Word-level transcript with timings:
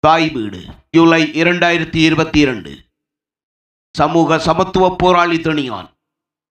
தாய் 0.00 0.30
வீடு 0.30 0.58
ஜூலை 0.90 1.22
இரண்டாயிரத்தி 1.22 1.96
இருபத்தி 1.96 2.40
இரண்டு. 2.40 2.70
சமூக 3.96 4.38
சமத்துவ 4.38 4.96
போராளி 4.96 5.36
தெணியான் 5.36 5.88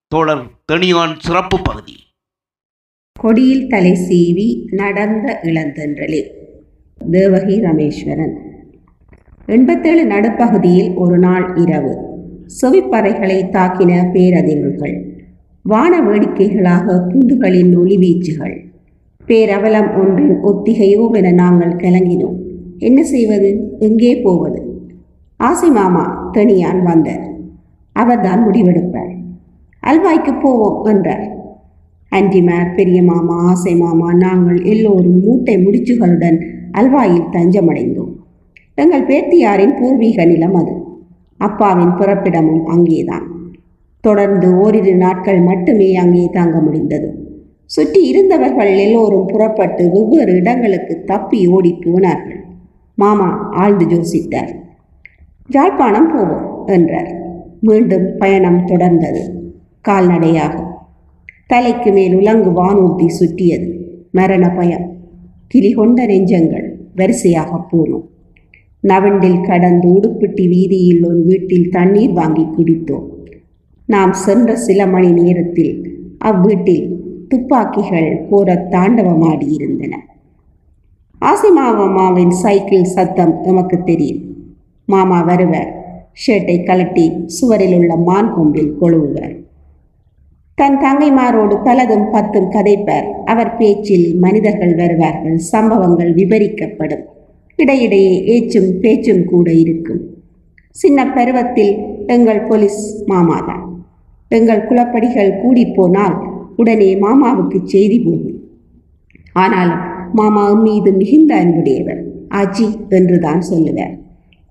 தோழர் 0.07 0.41
தெணியான் 0.71 1.15
சிறப்பு 1.19 1.61
பகுதி. 1.61 1.93
கொடியில் 3.19 3.67
தலை 3.67 3.91
சீவி 3.91 4.73
நடந்த 4.73 5.39
இளந்தென்றலே. 5.43 6.21
தேவகி 7.11 7.61
ரமேஸ்வரன். 7.61 8.33
எண்பத்தேழு 9.45 10.05
நடுப்பகுதியில் 10.05 10.93
ஒரு 10.93 11.17
நாள் 11.17 11.55
இரவு 11.55 11.93
செவிப்பறைகளை 12.61 13.39
தாக்கின 13.49 14.03
பேரதிர்வுகள் 14.13 14.97
வான 15.63 16.01
வேடிக்கைகளாக 16.01 16.99
குண்டுகளின் 17.09 17.77
ஒளிவீச்சுகள் 17.77 18.57
பேரவலம் 19.27 19.93
ஒன்றின் 19.99 20.43
ஒத்திகையோவென 20.43 21.33
நாங்கள் 21.33 21.75
கலங்கினோம் 21.75 22.45
என்ன 22.79 23.03
செய்வது? 23.03 23.75
எங்கே 23.79 24.17
போவது? 24.17 24.85
ஆசை 25.37 25.69
மாமா 25.69 26.29
தனியான் 26.33 26.83
வந்தார். 26.83 27.35
அவர்தான் 27.91 28.47
முடிவெடுப்பார். 28.47 29.15
அல்வாய்க்கு 29.83 30.41
போவோம் 30.41 30.85
என்றார். 30.85 31.35
அன்றிமார் 32.09 32.75
பெரிய 32.75 33.03
மாமா 33.03 33.45
ஆசை 33.49 33.75
மாமா 33.75 34.13
நாங்கள் 34.13 34.61
எல்லோரும் 34.63 35.21
மூட்டை 35.21 35.57
முடிச்சுகளுடன் 35.57 36.37
அல்வாயில் 36.71 37.29
தஞ்சமடைந்தோம். 37.31 38.15
எங்கள் 38.73 39.05
பேத்தியாரின் 39.05 39.75
பூர்வீக 39.79 40.25
நிலம் 40.25 40.55
அது. 40.55 40.71
அப்பாவின் 41.37 41.93
பிறப்பிடமும் 41.95 42.65
அங்கேதான். 42.65 43.25
தொடர்ந்து 43.99 44.55
ஓரிரு 44.55 44.95
நாட்கள் 44.95 45.39
மட்டுமே 45.39 45.95
அங்கே 45.95 46.29
தாங்க 46.31 46.59
முடிந்தது. 46.59 47.25
சுற்றி 47.65 48.07
இருந்தவர்கள் 48.07 48.75
எல்லோரும் 48.75 49.25
புறப்பட்டு 49.25 49.91
வெவ்வேறு 49.91 50.35
இடங்களுக்கு 50.35 51.03
தப்பி 51.05 51.47
ஓடி 51.47 51.73
போனார்கள். 51.73 52.46
மாமா 52.97 53.49
ஆழ்ந்து 53.51 53.85
யோசித்தார். 53.85 54.53
யாழ்ப்பாணம் 55.47 56.11
போவோம் 56.13 56.67
என்றார். 56.67 57.11
மீண்டும் 57.59 58.17
பயணம் 58.17 58.67
தொடர்ந்தது. 58.67 59.21
கால்நடையாக. 59.81 60.63
தலைக்கு 61.47 61.91
மேல் 61.91 62.15
உலங்கு 62.15 62.49
வானூர்த்தி 62.49 63.07
சுற்றியது. 63.07 63.69
மரண 64.11 64.49
பயம். 64.49 64.95
கிளி 65.47 65.71
கொண்ட 65.71 66.05
நெஞ்சங்கள் 66.05 66.69
வரிசையாக 66.95 67.65
போனோம். 67.71 68.07
நவண்டில் 68.87 69.41
கடந்து 69.41 69.87
உடுப்பிட்டி 69.87 70.47
வீதியில் 70.47 71.05
ஒரு 71.05 71.23
வீட்டில் 71.23 71.69
தண்ணீர் 71.69 72.11
வாங்கி 72.11 72.41
குடித்தோம். 72.41 73.07
நாம் 73.85 74.13
சென்ற 74.13 74.55
சில 74.55 74.87
மணி 74.87 75.11
நேரத்தில் 75.11 76.01
அவ்வீட்டில் 76.25 76.95
துப்பாக்கிகள் 77.27 78.25
கோர 78.29 78.67
தாண்டவமாடியிருந்தன. 78.69 79.93
ஆசிமாவம்மாவின் 81.21 82.29
சைக்கிள் 82.29 82.83
சத்தம் 82.83 83.43
எமக்கு 83.43 83.83
தெரியும். 83.83 84.19
மாமா 84.85 85.25
வருவர். 85.25 85.71
ஷர்ட்டை 86.27 86.57
கலட்டி 86.63 87.25
சுவரில் 87.25 87.75
உள்ள 87.77 87.95
மான் 87.95 88.33
கொம்பில் 88.35 88.75
கொழுவுவர். 88.81 89.35
தன் 90.55 90.77
தங்கைமாரோடு 90.77 91.55
பலதும் 91.63 92.11
பத்தும் 92.11 92.51
கதைப்பர். 92.51 93.11
அவர் 93.25 93.57
பேச்சில் 93.57 94.15
மனிதர்கள் 94.15 94.75
வருவார்கள். 94.75 95.37
சம்பவங்கள் 95.37 96.13
விவரிக்கப்படும் 96.13 97.03
இடையிடையே 97.55 98.23
ஏச்சும் 98.25 98.79
பேச்சும் 98.79 99.25
கூட 99.25 99.53
இருக்கும். 99.53 99.99
சின்ன 100.69 101.13
பருவத்தில் 101.13 101.77
எங்கள் 102.07 102.41
போலீஸ் 102.41 103.03
மாமாதான். 103.07 103.63
எங்கள் 104.27 104.67
குலப்படிகள் 104.67 105.39
கூடிப்போனால் 105.43 106.27
உடனே 106.55 106.95
மாமாவுக்கு 106.95 107.63
செய்தி 107.63 107.99
போகும். 107.99 108.39
ஆனாலும் 109.33 109.96
மாமா 110.13 110.53
மீது 110.53 110.91
மிகுந்த 110.91 111.35
அன்புடையவர். 111.35 112.03
ஆச்சி 112.29 112.89
என்றுதான் 112.89 113.41
சொல்லுவார். 113.41 113.97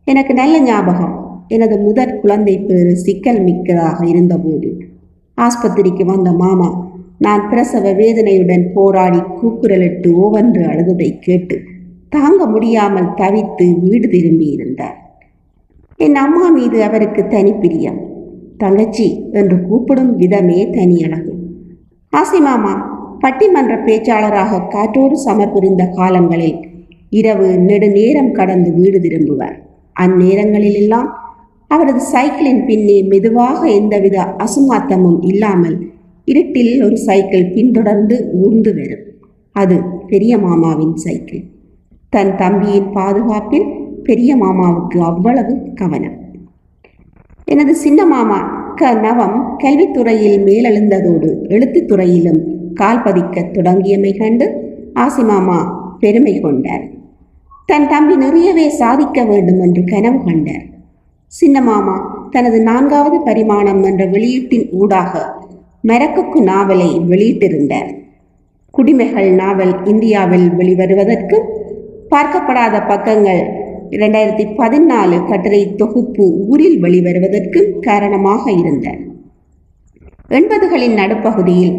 எனக்கு 0.05 0.35
நல்ல 0.35 0.61
ஞாபகம். 0.61 1.45
எனது 1.49 1.79
முதற் 1.79 2.21
குழந்தை 2.21 2.59
பேறு 2.59 2.97
சிக்கல் 2.97 3.43
மிக்கதாக 3.43 4.07
இருந்தபோது 4.07 4.79
ஆஸ்பத்திரிக்கு 5.39 6.05
வந்த 6.05 6.33
மாமா 6.33 6.89
நான் 7.19 7.49
பிரசவ 7.49 7.93
வேதனையுடன் 7.93 8.72
போராடி 8.75 9.19
கூக்குரலிட்டு 9.19 10.06
ஓவென்று 10.06 10.62
அழுததை 10.62 11.19
கேட்டு 11.19 11.61
தாங்க 12.09 12.47
முடியாமல் 12.47 13.15
தவித்து 13.15 13.81
வீடு 13.81 14.09
திரும்பியிருந்தார். 14.09 14.94
என் 15.97 16.15
அம்மா 16.15 16.49
மீது 16.49 16.83
அவருக்கு 16.83 17.23
தனிப்பிரியம் 17.23 17.99
தங்கச்சி 18.56 19.25
என்று 19.33 19.62
கூப்பிடும் 19.62 20.17
விதமே 20.17 20.71
தனி 20.71 21.05
அழகு. 21.05 21.34
ஆசி 22.11 22.41
மாமா 22.41 22.96
பட்டிமன்ற 23.21 23.75
பேச்சாளராக 23.84 24.69
காற்றோடு 24.69 25.25
சமர்புரிந்த 25.25 25.88
காலங்களில் 25.88 26.59
இரவு 27.10 27.59
நெடுநேரம் 27.59 28.32
கடந்து 28.32 28.72
வீடு 28.72 28.99
திரும்புவார். 28.99 29.56
அந்நேரங்களிலெல்லாம் 30.00 31.09
அவரது 31.69 32.00
சைக்கிளின் 32.00 32.65
பின்னே 32.66 33.03
மெதுவாக 33.03 33.69
எந்தவித 33.69 34.37
அசுமாத்தமும் 34.38 35.19
இல்லாமல் 35.21 35.88
இருட்டில் 36.25 36.82
ஒரு 36.82 36.97
சைக்கிள் 36.97 37.53
பின்தொடர்ந்து 37.53 38.31
ஊர்ந்து 38.32 38.75
வரும். 38.75 39.05
அது 39.53 39.81
பெரிய 40.06 40.38
மாமாவின் 40.38 40.97
சைக்கிள். 40.97 41.43
தன் 42.09 42.37
தம்பியின் 42.37 42.93
பாதுகாப்பில் 42.93 43.66
பெரிய 44.03 44.37
மாமாவுக்கு 44.37 44.99
அவ்வளவு 44.99 45.59
கவனம். 45.75 46.16
எனது 47.44 47.75
சின்ன 47.75 48.06
மாமா 48.06 48.38
க. 48.76 48.93
நவம் 48.94 49.56
கல்வித்துறையில் 49.65 50.38
மேலெழுந்ததோடு 50.44 51.28
எழுத்துத்துறையிலும் 51.49 52.56
கால் 52.81 53.03
பதிக்க 53.03 53.42
தொடங்கியமை 53.56 54.12
கண்டு 54.19 54.47
ஆசிமாமா 55.04 55.59
பெருமை 56.00 56.34
கொண்டார். 56.41 56.84
தன் 57.69 57.88
தம்பி 57.88 58.14
நிறையவே 58.16 58.66
சாதிக்க 58.81 59.19
வேண்டும் 59.25 59.60
என்று 59.60 59.82
கனவு 59.84 60.19
கண்டார். 60.25 60.64
சின்ன 61.32 61.60
மாமா 61.60 61.97
தனது 62.31 62.59
நான்காவது 62.62 63.19
பரிமாணம் 63.22 63.82
என்ற 63.82 64.03
வெளியீட்டின் 64.06 64.66
ஊடாக 64.81 65.12
மெரக்குக்கு 65.88 66.38
நாவலை 66.42 66.91
வெளியிட்டிருந்தார். 67.10 67.91
குடிமைகள் 68.75 69.31
நாவல் 69.32 69.75
இந்தியாவில் 69.84 70.48
வெளிவருவதற்கு 70.58 71.37
பார்க்கப்படாத 72.10 72.76
பக்கங்கள் 72.87 73.43
இரண்டாயிரத்தி 73.91 74.44
பதினாலு 74.58 75.16
கட்டுரை 75.26 75.60
தொகுப்பு 75.76 76.25
ஊரில் 76.48 76.78
வெளிவருவதற்கு 76.82 77.60
காரணமாக 77.81 78.44
இருந்தார் 78.53 79.00
எண்பதுகளின் 80.31 80.97
நடுப்பகுதியில் 80.97 81.76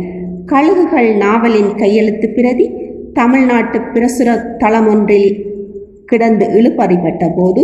கழுகுகள் 0.52 1.10
நாவலின் 1.16 1.72
கையெழுத்து 1.76 2.28
பிரதி 2.30 2.66
தமிழ்நாட்டு 3.14 3.78
பிரசுர 3.94 4.30
தளமொன்றில் 4.58 5.30
கிடந்து 6.06 6.46
இழுப்பறிப்பட்ட 6.46 7.24
போது 7.36 7.62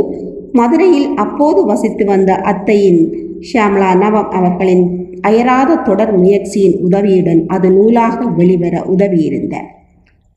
மதுரையில் 0.51 1.09
அப்போது 1.15 1.65
வசித்து 1.65 2.05
வந்த 2.05 2.31
அத்தையின் 2.51 3.01
ஷியாம்லா 3.39 3.89
நவம் 3.95 4.31
அவர்களின் 4.31 4.83
அயராத 5.21 5.75
தொடர் 5.75 6.13
முயற்சியின் 6.17 6.75
உதவியுடன் 6.81 7.41
அது 7.47 7.69
நூலாக 7.69 8.25
வெளிவர 8.39 8.75
உதவியிருந்தார் 8.95 9.69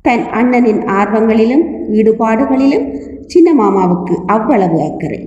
தன் 0.04 0.24
அண்ணனின் 0.30 0.82
ஆர்வங்களிலும் 0.98 1.64
ஈடுபாடுகளிலும் 1.92 2.86
சின்ன 3.26 3.48
மாமாவுக்கு 3.54 4.14
அவ்வளவு 4.26 4.78
அக்கறை. 4.80 5.20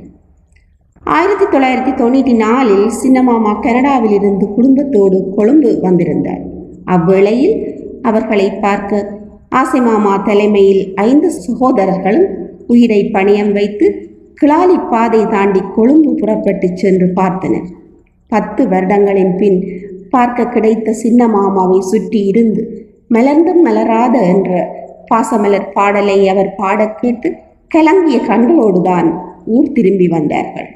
ஆயிரத்தி 1.05 1.45
தொள்ளாயிரத்தி 1.45 1.93
தொண்ணூற்றி 2.01 2.35
நாலில் 2.35 2.87
சின்னமாமா 3.01 3.53
கனடாவிலிருந்து 3.59 4.45
குடும்பத்தோடு 4.55 5.19
கொழும்பு 5.35 5.71
வந்திருந்தார். 5.81 6.43
அவ்வேளையில் 6.93 7.57
அவர்களை 8.01 8.47
பார்க்க 8.65 9.07
ஆசை 9.49 9.79
மாமா 9.81 10.13
தலைமையில் 10.17 10.83
ஐந்து 10.95 11.29
சகோதரர்களும் 11.31 12.29
உயிரை 12.67 13.01
பணியம் 13.05 13.51
வைத்து 13.51 13.87
கிளாலி 14.33 14.77
பாதை 14.91 15.21
தாண்டி 15.25 15.61
கொழும்பு 15.75 16.11
புறப்பட்டு 16.15 16.67
சென்று 16.73 17.07
பார்த்தனர். 17.15 17.67
பத்து 18.31 18.61
வருடங்களின் 18.67 19.33
பின் 19.35 19.59
பார்க்க 20.09 20.45
கிடைத்த 20.45 20.93
சின்ன 20.93 21.27
மாமாவை 21.27 21.79
சுற்றி 21.81 22.21
இருந்து 22.25 22.61
மலர்ந்தும் 23.07 23.61
மலராத 23.63 24.15
என்ற 24.33 24.49
பாசமலர் 25.07 25.71
பாடலை 25.73 26.17
அவர் 26.29 26.51
பாடக் 26.55 26.97
கேட்டு 27.01 27.29
கலங்கிய 27.71 28.17
கண்களோடுதான் 28.27 29.09
ஊர் 29.45 29.71
திரும்பி 29.71 30.07
வந்தார்கள். 30.07 30.69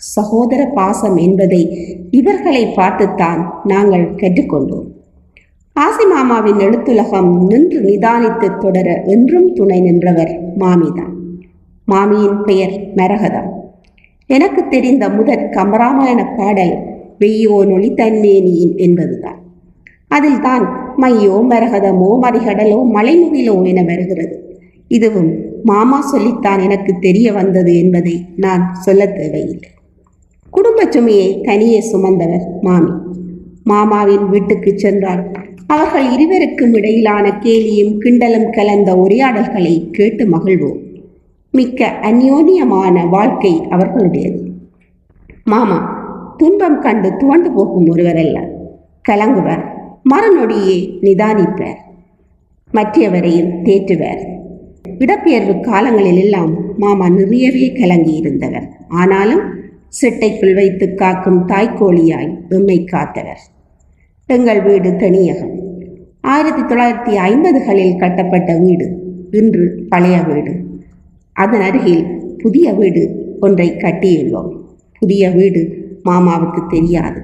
சகோதர 0.00 0.60
பாசம் 0.74 1.16
என்பதை 1.16 1.62
இவர்களை 2.10 2.64
பார்த்துத்தான் 2.66 3.40
நாங்கள் 3.64 4.06
கற்றுக்கொண்டோம். 4.14 4.89
ஆசி 5.76 6.04
மாமாவின் 6.04 6.58
எழுத்துலகம் 6.58 7.30
நின்று 7.48 7.78
நிதானித்து 7.80 8.48
தொடர 8.58 8.88
என்றும் 9.06 9.52
துணை 9.52 9.80
நின்றவர் 9.80 10.32
மாமிதான். 10.58 11.14
மாமியின் 11.84 12.42
பெயர் 12.42 12.74
மரகதம். 12.96 13.48
எனக்கு 14.26 14.68
தெரிந்த 14.68 15.08
முதற் 15.08 15.44
கம்பராமாயண 15.52 16.20
பாடல் 16.36 16.74
வெய்யோ 17.18 17.64
நொழி 17.64 17.90
தன்னேனியின் 17.90 18.74
என்பதுதான். 18.76 19.38
அதில் 20.08 20.40
தான் 20.40 20.64
மையோ 20.96 21.36
மரகதமோ 21.50 22.10
மறிகடலோ 22.22 22.78
மலைமுகிலோ 22.96 23.56
என 23.64 23.82
வருகிறது. 23.82 24.36
இதுவும் 24.86 25.30
மாமா 25.62 26.00
சொல்லித்தான் 26.00 26.60
எனக்கு 26.60 26.92
தெரிய 26.98 27.32
வந்தது 27.32 27.74
என்பதை 27.78 28.26
நான் 28.36 28.74
சொல்ல 28.74 29.06
தேவையில்லை. 29.06 29.70
குடும்ப 30.50 30.86
சுமையை 30.90 31.40
தனியே 31.42 31.80
சுமந்தவர் 31.92 32.46
மாமி. 32.62 32.92
மாமாவின் 33.64 34.28
வீட்டுக்கு 34.28 34.70
சென்றால் 34.76 35.22
அவர்கள் 35.70 36.10
இருவருக்கும் 36.12 36.74
இடையிலான 36.74 37.28
கேலியும் 37.28 37.98
கிண்டலும் 38.00 38.52
கலந்த 38.52 38.94
உரையாடல்களை 38.96 39.90
கேட்டு 39.90 40.24
மகிழ்வோம். 40.24 40.78
மிக்க 41.50 41.98
அந்யோன்யமான 42.02 43.08
வாழ்க்கை 43.08 43.60
அவர்களுடையது. 43.70 44.38
மாமா 45.44 45.78
துன்பம் 46.36 46.80
கண்டு 46.80 47.16
துவண்டு 47.16 47.52
போகும் 47.52 47.88
ஒருவர் 47.88 48.16
அல்ல. 48.16 48.48
கலங்குவர் 49.08 49.64
மறுநொடியே 50.14 50.98
நிதானிப்பர். 51.00 51.76
மற்றவரையும் 52.72 53.52
தேற்றுவர். 53.64 54.20
இடப்பெயர்வு 54.98 55.60
காலங்களில் 55.60 56.16
எல்லாம் 56.16 56.78
மாமா 56.78 57.08
நிறையவே 57.08 57.72
கலங்கி 57.72 58.14
இருந்தவர் 58.16 58.68
ஆனாலும் 58.88 59.42
சிட்டைக்குள் 60.02 60.54
வைத்து 60.54 60.94
காக்கும் 60.94 61.48
தாய்க்கோழியாய் 61.48 62.34
எம்மை 62.48 62.84
காத்தவர். 62.84 63.42
எங்கள் 64.26 64.62
வீடு 64.62 64.96
தனியகம். 64.96 65.59
ஆயிரத்தி 66.20 66.62
தொள்ளாயிரத்தி 66.62 67.16
ஐம்பதுகளில் 67.16 67.98
கட்டப்பட்ட 67.98 68.58
வீடு 68.58 68.86
இன்று 69.30 69.86
பழைய 69.88 70.22
வீடு. 70.22 70.64
அதன் 71.32 71.60
அருகில் 71.60 72.20
புதிய 72.38 72.72
வீடு 72.72 73.36
ஒன்றை 73.40 73.70
கட்டியுள்ளோம். 73.70 74.60
புதிய 74.98 75.30
வீடு 75.30 75.62
மாமாவுக்கு 76.04 76.66
தெரியாது. 76.66 77.22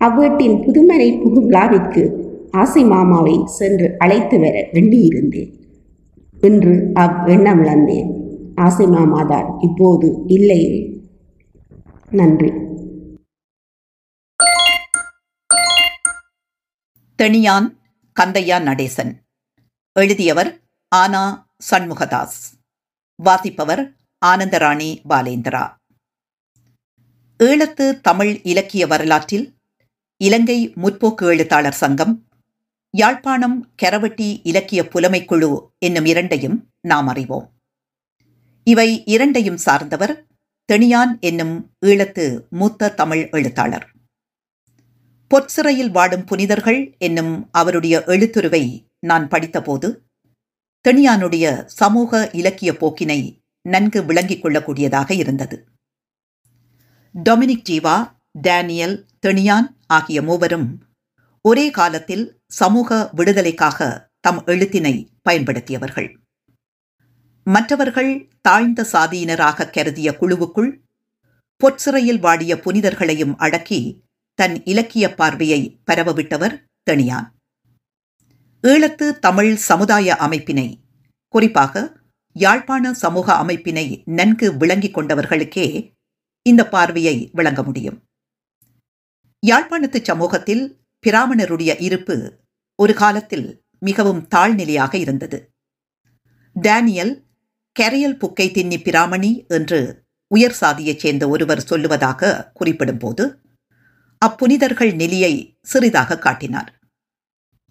அவ்வீட்டின் 0.00 0.60
புதுமனை 0.60 1.20
புகு 1.20 1.44
விழாவிற்கு 1.44 2.26
ஆசை 2.50 2.84
மாமாவை 2.84 3.42
சென்று 3.44 3.94
அழைத்து 3.98 4.38
வர 4.38 4.68
வேண்டியிருந்தேன். 4.72 5.52
இன்று 6.40 6.90
அவ்வெண்ணம் 6.94 7.60
இழந்தேன். 7.60 8.26
ஆசை 8.54 8.86
மாமாதான் 8.86 9.54
இப்போது 9.58 10.22
இல்லையே 10.26 11.00
நன்றி. 12.10 12.52
தனியான் 17.16 17.77
கந்தையா 18.20 18.62
நடேசன். 18.62 19.12
எழுதியவர் 19.92 20.60
ஆனா 20.88 21.50
சண்முகதாஸ். 21.70 22.38
வாசிப்பவர் 23.22 23.96
ஆனந்தராணி 24.26 25.02
பாலேந்திரா. 25.08 25.74
ஈழத்து 27.38 28.00
தமிழ் 28.00 28.40
இலக்கிய 28.44 28.86
வரலாற்றில் 28.86 29.54
இலங்கை 30.16 30.72
முற்போக்கு 30.76 31.22
எழுத்தாளர் 31.22 31.72
சங்கம் 31.72 32.26
யாழ்ப்பாணம் 32.96 33.74
கெரவட்டி 33.82 34.40
இலக்கிய 34.42 34.82
புலமைக்குழு 34.82 35.68
என்னும் 35.78 36.04
இரண்டையும் 36.04 36.70
நாம் 36.80 37.06
அறிவோம். 37.06 37.52
இவை 38.64 39.04
இரண்டையும் 39.04 39.56
சார்ந்தவர் 39.56 40.26
தெணியான் 40.72 41.20
என்னும் 41.20 41.70
ஈழத்து 41.86 42.48
மூத்த 42.48 42.90
தமிழ் 42.90 43.28
எழுத்தாளர். 43.30 43.92
பொற்சிறையில் 45.30 45.90
வாடும் 45.90 46.24
புனிதர்கள் 46.24 46.96
என்னும் 46.98 47.48
அவருடைய 47.52 48.02
எழுத்துருவை 48.06 48.86
நான் 48.98 49.28
படித்தபோது 49.28 49.88
தெனியானுடைய 50.88 51.64
சமூக 51.66 52.30
இலக்கிய 52.32 52.72
போக்கினை 52.72 53.20
நன்கு 53.62 54.04
விளங்கிக் 54.04 54.44
கொள்ளக்கூடியதாக 54.44 55.10
இருந்தது. 55.10 55.56
டொமினிக் 57.14 57.66
ஜீவா 57.70 57.96
டேனியல் 58.40 59.06
தெனியான் 59.26 59.68
ஆகிய 59.86 60.22
மூவரும் 60.22 60.68
ஒரே 61.40 61.70
காலத்தில் 61.70 62.42
சமூக 62.46 63.10
விடுதலைக்காக 63.12 64.10
தம் 64.20 64.44
எழுத்தினை 64.44 65.08
பயன்படுத்தியவர்கள். 65.22 66.08
மற்றவர்கள் 67.46 68.28
தாழ்ந்த 68.40 68.86
சாதியினராக 68.92 69.70
கருதிய 69.70 70.08
குழுவுக்குள் 70.20 70.70
பொற்சிறையில் 71.60 72.18
வாடிய 72.18 72.54
புனிதர்களையும் 72.56 73.36
அடக்கி 73.36 74.06
தன் 74.38 74.64
இலக்கிய 74.64 75.14
பார்வையை 75.14 75.60
பரவவிட்டவர் 75.86 76.54
தெணியான் 76.90 77.28
ஈழத்து 78.64 79.06
தமிழ் 79.18 79.54
சமுதாய 79.54 80.16
அமைப்பினை 80.20 80.68
குறிப்பாக 81.34 81.96
யாழ்ப்பாண 82.36 82.92
சமூக 82.94 83.32
அமைப்பினை 83.32 84.02
நன்கு 84.04 84.56
விளங்கிக் 84.56 84.96
கொண்டவர்களுக்கே 84.98 85.94
இந்த 86.42 86.62
பார்வையை 86.68 87.30
விளங்க 87.32 87.62
முடியும். 87.62 87.98
யாழ்ப்பாணத்து 89.46 89.98
சமூகத்தில் 90.02 90.64
பிராமணருடைய 91.06 91.80
இருப்பு 91.80 92.16
ஒரு 92.74 92.94
காலத்தில் 92.94 93.46
மிகவும் 93.78 94.22
தாழ்நிலையாக 94.34 94.94
இருந்தது. 94.94 95.38
டேனியல் 96.56 97.14
கெரியல் 97.76 98.18
புக்கை 98.18 98.48
தின்னி 98.50 98.78
பிராமணி 98.82 99.32
என்று 99.48 99.80
உயர் 100.30 100.56
சாதியைச் 100.60 100.98
சேர்ந்த 100.98 101.28
ஒருவர் 101.28 101.66
சொல்லுவதாக 101.70 102.30
குறிப்பிடும்போது 102.60 103.24
அப்புனிதர்கள் 104.26 104.94
நிலையை 104.94 105.58
சிறிதாக 105.62 106.18
காட்டினார். 106.18 106.70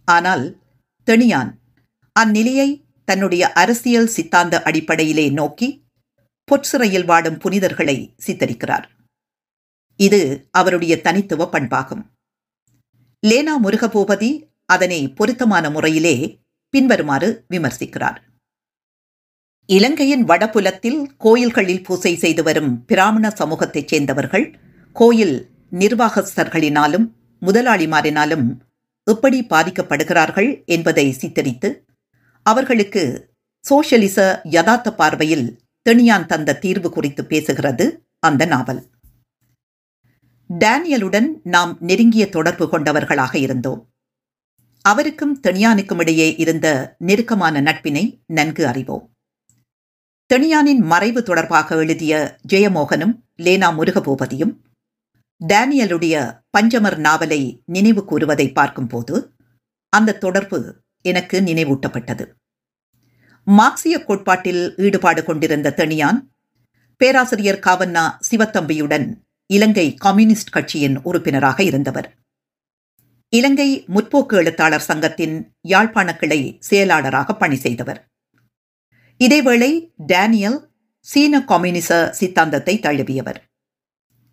ஆனால் 0.06 0.62
தெணியான் 1.08 1.52
அந்நிலையை 2.20 2.70
தன்னுடைய 3.06 3.52
அரசியல் 3.52 4.08
சித்தாந்த 4.08 4.64
அடிப்படையிலே 4.64 5.30
நோக்கி 5.30 5.90
பொற்சிறையில் 6.52 7.06
வாடும் 7.06 7.38
புனிதர்களை 7.38 8.16
சித்தரிக்கிறார். 8.26 8.86
இது 9.96 10.48
அவருடைய 10.52 11.02
தனித்துவ 11.02 11.50
பண்பாகும். 11.52 12.04
லேனா 13.28 13.54
முருகபூபதி 13.64 14.32
அதனை 14.66 15.14
பொருத்தமான 15.14 15.70
முறையிலே 15.70 16.16
பின்வருமாறு 16.70 17.46
விமர்சிக்கிறார். 17.50 18.18
இலங்கையின் 19.66 20.24
வடபுலத்தில் 20.24 21.00
கோயில்களில் 21.18 21.84
பூசை 21.84 22.16
செய்து 22.16 22.44
வரும் 22.44 22.86
பிராமண 22.86 23.34
சமூகத்தைச் 23.40 23.88
சேர்ந்தவர்கள் 23.88 24.60
கோயில் 24.94 25.38
நிர்வாகஸ்தர்களினாலும் 25.72 27.12
முதலாளிமாரினாலும் 27.42 28.58
எப்படி 29.04 29.46
பாதிக்கப்படுகிறார்கள் 29.50 30.66
என்பதை 30.66 31.12
சித்தரித்து 31.12 31.86
அவர்களுக்கு 32.44 33.31
சோஷலிச 33.69 34.40
யதார்த்த 34.44 34.96
பார்வையில் 34.96 35.60
தெனியான் 35.90 36.25
தந்த 36.25 36.56
தீர்வு 36.56 36.90
குறித்து 36.90 37.24
பேசுகிறது 37.24 37.98
அந்த 38.19 38.46
நாவல். 38.46 38.90
டேனியலுடன் 40.50 41.28
நாம் 41.44 41.78
நெருங்கிய 41.80 42.30
தொடர்பு 42.30 42.69
கொண்டவர்களாக 42.69 43.38
இருந்தோம். 43.38 43.90
அவருக்கும் 44.81 45.40
தெனியானுக்கும் 45.48 46.00
இடையே 46.00 46.36
இருந்த 46.36 46.96
நெருக்கமான 46.98 47.62
நட்பினை 47.62 48.22
நன்கு 48.25 48.68
அறிவோம். 48.68 49.12
தெனியானின் 50.34 50.80
மறைவு 50.80 51.24
தொடர்பாக 51.24 51.75
எழுதிய 51.75 52.38
ஜெயமோகனும் 52.54 53.19
லேனா 53.38 53.69
முருகபூபதியும் 53.74 54.58
டேனியலுடைய 55.42 56.42
பஞ்சமர் 56.57 56.98
நாவலை 56.98 57.62
நினைவு 57.66 58.06
கூறுவதை 58.06 58.51
பார்க்கும்போது 58.51 59.36
அந்த 59.89 60.13
தொடர்பு 60.13 60.84
எனக்கு 61.01 61.42
நினைவூட்டப்பட்டது. 61.42 62.25
மார்க்சிய 63.44 64.04
கோட்பாட்டில் 64.04 64.75
ஈடுபாடு 64.75 65.24
கொண்டிருந்த 65.24 65.74
தனியான் 65.78 66.19
பேராசிரியர் 66.98 67.60
காவண்ணா 67.60 68.12
சிவத்தம்பியுடன் 68.30 69.14
இலங்கை 69.45 69.94
கம்யூனிஸ்ட் 69.94 70.50
கட்சியின் 70.50 70.97
உறுப்பினராக 71.04 71.64
இருந்தவர். 71.64 72.18
இலங்கை 73.30 73.85
முற்போக்கு 73.88 74.33
எழுத்தாளர் 74.33 74.81
சங்கத்தின் 74.81 75.56
யாழ்ப்பாண 75.62 76.16
கிளை 76.16 76.57
செயலாளராக 76.59 77.35
பணி 77.35 77.56
செய்தவர். 77.56 78.07
இதேவேளை 79.19 79.94
டேனியல் 79.97 80.69
சீன 81.00 81.44
கம்யூனிச 81.44 82.09
சித்தாந்தத்தை 82.12 82.80
தழுவியவர். 82.80 83.40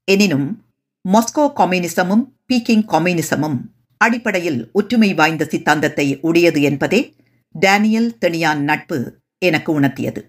எனினும் 0.04 0.63
மாஸ்கோ 1.12 1.42
கம்யூனிசமும் 1.56 2.22
பீக்கிங் 2.52 2.84
கம்யூனிசமும் 2.88 3.56
அடிப்படையில் 3.96 4.70
ஒற்றுமை 4.72 5.14
வாய்ந்த 5.14 5.44
சித்தாந்தத்தை 5.44 6.18
உடையது 6.20 6.62
என்பதே 6.62 7.14
டேனியல் 7.50 8.16
தெனியான் 8.20 8.58
நட்பு 8.58 9.22
எனக்கு 9.38 9.80
உணர்த்தியது. 9.80 10.20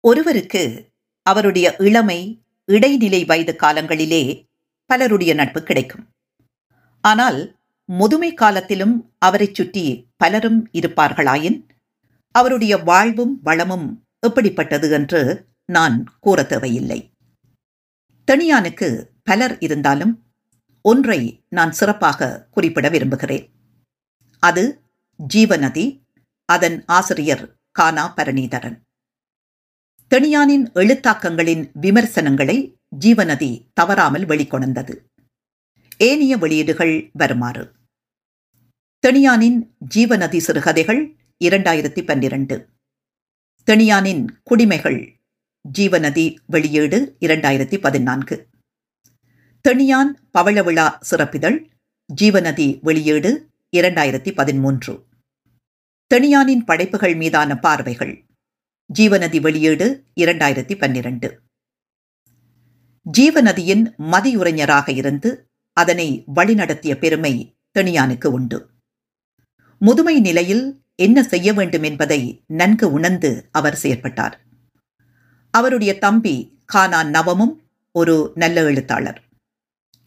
ஒருவருக்கு 0.00 0.92
அவருடைய 1.22 1.76
இளமை 1.78 2.44
இடைநிலை 2.64 3.24
வயது 3.24 3.56
காலங்களிலே 3.62 4.48
பலருடைய 4.86 5.34
நட்பு 5.34 5.62
கிடைக்கும். 5.62 6.04
ஆனால் 7.00 7.56
முதுமை 7.84 8.34
காலத்திலும் 8.34 9.14
அவரைச் 9.18 9.54
சுற்றி 9.54 10.08
பலரும் 10.16 10.68
இருப்பார்களாயின் 10.72 11.66
அவருடைய 12.34 12.76
வாழ்வும் 12.76 13.40
வளமும் 13.42 14.06
எப்படிப்பட்டது 14.18 14.90
என்று 14.90 15.46
நான் 15.64 16.18
கூற 16.20 16.42
தேவையில்லை. 16.42 17.12
தெனியானுக்கு 18.28 19.09
பலர் 19.22 19.58
இருந்தாலும் 19.58 20.24
ஒன்றை 20.82 21.44
நான் 21.48 21.72
சிறப்பாக 21.72 22.48
குறிப்பிட 22.50 22.88
விரும்புகிறேன். 22.88 23.50
அது 24.38 24.82
ஜீவநதி 25.34 26.02
அதன் 26.44 26.84
ஆசிரியர் 26.86 27.56
கானா 27.70 28.14
பரணீதரன். 28.14 28.80
தெனியானின் 30.10 30.72
எழுத்தாக்கங்களின் 30.74 31.70
விமர்சனங்களை 31.72 32.80
ஜீவநதி 33.04 33.70
தவறாமல் 33.72 34.26
வெளிக்கொணர்ந்தது. 34.26 34.94
ஏனிய 35.98 36.36
வெளியீடுகள் 36.36 37.10
வருமாறு. 37.12 37.72
தெனியானின் 39.06 39.74
ஜீவநதி 39.94 40.38
சிறுகதைகள் 40.38 41.16
இரண்டாயிரத்தி 41.44 42.04
பன்னிரண்டு. 42.04 42.68
தெனியானின் 43.66 44.26
குடிமைகள் 44.50 45.14
ஜீவநதி 45.78 46.36
வெளியீடு 46.46 47.16
இரண்டாயிரத்தி 47.20 47.80
பதினான்கு. 47.80 48.49
தெனியான் 49.68 50.10
பவளவிழா 50.38 50.98
சிறப்பிதழ் 51.10 51.64
ஜீவநதி 52.22 52.78
வெளியீடு 52.82 53.50
இரண்டாயிரத்தி 53.76 54.34
பதிமூன்று 54.34 55.06
தெனியானின் 56.14 56.64
படைப்புகள் 56.64 57.16
மீதான 57.16 57.58
பார்வைகள் 57.58 58.24
ஜீவநதி 58.98 59.40
வெளியீடு 59.40 60.04
இரண்டாயிரத்தி 60.20 60.78
பன்னிரண்டு. 60.78 61.40
ஜீவநதியின் 63.18 63.94
மதியுரைஞராக 63.98 64.92
இருந்து 64.92 65.48
அதனை 65.72 66.24
வழிநடத்திய 66.34 66.98
பெருமை 66.98 67.56
தெனியானுக்கு 67.78 68.26
உண்டு. 68.26 68.70
முதுமை 69.78 70.20
நிலையில் 70.20 70.84
என்ன 70.94 71.22
செய்ய 71.22 71.52
வேண்டும் 71.52 71.82
என்பதை 71.82 72.44
நன்கு 72.46 72.92
உணர்ந்து 72.92 73.48
அவர் 73.52 73.80
செயற்பட்டார். 73.82 74.32
அவருடைய 75.50 75.98
தம்பி 75.98 76.58
கானா 76.64 77.02
நவமும் 77.02 77.56
ஒரு 77.92 78.32
நல்ல 78.34 78.62
எழுத்தாளர். 78.62 79.28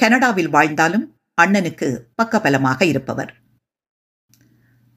கனடாவில் 0.03 0.49
வாழ்ந்தாலும் 0.49 1.05
அண்ணனுக்கு 1.41 1.87
பக்கபலமாக 2.21 2.79
இருப்பவர். 2.83 3.31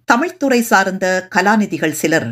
தமிழ்த்துறை 0.09 0.61
சார்ந்த 0.61 1.07
கலாநிதிகள் 1.35 1.97
சிலர் 2.01 2.29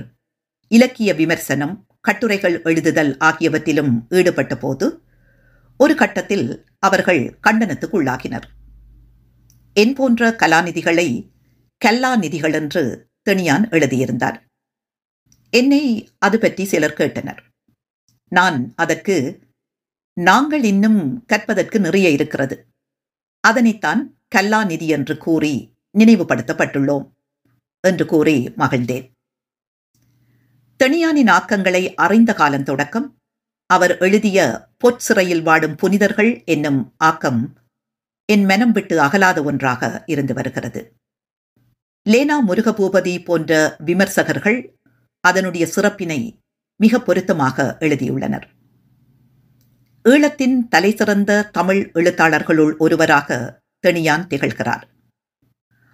இலக்கிய 0.71 1.11
விமர்சனம் 1.15 1.75
கட்டுரைகள் 2.01 2.57
எழுதுதல் 2.63 3.13
ஆகியவற்றிலும் 3.19 3.93
ஈடுபட்ட 4.09 4.55
போது 4.57 4.87
ஒரு 5.81 5.95
கட்டத்தில் 5.95 6.47
அவர்கள் 6.79 7.23
கண்டனத்துக்குள்ளாகினர். 7.47 8.47
என் 9.77 9.95
போன்ற 9.95 10.31
கலாநிதிகளை 10.43 11.09
கல்லாநிதிகள் 11.83 12.55
என்று 12.61 12.83
தெனியான் 13.31 13.65
எழுதியிருந்தார். 13.71 14.39
என்னை 15.53 15.83
அது 16.19 16.39
பற்றி 16.39 16.65
சிலர் 16.65 16.99
கேட்டனர். 16.99 17.41
நான் 18.33 18.59
அதற்கு 18.77 19.17
நாங்கள் 20.21 20.65
இன்னும் 20.65 21.25
கற்பதற்கு 21.25 21.81
நிறைய 21.81 22.11
இருக்கிறது. 22.11 22.67
அதனைத்தான் 23.49 24.19
கல்லாநிதி 24.35 24.87
என்று 24.87 25.19
கூறி 25.19 25.77
நினைவுபடுத்தப்பட்டுள்ளோம் 25.99 27.11
என்று 27.81 28.07
கூறி 28.07 28.49
மகிழ்ந்தேன். 28.59 29.13
தெனியானின் 30.85 31.31
ஆக்கங்களை 31.39 31.95
அறிந்த 31.95 32.33
காலம் 32.35 32.63
தொடக்கம் 32.63 33.19
அவர் 33.67 33.99
எழுதிய 33.99 34.69
பொற்சிறையில் 34.85 35.43
வாடும் 35.43 35.75
புனிதர்கள் 35.75 36.45
என்னும் 36.45 36.95
ஆக்கம் 36.97 37.59
என் 38.33 38.45
மனம் 38.45 38.73
விட்டு 38.73 39.01
அகலாத 39.01 39.43
ஒன்றாக 39.45 40.03
இருந்து 40.07 40.35
வருகிறது. 40.35 40.97
லேனா 42.11 42.37
முருகபூபதி 42.49 43.25
போன்ற 43.25 43.77
விமர்சகர்கள் 43.85 44.59
அதனுடைய 45.21 45.67
சிறப்பினை 45.67 46.39
மிக 46.77 47.01
பொருத்தமாக 47.01 47.77
எழுதியுள்ளனர். 47.81 48.47
ஈழத்தின் 50.09 50.69
தலைசிறந்த 50.69 51.43
தமிழ் 51.43 51.91
எழுத்தாளர்களுள் 51.95 52.77
ஒருவராக 52.77 53.61
தெனியான் 53.87 54.27
திகழ்கிறார். 54.27 54.83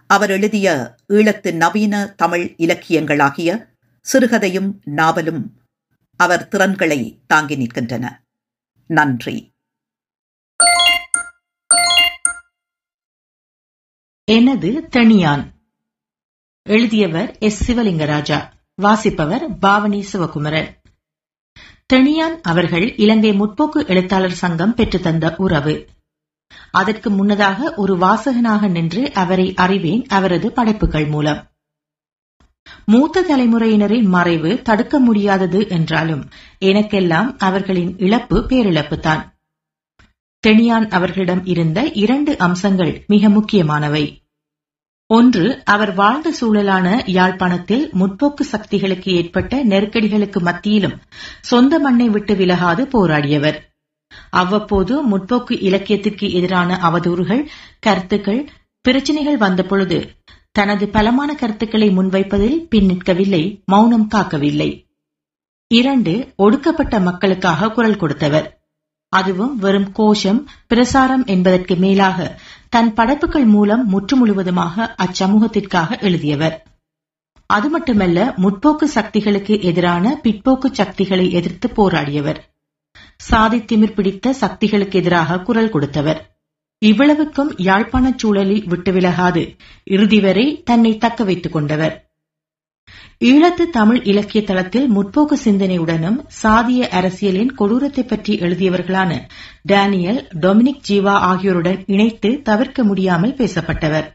அவர் 0.06 0.30
எழுதிய 0.30 0.94
ஈழத்து 1.08 1.54
நவீன 1.54 2.14
தமிழ் 2.16 2.54
இலக்கியங்களாகிய 2.58 3.74
சிறுகதையும் 4.12 4.80
நாவலும் 4.84 5.60
அவர் 6.16 6.48
திறன்களை 6.48 7.20
தாங்கி 7.26 7.56
நிற்கின்றன. 7.56 8.16
நன்றி. 8.86 9.52
எனது 14.24 14.88
தனியான். 14.96 15.50
எழுதியவர் 16.62 17.38
எஸ். 17.38 17.72
சிவலிங்கராஜா. 17.72 18.52
வாசிப்பவர் 18.74 19.50
பாவனி 19.50 20.00
சிவகுமரன். 20.00 20.79
தெனியான் 21.90 22.40
அவர்கள் 22.42 22.96
இலங்கை 22.96 23.40
முற்போக்கு 23.40 23.86
எழுத்தாளர் 23.86 24.32
சங்கம் 24.32 24.74
பெற்றுத்தந்த 24.76 25.36
உறவு. 25.36 25.88
அதற்கு 26.70 27.10
முன்னதாக 27.10 27.74
ஒரு 27.74 27.96
வாசகனாக 27.96 28.70
நின்று 28.70 29.12
அவரை 29.12 29.54
அறிவேன் 29.54 30.06
அவரது 30.06 30.52
படைப்புகள் 30.52 31.06
மூலம். 31.06 31.50
மூத்த 32.86 33.22
தலைமுறையினரின் 33.22 34.02
மறைவு 34.02 34.62
தடுக்க 34.62 34.98
முடியாதது 34.98 35.68
என்றாலும் 35.68 36.28
எனக்கெல்லாம் 36.60 37.34
அவர்களின் 37.38 37.98
இழப்பு 37.98 38.40
பேரிழப்புதான் 38.40 39.32
தெனியான் 40.46 40.90
அவர்களிடம் 40.90 41.44
இருந்த 41.44 41.82
இரண்டு 41.82 42.38
அம்சங்கள் 42.38 43.04
மிக 43.06 43.28
முக்கியமானவை. 43.28 44.19
ஒன்று 45.10 45.44
அவர் 45.64 45.92
வாழ்ந்த 45.94 46.28
சூழலான 46.40 46.88
யாழ்ப்பாணத்தில் 47.06 47.84
முற்போக்கு 48.00 48.44
சக்திகளுக்கு 48.50 49.10
ஏற்பட்ட 49.12 49.64
நெருக்கடிகளுக்கு 49.64 50.40
மத்தியிலும் 50.40 50.96
சொந்த 51.40 51.78
மண்ணை 51.78 52.08
விட்டு 52.08 52.34
விலகாது 52.34 52.82
போராடியவர். 52.92 53.58
அவ்வப்போது 54.30 54.94
முற்போக்கு 55.10 55.56
இலக்கியத்திற்கு 55.60 56.28
எதிரான 56.32 56.78
அவதூறுகள் 56.82 57.42
கருத்துக்கள் 57.80 58.40
பிரச்சனைகள் 58.84 59.36
வந்தபொழுது 59.36 59.98
தனது 60.52 60.88
பலமான 60.88 61.34
கருத்துக்களை 61.34 61.88
முன்வைப்பதில் 61.88 62.56
பின் 62.68 62.86
நிற்கவில்லை 62.86 63.42
மௌனம் 63.64 64.08
காக்கவில்லை. 64.14 64.70
இரண்டு 65.70 66.14
ஒடுக்கப்பட்ட 66.36 67.00
மக்களுக்காக 67.00 67.70
குரல் 67.70 67.96
கொடுத்தவர். 67.96 68.48
அதுவும் 69.12 69.54
வெறும் 69.56 69.92
கோஷம் 69.92 70.40
பிரசாரம் 70.68 71.24
என்பதற்கு 71.26 71.74
மேலாக 71.76 72.18
தன் 72.70 72.94
படைப்புகள் 72.94 73.44
மூலம் 73.44 73.86
முற்று 73.86 74.16
முழுவதுமாக 74.16 74.94
அச்சமூகத்திற்காக 74.98 76.00
எழுதியவர். 76.00 76.66
அது 77.46 77.68
மட்டுமல்ல 77.68 78.34
முற்போக்கு 78.36 78.84
சக்திகளுக்கு 78.84 79.62
எதிரான 79.62 80.20
பிற்போக்கு 80.22 80.72
சக்திகளை 80.72 81.32
எதிர்த்து 81.32 81.68
போராடியவர். 81.68 82.38
சாதி 83.16 83.58
திமிர் 83.58 83.94
பிடித்த 83.94 84.32
சக்திகளுக்கு 84.32 84.98
எதிராக 84.98 85.38
குரல் 85.38 85.70
கொடுத்தவர். 85.70 86.38
இவ்வளவுக்கும் 86.78 87.56
யாழ்ப்பாணச் 87.56 88.18
சூழலில் 88.18 88.66
விட்டு 88.66 88.92
விலகாது 88.92 89.56
இறுதி 89.84 90.20
வரை 90.20 90.62
தன்னை 90.62 90.98
தக்க 90.98 91.24
வைத்துக் 91.24 91.52
கொண்டவர். 91.52 92.09
ஈழத்து 93.20 93.64
தமிழ் 93.70 94.00
இலக்கிய 94.02 94.44
தளத்தில் 94.44 94.86
முற்போக்கு 94.90 95.36
சிந்தனையுடனும் 95.44 96.18
சாதிய 96.42 96.88
அரசியலின் 96.88 97.52
கொடூரத்தை 97.54 98.04
பற்றி 98.06 98.34
எழுதியவர்களான 98.38 99.20
டேனியல் 99.62 100.20
டொமினிக் 100.40 100.84
ஜீவா 100.88 101.14
ஆகியோருடன் 101.30 101.84
இணைத்து 101.86 102.42
தவிர்க்க 102.42 102.84
முடியாமல் 102.84 103.34
பேசப்பட்டவர். 103.34 104.08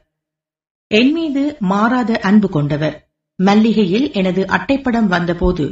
என் 0.92 1.12
மீது 1.12 1.58
மாறாத 1.60 2.20
அன்பு 2.20 2.50
கொண்டவர். 2.50 2.96
மல்லிகையில் 3.40 4.12
எனது 4.12 4.42
அட்டைப்படம் 4.46 5.08
வந்தபோது 5.08 5.66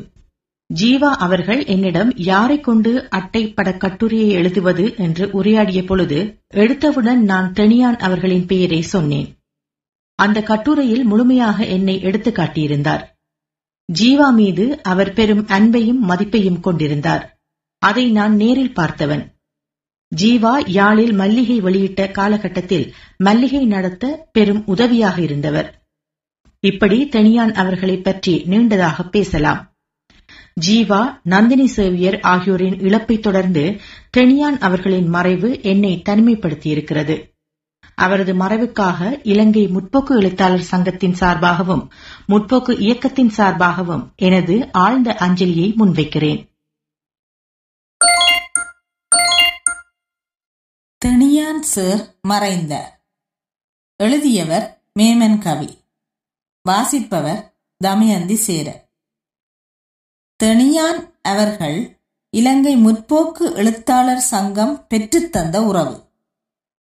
ஜீவா 0.69 1.09
அவர்கள் 1.17 1.65
என்னிடம் 1.65 2.11
யாரை 2.15 2.59
கொண்டு 2.59 2.91
அட்டைப்பட 3.15 3.77
கட்டுரையை 3.77 4.29
எழுதுவது 4.29 4.85
என்று 4.97 5.25
உரையாடிய 5.31 5.81
பொழுது 5.83 6.19
எடுத்தவுடன் 6.53 7.21
நான் 7.31 7.53
தெனியான் 7.53 7.97
அவர்களின் 7.97 8.45
பெயரை 8.45 8.81
சொன்னேன். 8.81 9.27
அந்த 10.15 10.41
கட்டுரையில் 10.41 11.03
முழுமையாக 11.03 11.65
என்னை 11.65 12.01
எடுத்து 12.01 12.31
காட்டியிருந்தார். 12.31 13.03
ஜீவா 13.89 14.33
மீது 14.33 14.81
அவர் 14.81 15.13
பெரும் 15.13 15.47
அன்பையும் 15.47 16.01
மதிப்பையும் 16.09 16.59
கொண்டிருந்தார். 16.59 17.39
அதை 17.77 18.11
நான் 18.11 18.35
நேரில் 18.35 18.75
பார்த்தவன். 18.75 19.31
ஜீவா 20.21 20.53
யாழில் 20.67 21.13
மல்லிகை 21.13 21.61
வெளியிட்ட 21.61 22.11
காலகட்டத்தில் 22.11 22.93
மல்லிகை 23.17 23.65
நடத்த 23.65 24.27
பெரும் 24.31 24.65
உதவியாக 24.65 25.21
இருந்தவர். 25.21 25.81
இப்படி 26.59 27.09
தெனியான் 27.11 27.53
அவர்களை 27.53 27.97
பற்றி 27.97 28.43
நீண்டதாக 28.47 29.09
பேசலாம். 29.09 29.61
ஜீவா 30.67 31.19
நந்தினி 31.23 31.67
சேவியர் 31.67 32.19
ஆகியோரின் 32.19 32.79
இழப்பை 32.79 33.19
தொடர்ந்து 33.19 33.79
தெனியான் 34.17 34.57
அவர்களின் 34.57 35.07
மறைவு 35.07 35.61
என்னை 35.61 36.01
தனிமைப்படுத்தியிருக்கிறது. 36.09 37.32
அவரது 37.95 38.33
மறைவுக்காக 38.33 39.19
இலங்கை 39.23 39.67
முற்போக்கு 39.67 40.11
எழுத்தாளர் 40.11 40.61
சங்கத்தின் 40.61 41.13
சார்பாகவும் 41.13 41.87
முற்போக்கு 42.27 42.79
இயக்கத்தின் 42.79 43.33
சார்பாகவும் 43.37 44.15
எனது 44.15 44.71
ஆழ்ந்த 44.71 45.15
அஞ்சலியை 45.19 45.73
முன்வைக்கிறேன். 45.75 46.51
தெனியான் 51.05 51.59
சார் 51.59 52.15
மறைந்த. 52.21 53.01
எழுதியவர் 53.95 54.83
மேமன் 54.99 55.37
கவி. 55.37 55.77
வாசிப்பவர் 56.61 57.57
தமயந்தி 57.77 58.35
சேர. 58.35 58.87
தெனியான் 60.43 61.11
அவர்கள் 61.21 62.01
இலங்கை 62.29 62.85
முற்போக்கு 62.85 63.55
எழுத்தாளர் 63.55 64.19
சங்கம் 64.19 64.87
பெற்றுத்தந்த 64.89 65.57
உறவு. 65.57 66.02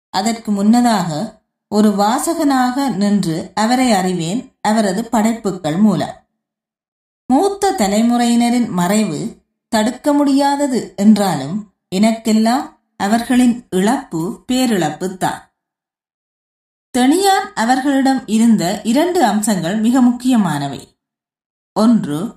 அதற்கு 0.09 0.51
முன்னதாக 0.51 1.41
ஒரு 1.67 1.89
வாசகனாக 1.89 2.95
நின்று 2.95 3.51
அவரை 3.55 3.91
அறிவேன் 3.91 4.55
அவரது 4.61 5.09
படைப்புகள் 5.09 5.77
மூலம் 5.77 6.27
மூத்த 7.27 7.71
தலைமுறையினரின் 7.71 8.69
மறைவு 8.69 9.37
தடுக்க 9.67 10.13
முடியாதது 10.13 10.93
என்றாலும் 10.95 11.73
எனக்கெல்லாம் 11.95 12.77
அவர்களின் 12.97 13.67
இழப்பு 13.69 14.45
பேரிழப்பு 14.51 15.17
தான். 15.17 15.53
தெனியார் 16.97 17.53
அவர்களிடம் 17.55 18.27
இருந்த 18.27 18.81
இரண்டு 18.83 19.23
அம்சங்கள் 19.23 19.77
மிக 19.77 20.01
முக்கியமானவை. 20.01 20.99
ஒன்று 21.73 22.33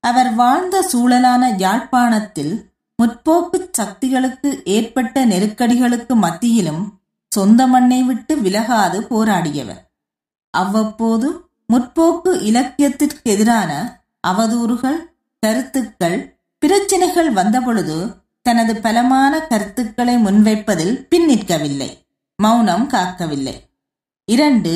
அவர் 0.00 0.34
வாழ்ந்த 0.34 0.82
சூழலான 0.82 1.54
யாழ்ப்பாணத்தில் 1.56 2.72
முற்போக்கு 3.02 3.68
சக்திகளுக்கு 3.72 4.64
ஏற்பட்ட 4.64 5.26
நெருக்கடிகளுக்கு 5.26 6.14
மத்தியிலும் 6.14 6.97
சொந்த 7.38 7.66
மண்ணை 7.66 8.02
விட்டு 8.02 8.34
விலகாது 8.36 8.98
போராடியவர். 9.10 9.82
அவ்வப்போது 10.50 11.28
முற்போக்கு 11.72 12.32
இலக்கியத்திற்கு 12.42 13.30
எதிரான 13.34 13.72
அவதூறுகள் 14.28 14.98
கருத்துக்கள் 15.42 16.18
பிரச்சனைகள் 16.58 17.30
வந்தபொழுது 17.32 17.96
தனது 18.42 18.72
பலமான 18.76 19.40
கருத்துக்களை 19.46 20.14
முன்வைப்பதில் 20.16 20.94
பின்னிற்கவில்லை 21.10 21.90
மௌனம் 22.36 22.86
காக்கவில்லை. 22.90 23.54
இரண்டு 24.24 24.72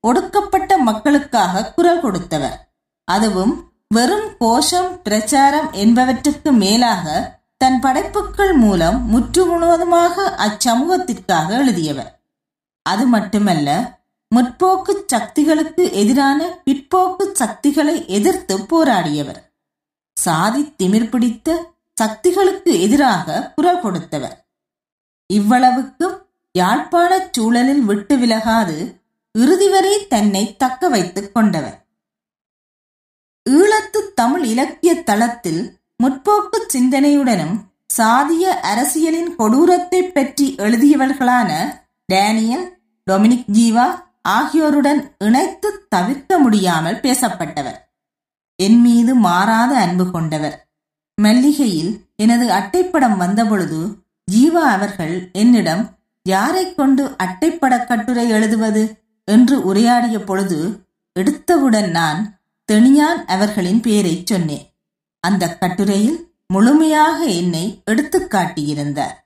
ஒடுக்கப்பட்ட 0.00 0.78
மக்களுக்காக 0.78 1.64
குரல் 1.76 2.00
கொடுத்தவர். 2.00 2.58
அதுவும் 3.04 3.54
வெறும் 3.88 4.28
கோஷம் 4.38 5.02
பிரச்சாரம் 5.02 5.70
என்பவற்றுக்கு 5.72 6.50
மேலாக 6.52 7.06
தன் 7.62 7.80
படைப்புகள் 7.80 8.52
மூலம் 8.52 9.06
முற்று 9.06 9.46
முழுவதுமாக 9.46 10.34
அச்சமூகத்திற்காக 10.46 11.48
எழுதியவர். 11.48 12.22
அது 12.82 13.06
மட்டுமல்ல 13.06 13.68
முற்போக்கு 14.34 14.92
சக்திகளுக்கு 15.06 15.92
எதிரான 15.92 16.62
பிற்போக்கு 16.64 17.32
சக்திகளை 17.32 18.06
எதிர்த்து 18.06 18.58
போராடியவர். 18.58 19.40
சாதி 20.20 20.74
திமிர் 20.78 21.08
பிடித்த 21.08 21.74
சக்திகளுக்கு 21.94 22.80
எதிராக 22.80 23.52
குரல் 23.54 23.80
கொடுத்தவர். 23.80 24.48
இவ்வளவுக்கும் 25.26 26.26
யாழ்ப்பாணச் 26.58 27.30
சூழலில் 27.30 27.82
விட்டு 27.82 28.16
விலகாது 28.16 29.00
இறுதி 29.32 29.68
வரை 29.68 30.06
தன்னை 30.06 30.56
தக்க 30.56 30.88
வைத்துக் 30.88 31.34
கொண்டவர். 31.34 31.86
ஈழத்து 33.50 34.00
தமிழ் 34.14 34.44
இலக்கிய 34.44 35.02
தளத்தில் 35.02 35.80
முற்போக்கு 35.96 36.66
சிந்தனையுடனும் 36.74 37.60
சாதிய 37.98 38.60
அரசியலின் 38.62 39.36
கொடூரத்தை 39.36 40.02
பற்றி 40.02 40.54
எழுதியவர்களான 40.58 41.52
டேனியல் 42.06 42.78
டொமினிக் 43.10 43.44
ஜீவா 43.52 44.02
ஆகியோருடன் 44.22 45.14
இணைத்து 45.18 45.86
தவிர்க்க 45.88 46.38
முடியாமல் 46.38 47.00
பேசப்பட்டவர். 47.00 47.76
என் 48.56 48.80
மீது 48.80 49.14
மாறாத 49.14 49.76
அன்பு 49.76 50.10
கொண்டவர். 50.10 50.68
மல்லிகையில் 51.22 52.06
எனது 52.16 52.46
அட்டைப்படம் 52.46 53.16
வந்தபொழுது 53.16 53.96
ஜீவா 54.32 54.70
அவர்கள் 54.70 55.30
என்னிடம் 55.32 55.98
யாரைக் 56.22 56.76
கொண்டு 56.76 57.16
அட்டைப்பட 57.22 57.86
கட்டுரை 57.86 58.28
எழுதுவது? 58.28 59.00
என்று 59.24 59.64
உரையாடிய 59.64 60.24
பொழுது 60.24 60.86
எடுத்தவுடன் 61.20 61.90
நான் 61.90 62.38
தெனியான் 62.72 63.26
அவர்களின் 63.26 63.80
பெயரைச் 63.80 64.26
சொன்னேன். 64.26 64.71
அந்த 65.26 65.58
கட்டுரையில் 65.58 66.34
முழுமையாக 66.46 67.24
என்னை 67.24 67.82
எடுத்துக்காட்டியிருந்தார் 67.90 69.20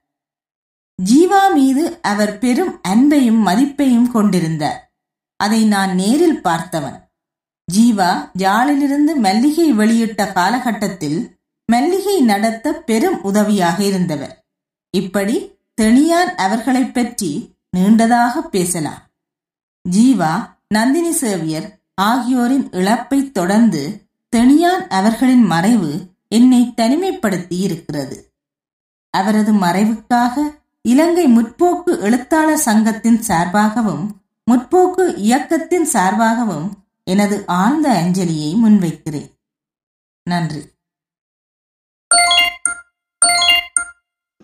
ஜீவா 1.04 1.52
மீது 1.52 2.02
அவர் 2.02 2.38
பெரும் 2.38 2.80
அன்பையும் 2.88 3.46
மதிப்பையும் 3.46 4.10
கொண்டிருந்தார். 4.10 4.94
அதை 5.36 5.64
நான் 5.64 5.94
நேரில் 5.94 6.40
பார்த்தவன். 6.44 7.00
ஜீவா 7.72 8.30
ஜாலிலிருந்து 8.38 9.16
மல்லிகை 9.16 9.72
வெளியிட்ட 9.72 10.32
காலகட்டத்தில் 10.32 11.38
மல்லிகை 11.66 12.20
நடத்த 12.20 12.72
பெரும் 12.72 13.22
உதவியாக 13.22 13.84
இருந்தவர். 13.84 14.46
இப்படி 14.90 15.58
தெனியான் 15.80 16.34
அவர்களைப் 16.36 16.94
பற்றி 16.94 17.54
நீண்டதாக 17.76 18.38
பேசலாம். 18.38 19.02
ஜீவா 19.90 20.50
நந்தினி 20.68 21.12
சேவியர் 21.12 21.80
ஆகியோரின் 21.94 22.70
இழப்பைத் 22.70 23.32
தொடர்ந்து 23.32 24.05
தெனியான் 24.28 24.88
அவர்களின் 24.88 25.42
மறைவு 25.42 26.14
என்னை 26.28 26.73
தனிமைப்படுத்தி 26.76 27.45
இருக்கிறது 27.49 28.35
அவரது 29.11 29.52
மறைவுக்காக 29.52 30.37
இலங்கை 30.83 31.38
முற்போக்கு 31.38 32.00
எழுத்தாளர் 32.00 32.59
சங்கத்தின் 32.59 33.21
சார்பாகவும் 33.28 34.06
முற்போக்கு 34.50 35.16
இயக்கத்தின் 35.16 35.88
சார்பாகவும் 35.92 36.71
எனது 37.04 37.47
ஆழ்ந்த 37.47 38.02
அஞ்சலியை 38.04 38.54
முன்வைக்கிறேன். 38.64 39.30
நன்றி. 40.23 40.71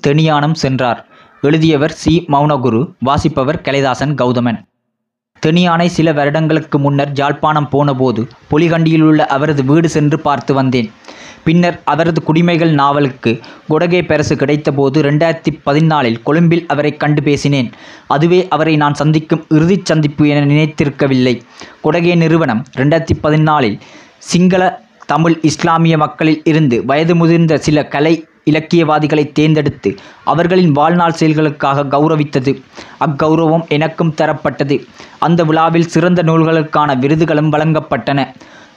தெனியானம் 0.07 0.55
சென்றார். 0.55 1.09
எழுதியவர் 1.41 1.93
சி. 1.93 2.25
மௌனகுரு 2.29 2.95
வாசிப்பவர் 3.01 3.61
கலைதாசன் 3.61 4.15
கௌதமன். 4.15 4.72
தெனியானை 5.47 5.87
சில 5.87 6.13
வருடங்களுக்கு 6.13 6.79
முன்னர் 6.79 7.13
ஜாழ்ப்பாணம் 7.13 7.69
போனபோது 7.71 8.21
புலிகண்டியில் 8.51 9.03
உள்ள 9.03 9.27
அவரது 9.27 9.63
வீடு 9.65 9.89
சென்று 9.89 10.21
பார்த்து 10.21 10.55
வந்தேன். 10.55 10.89
பின்னர் 11.45 11.81
அவரது 11.85 12.21
குடிமைகள் 12.27 12.73
நாவலுக்கு 12.81 13.41
கொடகே 13.69 14.01
பரிசு 14.03 14.35
கிடைத்தபோது 14.35 14.99
ரெண்டாயிரத்தி 15.09 15.53
பதினாலில் 15.67 16.21
கொழும்பில் 16.23 16.67
அவரை 16.67 16.93
கண்டு 16.97 17.23
பேசினேன். 17.23 17.71
அதுவே 18.07 18.41
அவரை 18.49 18.77
நான் 18.77 18.95
சந்திக்கும் 18.95 19.45
இறுதிச் 19.49 19.85
சந்திப்பு 19.85 20.29
என 20.29 20.45
நினைத்திருக்கவில்லை. 20.53 21.35
கொடகே 21.85 22.15
நிறுவனம் 22.17 22.65
ரெண்டாயிரத்தி 22.77 23.17
பதினாலில் 23.23 23.79
சிங்கள 24.19 24.63
தமிழ் 25.07 25.39
இஸ்லாமிய 25.43 25.97
மக்களில் 25.99 26.43
இருந்து 26.45 26.85
வயது 26.85 27.17
முதிர்ந்த 27.17 27.59
சில 27.59 27.87
கலை 27.95 28.15
இலக்கியவாதிகளை 28.51 29.33
தேர்ந்தெடுத்து 29.33 29.91
அவர்களின் 30.25 30.73
வாழ்நாள் 30.73 31.19
செயல்களுக்காக 31.21 31.87
கௌரவித்தது. 31.95 32.53
அக்கௌரவம் 33.07 33.69
எனக்கும் 33.69 34.15
தரப்பட்டது. 34.17 34.77
அந்த 35.19 35.45
விழாவில் 35.45 35.93
சிறந்த 35.95 36.23
நூல்களுக்கான 36.23 36.97
விருதுகளும் 36.99 37.53
வழங்கப்பட்டன. 37.55 38.21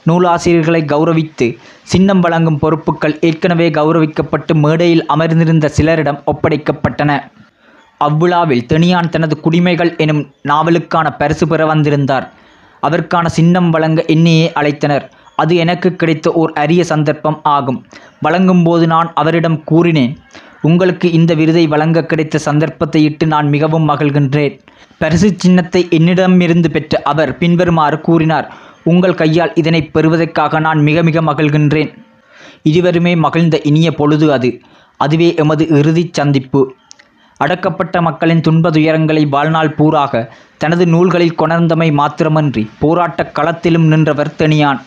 நூலாசிரியர்களை 0.06 0.80
கௌரவித்து 0.92 1.46
சின்னம் 1.82 2.20
வழங்கும் 2.20 2.58
பொறுப்புகள் 2.58 3.18
ஏற்கனவே 3.20 3.70
கௌரவிக்கப்பட்டு 3.70 4.54
மேடையில் 4.54 5.06
அமர்ந்திருந்த 5.06 5.70
சிலரிடம் 5.76 6.22
ஒப்படைக்கப்பட்டன. 6.26 7.20
அவ்விழாவில் 7.98 8.66
தெனியான் 8.68 9.08
தனது 9.08 9.40
குடிமைகள் 9.44 9.98
எனும் 9.98 10.22
நாவலுக்கான 10.48 11.06
பரிசு 11.18 11.48
பெற 11.48 11.66
வந்திருந்தார். 11.66 12.32
அதற்கான 12.80 13.28
சின்னம் 13.28 13.70
வழங்க 13.70 14.04
என்னையே 14.04 14.52
அழைத்தனர். 14.54 15.04
அது 15.36 15.56
எனக்கு 15.56 15.94
கிடைத்த 15.94 16.32
ஓர் 16.32 16.52
அரிய 16.52 16.84
சந்தர்ப்பம் 16.84 17.40
ஆகும். 17.42 17.86
வழங்கும்போது 18.20 18.86
நான் 18.86 19.12
அவரிடம் 19.14 19.64
கூறினேன் 19.64 20.18
உங்களுக்கு 20.62 21.12
இந்த 21.12 21.34
விருதை 21.34 21.66
வழங்க 21.66 22.04
கிடைத்த 22.04 22.38
சந்தர்ப்பத்தை 22.38 23.04
இட்டு 23.04 23.26
நான் 23.26 23.48
மிகவும் 23.48 23.88
மகிழ்கின்றேன். 23.88 24.58
பரிசு 24.98 25.34
சின்னத்தை 25.36 25.86
என்னிடமிருந்து 25.90 26.70
பெற்ற 26.70 27.02
அவர் 27.04 27.38
பின்வருமாறு 27.38 28.00
கூறினார் 28.00 28.54
உங்கள் 28.84 29.14
கையால் 29.14 29.52
இதனை 29.54 29.82
பெறுவதற்காக 29.84 30.58
நான் 30.58 30.82
மிக 30.82 31.02
மிக 31.02 31.22
மகிழ்கின்றேன். 31.22 31.90
இருவருமே 32.62 33.16
மகிழ்ந்த 33.16 33.60
இனிய 33.62 33.94
பொழுது 33.94 34.32
அது. 34.32 34.60
அதுவே 34.96 35.34
எமது 35.34 35.66
இறுதிச் 35.68 36.12
சந்திப்பு. 36.12 36.74
அடக்கப்பட்ட 37.44 38.00
மக்களின் 38.00 38.40
துன்பதுயரங்களை 38.40 39.28
வாழ்நாள் 39.28 39.74
பூராக 39.78 40.28
தனது 40.58 40.86
நூல்களில் 40.86 41.38
கொணர்ந்தமை 41.38 41.88
மாத்திரமன்றி 41.92 42.66
போராட்டக் 42.78 43.38
களத்திலும் 43.38 43.86
நின்றவர் 43.86 44.36
தனியான். 44.36 44.82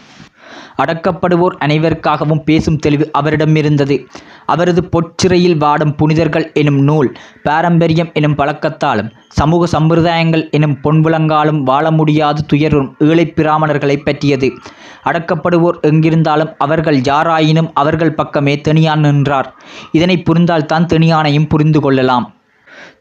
அடக்கப்படுவோர் 0.83 1.57
அனைவருக்காகவும் 1.59 2.43
பேசும் 2.43 2.77
தெளிவு 2.77 3.09
அவரிடம் 3.11 3.55
இருந்தது. 3.55 4.07
அவரது 4.45 4.89
பொற்சிறையில் 4.89 5.57
வாடும் 5.57 5.95
புனிதர்கள் 5.95 6.51
எனும் 6.53 6.79
நூல் 6.79 7.17
பாரம்பரியம் 7.43 8.09
எனும் 8.13 8.35
பழக்கத்தாலும் 8.35 9.11
சமூக 9.29 9.79
சம்பிரதாயங்கள் 9.79 10.49
எனும் 10.49 10.77
பொன்விளங்காலும் 10.83 11.63
வாழ 11.63 11.91
முடியாது 11.91 12.45
துயரும் 12.45 12.95
ஏழைப் 12.99 13.33
பிராமணர்களைப் 13.35 14.05
பற்றியது. 14.05 14.53
அடக்கப்படுவோர் 15.03 15.79
எங்கிருந்தாலும் 15.81 16.55
அவர்கள் 16.57 16.97
யாராயினும் 16.97 17.69
அவர்கள் 17.73 18.13
பக்கமே 18.13 18.61
தனியான் 18.67 18.99
நின்றார். 18.99 19.53
இதனை 19.91 20.23
புரிந்தால்தான் 20.23 20.85
தனியானையும் 20.85 21.47
புரிந்து 21.47 21.81
கொள்ளலாம். 21.81 22.33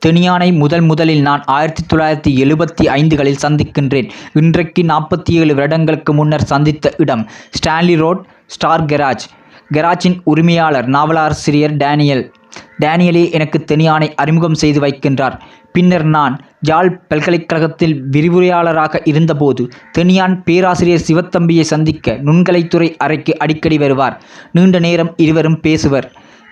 தெனியானை 0.07 0.53
முதல் 0.53 0.81
முதலில் 0.81 1.21
நான் 1.21 1.43
ஆயிரத்தி 1.45 1.83
தொள்ளாயிரத்தி 1.91 2.31
எழுபத்தி 2.45 2.85
ஐந்துகளில் 2.85 3.41
சந்திக்கின்றேன். 3.43 4.11
இன்றைக்கு 4.33 4.83
நாற்பத்தி 4.83 5.31
ஏழு 5.31 5.55
வருடங்களுக்கு 5.55 6.15
முன்னர் 6.15 6.45
சந்தித்த 6.45 6.95
இடம் 6.97 7.29
ஸ்டான்லி 7.59 7.97
ரோட் 7.97 8.27
ஸ்டார் 8.47 8.85
கெராஜ். 8.85 9.25
கெராஜின் 9.73 10.21
உரிமையாளர் 10.25 10.87
நாவலாசிரியர் 10.87 11.77
டேனியல். 11.77 12.33
டேனியலே 12.81 13.33
எனக்கு 13.33 13.65
தெனியானை 13.65 14.15
அறிமுகம் 14.15 14.55
செய்து 14.55 14.81
வைக்கின்றார். 14.81 15.41
பின்னர் 15.73 16.05
நான் 16.05 16.41
ஜாழ் 16.61 17.01
பல்கலைக்கழகத்தில் 17.09 18.05
விரிவுரையாளராக 18.11 19.01
இருந்தபோது 19.05 19.69
தெனியான் 19.99 20.43
பேராசிரியர் 20.45 21.07
சிவத்தம்பியை 21.09 21.61
சந்திக்க 21.61 22.19
நுண்கலைத்துறை 22.25 22.97
அறைக்கு 22.97 23.39
அடிக்கடி 23.39 23.79
வருவார். 23.79 24.23
நீண்ட 24.53 24.79
நேரம் 24.79 25.15
இருவரும் 25.17 25.61
பேசுவர். 25.63 26.09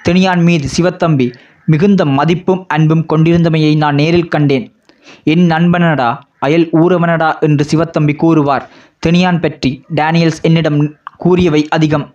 தெனியான் 0.09 0.43
மீது 0.43 0.69
சிவத்தம்பி 0.77 1.35
மிகுந்த 1.66 2.05
மதிப்பும் 2.05 2.64
அன்பும் 2.68 3.05
கொண்டிருந்தமையை 3.09 3.76
நான் 3.76 3.94
நேரில் 3.94 4.29
கண்டேன். 4.29 4.66
என் 5.24 5.46
நண்பனடா 5.50 6.18
அயல் 6.38 6.68
ஊரவனடா 6.72 7.38
என்று 7.38 7.64
சிவத்தம்பி 7.72 8.14
கூறுவார். 8.16 8.68
தெனியான் 9.07 9.40
பற்றி 9.40 9.85
டேனியல்ஸ் 9.94 10.42
என்னிடம் 10.42 10.96
கூறியவை 11.16 11.68
அதிகம். 11.68 12.14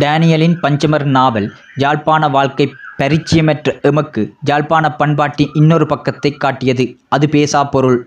டேனியலின் 0.00 0.56
பஞ்சமர் 0.62 1.04
நாவல் 1.16 1.52
யாழ்ப்பாண 1.76 2.28
வாழ்க்கை 2.28 2.66
பரிச்சயமற்ற 2.98 3.80
எமக்கு 3.80 4.22
யாழ்ப்பாண 4.44 4.94
பண்பாட்டின் 4.94 5.50
இன்னொரு 5.54 5.86
பக்கத்தை 5.86 6.30
காட்டியது. 6.32 6.96
அது 7.08 7.26
பேசா 7.26 7.70
பொருள். 7.70 7.98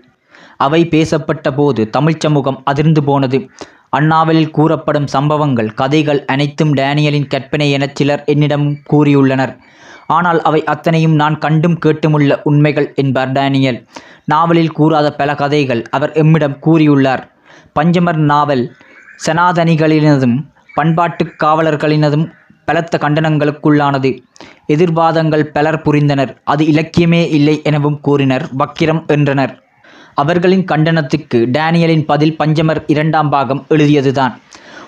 அவை 0.56 0.86
பேசப்பட்ட 0.86 1.52
போது 1.52 1.90
தமிழ்ச் 1.90 2.20
சமூகம் 2.20 2.60
அதிர்ந்து 2.64 3.04
போனது. 3.04 3.50
அந்நாவலில் 3.96 4.50
கூறப்படும் 4.50 5.06
சம்பவங்கள் 5.06 5.74
கதைகள் 5.74 6.24
அனைத்தும் 6.24 6.74
டேனியலின் 6.74 7.26
கற்பனை 7.26 7.70
எனச் 7.70 7.96
சிலர் 7.96 8.22
என்னிடம் 8.24 8.66
கூறியுள்ளனர். 8.92 9.54
ஆனால் 10.08 10.42
அவை 10.42 10.64
அத்தனையும் 10.64 11.14
நான் 11.14 11.38
கண்டும் 11.38 11.78
கேட்டுமுள்ள 11.78 12.40
உண்மைகள் 12.42 12.92
என்பார் 12.94 13.32
டேனியல். 13.32 13.86
நாவலில் 14.24 14.76
கூறாத 14.78 15.10
பல 15.10 15.34
கதைகள் 15.34 15.82
அவர் 15.90 16.12
எம்மிடம் 16.12 16.58
கூறியுள்ளார். 16.66 17.22
பஞ்சமர் 17.80 18.16
நாவல் 18.16 18.76
சனாதனிகளினதும் 19.26 20.36
பண்பாட்டுக் 20.74 21.42
காவலர்களினதும் 21.44 22.30
பலத்த 22.64 22.98
கண்டனங்களுக்குள்ளானது. 23.00 24.18
எதிர்வாதங்கள் 24.68 25.42
பலர் 25.42 25.82
புரிந்தனர். 25.82 26.36
அது 26.44 26.64
இலக்கியமே 26.64 27.28
இல்லை 27.28 27.60
எனவும் 27.64 28.00
கூறினர். 28.00 28.48
வக்கிரம் 28.58 29.06
என்றனர். 29.06 29.62
அவர்களின் 30.14 30.64
கண்டனத்துக்கு 30.64 31.46
டேனியலின் 31.52 32.04
பதில் 32.04 32.36
பஞ்சமர் 32.38 32.84
இரண்டாம் 32.86 33.30
பாகம் 33.30 33.66
எழுதியதுதான். 33.68 34.34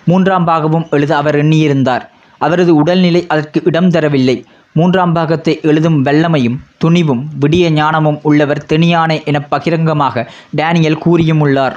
மூன்றாம் 0.04 0.44
பாகமும் 0.44 0.86
எழுத 0.90 1.16
அவர் 1.16 1.36
எண்ணியிருந்தார். 1.36 2.08
அவரது 2.38 2.74
உடல்நிலை 2.74 3.26
அதற்கு 3.28 3.60
இடம் 3.64 3.90
தரவில்லை. 3.90 4.44
மூன்றாம் 4.72 5.12
பாகத்தை 5.12 5.60
எழுதும் 5.62 6.04
வல்லமையும் 6.04 6.58
துணிவும் 6.84 7.22
விடிய 7.40 7.70
ஞானமும் 7.70 8.18
உள்ளவர் 8.22 8.66
தெனியானே 8.68 9.24
என 9.24 9.38
பகிரங்கமாக 9.40 10.24
டேனியல் 10.50 10.98
கூறியுமுள்ளார். 11.04 11.76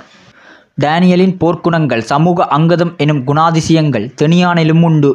டேனியலின் 0.82 1.34
போர்க்குணங்கள் 1.42 2.04
சமூக 2.12 2.48
அங்கதம் 2.58 2.94
எனும் 2.98 3.24
குணாதிசயங்கள் 3.28 4.06
தெனியானிலும் 4.22 4.82
உண்டு. 4.82 5.12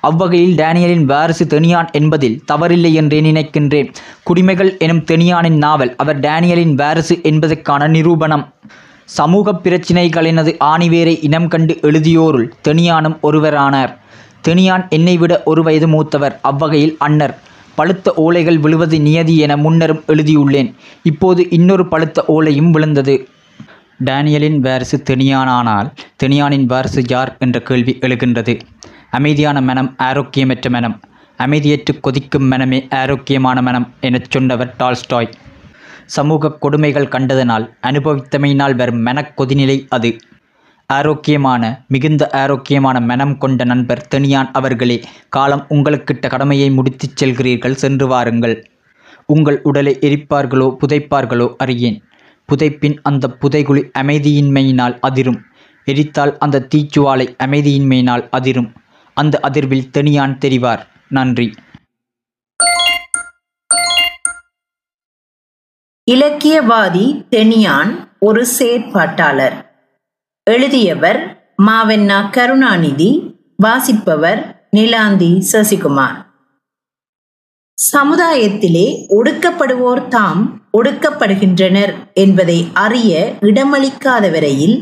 அவ்வகையில் 0.00 0.54
டேனியலின் 0.54 1.04
வாரிசு 1.04 1.44
தெனியான் 1.44 1.90
என்பதில் 1.92 2.42
தவறில்லை 2.52 2.92
என்றே 2.92 3.20
நினைக்கின்றேன். 3.20 3.88
குடிமைகள் 4.30 4.78
எனும் 4.78 5.04
தெனியானின் 5.04 5.58
நாவல் 5.66 5.96
அவர் 5.96 6.20
டேனியலின் 6.20 6.74
வாரிசு 6.74 7.16
என்பதற்கான 7.22 7.88
நிரூபணம். 7.88 8.46
சமூக 9.04 9.52
பிரச்சினைகளினது 9.52 10.52
ஆணிவேரை 10.64 11.18
இனம் 11.22 11.48
கண்டு 11.48 11.74
எழுதியோருள் 11.82 12.52
தெனியானும் 12.68 13.18
ஒருவரானார். 13.22 13.92
தெனியான் 14.48 14.88
என்னை 14.88 15.16
விட 15.16 15.42
ஒரு 15.44 15.62
வயது 15.62 15.88
மூத்தவர். 15.88 16.38
அவ்வகையில் 16.42 16.96
அன்னர். 16.98 17.38
பழுத்த 17.74 18.14
ஓலைகள் 18.16 18.58
விழுவது 18.58 19.00
நியதி 19.00 19.36
என 19.38 19.56
முன்னரும் 19.56 20.04
எழுதியுள்ளேன். 20.06 20.74
இப்போது 21.02 21.50
இன்னொரு 21.50 21.88
பழுத்த 21.88 22.24
ஓலையும் 22.28 22.70
விழுந்தது. 22.70 23.28
டேனியலின் 24.04 24.58
வாரிசு 24.58 25.02
தெனியானானால் 25.10 25.92
தெனியானின் 26.22 26.64
வாரிசு 26.64 27.02
யார் 27.08 27.36
என்ற 27.38 27.60
கேள்வி 27.60 27.98
எழுகின்றது. 28.00 28.60
அமைதியான 29.10 29.60
மனம் 29.60 29.96
ஆரோக்கியமற்ற 29.98 30.70
மனம். 30.70 31.00
அமைதியற்று 31.38 32.00
கொதிக்கும் 32.00 32.46
மனமே 32.46 32.86
ஆரோக்கியமான 32.90 33.62
மனம் 33.62 33.94
எனச் 34.00 34.30
சொன்னவர் 34.30 34.74
டால்ஸ்டாய். 34.78 35.32
சமூக 36.06 36.52
கொடுமைகள் 36.52 37.08
கண்டதனால் 37.08 37.74
அனுபவித்தமையினால் 37.82 38.76
வரும் 38.76 39.06
மனக்கொதிநிலை 39.06 39.86
அது. 39.88 40.16
ஆரோக்கியமான 40.92 41.84
மிகுந்த 41.88 42.28
ஆரோக்கியமான 42.30 43.00
மனம் 43.00 43.38
கொண்ட 43.38 43.64
நண்பர் 43.64 44.06
தெனியான் 44.14 44.50
அவர்களே 44.52 44.96
காலம் 45.28 45.66
உங்களுக்கிட்ட 45.68 46.28
கடமையை 46.28 46.70
முடித்துச் 46.70 47.24
செல்கிறீர்கள் 47.24 47.80
சென்று 47.82 48.06
வாருங்கள். 48.06 48.70
உங்கள் 49.26 49.62
உடலை 49.62 49.96
எரிப்பார்களோ 50.00 50.76
புதைப்பார்களோ 50.80 51.54
அறியேன். 51.56 51.98
புதைப்பின் 52.46 52.96
அந்த 53.02 53.36
புதைகுழி 53.40 53.82
அமைதியின்மையினால் 53.98 54.98
அதிரும். 55.00 55.40
எரித்தால் 55.86 56.36
அந்த 56.38 56.66
தீச்சுவாலை 56.74 57.26
அமைதியின்மையினால் 57.44 58.28
அதிரும். 58.30 58.72
அந்த 59.14 59.40
அதிர்வில் 59.42 59.90
தெனியான் 59.98 60.38
தெரிவார். 60.44 60.86
நன்றி. 61.08 61.54
இலக்கியவாதி 66.10 67.04
தெனியான் 67.30 67.92
ஒரு 68.18 68.46
செயற்பாட்டாளர். 68.58 69.70
எழுதியவர் 70.46 71.18
மாவென்னா 71.62 72.30
கருணாநிதி 72.30 73.10
வாசிப்பவர் 73.56 74.40
நிலாந்தி 74.76 75.42
சசிகுமார். 75.52 76.16
சமுதாயத்திலே 77.78 78.86
ஒடுக்கப்படுவோர் 79.08 80.08
தாம் 80.08 80.42
ஒடுக்கப்படுகின்றனர் 80.78 81.92
என்பதை 82.14 82.68
அறிய 82.74 83.12
இடமளிக்காத 83.40 84.30
வரையில் 84.30 84.76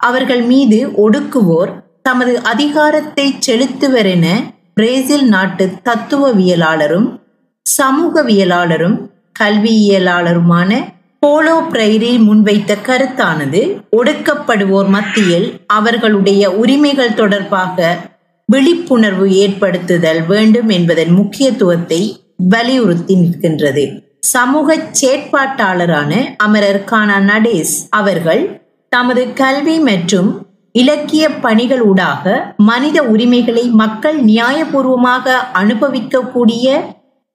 அவர்கள் 0.00 0.42
மீது 0.42 0.78
ஒடுக்குவோர் 0.96 1.72
தமது 2.02 2.42
அதிகாரத்தை 2.42 3.34
செலுத்துவர் 3.38 4.06
என 4.06 4.26
பிரேசில் 4.74 5.28
நாட்டு 5.28 5.64
தத்துவவியலாளரும் 5.84 7.08
சமூகவியலாளரும் 7.66 8.96
கல்வியியலாளருமான 9.40 10.70
போலோ 11.22 11.54
பிரைரி 11.72 12.10
முன்வைத்த 12.18 12.72
கருத்தானது 12.86 13.60
ஒடுக்கப்படுவோர் 13.96 14.88
மத்தியில் 14.88 15.46
அவர்களுடைய 15.66 16.50
உரிமைகள் 16.50 17.14
தொடர்பாக 17.14 17.78
விழிப்புணர்வு 18.52 19.26
ஏற்படுத்துதல் 19.36 20.26
வேண்டும் 20.26 20.68
என்பதன் 20.68 21.10
முக்கியத்துவத்தை 21.10 22.00
வலியுறுத்தி 22.50 23.14
நிற்கின்றது. 23.14 23.84
சமூக 24.20 24.76
செயற்பாட்டாளரான 24.92 26.12
அமரர் 26.36 26.84
கானா 26.84 27.18
நடேஸ் 27.20 27.74
அவர்கள் 27.90 28.42
தமது 28.88 29.32
கல்வி 29.32 29.78
மற்றும் 29.78 30.30
இலக்கிய 30.72 31.28
பணிகள் 31.40 31.80
ஊடாக 31.80 32.54
மனித 32.56 33.02
உரிமைகளை 33.02 33.64
மக்கள் 33.72 34.18
நியாயபூர்வமாக 34.24 35.36
அனுபவிக்கக்கூடிய 35.52 36.66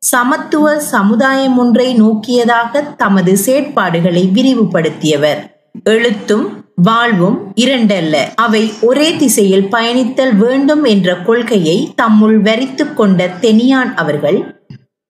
சமத்துவ 0.06 0.80
சமுதாயம் 0.80 1.58
ஒன்றை 1.58 2.02
நோக்கியதாக 2.02 2.82
தமது 2.96 3.38
செயற்பாடுகளை 3.46 4.24
விரிவுபடுத்தியவர். 4.36 5.42
எழுத்தும் 5.84 6.66
வாழ்வும் 6.76 7.54
இரண்டல்ல. 7.56 8.16
அவை 8.36 8.74
ஒரே 8.82 9.18
திசையில் 9.18 9.68
பயணித்தல் 9.72 10.34
வேண்டும் 10.36 10.84
என்ற 10.84 11.16
கொள்கையை 11.18 11.94
தம்முள் 11.96 12.40
வரித்து 12.40 12.94
கொண்ட 12.94 13.28
தெனியான் 13.42 13.94
அவர்கள் 13.96 14.40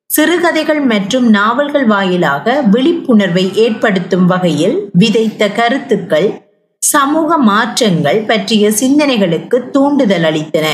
சிறுகதைகள் 0.10 0.82
மற்றும் 0.82 1.30
நாவல்கள் 1.30 1.86
வாயிலாக 1.86 2.62
விழிப்புணர்வை 2.72 3.52
ஏற்படுத்தும் 3.56 4.26
வகையில் 4.26 4.90
விதைத்த 4.94 5.50
கருத்துக்கள் 5.50 6.30
சமூக 6.78 7.38
மாற்றங்கள் 7.38 8.24
பற்றிய 8.28 8.70
சிந்தனைகளுக்கு 8.70 9.70
தூண்டுதல் 9.70 10.24
அளித்தன. 10.24 10.68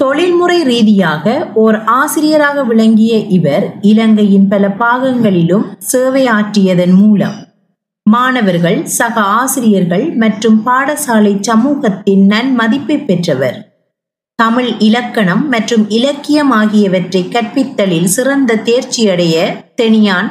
தொழில்முறை 0.00 0.62
ரீதியாக 0.62 1.50
ஓர் 1.54 1.84
ஆசிரியராக 1.84 2.62
விளங்கிய 2.62 3.16
இவர் 3.18 3.78
இலங்கையின் 3.80 4.48
பல 4.48 4.68
பாகங்களிலும் 4.68 5.64
சேவையாற்றியதன் 5.92 6.94
மூலம் 6.94 7.38
மாணவர்கள் 8.10 8.84
சக 8.84 9.20
ஆசிரியர்கள் 9.20 10.14
மற்றும் 10.16 10.66
பாடசாலை 10.66 11.40
சமூகத்தின் 11.40 12.30
நன்மதிப்பை 12.30 13.04
பெற்றவர். 13.04 13.58
தமிழ் 14.34 14.78
இலக்கணம் 14.78 15.48
மற்றும் 15.48 15.88
இலக்கியம் 15.88 16.50
ஆகியவற்றை 16.50 17.28
கற்பித்தலில் 17.28 18.04
சிறந்த 18.04 18.54
தேர்ச்சியடைய 18.54 19.36
தெனியான் 19.76 20.30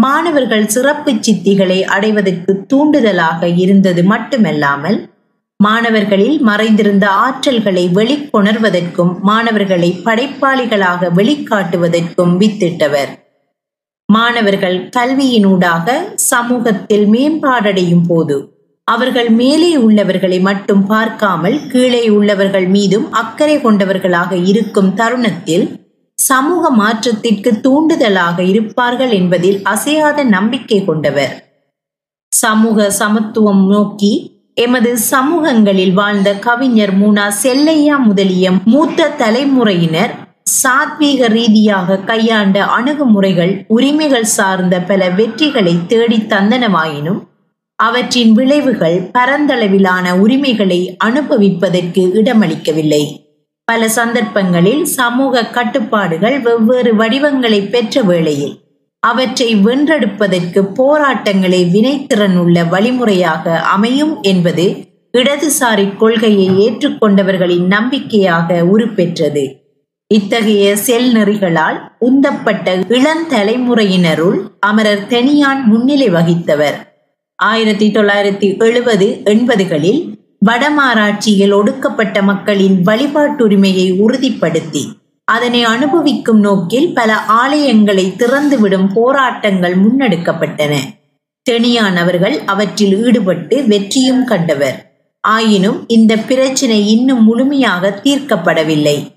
மாணவர்கள் 0.00 0.66
சிறப்பு 0.66 1.12
சித்திகளை 1.12 1.82
அடைவதற்கு 1.84 2.64
தூண்டுதலாக 2.66 3.48
இருந்தது 3.56 4.04
மட்டுமல்லாமல் 4.04 5.11
மாணவர்களில் 5.64 6.40
மறைந்திருந்த 6.40 7.06
ஆற்றல்களை 7.24 7.84
வெளிக்கொணர்வதற்கும் 7.94 9.12
மாணவர்களை 9.20 9.90
படைப்பாளிகளாக 10.04 11.10
வெளிக்காட்டுவதற்கும் 11.16 12.32
வித்திட்டவர். 12.38 13.10
மாணவர்கள் 14.12 14.88
கல்வியினூடாக 14.96 16.14
சமூகத்தில் 16.14 17.06
மேம்பாடடையும் 17.06 18.06
போது 18.08 18.36
அவர்கள் 18.84 19.30
மேலே 19.30 19.76
உள்ளவர்களை 19.76 20.40
மட்டும் 20.40 20.86
பார்க்காமல் 20.86 21.68
கீழே 21.68 22.08
உள்ளவர்கள் 22.08 22.66
மீதும் 22.66 23.12
அக்கறை 23.12 23.60
கொண்டவர்களாக 23.60 24.36
இருக்கும் 24.36 24.94
தருணத்தில் 24.94 25.66
சமூக 26.18 26.70
மாற்றத்திற்கு 26.70 27.50
தூண்டுதலாக 27.62 28.38
இருப்பார்கள் 28.42 29.10
என்பதில் 29.10 29.58
அசையாத 29.62 30.24
நம்பிக்கை 30.24 30.84
கொண்டவர். 30.84 31.32
சமூக 32.32 32.90
சமத்துவம் 32.90 33.64
நோக்கி 33.68 34.12
எமது 34.54 34.98
சமூகங்களில் 34.98 35.92
வாழ்ந்த 35.92 36.34
கவிஞர் 36.34 36.98
மூனா 36.98 37.28
செல்லையா 37.42 37.96
முதலிய 37.96 38.50
மூத்த 38.64 39.08
தலைமுறையினர் 39.08 40.12
சாத்வீக 40.62 41.26
ரீதியாக 41.26 41.96
கையாண்ட 41.96 42.64
அணுகுமுறைகள் 42.64 43.64
உரிமைகள் 43.68 44.24
சார்ந்த 44.24 44.80
பல 44.80 45.08
வெற்றிகளை 45.08 45.86
தேடி 45.86 46.16
தந்தனவாயினும் 46.16 47.20
அவற்றின் 47.76 48.32
விளைவுகள் 48.32 49.10
பரந்தளவிலான 49.18 50.18
உரிமைகளை 50.18 50.96
அனுபவிப்பதற்கு 51.04 52.10
இடமளிக்கவில்லை. 52.14 53.04
பல 53.64 53.88
சந்தர்ப்பங்களில் 53.88 54.84
சமூக 54.84 55.44
கட்டுப்பாடுகள் 55.46 56.40
வெவ்வேறு 56.40 56.96
வடிவங்களை 56.96 57.60
பெற்ற 57.62 58.02
வேளையில் 58.02 58.61
அவற்றை 59.02 59.54
வென்றெடுப்பதற்கு 59.54 60.60
போராட்டங்களை 60.74 61.64
வினைத்திறன் 61.64 62.36
உள்ள 62.36 62.64
வழிமுறையாக 62.64 63.60
அமையும் 63.60 64.22
என்பது 64.22 64.66
இடதுசாரி 65.18 65.96
கொள்கையை 65.96 66.48
ஏற்றுக்கொண்டவர்களின் 66.66 67.66
நம்பிக்கையாக 67.66 68.64
உருப்பெற்றது. 68.64 69.44
இத்தகைய 70.06 70.76
செல் 70.76 71.10
நெறிகளால் 71.14 71.78
உந்தப்பட்ட 71.98 72.74
இளந்தலைமுறையினருள் 72.76 74.38
அமரர் 74.60 75.04
தெனியான் 75.08 75.62
முன்னிலை 75.64 76.08
வகித்தவர். 76.10 76.78
ஆயிரத்தி 77.36 77.86
தொள்ளாயிரத்தி 77.88 78.58
எழுபது 78.58 79.06
எண்பதுகளில் 79.24 80.00
வடமாராட்சியில் 80.46 81.52
ஒடுக்கப்பட்ட 81.52 82.22
மக்களின் 82.22 82.82
வழிபாட்டுரிமையை 82.82 83.86
உறுதிப்படுத்தி 83.98 84.82
அதனை 85.24 85.64
அனுபவிக்கும் 85.64 86.40
நோக்கில் 86.40 86.94
பல 86.94 87.20
ஆலயங்களை 87.28 88.04
திறந்துவிடும் 88.16 88.92
போராட்டங்கள் 88.94 89.76
முன்னெடுக்கப்பட்டன. 89.76 90.76
தெனியானவர்கள் 91.50 92.44
அவற்றில் 92.46 93.04
ஈடுபட்டு 93.04 93.64
வெற்றியும் 93.66 94.24
கண்டவர். 94.24 95.06
ஆயினும் 95.20 95.88
இந்த 95.88 96.16
பிரச்சினை 96.16 96.90
இன்னும் 96.90 97.24
முழுமையாக 97.24 98.00
தீர்க்கப்படவில்லை. 98.04 99.10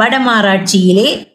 வடமாராட்சியிலே 0.00 1.32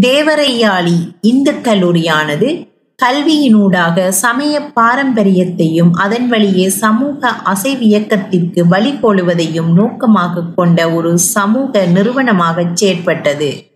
தேவரையாளி 0.00 0.96
இந்து 1.20 1.52
கல்லூரியானது 1.52 2.73
கல்வியினூடாக 3.02 4.08
சமய 4.08 4.60
பாரம்பரியத்தையும் 4.74 5.90
அதன் 5.92 6.28
வழியே 6.28 6.68
சமூக 6.68 7.32
அசைவியக்கத்திற்கு 7.54 8.62
வழிகோலுவதையும் 8.70 9.72
நோக்கமாக 9.72 10.42
கொண்ட 10.42 10.90
ஒரு 10.90 11.18
சமூக 11.18 11.86
நிறுவனமாக 11.86 12.62
செயற்பட்டது. 12.62 13.72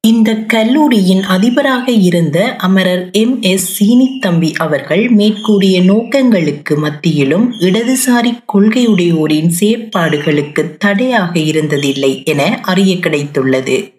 இந்த 0.00 0.34
கல்லூரியின் 0.34 1.22
அதிபராக 1.22 1.90
இருந்த 1.90 2.56
அமரர் 2.56 3.10
எம். 3.10 3.42
எஸ். 3.42 3.82
சீனித்தம்பி 3.82 4.54
அவர்கள் 4.54 5.08
மேற்கூறிய 5.08 5.82
நோக்கங்களுக்கு 5.82 6.76
மத்தியிலும் 6.76 7.52
இடதுசாரி 7.52 8.32
கொள்கையுடையோரின் 8.52 9.50
செயற்பாடுகளுக்கு 9.60 10.76
தடையாக 10.78 11.38
இருந்ததில்லை 11.40 12.24
என 12.24 12.60
அறிய 12.62 12.94
கிடைத்துள்ளது. 12.94 13.95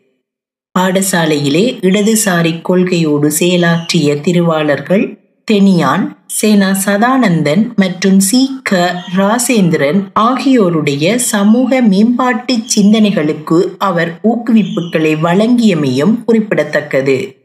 பாடசாலையிலே 0.79 1.79
இடதுசாரி 1.81 2.61
கொள்கையோடு 2.61 3.31
செயலாற்றிய 3.39 4.21
திருவாளர்கள் 4.21 5.17
தெனியான் 5.51 6.15
சேனா 6.25 6.77
சதானந்தன் 6.85 7.73
மற்றும் 7.75 8.19
சி. 8.19 8.59
க. 8.63 9.03
ராசேந்திரன் 9.17 10.03
ஆகியோருடைய 10.13 11.17
சமூக 11.17 11.81
மேம்பாட்டு 11.81 12.57
சிந்தனைகளுக்கு 12.75 13.75
அவர் 13.77 14.19
ஊக்குவிப்புகளை 14.23 15.15
வழங்கியமையும் 15.21 16.23
குறிப்பிடத்தக்கது. 16.25 17.35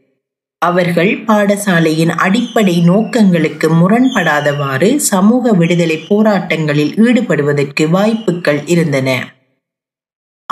அவர்கள் 0.57 1.23
பாடசாலையின் 1.25 2.09
அடிப்படை 2.09 2.81
நோக்கங்களுக்கு 2.81 3.69
முரண்படாதவாறு 3.69 4.95
சமூக 4.95 5.51
விடுதலை 5.51 6.05
போராட்டங்களில் 6.09 6.93
ஈடுபடுவதற்கு 6.97 7.89
வாய்ப்புகள் 7.89 8.61
இருந்தன. 8.65 9.32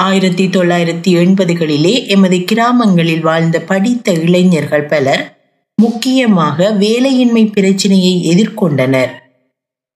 ஆயிரத்தி 0.01 0.47
தொள்ளாயிரத்தி 0.47 1.19
எண்பதுகளிலே 1.23 2.07
எமது 2.07 2.43
கிராமங்களில் 2.43 3.21
வாழ்ந்த 3.21 3.61
படித்த 3.61 4.11
இளைஞர்கள் 4.11 4.85
பலர் 4.85 5.39
முக்கியமாக 5.75 6.75
வேலையின்மை 6.79 7.51
பிரச்சினையை 7.51 8.29
எதிர்கொண்டனர். 8.29 9.09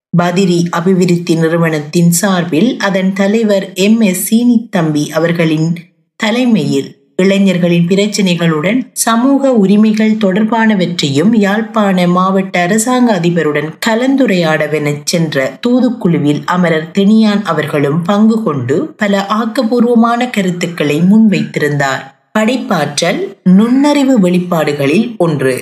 பதிரி 0.09 0.67
அபிவிருத்தி 0.71 1.35
நிறுவனத்தின் 1.35 2.11
சார்பில் 2.11 2.77
அதன் 2.77 3.13
தலைவர் 3.13 3.73
எம். 3.73 3.99
எஸ். 3.99 4.35
சீனித்தம்பி 4.35 5.09
அவர்களின் 5.09 5.77
தலைமையில் 6.15 6.94
இளைஞர்களின் 7.21 7.87
பிரச்சினைகளுடன் 7.87 8.89
சமூக 8.93 9.53
உரிமைகள் 9.53 10.11
தொடர்பானவற்றையும் 10.11 11.31
யாழ்ப்பாண 11.33 12.07
மாவட்ட 12.07 12.61
அரசாங்க 12.61 13.19
அதிபருடன் 13.19 13.69
கலந்துரையாடவென 13.85 15.01
சென்ற 15.05 15.57
தூதுக்குழுவில் 15.67 16.41
அமரர் 16.45 16.91
தெனியான் 16.93 17.43
அவர்களும் 17.43 18.01
பங்கு 18.01 18.43
கொண்டு 18.43 18.93
பல 18.97 19.25
ஆக்கப்பூர்வமான 19.29 20.29
கருத்துக்களை 20.29 21.01
முன்வைத்திருந்தார். 21.01 22.03
படைப்பாற்றல் 22.39 23.37
நுண்ணறிவு 23.43 24.19
வெளிப்பாடுகளில் 24.19 25.17
ஒன்று. 25.17 25.55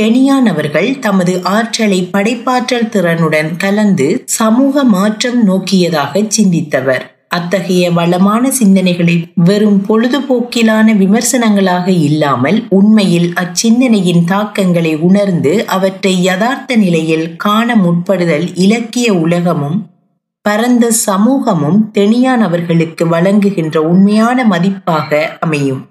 தெனியான் 0.00 0.46
அவர்கள் 0.46 0.98
தமது 0.98 1.44
ஆற்றலை 1.44 2.08
படைப்பாற்றல் 2.12 2.88
திறனுடன் 2.88 3.56
கலந்து 3.56 4.22
சமூக 4.24 4.84
மாற்றம் 4.84 5.42
நோக்கியதாக 5.44 6.22
சிந்தித்தவர். 6.36 7.15
அத்தகைய 7.28 7.90
வளமான 7.90 8.52
சிந்தனைகளை 8.58 9.16
வெறும் 9.34 9.80
பொழுதுபோக்கிலான 9.88 10.94
விமர்சனங்களாக 10.96 11.88
இல்லாமல் 11.88 12.66
உண்மையில் 12.68 13.32
அச்சிந்தனையின் 13.34 14.24
தாக்கங்களை 14.24 14.96
உணர்ந்து 14.96 15.66
அவற்றை 15.66 16.22
யதார்த்த 16.22 16.76
நிலையில் 16.76 17.36
காண 17.36 17.76
முற்படுதல் 17.76 18.46
இலக்கிய 18.54 19.14
உலகமும் 19.14 19.94
பரந்த 20.42 20.90
சமூகமும் 20.90 21.90
தெனியானவர்களுக்கு 21.94 23.04
வழங்குகின்ற 23.06 23.82
உண்மையான 23.82 24.44
மதிப்பாக 24.44 25.38
அமையும். 25.40 25.82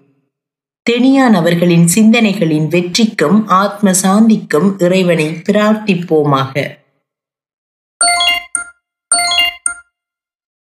தெனியான் 0.90 1.34
அவர்களின் 1.34 1.88
சிந்தனைகளின் 1.96 2.68
வெற்றிக்கும் 2.68 3.44
ஆத்ம 3.46 3.92
சாந்திக்கும் 4.04 4.68
இறைவனை 4.78 5.28
பிரார்த்திப்போமாக. 5.50 6.64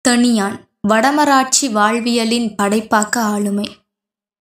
தனியான் 0.07 0.67
வடமராட்சி 0.87 1.71
வாழ்வியலின் 1.71 2.55
படைப்பாக்க 2.55 3.17
ஆளுமை. 3.17 3.77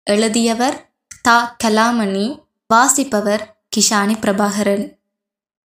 எழுதியவர் 0.02 0.92
தா. 1.22 1.56
கலாமணி 1.64 2.44
வாசிப்பவர் 2.66 3.60
கிஷானி 3.76 4.18
பிரபாகரன். 4.18 4.98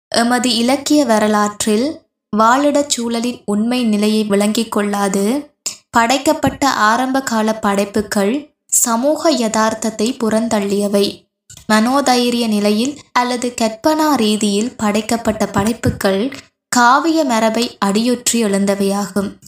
எமது 0.08 0.56
இலக்கிய 0.56 1.06
வரலாற்றில் 1.06 2.02
வாழிடச் 2.38 2.90
சூழலின் 2.90 3.42
உண்மை 3.46 3.84
நிலையை 3.84 4.24
விளங்கிக் 4.24 4.72
கொள்ளாது 4.72 5.54
படைக்கப்பட்ட 5.90 6.70
ஆரம்ப 6.70 7.22
கால 7.22 7.54
படைப்புகள் 7.54 8.56
சமூக 8.66 9.32
யதார்த்தத்தை 9.32 10.18
புறந்தள்ளியவை. 10.18 11.26
மனோதைரிய 11.68 12.48
நிலையில் 12.48 13.00
அல்லது 13.12 13.54
கற்பனா 13.62 14.16
ரீதியில் 14.16 14.78
படைக்கப்பட்ட 14.78 15.46
படைப்புகள் 15.46 16.36
காவிய 16.70 17.24
மரபை 17.24 17.78
அடியொற்றி 17.86 18.44
எழுந்தவையாகும். 18.44 19.40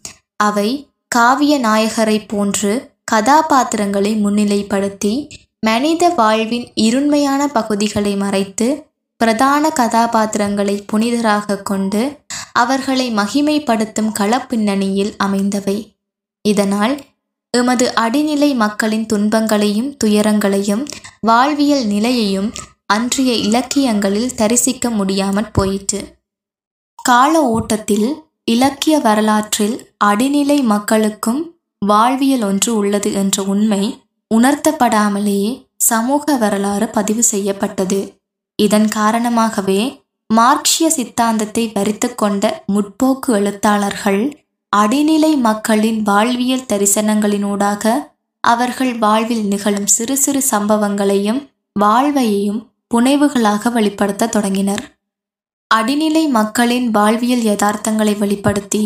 அவை 0.46 0.70
காவிய 1.08 1.54
நாயகரை 1.60 2.18
போன்று 2.28 2.74
கதாபாத்திரங்களை 3.04 4.12
முன்னிலைப்படுத்தி 4.24 5.14
மனித 5.60 6.04
வாழ்வின் 6.20 6.66
இருண்மையான 6.82 7.42
பகுதிகளை 7.54 8.14
மறைத்து 8.16 8.68
பிரதான 9.20 9.70
கதாபாத்திரங்களை 9.70 10.76
புனிதராக 10.92 11.62
கொண்டு 11.62 12.02
அவர்களை 12.54 13.08
மகிமைப்படுத்தும் 13.16 14.12
களப்பின்னணியில் 14.20 15.14
அமைந்தவை. 15.18 15.78
இதனால் 16.46 16.96
எமது 17.54 17.86
அடிநிலை 17.96 18.50
மக்களின் 18.56 19.06
துன்பங்களையும் 19.06 19.92
துயரங்களையும் 20.04 20.84
வாழ்வியல் 21.22 21.86
நிலையையும் 21.86 22.50
அன்றைய 22.86 23.32
இலக்கியங்களில் 23.48 24.36
தரிசிக்க 24.36 24.90
முடியாமற் 24.90 25.54
போயிற்று. 25.54 26.02
கால 27.04 27.34
ஓட்டத்தில் 27.50 28.08
இலக்கிய 28.48 29.00
வரலாற்றில் 29.00 29.76
அடிநிலை 30.06 30.64
மக்களுக்கும் 30.64 31.42
வாழ்வியல் 31.82 32.42
ஒன்று 32.42 32.76
உள்ளது 32.76 33.14
என்ற 33.14 33.44
உண்மை 33.44 33.84
உணர்த்தப்படாமலேயே 34.36 35.52
சமூக 35.76 36.36
வரலாறு 36.38 36.88
பதிவு 36.88 37.24
செய்யப்பட்டது. 37.24 38.00
இதன் 38.60 38.88
காரணமாகவே 38.88 39.82
மார்க்சிய 40.30 40.90
சித்தாந்தத்தை 40.90 41.72
வரித்து 41.74 42.16
கொண்ட 42.16 42.64
முற்போக்கு 42.74 43.30
எழுத்தாளர்கள் 43.32 44.22
அடிநிலை 44.76 45.38
மக்களின் 45.38 46.02
வாழ்வியல் 46.02 46.70
தரிசனங்களினூடாக 46.74 47.94
அவர்கள் 48.40 48.98
வாழ்வில் 48.98 49.46
நிகழும் 49.48 49.88
சிறு 49.88 50.18
சிறு 50.18 50.44
சம்பவங்களையும் 50.52 51.42
வாழ்வையையும் 51.80 52.62
புனைவுகளாக 52.96 53.72
வெளிப்படுத்த 53.72 54.28
தொடங்கினர். 54.28 54.84
அடிநிலை 55.76 56.28
மக்களின் 56.30 56.92
வாழ்வியல் 56.92 57.42
யதார்த்தங்களை 57.42 58.18
வெளிப்படுத்தி 58.18 58.84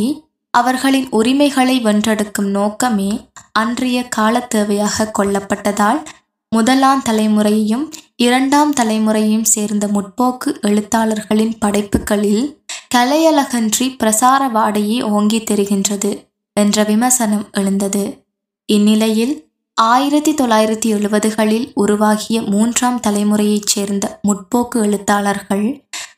அவர்களின் 0.52 1.08
உரிமைகளை 1.10 1.80
வென்றெடுக்கும் 1.84 2.50
நோக்கமே 2.50 3.30
அன்றைய 3.52 4.08
கால 4.08 4.48
தேவையாக 4.56 5.12
கொள்ளப்பட்டதால் 5.20 6.00
முதலாம் 6.50 7.02
தலைமுறையையும் 7.10 7.90
இரண்டாம் 8.16 8.74
தலைமுறையையும் 8.74 9.44
சேர்ந்த 9.44 9.88
முற்போக்கு 9.88 10.60
எழுத்தாளர்களின் 10.62 11.58
படைப்புகளில் 11.60 12.46
கலையலகன்றி 12.96 13.88
பிரசார 13.98 14.48
வாடையே 14.54 15.02
ஓங்கித் 15.10 15.52
தெரிகின்றது 15.52 16.12
என்ற 16.54 16.84
விமர்சனம் 16.84 17.50
எழுந்தது. 17.52 18.26
இந்நிலையில் 18.66 19.36
ஆயிரத்தி 19.74 20.34
தொள்ளாயிரத்தி 20.34 20.90
எழுபதுகளில் 20.94 21.72
உருவாகிய 21.74 22.42
மூன்றாம் 22.42 23.00
தலைமுறையைச் 23.00 23.68
சேர்ந்த 23.68 24.20
முற்போக்கு 24.28 24.78
எழுத்தாளர்கள் 24.84 25.68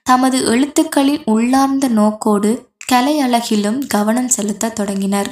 தமது 0.10 0.38
எழுத்துக்களின் 0.46 1.24
உள்ளார்ந்த 1.26 1.88
நோக்கோடு 1.88 2.52
கலை 2.86 3.20
அழகிலும் 3.20 3.80
கவனம் 3.88 4.28
செலுத்த 4.28 4.70
தொடங்கினர். 4.70 5.30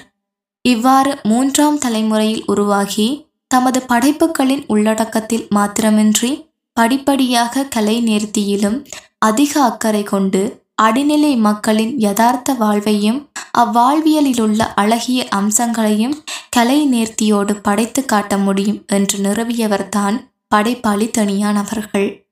இவ்வாறு 0.65 1.11
மூன்றாம் 1.23 1.77
தலைமுறையில் 1.77 2.43
உருவாகி 2.45 3.07
தமது 3.47 3.79
படைப்புகளின் 3.81 4.63
உள்ளடக்கத்தில் 4.67 5.45
மாத்திரமின்றி 5.55 6.31
படிப்படியாக 6.73 7.63
கலை 7.65 7.95
நேர்த்தியிலும் 8.07 8.77
அதிக 9.19 9.53
அக்கறை 9.61 10.03
கொண்டு 10.03 10.41
அடிநிலை 10.81 11.37
மக்களின் 11.37 11.93
யதார்த்த 11.97 12.53
வாழ்வையும் 12.53 13.19
அவ்வாழ்வியலிலுள்ள 13.57 14.61
அழகிய 14.75 15.19
அம்சங்களையும் 15.35 16.15
கலை 16.49 16.79
நேர்த்தியோடு 16.93 17.53
படைத்து 17.61 18.05
காட்ட 18.05 18.37
முடியும் 18.37 18.79
என்று 18.87 19.17
நிறுவியவர்தான் 19.17 20.17
படைப்பாளி 20.55 21.07
தனியான் 21.17 21.59
அவர்கள். 21.63 22.26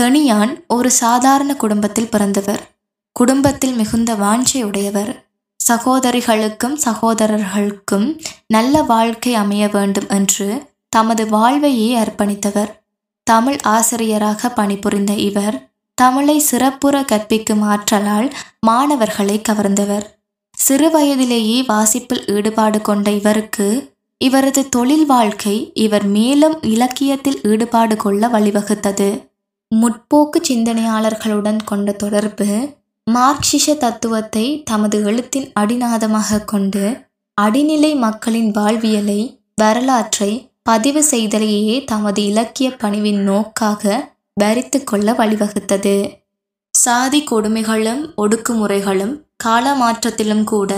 தனியான் 0.00 0.52
ஒரு 0.66 0.90
சாதாரண 0.90 1.56
குடும்பத்தில் 1.56 2.08
பிறந்தவர். 2.08 2.62
குடும்பத்தில் 3.12 3.72
மிகுந்த 3.72 4.14
வாஞ்சையுடையவர் 4.14 5.12
சகோதரிகளுக்கும் 5.60 6.76
சகோதரர்களுக்கும் 6.84 8.08
நல்ல 8.46 8.82
வாழ்க்கை 8.82 9.34
அமைய 9.34 9.68
வேண்டும் 9.68 10.08
என்று 10.08 10.48
தமது 10.88 11.26
வாழ்வையே 11.26 11.98
அர்ப்பணித்தவர். 11.98 12.72
தமிழ் 13.26 13.58
ஆசிரியராக 13.62 14.48
பணிபுரிந்த 14.48 15.12
இவர் 15.12 15.70
தமிழை 15.94 16.38
சிறப்புற 16.38 17.02
கற்பிக்கும் 17.02 17.62
ஆற்றலால் 17.62 18.32
மாணவர்களை 18.60 19.40
கவர்ந்தவர். 19.48 20.06
சிறுவயதிலேயே 20.68 21.64
வாசிப்பில் 21.66 22.24
ஈடுபாடு 22.26 22.80
கொண்ட 22.80 23.10
இவருக்கு 23.10 23.68
இவரது 24.18 24.68
தொழில் 24.68 25.06
வாழ்க்கை 25.06 25.70
இவர் 25.74 26.06
மேலும் 26.06 26.62
இலக்கியத்தில் 26.62 27.40
ஈடுபாடு 27.42 27.96
கொள்ள 27.96 28.28
வழிவகுத்தது. 28.28 29.08
முற்போக்கு 29.72 30.38
சிந்தனையாளர்களுடன் 30.48 31.60
கொண்ட 31.64 31.92
தொடர்பு 31.92 32.48
மார்க்சிச 33.06 33.76
தத்துவத்தை 33.76 34.44
தமது 34.64 34.96
எழுத்தின் 35.04 35.48
அடிநாதமாக 35.60 36.44
கொண்டு 36.44 36.84
அடிநிலை 37.40 37.92
மக்களின் 37.96 38.50
வாழ்வியலை 38.50 39.20
வரலாற்றை 39.54 40.30
பதிவு 40.62 41.00
செய்தலையே 41.10 41.76
தமது 41.84 42.20
இலக்கிய 42.24 42.68
பணிவின் 42.76 43.22
நோக்காக 43.22 43.82
வரித்து 44.34 44.78
கொள்ள 44.84 45.08
வழிவகுத்தது. 45.12 45.96
சாதி 46.74 47.20
கொடுமைகளும் 47.30 48.02
ஒடுக்குமுறைகளும் 48.16 49.14
காலமாற்றத்திலும் 49.44 50.44
கூட 50.44 50.72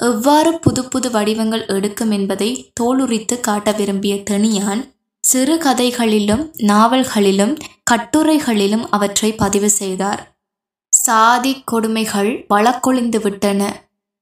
எவ்வாறு 0.00 0.50
புது 0.58 0.82
புது 0.88 1.08
வடிவங்கள் 1.10 1.64
எடுக்கும் 1.66 2.10
என்பதை 2.10 2.50
தோலுரித்து 2.80 3.36
காட்ட 3.40 3.72
விரும்பிய 3.72 4.14
தெனியான் 4.30 4.82
சிறுகதைகளிலும் 5.32 6.44
நாவல்களிலும் 6.62 7.54
கட்டுரைகளிலும் 7.90 8.84
அவற்றை 8.90 9.32
பதிவு 9.32 9.70
செய்தார். 9.70 10.36
சாதி 10.92 11.62
கொடுமைகள் 11.64 12.46
வழக்கொழிந்து 12.54 13.20
விட்டன 13.20 13.62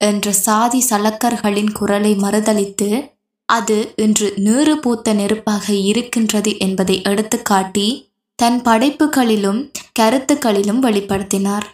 என்ற 0.00 0.32
சாதி 0.32 0.86
சலக்கர்களின் 0.90 1.72
குரலை 1.72 2.14
மறுதளித்து 2.14 3.14
அது 3.48 3.92
இன்று 3.96 4.32
நீறு 4.36 4.78
பூத்த 4.78 5.14
நெருப்பாக 5.14 5.72
இருக்கின்றது 5.72 6.58
என்பதை 6.58 7.02
எடுத்துக்காட்டி 7.04 7.88
தன் 8.34 8.62
படைப்புகளிலும் 8.62 9.60
கருத்துக்களிலும் 9.92 10.82
வெளிப்படுத்தினார். 10.82 11.66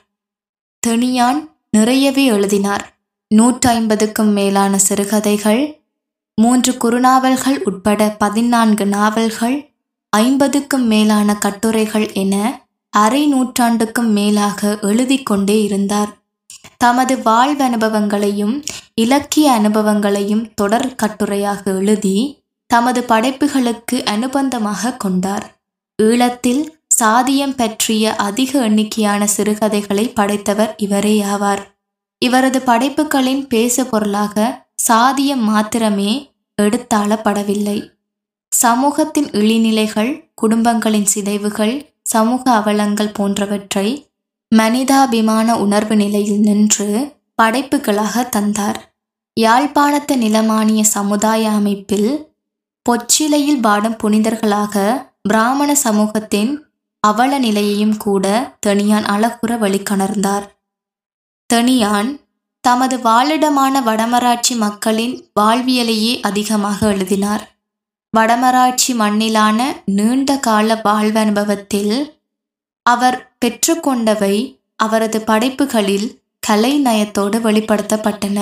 தெனியான் 0.86 1.40
நிறையவே 1.70 2.24
எழுதினார். 2.24 2.84
நூற்றி 3.28 3.68
ஐம்பதுக்கும் 3.68 4.32
மேலான 4.32 4.78
சிறுகதைகள் 4.78 5.81
மூன்று 6.34 6.72
குறுநாவல்கள் 6.72 7.56
உட்பட 7.62 8.10
பதினான்கு 8.18 8.86
நாவல்கள் 8.86 9.56
ஐம்பதுக்கும் 10.10 10.86
மேலான 10.86 11.36
கட்டுரைகள் 11.36 12.12
என 12.12 12.64
அரை 12.90 13.34
நூற்றாண்டுக்கும் 13.34 14.10
மேலாக 14.12 14.78
எழுதி 14.82 15.22
கொண்டே 15.22 15.62
இருந்தார். 15.62 16.16
தமது 16.76 17.16
வாழ்வனுபவங்களையும் 17.16 18.64
இலக்கிய 18.94 19.52
அனுபவங்களையும் 19.52 20.54
தொடர் 20.54 20.94
கட்டுரையாக 21.02 21.62
எழுதி 21.64 22.44
தமது 22.66 23.00
படைப்புகளுக்கு 23.08 23.92
அனுபந்தமாக 23.92 24.96
கொண்டார். 24.96 25.60
ஈழத்தில் 26.02 26.62
சாதியம் 27.02 27.56
பற்றிய 27.56 28.16
அதிக 28.16 28.68
எண்ணிக்கையான 28.68 29.24
சிறுகதைகளை 29.24 30.08
படைத்தவர் 30.08 30.74
இவரே 30.76 31.22
ஆவார். 31.22 31.62
இவரது 32.18 32.60
படைப்புகளின் 32.60 33.46
பேசு 33.46 33.86
பொருளாக 33.86 34.66
சாதியம் 34.88 35.42
மாத்திரமே 35.42 36.34
எடுத்தாளப்படவில்லை. 36.62 37.78
சமூகத்தின் 38.48 39.28
இழிநிலைகள் 39.30 40.30
குடும்பங்களின் 40.34 41.04
சிதைவுகள் 41.04 41.96
சமூக 42.02 42.52
அவலங்கள் 42.52 43.12
போன்றவற்றை 43.12 44.10
மனிதாபிமான 44.48 45.58
உணர்வு 45.58 45.96
நிலையில் 45.96 46.40
நின்று 46.40 47.14
படைப்புகளாக 47.42 48.28
தந்தார். 48.28 48.80
யாழ்ப்பாணத்து 49.40 50.14
நிலமானிய 50.16 50.82
சமுதாய 50.82 51.50
அமைப்பில் 51.50 52.10
பொச்சிலையில் 52.90 53.60
பாடும் 53.60 53.96
புனிதர்களாக 54.02 55.06
பிராமண 55.22 55.74
சமூகத்தின் 55.74 56.52
அவல 57.00 57.38
நிலையையும் 57.38 57.96
கூட 57.96 58.56
தெனியான் 58.66 59.04
அழகுற 59.04 59.52
வெளிக்கணர்ந்தார் 59.58 60.46
தெனியான் 61.50 62.10
தமது 62.64 62.96
வாழிடமான 62.96 63.74
வடமராட்சி 63.82 64.56
மக்களின் 64.56 65.28
வாழ்வியலையே 65.40 66.20
அதிகமாக 66.20 66.86
எழுதினார். 66.86 67.56
வடமராட்சி 68.16 68.94
மண்ணிலான 68.98 69.82
நீண்ட 69.84 70.38
கால 70.38 70.80
வாழ்வனுபவத்தில் 70.84 72.20
அவர் 72.82 73.32
பெற்றுக்கொண்டவை 73.44 74.60
அவரது 74.76 75.20
படைப்புகளில் 75.20 76.20
கலை 76.40 76.78
நயத்தோடு 76.78 77.38
வெளிப்படுத்தப்பட்டன. 77.38 78.38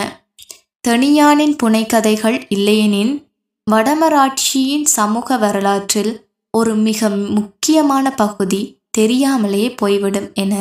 தெனியானின் 0.89 1.57
புனைக்கதைகள் 1.63 2.47
இல்லையெனின் 2.49 3.27
வடமராட்சியின் 3.71 4.85
சமூக 4.85 5.37
வரலாற்றில் 5.37 6.29
ஒரு 6.51 6.75
மிக 6.75 7.09
முக்கியமான 7.09 8.11
பகுதி 8.11 8.79
தெரியாமலே 8.91 9.75
போய்விடும் 9.75 10.31
என 10.35 10.55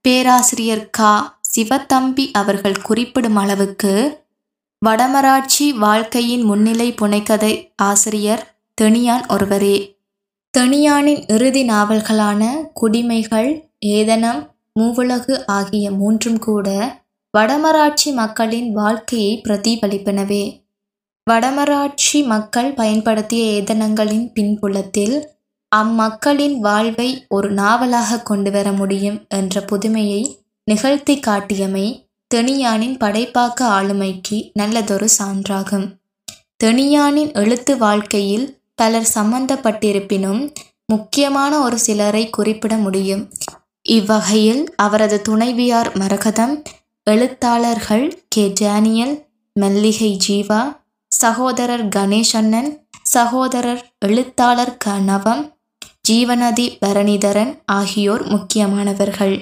பேராசிரியர் 0.00 0.90
கா. 0.90 1.37
சிவத்தம்பி 1.56 2.30
அவர்கள் 2.32 2.82
குறிப்பிடும் 2.82 3.36
அளவுக்கு 3.36 3.92
வடமராட்சி 4.86 5.72
வாழ்க்கையின் 5.78 6.42
முன்னிலை 6.42 6.94
புனைக்கதை 7.00 7.72
ஆசிரியர் 7.76 8.56
தெனியான் 8.80 9.28
ஒருவரே. 9.28 9.76
தெனியானின் 10.58 11.32
இறுதி 11.32 11.62
நாவல்களான 11.68 12.42
குடிமைகள் 12.80 13.50
ஏதனம் 13.86 14.40
மூவுலகு 14.80 15.46
ஆகிய 15.46 15.90
மூன்றும் 15.90 16.38
கூட 16.38 16.68
வடமராட்சி 17.38 18.12
மக்களின் 18.12 18.72
வாழ்க்கையை 18.72 19.40
பிரதிபலிப்பனவே. 19.48 20.44
வடமராட்சி 21.30 22.24
மக்கள் 22.26 22.74
பயன்படுத்திய 22.74 23.62
ஏதனங்களின் 23.62 24.26
பின்புலத்தில் 24.32 25.16
அம்மக்களின் 25.76 26.58
வாழ்வை 26.58 27.24
ஒரு 27.28 27.50
நாவலாக 27.52 28.22
கொண்டு 28.22 28.50
வர 28.50 28.72
முடியும் 28.72 29.26
என்ற 29.28 29.60
புதுமையை 29.60 30.22
நிகழ்த்தி 30.68 31.20
காட்டியமை 31.26 31.86
தெனியானின் 32.34 32.96
படைப்பாக்க 32.98 33.60
ஆளுமைக்கு 33.60 34.50
நல்லதொரு 34.52 35.08
சான்றாகும். 35.18 35.86
தெனியானின் 36.64 37.32
எழுத்து 37.32 37.78
வாழ்க்கையில் 37.78 38.60
பலர் 38.74 39.08
சம்பந்தப்பட்டிருப்பினும் 39.14 40.52
முக்கியமான 40.86 41.58
ஒரு 41.58 41.78
சிலரை 41.78 42.30
குறிப்பிட 42.30 42.76
முடியும். 42.76 43.32
இவ்வகையில் 43.82 44.74
அவரது 44.76 45.22
துணைவியார் 45.22 45.92
மரகதம் 45.98 46.62
எழுத்தாளர்கள் 47.04 48.24
கே. 48.28 48.52
டேனியல் 48.54 49.26
மல்லிகை 49.54 50.18
ஜீவா 50.28 50.62
சகோதரர் 51.08 51.88
கணேசண்ணன் 51.88 52.70
சகோதரர் 53.02 53.82
எழுத்தாளர் 53.98 54.76
க 54.76 54.98
நவம் 54.98 55.56
ஜீவநதி 56.08 56.66
பரணிதரன் 56.86 57.58
ஆகியோர் 57.66 58.26
முக்கியமானவர்கள். 58.26 59.36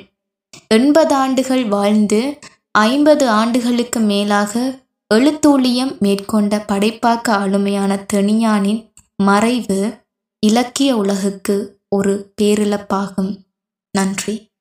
எண்பது 0.68 1.14
ஆண்டுகள் 1.14 1.64
வாழ்ந்து 1.64 2.38
ஐம்பது 2.70 3.28
ஆண்டுகளுக்கு 3.28 4.00
மேலாக 4.00 4.84
எழுத்தூழியம் 5.14 5.98
மேற்கொண்ட 5.98 6.64
படைப்பாக்க 6.68 7.28
ஆளுமையான 7.28 8.06
தெனியானின் 8.12 8.92
மறைவு 9.16 10.04
இலக்கிய 10.38 10.96
உலகுக்கு 10.96 11.80
ஒரு 11.88 12.34
பேரிழப்பாகும். 12.42 13.36
நன்றி. 13.90 14.54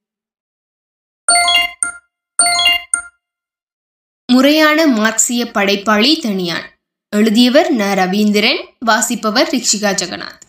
முறையான 4.31 4.87
மார்க்சிய 4.87 5.51
படைப்பாளி 5.51 6.19
தனியான். 6.19 6.65
எழுதியவர் 7.09 7.73
ந. 7.73 7.93
ரவீந்திரன் 7.93 8.65
வாசிப்பவர் 8.79 9.47
ரிக்ஷிகா 9.47 9.91
ஜெகநாத். 9.93 10.44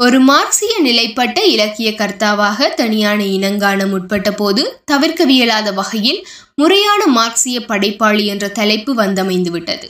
ஒரு 0.00 0.18
மார்க்சிய 0.20 0.72
நிலைப்பட்ட 0.80 1.38
இலக்கிய 1.44 1.90
கர்த்தாவாக 1.90 2.68
தனியான 2.74 3.20
இனங்காண 3.24 3.86
முற்பட்ட 3.86 4.30
போது 4.32 4.62
தவிர்க்கவியலாத 4.92 5.68
வகையில் 5.72 6.18
முறையான 6.54 7.06
மார்க்சிய 7.06 7.60
படைப்பாளி 7.60 8.24
என்ற 8.26 8.48
தலைப்பு 8.48 8.92
வந்தமைந்துவிட்டது. 8.94 9.86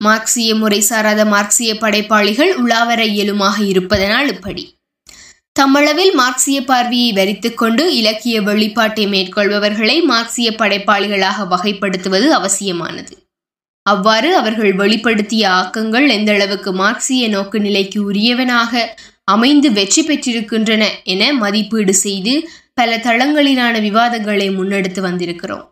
மார்க்சிய 0.00 0.50
முறை 0.54 0.80
சாராத 0.80 1.24
மார்க்சிய 1.24 1.70
படைப்பாளிகள் 1.74 2.52
உலாவர 2.54 3.00
இயலுமாக 3.06 3.56
இருப்பதனால் 3.64 4.28
இப்படி. 4.28 4.64
தம்மளவில் 5.58 6.12
மார்க்சிய 6.14 6.64
பார்வையை 6.64 7.10
வரித்துக்கொண்டு 7.12 7.86
இலக்கிய 7.92 8.36
வெளிப்பாட்டை 8.40 9.06
மேற்கொள்பவர்களை 9.08 9.96
மார்க்சிய 10.04 10.50
படைப்பாளிகளாக 10.50 11.46
வகைப்படுத்துவது 11.46 12.28
அவசியமானது. 12.30 13.14
அவ்வாறு 13.86 14.36
அவர்கள் 14.36 14.72
வெளிப்படுத்திய 14.72 15.44
ஆக்கங்கள் 15.50 16.08
எந்தளவுக்கு 16.08 16.72
மார்க்சிய 16.72 17.28
நோக்கு 17.28 17.60
நிலைக்கு 17.60 17.98
உரியவனாக 18.04 18.72
அமைந்து 19.34 19.68
வெற்றி 19.78 20.02
பெற்றிருக்கின்றன 20.06 20.84
என 21.04 21.32
மதிப்பீடு 21.42 21.94
செய்து 22.04 22.34
பல 22.74 22.96
தளங்களிலான 22.96 23.74
விவாதங்களை 23.80 24.46
முன்னெடுத்து 24.50 25.00
வந்திருக்கிறோம். 25.08 25.66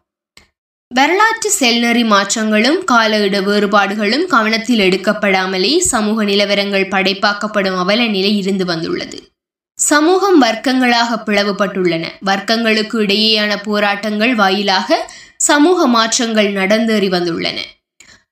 வரலாற்று 0.90 1.50
செல்நெறி 1.61 2.02
மாற்றங்களும் 2.12 2.78
கால 2.84 3.18
இட 3.24 3.38
வேறுபாடுகளும் 3.40 4.26
கவனத்தில் 4.26 4.82
எடுக்கப்படாமலே 4.84 5.72
சமூக 5.92 6.24
நிலவரங்கள் 6.24 6.86
படைப்பாக்கப்படும் 6.94 7.78
அவல 7.78 8.06
நிலை 8.06 8.32
இருந்து 8.38 8.64
வந்துள்ளது. 8.64 9.18
சமூகம் 9.78 10.38
வர்க்கங்களாக 10.42 11.18
பிளவுபட்டுள்ளன. 11.26 12.04
வர்க்கங்களுக்கு 12.26 12.96
இடையேயான 13.04 13.52
போராட்டங்கள் 13.62 14.34
வாயிலாக 14.34 14.98
சமூக 15.48 15.86
மாற்றங்கள் 15.86 16.48
நடந்தேறி 16.52 17.09
வந்துள்ளன. 17.16 17.59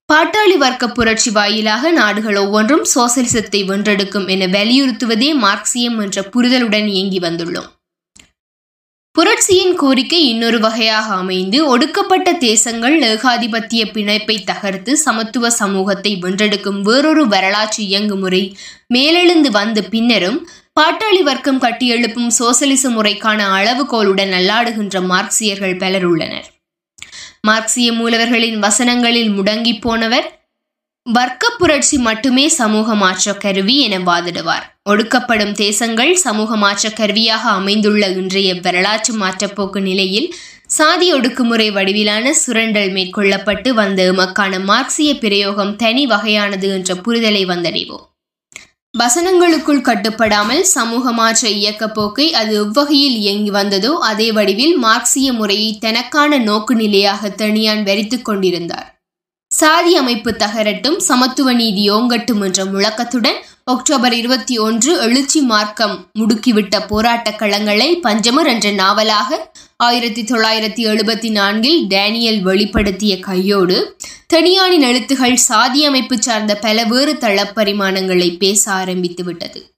பாட்டாளி 0.08 0.56
வர்க்க 0.56 0.88
புரட்சி 0.88 1.30
வாயிலாக 1.30 1.90
நாடுகள் 1.90 2.36
ஒவ்வொன்றும் 2.36 2.84
சோசலிசத்தை 2.94 3.60
வென்றெடுக்கும் 3.66 4.28
என 4.28 4.46
வலியுறுத்துவதே 4.46 5.30
மார்க்சியம் 5.36 5.96
என்ற 6.02 6.22
புரிதலுடன் 6.22 6.86
இயங்கி 6.86 7.18
வந்துள்ளோம். 7.18 7.66
புரட்சியின் 9.16 9.74
கோரிக்கை 9.76 10.20
இன்னொரு 10.28 10.58
வகையாக 10.58 11.14
அமைந்து 11.14 11.58
ஒடுக்கப்பட்ட 11.68 12.32
தேசங்கள் 12.38 12.96
ஏகாதிபத்திய 13.02 13.84
பிணைப்பை 13.94 14.36
தகர்த்து 14.44 14.96
சமத்துவ 14.96 15.50
சமூகத்தை 15.50 16.14
வென்றெடுக்கும் 16.14 16.80
வேறொரு 16.82 17.26
வரலாற்று 17.26 17.82
இயங்குமுறை 17.82 18.42
மேலெழுந்து 18.88 19.50
வந்த 19.50 19.82
பின்னரும் 19.82 20.38
பாட்டாளி 20.80 21.22
வர்க்கம் 21.22 21.62
கட்டியெழுப்பும் 21.62 22.30
சோசலிச 22.30 22.90
முறைக்கான 22.90 23.48
அளவுகோலுடன் 23.52 24.34
நல்லாடுகின்ற 24.34 25.00
மார்க்சியர்கள் 25.06 25.78
பலர் 25.78 26.04
உள்ளனர் 26.04 26.48
மார்க்சிய 27.48 27.88
மூலவர்களின் 27.92 28.58
வசனங்களில் 28.64 29.30
முடங்கி 29.38 29.74
போனவர் 29.80 30.26
வர்க்க 31.06 31.50
புரட்சி 31.58 31.96
மட்டுமே 32.06 32.44
சமூக 32.60 32.94
மாற்ற 33.02 33.34
கருவி 33.42 33.74
என 33.86 33.98
வாதிடுவார். 34.08 34.64
ஒடுக்கப்படும் 34.90 35.52
தேசங்கள் 35.64 36.12
சமூக 36.24 36.56
மாற்ற 36.62 36.90
கருவியாக 37.00 37.44
அமைந்துள்ள 37.58 38.08
இன்றைய 38.20 38.50
வரலாற்று 38.66 39.12
மாற்றப்போக்கு 39.22 39.80
நிலையில் 39.88 40.28
சாதி 40.76 41.08
ஒடுக்குமுறை 41.14 41.68
வடிவிலான 41.76 42.32
சுரண்டல் 42.42 42.92
மேற்கொள்ளப்பட்டு 42.96 43.70
வந்த 43.80 44.02
எமக்கான 44.12 44.62
மார்க்சிய 44.70 45.12
பிரயோகம் 45.24 45.76
தனி 45.82 46.04
வகையானது 46.06 46.68
என்ற 46.76 46.94
புரிதலை 47.06 47.42
வந்தடைவோம். 47.52 48.06
வசனங்களுக்குள் 48.98 49.86
கட்டுப்படாமல் 49.86 50.62
சமூக 50.74 51.12
மாற்ற 51.12 51.48
இயக்க 51.48 51.84
போக்கை 51.88 52.26
அது 52.32 52.52
எவ்வகையில் 52.56 53.16
இயங்கி 53.16 53.50
வந்ததோ 53.50 53.92
அதே 54.00 54.28
வடிவில் 54.32 54.76
மார்க்சிய 54.76 55.32
முறையை 55.32 55.70
தனக்கான 55.78 56.38
நோக்கு 56.38 56.74
நிலையாக 56.74 57.28
தனியான் 57.28 57.82
வெறித்து 57.82 58.18
கொண்டிருந்தார். 58.22 58.86
சாதி 59.50 59.92
அமைப்பு 59.96 60.30
தகரட்டும் 60.32 60.98
சமத்துவ 60.98 61.52
நீதி 61.52 61.84
ஓங்கட்டும் 61.90 62.42
என்ற 62.44 62.64
முழக்கத்துடன் 62.64 63.38
அக்டோபர் 63.66 64.12
இருபத்தி 64.12 64.58
ஒன்று 64.58 65.00
எழுச்சி 65.00 65.40
மார்க்கம் 65.40 66.10
முடுக்கிவிட்ட 66.18 66.86
போராட்டக் 66.86 67.38
களங்களை 67.38 67.88
பஞ்சமர் 68.02 68.46
என்ற 68.46 68.70
நாவலாக 68.70 69.50
ஆயிரத்தி 69.76 70.22
தொள்ளாயிரத்தி 70.22 70.82
எழுபத்தி 70.84 71.30
நான்கில் 71.30 71.86
டேனியல் 71.86 72.42
வெளிப்படுத்திய 72.42 73.20
கையோடு 73.20 73.96
தனியானின் 74.34 74.80
எழுத்துகள் 74.80 75.34
சாதி 75.34 75.84
அமைப்பு 75.84 76.22
சார்ந்த 76.22 76.58
பலவேறு 76.62 77.14
தளப்பரிமாணங்களை 77.14 78.38
பேச 78.38 78.72
ஆரம்பித்து 78.72 79.24
விட்டது. 79.24 79.74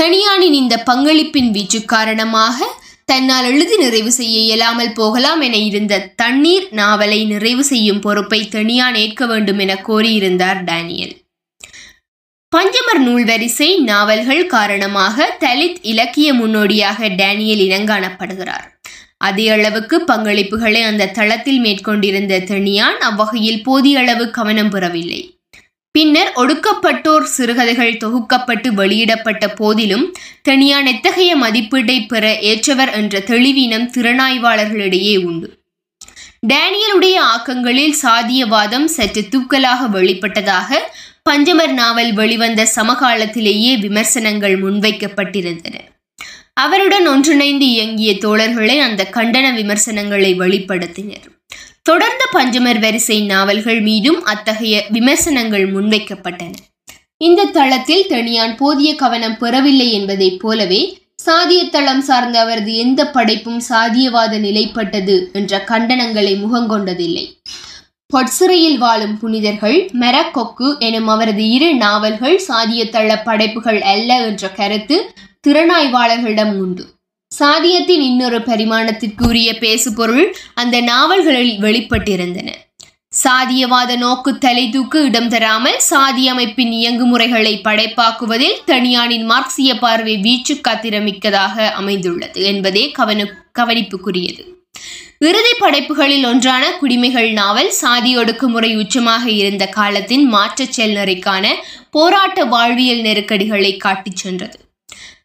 தனியானின் 0.00 0.56
இந்த 0.62 0.82
பங்களிப்பின் 0.86 1.50
வீச்சு 1.50 1.84
காரணமாக 1.84 2.64
தன்னால் 3.04 3.44
எழுதி 3.44 3.76
நிறைவு 3.76 4.12
செய்ய 4.12 4.38
இயலாமல் 4.38 4.92
போகலாம் 4.92 5.40
என 5.40 5.56
இருந்த 5.56 6.12
தண்ணீர் 6.16 6.68
நாவலை 6.70 7.24
நிறைவு 7.24 7.64
செய்யும் 7.64 8.00
பொறுப்பை 8.00 8.48
தனியான் 8.48 8.94
ஏற்க 8.94 9.26
வேண்டும் 9.26 9.58
என 9.58 9.74
கோரியிருந்தார் 9.74 10.64
டேனியல். 10.64 11.14
பஞ்சமர் 12.56 12.98
நூல் 12.98 13.24
வரிசை 13.24 13.78
நாவல்கள் 13.78 14.46
காரணமாக 14.46 15.36
தலித் 15.40 15.80
இலக்கிய 15.82 16.34
முன்னோடியாக 16.34 17.08
டேனியல் 17.08 17.62
இனங்காணப்படுகிறார். 17.66 18.66
அதே 19.18 19.48
அளவுக்கு 19.48 19.96
பங்களிப்புகளை 20.06 20.80
அந்த 20.82 21.06
தளத்தில் 21.06 21.58
மேற்கொண்டிருந்த 21.58 22.38
தனியான் 22.38 22.98
அவ்வகையில் 22.98 23.62
போதிய 23.62 23.98
அளவு 23.98 24.30
கவனம் 24.30 24.70
பெறவில்லை. 24.70 25.20
பின்னர் 25.90 26.32
ஒடுக்கப்பட்டோர் 26.36 27.26
சிறுகதைகள் 27.36 28.00
தொகுக்கப்பட்டு 28.04 28.68
வெளியிடப்பட்ட 28.68 29.48
போதிலும் 29.48 30.06
தனியான் 30.42 30.86
எத்தகைய 30.86 31.36
மதிப்பீட்டை 31.36 32.06
பெற 32.06 32.38
ஏற்றவர் 32.40 32.92
என்ற 32.92 33.18
தெளிவீனம் 33.18 33.88
திறனாய்வாளர்களிடையே 33.96 35.24
உண்டு. 35.24 35.50
டேனியலுடைய 36.52 37.16
ஆக்கங்களில் 37.34 37.94
சாதியவாதம் 38.02 38.84
சற்று 38.84 39.24
தூக்கலாக 39.30 39.88
வெளிப்பட்டதாக 39.98 40.80
பஞ்சமர் 41.30 41.72
நாவல் 41.72 42.12
வெளிவந்த 42.12 42.68
சமகாலத்திலேயே 42.74 43.78
விமர்சனங்கள் 43.78 44.62
முன்வைக்கப்பட்டிருந்தன. 44.62 45.74
அவருடன் 46.54 47.06
ஒன்றிணைந்து 47.08 47.66
இயங்கிய 47.66 48.12
தோழர்களே 48.12 48.76
அந்த 48.78 49.08
கண்டன 49.12 49.54
விமர்சனங்களை 49.54 50.38
வெளிப்படுத்தினர். 50.38 51.26
தொடர்ந்த 51.82 52.22
பஞ்சமர் 52.32 52.78
வரிசை 52.78 53.20
நாவல்கள் 53.20 53.80
மீதும் 53.80 54.24
அத்தகைய 54.24 54.84
விமர்சனங்கள் 54.88 55.72
முன்வைக்கப்பட்டன. 55.72 56.54
இந்த 57.18 57.44
தளத்தில் 57.44 58.06
தனியான் 58.08 58.56
போதிய 58.56 58.94
கவனம் 58.94 59.38
பெறவில்லை 59.38 59.92
என்பதைப் 59.92 60.40
போலவே 60.40 60.98
சாதிய 61.26 61.68
தளம் 61.68 62.02
சார்ந்த 62.02 62.40
அவரது 62.40 62.76
எந்த 62.76 63.10
படைப்பும் 63.10 63.62
சாதியவாத 63.68 64.38
நிலைப்பட்டது 64.38 65.30
என்ற 65.32 65.64
கண்டனங்களை 65.68 66.34
முகங்கொண்டதில்லை. 66.44 67.24
பொற்சிறையில் 68.12 68.78
வாழும் 68.78 69.18
புனிதர்கள் 69.18 69.90
மெரக்கொக்கு 70.00 70.78
எனும் 70.78 71.06
அவரது 71.06 71.48
இரு 71.50 71.74
நாவல்கள் 71.74 72.40
சாதியத்தள்ள 72.48 73.22
படைப்புகள் 73.24 73.80
அல்ல 73.82 74.26
என்ற 74.26 74.48
கருத்து 74.48 75.14
திறனாய்வாளர்களிடம் 75.48 76.52
உண்டு. 76.58 76.84
சாதியத்தின் 77.38 78.04
இன்னொரு 78.10 78.38
பரிமாணத்திற்குரிய 78.38 79.48
பேசுபொருள் 79.58 80.34
அந்த 80.54 80.80
நாவல்களில் 80.80 81.58
வெளிப்பட்டிருந்தன. 81.60 82.48
சாதியவாத 83.24 83.96
நோக்கு 83.96 84.38
தலை 84.38 84.70
தூக்கு 84.70 85.04
இடம் 85.04 85.28
தராமல் 85.28 85.78
சாதி 85.78 86.28
அமைப்பின் 86.28 86.72
இயங்குமுறைகளை 86.72 87.54
படைப்பாக்குவதில் 87.68 88.58
தனியானின் 88.66 89.24
மார்க்சிய 89.24 89.78
பார்வை 89.78 90.16
வீச்சு 90.16 90.60
காத்திரமிக்கதாக 90.68 91.72
அமைந்துள்ளது 91.72 92.42
என்பதே 92.42 92.90
கவன 92.90 93.28
கவனிப்புக்குரியது. 93.58 94.44
இறுதி 95.20 95.52
படைப்புகளில் 95.58 96.24
ஒன்றான 96.26 96.64
குடிமைகள் 96.80 97.28
நாவல் 97.32 97.70
சாதி 97.70 98.10
ஒடுக்குமுறை 98.18 98.70
உச்சமாக 98.76 99.24
இருந்த 99.28 99.64
காலத்தின் 99.68 100.24
மாற்றச் 100.34 100.74
செயல்நெறிக்கான 100.76 101.44
போராட்ட 101.90 102.44
வாழ்வியல் 102.44 103.00
நெருக்கடிகளை 103.00 103.76
காட்டிச் 103.76 104.16
சென்றது. 104.16 104.58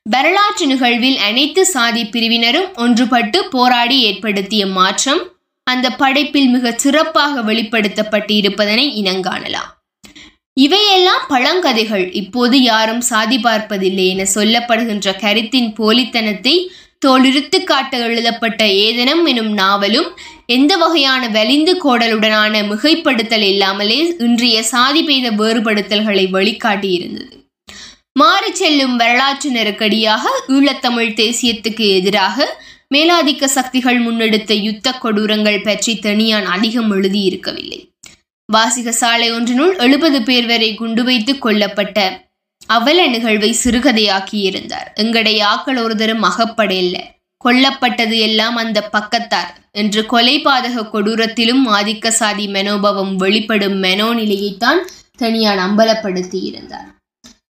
வரலாற்று 0.04 0.66
நிகழ்வில் 0.68 1.18
அனைத்து 1.18 1.62
சாதி 1.66 2.04
பிரிவினரும் 2.06 2.70
ஒன்றுபட்டு 2.84 3.40
போராடி 3.50 3.98
ஏற்படுத்திய 4.04 4.64
மாற்றம் 4.78 5.22
அந்த 5.68 5.88
படைப்பில் 6.02 6.50
மிக 6.50 6.72
சிறப்பாக 6.84 7.42
வெளிப்படுத்தப்பட்டு 7.42 8.34
இருப்பதனை 8.36 8.86
இனங்காணலாம் 9.02 9.70
இவையெல்லாம் 10.58 11.26
பழங்கதைகள். 11.30 12.06
இப்போது 12.22 12.56
யாரும் 12.62 13.04
சாதி 13.10 13.38
பார்ப்பதில்லை 13.40 14.06
என 14.08 14.24
சொல்லப்படுகின்ற 14.36 15.14
கருத்தின் 15.20 15.70
போலித்தனத்தை 15.80 16.56
தோலுரித்து 17.06 17.64
காட்ட 17.64 17.98
எழுதப்பட்ட 17.98 18.66
ஏதனம் 18.66 19.24
எனும் 19.26 19.54
நாவலும் 19.54 20.18
எந்த 20.46 20.78
வகையான 20.78 21.28
வலிந்து 21.28 21.74
கோடலுடனான 21.78 22.64
மிகைப்படுத்தல் 22.64 23.46
இல்லாமலே 23.46 24.16
இன்றைய 24.18 24.64
சாதி 24.64 25.04
பெய்த 25.04 25.32
வேறுபடுத்தல்களை 25.32 26.26
வெளிக்காட்டியிருந்தது 26.32 27.40
மாறி 28.14 28.56
செல்லும் 28.56 28.96
வரலாற்று 28.96 29.50
நெருக்கடியாக 29.50 30.30
ஈழத்தமிழ் 30.48 31.14
தேசியத்துக்கு 31.14 31.96
எதிராக 31.96 32.60
மேலாதிக்க 32.96 33.46
சக்திகள் 33.46 34.00
முன்னெடுத்த 34.00 34.54
யுத்த 34.54 34.92
கொடூரங்கள் 34.92 35.64
பற்றி 35.64 36.00
தனியான் 36.02 36.46
அதிகம் 36.46 36.92
எழுதியிருக்கவில்லை. 36.92 37.80
வாசிக 38.46 38.92
சாலை 38.92 39.32
ஒன்றினுள் 39.32 39.78
எழுபது 39.78 40.24
பேர் 40.24 40.46
வரை 40.46 40.76
குண்டு 40.76 41.04
வைத்து 41.04 41.34
கொல்லப்பட்ட 41.34 42.00
அவல 42.66 43.08
நிகழ்வை 43.08 43.56
சிறுகதையாக்கியிருந்தார். 43.64 44.88
எங்கடைய 44.96 45.44
ஆக்கள் 45.56 45.84
ஒருதரும் 45.84 46.24
அகப்படையில்ல 46.24 47.00
கொல்லப்பட்டது 47.46 48.20
எல்லாம் 48.20 48.56
அந்த 48.56 48.90
பக்கத்தார். 48.94 49.60
என்று 49.72 50.02
கொலைபாதக 50.02 50.90
கொடூரத்திலும் 50.90 51.68
ஆதிக்க 51.68 52.08
சாதி 52.08 52.48
மெனோபவம் 52.48 53.16
வெளிப்படும் 53.16 53.84
மனோநிலையைத்தான் 53.84 54.80
தனியான் 55.18 55.60
அம்பலப்படுத்தியிருந்தார். 55.60 56.90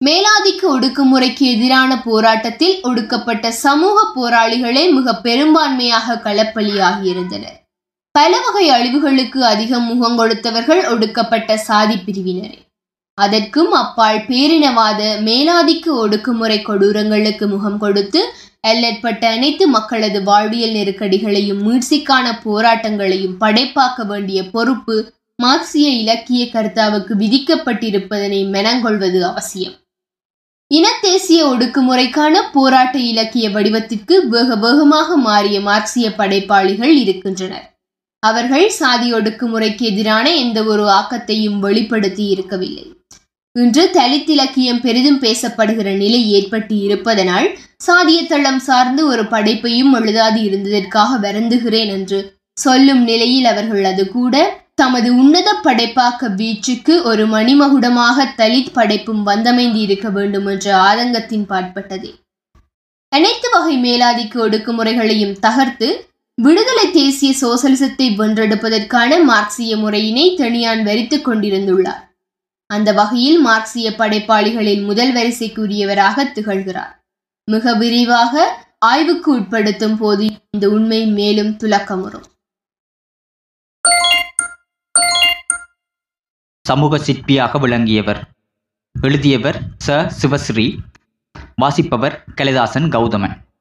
மேலாதிக்க 0.05 0.63
ஒடுக்குமுறைக்கு 0.63 1.39
எதிரான 1.39 2.03
போராட்டத்தில் 2.03 2.79
ஒடுக்கப்பட்ட 2.83 3.53
சமூக 3.53 3.99
போராளிகளே 4.17 4.91
மிக 4.91 5.21
பெரும்பான்மையாக 5.23 6.21
களப்பலியாகியிருந்தனர். 6.25 7.61
பல 8.11 8.41
வகை 8.41 8.71
அழிவுகளுக்கு 8.71 9.45
அதிகம் 9.45 9.85
முகம் 9.85 10.19
கொடுத்தவர்கள் 10.19 10.89
ஒடுக்கப்பட்ட 10.91 11.57
சாதி 11.57 11.95
பிரிவினரே. 11.95 12.71
அதற்கும் 13.19 13.73
அப்பால் 13.73 14.21
பேரினவாத 14.29 15.01
மேலாதிக்க 15.25 15.87
ஒடுக்குமுறை 16.03 16.59
கொடூரங்களுக்கு 16.63 17.47
முகம் 17.47 17.79
கொடுத்து 17.79 18.21
எல்லற்பட்ட 18.67 19.23
அனைத்து 19.27 19.69
மக்களது 19.69 20.23
வாழ்வியல் 20.23 20.73
நெருக்கடிகளையும் 20.73 21.61
மீட்சிக்கான 21.67 22.27
போராட்டங்களையும் 22.45 23.37
படைப்பாக்க 23.41 24.07
வேண்டிய 24.07 24.51
பொறுப்பு 24.51 24.97
மார்க்சிய 25.43 25.89
இலக்கிய 26.03 26.43
கர்த்தாவுக்கு 26.45 27.13
விதிக்கப்பட்டிருப்பதனை 27.15 28.41
மெனங்கொள்வது 28.55 29.21
அவசியம். 29.21 29.77
இனத்தேசிய 30.71 31.41
ஒடுக்குமுறைக்கான 31.49 32.35
போராட்ட 32.53 32.99
இலக்கிய 32.99 33.51
வடிவத்திற்கு 33.51 34.15
வேக 34.29 34.57
வேகமாக 34.57 35.17
மாறிய 35.17 35.61
மார்க்சிய 35.61 36.09
படைப்பாளிகள் 36.11 36.95
இருக்கின்றனர். 36.97 37.67
அவர்கள் 38.23 38.69
சாதி 38.69 39.09
ஒடுக்குமுறைக்கு 39.13 39.85
எதிரான 39.91 40.27
எந்த 40.37 40.59
ஒரு 40.65 40.85
ஆக்கத்தையும் 40.99 41.59
வெளிப்படுத்தி 41.59 42.29
இருக்கவில்லை. 42.29 42.87
இன்று 43.57 43.83
தலித் 43.93 44.31
இலக்கியம் 44.31 44.81
பெரிதும் 44.81 45.19
பேசப்படுகிற 45.21 45.89
நிலை 45.97 46.21
ஏற்பட்டு 46.31 46.79
இருப்பதனால் 46.81 47.49
சாதிய 47.87 48.27
தளம் 48.27 48.59
சார்ந்து 48.59 49.07
ஒரு 49.07 49.23
படைப்பையும் 49.23 49.93
எழுதாது 49.93 50.43
இருந்ததற்காக 50.43 51.19
வருந்துகிறேன் 51.19 51.89
என்று 51.89 52.19
சொல்லும் 52.61 53.03
நிலையில் 53.03 53.45
அவர்கள் 53.45 53.85
அது 53.85 54.09
கூட 54.09 54.61
தமது 54.75 55.15
உன்னத 55.15 55.51
படைப்பாக்க 55.63 56.29
வீச்சுக்கு 56.29 57.03
ஒரு 57.03 57.27
மணிமகுடமாக 57.27 58.27
தலித் 58.37 58.73
படைப்பும் 58.73 59.23
வந்தமைந்து 59.27 59.77
இருக்க 59.77 60.09
வேண்டும் 60.09 60.47
என்ற 60.47 60.67
ஆதங்கத்தின் 60.77 61.47
பாட்பட்டதே 61.49 62.13
அனைத்து 63.09 63.49
வகை 63.51 63.77
மேலாதிக்க 63.79 64.35
ஒடுக்குமுறைகளையும் 64.39 65.37
தகர்த்து 65.41 65.91
விடுதலை 66.39 66.87
தேசிய 66.91 67.33
சோசலிசத்தை 67.41 68.07
வென்றெடுப்பதற்கான 68.17 69.25
மார்க்சிய 69.25 69.77
முறையினை 69.77 70.35
தனியான் 70.39 70.83
வரித்துக் 70.83 71.29
கொண்டிருந்துள்ளார். 71.29 72.03
அந்த 72.73 72.93
வகையில் 72.93 73.41
மார்க்சிய 73.41 73.91
படைப்பாளிகளின் 73.91 74.85
முதல் 74.85 75.15
வரிசைக்குரியவராக 75.15 76.25
திகழ்கிறார். 76.35 76.93
மிக 77.45 77.75
விரிவாக 77.75 78.65
ஆய்வுக்கு 78.79 79.33
உட்படுத்தும் 79.33 79.97
போது 79.97 80.31
இந்த 80.51 80.69
உண்மை 80.69 81.07
மேலும் 81.07 81.57
துலக்கமுறும். 81.57 82.25
சமூக 86.69 86.99
சிற்பியாக 86.99 87.61
விளங்கியவர். 87.61 88.29
எழுதியவர் 89.03 89.61
ச. 89.87 90.11
சிவஸ்ரீ. 90.23 90.79
வாசிப்பவர் 91.57 92.25
கலிதாசன் 92.37 92.89
கௌதமன். 92.89 93.52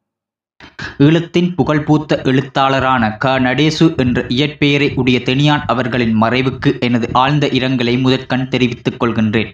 ஈழத்தின் 1.00 1.54
புகழ்பூத்த 1.58 2.24
எழுத்தாளரான 2.24 3.18
க. 3.18 3.40
நடேசு 3.40 3.98
என்ற 3.98 4.22
இயற்பெயரை 4.28 4.94
உடைய 4.96 5.20
தெனியான் 5.20 5.64
அவர்களின் 5.66 6.22
மறைவுக்கு 6.22 6.80
எனது 6.80 7.10
ஆழ்ந்த 7.14 7.48
இரங்கலை 7.48 8.00
முதற்கண் 8.00 8.48
தெரிவித்துக் 8.48 9.04
கொள்கின்றேன். 9.04 9.52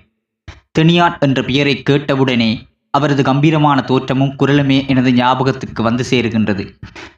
தெனியான் 0.80 1.20
என்ற 1.20 1.44
பெயரை 1.44 1.84
கேட்டவுடனே 1.84 2.68
அவரது 2.92 3.24
கம்பீரமான 3.24 3.82
தோற்றமும் 3.82 4.36
குரலுமே 4.40 4.88
எனது 4.88 5.14
ஞாபகத்துக்கு 5.14 5.84
வந்து 5.84 6.04
சேருகின்றது. 6.12 6.64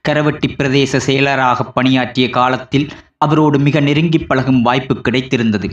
கரவட்டி 0.07 0.47
பிரதேச 0.47 0.99
செயலராக 1.07 1.59
பணியாற்றிய 1.73 2.29
காலத்தில் 2.29 2.89
அவரோடு 3.17 3.59
மிக 3.59 3.79
நெருங்கி 3.79 4.19
பழகும் 4.19 4.61
வாய்ப்பு 4.61 4.95
கிடைத்திருந்தது. 4.95 5.69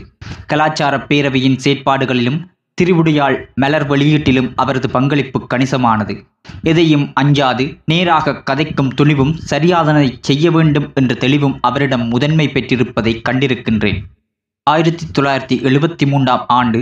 கலாச்சார 0.47 0.97
பேரவையின் 0.97 1.59
செயற்பாடுகளிலும் 1.63 2.39
திருவுடையாள் 2.81 3.37
மலர் 3.55 3.85
வெளியீட்டிலும் 3.89 4.49
அவரது 4.55 4.89
பங்களிப்பு 4.89 5.47
கணிசமானது. 5.53 6.15
எதையும் 6.63 7.05
அஞ்சாது 7.21 7.77
நேராக 7.85 8.43
கதைக்கும் 8.49 8.91
துணிவும் 8.95 9.33
சரியாதனை 9.49 10.17
செய்ய 10.21 10.51
வேண்டும் 10.51 10.91
என்ற 10.93 11.13
தெளிவும் 11.13 11.57
அவரிடம் 11.61 12.05
முதன்மை 12.07 12.47
பெற்றிருப்பதை 12.47 13.21
கண்டிருக்கின்றேன். 13.29 13.99
ஆயிரத்தி 14.63 15.05
தொள்ளாயிரத்தி 15.17 15.57
எழுபத்தி 15.69 16.07
மூன்றாம் 16.07 16.45
ஆண்டு 16.47 16.79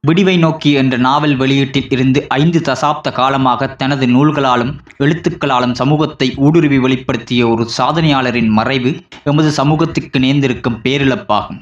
விடிவை 0.00 0.36
நோக்கி 0.36 0.72
என்ற 0.72 0.96
நாவல் 0.96 1.36
வெளியீட்டில் 1.36 1.88
இருந்து 1.90 2.28
ஐந்து 2.28 2.58
தசாப்த 2.58 3.12
காலமாக 3.12 3.66
தனது 3.66 4.06
நூல்களாலும் 4.06 4.72
எழுத்துக்களாலும் 4.98 5.72
சமூகத்தை 5.72 6.34
ஊடுருவி 6.36 6.78
வெளிப்படுத்திய 6.78 7.48
ஒரு 7.50 7.68
சாதனையாளரின் 7.78 8.48
மறைவு 8.48 8.92
எமது 9.24 9.50
சமூகத்துக்கு 9.50 10.18
நேர்ந்திருக்கும் 10.18 10.78
பேரிழப்பாகும். 10.84 11.60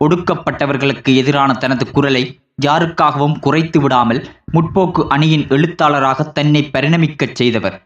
ஒடுக்கப்பட்டவர்களுக்கு 0.00 1.14
எதிரான 1.16 1.52
தனது 1.52 1.90
குரலை 1.90 2.24
யாருக்காகவும் 2.64 3.38
குறைத்து 3.38 3.80
விடாமல் 3.80 4.20
முற்போக்கு 4.52 5.02
அணியின் 5.08 5.46
எழுத்தாளராக 5.48 6.24
தன்னை 6.28 6.70
பரிணமிக்கச் 6.72 7.34
செய்தவர். 7.34 7.76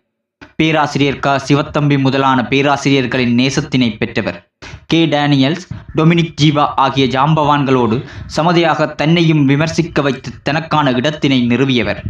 பேராசிரியர் 0.56 1.18
க. 1.18 1.40
சிவத்தம்பி 1.48 2.00
முதலான 2.00 2.44
பேராசிரியர்களின் 2.48 3.34
நேசத்தினை 3.38 3.96
பெற்றவர். 3.96 4.38
கே. 4.86 5.06
டேனியல்ஸ் 5.06 5.64
டொமினிக் 5.96 6.36
ஜீவா 6.42 6.66
ஆகிய 6.76 7.06
ஜாம்பவான்களோடு 7.06 8.04
சமதியாக 8.36 8.86
தன்னையும் 8.94 9.44
விமர்சிக்க 9.44 10.02
வைத்து 10.02 10.30
தனக்கான 10.42 10.90
இடத்தினை 10.90 11.40
நிறுவியவர். 11.46 12.00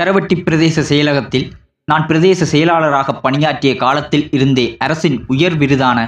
கரவட்டி 0.00 0.36
பிரதேச 0.42 0.84
செயலகத்தில் 0.88 1.46
நான் 1.84 2.06
பிரதேச 2.06 2.42
செயலாளராக 2.44 3.14
பணியாற்றிய 3.20 3.76
காலத்தில் 3.76 4.28
இருந்தே 4.30 4.76
அரசின் 4.78 5.24
உயர் 5.26 5.56
விருதான 5.58 5.98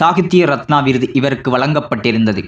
சாகித்ய 0.00 0.46
ரத்னா 0.46 0.80
விருது 0.80 1.12
இவருக்கு 1.12 1.58
வழங்கப்பட்டிருந்தது. 1.58 2.42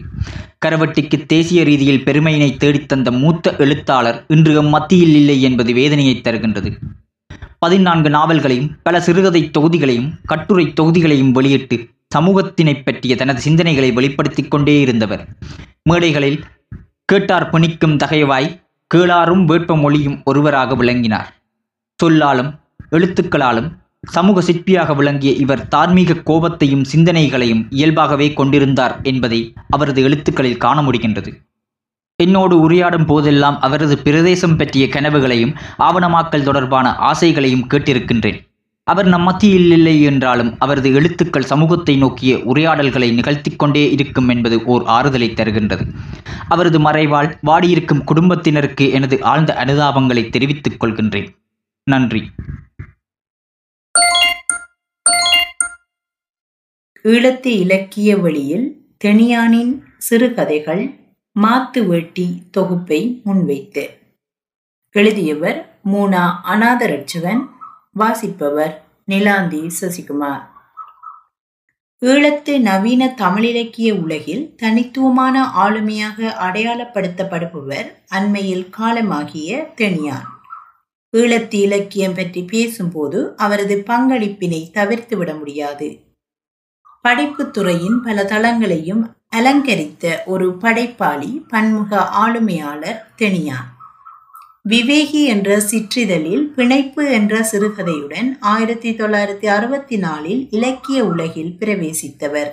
கரவட்டிக்கு 0.66 1.26
தேசிய 1.26 1.64
ரீதியில் 1.64 2.04
பெருமையினை 2.04 2.48
தேடித்தந்த 2.56 3.10
மூத்த 3.10 3.54
எழுத்தாளர் 3.58 4.24
இன்று 4.28 4.62
மத்தியில் 4.62 5.14
இல்லை 5.14 5.42
என்பது 5.42 5.72
வேதனையை 5.72 6.20
தருகின்றது. 6.24 6.76
பதினான்கு 7.58 8.10
நாவல்களையும் 8.10 8.76
பல 8.82 9.00
சிறுகதை 9.00 9.50
தொகுதிகளையும் 9.58 10.10
கட்டுரை 10.24 10.72
தொகுதிகளையும் 10.80 11.32
வெளியிட்டு 11.32 11.88
சமூகத்தினை 12.14 12.82
பற்றிய 12.84 13.16
தனது 13.16 13.50
சிந்தனைகளை 13.50 13.92
வெளிப்படுத்தி 13.92 14.42
கொண்டே 14.42 14.80
இருந்தவர். 14.80 15.28
மேடைகளில் 15.82 16.44
கேட்டார் 17.04 17.50
பிணிக்கும் 17.50 17.96
தகைவாய் 17.96 18.60
கேளாரும் 18.94 19.44
வேட்ப 19.44 19.76
மொழியும் 19.76 20.20
ஒருவராக 20.24 20.74
விளங்கினார். 20.74 21.34
சொல்லாலும் 21.96 22.60
எழுத்துக்களாலும் 22.90 23.68
சமூக 24.06 24.40
சிற்பியாக 24.40 24.96
விளங்கிய 24.96 25.32
இவர் 25.32 25.68
தார்மீக 25.68 26.14
கோபத்தையும் 26.14 26.84
சிந்தனைகளையும் 26.94 27.66
இயல்பாகவே 27.70 28.32
கொண்டிருந்தார் 28.32 29.00
என்பதை 29.02 29.54
அவரது 29.68 30.02
எழுத்துக்களில் 30.02 30.56
காண 30.56 30.82
முடிகின்றது. 30.82 31.30
என்னோடு 32.16 32.70
உரையாடும் 32.70 33.06
போதெல்லாம் 33.06 33.60
அவரது 33.60 33.98
பிரதேசம் 33.98 34.56
பற்றிய 34.56 34.86
கனவுகளையும் 34.86 35.54
ஆவணமாக்கல் 35.78 36.42
தொடர்பான 36.42 36.96
ஆசைகளையும் 36.98 37.66
கேட்டிருக்கின்றேன். 37.68 38.38
அவர் 38.84 39.06
நம் 39.06 39.22
மத்தியில் 39.22 39.70
இல்லை 39.70 40.02
என்றாலும் 40.02 40.54
அவரது 40.58 40.92
எழுத்துக்கள் 40.92 41.50
சமூகத்தை 41.52 41.96
நோக்கிய 41.96 42.36
உரையாடல்களை 42.36 43.14
நிகழ்த்தி 43.14 43.50
கொண்டே 43.50 43.92
இருக்கும் 43.92 44.28
என்பது 44.28 44.64
ஓர் 44.64 44.82
ஆறுதலை 44.86 45.30
தருகின்றது. 45.30 45.86
அவரது 46.48 46.78
மறைவால் 46.78 47.34
வாடியிருக்கும் 47.46 48.04
குடும்பத்தினருக்கு 48.04 48.90
எனது 48.90 49.22
ஆழ்ந்த 49.22 49.64
அனுதாபங்களை 49.64 50.30
தெரிவித்துக் 50.30 50.84
கொள்கின்றேன். 50.84 51.28
நன்றி. 51.84 52.30
ஈழத்து 57.04 57.46
இலக்கிய 57.46 58.16
வழியில் 58.16 58.86
தெனியானின் 59.04 59.82
சிறுகதைகள் 59.98 60.90
மாத்து 61.40 61.86
வேட்டி 61.86 62.42
தொகுப்பை 62.50 63.20
முன்வைத்து. 63.24 63.90
எழுதியவர் 64.90 65.78
மூனா 65.84 66.30
அநாதரட்சவன் 66.44 67.48
வாசிப்பவர் 67.92 68.84
நிலாந்தி 69.08 69.70
சசிகுமார். 69.80 70.42
ஈழத்து 72.02 72.58
நவீன 72.58 73.14
தமிழிலக்கிய 73.18 74.02
உலகில் 74.02 74.54
தனித்துவமான 74.56 75.44
ஆளுமையாக 75.56 76.34
அடையாளப்படுத்தப்படுபவர் 76.40 77.88
அண்மையில் 78.08 78.66
காலமாகிய 78.78 79.68
தெனியான். 79.76 80.28
ஈழத்து 81.12 81.54
இலக்கியம் 81.54 82.14
பற்றி 82.14 82.42
பேசும்போது 82.42 83.34
அவரது 83.36 83.84
பங்களிப்பினை 83.86 84.70
தவிர்த்துவிட 84.72 85.38
முடியாது. 85.38 86.07
படைப்புத்துறையின் 87.08 87.96
பல 88.04 88.22
தளங்களையும் 88.22 89.02
அலங்கரித்த 89.36 90.24
ஒரு 90.26 90.56
படைப்பாளி 90.56 91.44
பன்முக 91.48 92.08
ஆளுமையாளர் 92.12 92.98
தெனியான் 93.18 93.68
விவேகி 94.68 95.24
என்ற 95.24 95.58
சிற்றிதழில் 95.58 96.42
பிணைப்பு 96.56 97.10
என்ற 97.10 97.48
சிறுகதையுடன் 97.52 98.36
ஆயிரத்தி 98.40 98.90
தொள்ளாயிரத்தி 98.90 99.46
அறுபத்தி 99.46 99.96
நாலில் 99.96 100.50
இலக்கிய 100.50 101.04
உலகில் 101.04 101.56
பிரவேசித்தவர். 101.60 102.50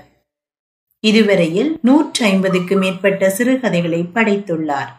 இதுவரையில் 0.99 1.78
நூற்றி 1.82 2.26
ஐம்பதுக்கு 2.26 2.78
மேற்பட்ட 2.78 3.30
சிறுகதைகளை 3.30 4.01
படைத்துள்ளார். 4.14 4.91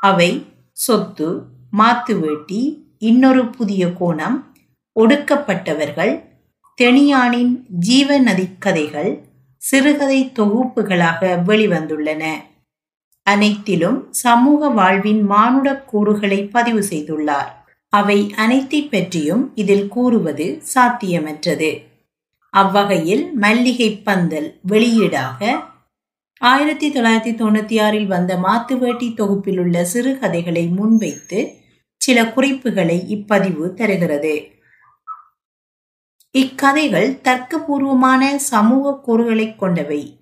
அவை 0.00 0.46
சொத்து 0.72 1.42
மாத்துவேட்டி 1.78 2.78
இன்னொரு 2.98 3.46
புதிய 3.46 3.86
கோணம் 3.86 4.44
ஒடுக்கப்பட்டவர்கள் 5.00 6.30
தெனியானின் 6.80 7.52
ஜீவநதி 7.88 8.46
கதைகள் 8.58 9.20
சிறுகதை 9.56 10.32
தொகுப்புகளாக 10.38 11.42
வெளிவந்துள்ளன. 11.46 12.30
அனைத்திலும் 13.22 14.08
சமூக 14.10 14.68
வாழ்வின் 14.68 15.22
மானுட 15.22 15.76
கூறுகளை 15.76 16.44
பதிவு 16.44 16.80
செய்துள்ளார். 16.90 17.50
அவை 17.88 18.34
அனைத்தை 18.36 18.88
பற்றியும் 18.90 19.52
இதில் 19.54 19.88
கூறுவது 19.88 20.62
சாத்தியமற்றது. 20.74 21.82
அவ்வகையில் 22.50 23.34
மல்லிகை 23.34 23.90
பந்தல் 23.96 24.60
வெளியீடாக 24.68 25.60
ஆயிரத்தி 26.38 26.90
தொள்ளாயிரத்தி 26.90 27.34
தொண்ணூத்தி 27.40 27.82
ஆறில் 27.82 28.06
வந்த 28.06 28.36
மாத்துவேட்டி 28.36 29.14
தொகுப்பில் 29.14 29.58
உள்ள 29.58 29.84
சிறுகதைகளை 29.84 30.66
முன்வைத்து 30.66 31.52
சில 31.96 32.32
குறிப்புகளை 32.32 32.98
இப்பதிவு 33.08 33.74
தருகிறது. 33.74 34.60
இக்கதைகள் 36.34 37.20
தர்க்கபூர்வமான 37.24 38.36
சமூக 38.36 39.00
கூறுகளை 39.00 39.56
கொண்டவை. 39.56 40.18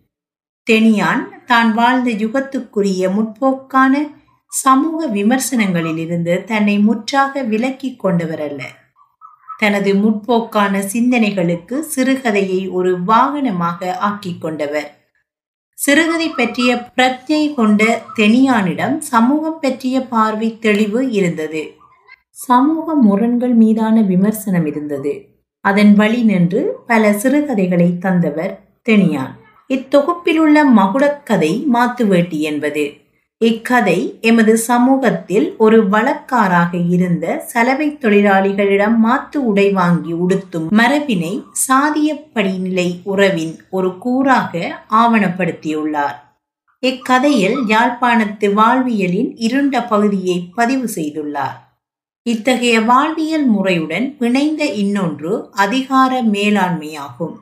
தெனியான் 0.71 1.45
தான் 1.45 1.75
வாழ்ந்த 1.75 2.11
யுகத்துக்குரிய 2.11 3.11
முற்போக்கான 3.13 4.11
சமூக 4.47 5.07
விமர்சனங்களிலிருந்து 5.07 6.45
தன்னை 6.45 6.79
முற்றாக 6.79 7.43
விலக்கிக் 7.43 7.97
கொண்டவர் 7.97 8.41
அல்ல. 8.41 8.63
தனது 9.59 9.95
முற்போக்கான 9.95 10.79
சிந்தனைகளுக்கு 10.79 11.85
சிறுகதையை 11.97 12.71
ஒரு 12.71 12.99
வாகனமாக 13.01 13.93
ஆக்கிக் 13.93 14.41
கொண்டவர். 14.41 14.99
சிறுகதை 15.73 16.29
பற்றிய 16.29 16.93
பிரஜை 16.97 17.55
கொண்ட 17.55 18.03
தெனியானிடம் 18.17 18.99
சமூகம் 18.99 19.61
பற்றிய 19.61 20.01
பார்வை 20.01 20.59
தெளிவு 20.59 21.11
இருந்தது. 21.11 21.75
சமூக 22.31 22.95
முரண்கள் 22.95 23.55
மீதான 23.55 24.01
விமர்சனம் 24.01 24.67
இருந்தது. 24.67 25.30
அதன் 25.61 25.95
வழி 25.95 26.23
நின்று 26.23 26.79
பல 26.87 27.13
சிறுகதைகளை 27.13 27.99
தந்தவர் 27.99 28.61
தெனியான். 28.89 29.35
இத்தொகுப்பிலுள்ள 29.69 30.63
மகுடக்கதை 30.77 31.67
மாத்துவேட்டி 31.75 32.39
என்பது. 32.41 32.93
இக்கதை 33.39 34.19
எமது 34.21 34.59
சமூகத்தில் 34.59 35.55
ஒரு 35.57 35.89
வழக்காராக 35.89 36.79
இருந்த 36.89 37.39
சலவை 37.39 37.99
தொழிலாளிகளிடம் 38.01 38.97
மாத்து 39.05 39.37
உடை 39.37 39.71
வாங்கி 39.71 40.13
உடுத்தும் 40.13 40.67
மரபினை 40.71 41.45
சாதிய 41.69 42.17
படிநிலை 42.33 43.01
உறவின் 43.03 43.55
ஒரு 43.71 43.97
கூறாக 44.05 44.63
ஆவணப்படுத்தியுள்ளார். 44.91 46.19
இக்கதையில் 46.79 47.57
யாழ்ப்பாணத்து 47.67 48.53
வாழ்வியலின் 48.53 49.33
இருண்ட 49.37 49.83
பகுதியை 49.83 50.51
பதிவு 50.55 50.89
செய்துள்ளார். 50.95 51.59
இத்தகைய 52.23 52.81
வாழ்வியல் 52.81 53.47
முறையுடன் 53.47 54.17
பிணைந்த 54.21 54.61
இன்னொன்று 54.61 55.49
அதிகார 55.53 56.23
மேலாண்மையாகும். 56.23 57.35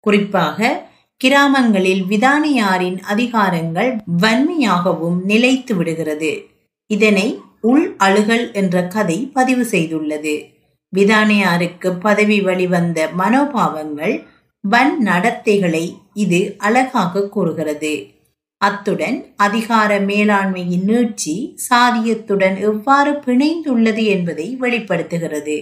குறிப்பாக 0.00 0.88
கிராமங்களில் 1.16 2.02
விதானியாரின் 2.02 2.98
அதிகாரங்கள் 3.08 3.98
வன்மையாகவும் 4.22 5.24
நிலைத்து 5.24 5.76
விடுகிறது. 5.76 6.46
இதனை 6.86 7.40
உள் 7.60 7.96
அழுகல் 7.98 8.52
என்ற 8.52 8.86
கதை 8.86 9.30
பதிவு 9.32 9.62
செய்துள்ளது. 9.62 10.52
விதானியாருக்கு 10.96 12.00
பதவி 12.00 12.40
வழிவந்த 12.40 13.10
மனோபாவங்கள் 13.18 14.24
வன் 14.60 15.06
நடத்தைகளை 15.06 15.96
இது 16.12 16.54
அழகாக 16.58 17.28
கூறுகிறது. 17.28 18.13
அத்துடன் 18.58 19.32
அதிகார 19.36 20.00
மேலாண்மையின் 20.00 20.86
நீட்சி 20.86 21.56
சாதியத்துடன் 21.68 22.60
எவ்வாறு 22.60 23.12
பிணைந்துள்ளது 23.12 24.04
என்பதை 24.04 24.56
வெளிப்படுத்துகிறது. 24.56 25.56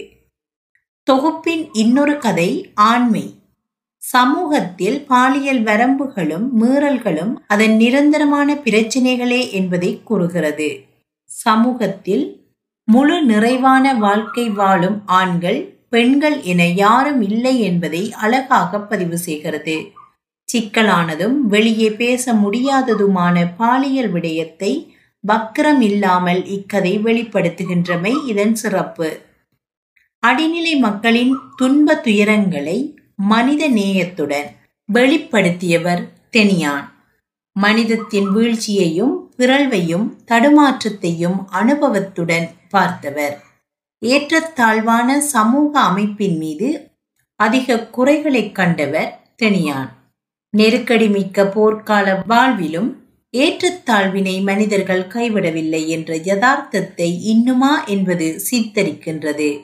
தொகுப்பின் 1.03 1.69
இன்னொரு 1.73 2.17
கதை 2.17 2.71
ஆண்மை. 2.75 3.25
சமூகத்தில் 3.97 5.05
பாலியல் 5.07 5.63
வரம்புகளும் 5.63 6.47
மீறல்களும் 6.61 7.33
அதன் 7.47 7.75
நிரந்தரமான 7.75 8.55
பிரச்சினைகளே 8.55 9.51
என்பதை 9.51 10.01
கூறுகிறது. 10.03 10.69
சமூகத்தில் 11.23 12.25
முழு 12.85 13.23
நிறைவான 13.23 13.93
வாழ்க்கை 13.93 14.49
வாழும் 14.49 15.01
ஆண்கள் 15.05 15.59
பெண்கள் 15.89 16.41
என 16.41 16.67
யாரும் 16.67 17.21
இல்லை 17.21 17.61
என்பதை 17.61 18.13
அழகாக 18.13 18.81
பதிவு 18.81 19.17
செய்கிறது. 19.17 19.91
சிக்கலானதும் 20.53 21.33
வெளியே 21.33 21.91
பேச 21.91 22.33
முடியாததுமான 22.33 23.47
பாலியல் 23.57 24.11
விடயத்தை 24.11 24.95
வக்கரம் 25.27 25.81
இல்லாமல் 25.81 26.45
இக்கதை 26.45 26.99
வெளிப்படுத்துகின்றமை 26.99 28.13
இதன் 28.25 28.55
சிறப்பு. 28.55 29.19
அடிநிலை 30.27 30.77
மக்களின் 30.79 31.37
துன்ப 31.55 32.01
துயரங்களை 32.03 32.95
மனித 33.15 33.69
நேயத்துடன் 33.69 34.45
வெளிப்படுத்தியவர் 34.93 36.07
தெனியான். 36.31 36.89
மனிதத்தின் 37.51 38.31
வீழ்ச்சியையும் 38.31 39.33
பிறழ்வையும் 39.37 40.15
தடுமாற்றத்தையும் 40.27 41.45
அனுபவத்துடன் 41.47 42.49
பார்த்தவர். 42.69 43.43
ஏற்றத்தாழ்வான 44.05 45.19
சமூக 45.19 45.79
அமைப்பின் 45.79 46.37
மீது 46.37 46.91
அதிக 47.35 47.87
குறைகளைக் 47.87 48.55
கண்டவர் 48.55 49.33
தெனியான். 49.43 49.89
நெருக்கடி 50.53 51.09
மிக்க 51.09 51.43
போர்க்கால 51.43 52.23
வாழ்விலும் 52.27 53.01
ஏற்றத்தாழ்வினை 53.33 54.43
மனிதர்கள் 54.43 55.07
கைவிடவில்லை 55.07 55.87
என்ற 55.87 56.15
யதார்த்தத்தை 56.15 57.19
இன்னுமா 57.21 57.85
என்பது 57.85 58.41
சித்தரிக்கின்றது. 58.51 59.59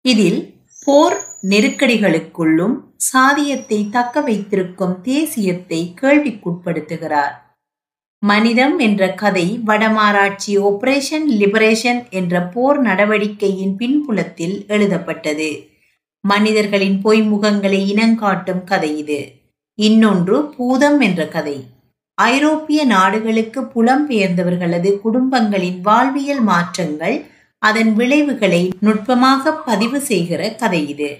இதில் 0.00 0.54
போர் 0.84 1.16
நெருக்கடிகளுக்குள்ளும் 1.48 2.76
சாதியத்தை 2.96 3.88
தக்க 3.90 4.20
வைத்திருக்கும் 4.20 5.00
தேசியத்தை 5.02 5.94
கேள்விக்குட்படுத்துகிறார். 6.00 7.34
மனிதம் 8.18 8.78
என்ற 8.78 9.14
கதை 9.14 9.60
வடமாராட்சி 9.66 10.58
ஆபரேஷன் 10.58 11.28
லிபரேஷன் 11.28 12.10
என்ற 12.10 12.42
போர் 12.42 12.80
நடவடிக்கையின் 12.80 13.76
பின்புலத்தில் 13.76 14.64
எழுதப்பட்டது. 14.66 15.50
மனிதர்களின் 16.20 16.98
பொய்முகங்களை 17.04 17.80
இனங்காட்டும் 17.86 18.64
கதை 18.64 18.98
இது. 18.98 19.41
இன்னொன்று 19.78 20.36
பூதம் 20.54 21.00
என்ற 21.00 21.28
கதை. 21.28 21.66
ஐரோப்பிய 22.14 22.84
நாடுகளுக்கு 22.84 23.60
புலம்பெயர்ந்தவர்களது 23.60 24.90
குடும்பங்களின் 25.00 25.80
வாழ்வியல் 25.80 26.40
மாற்றங்கள் 26.40 27.16
அதன் 27.58 27.94
விளைவுகளை 27.94 28.70
நுட்பமாக 28.80 29.52
பதிவு 29.52 30.00
செய்கிற 30.00 30.50
கதை 30.54 30.88
இது. 30.88 31.10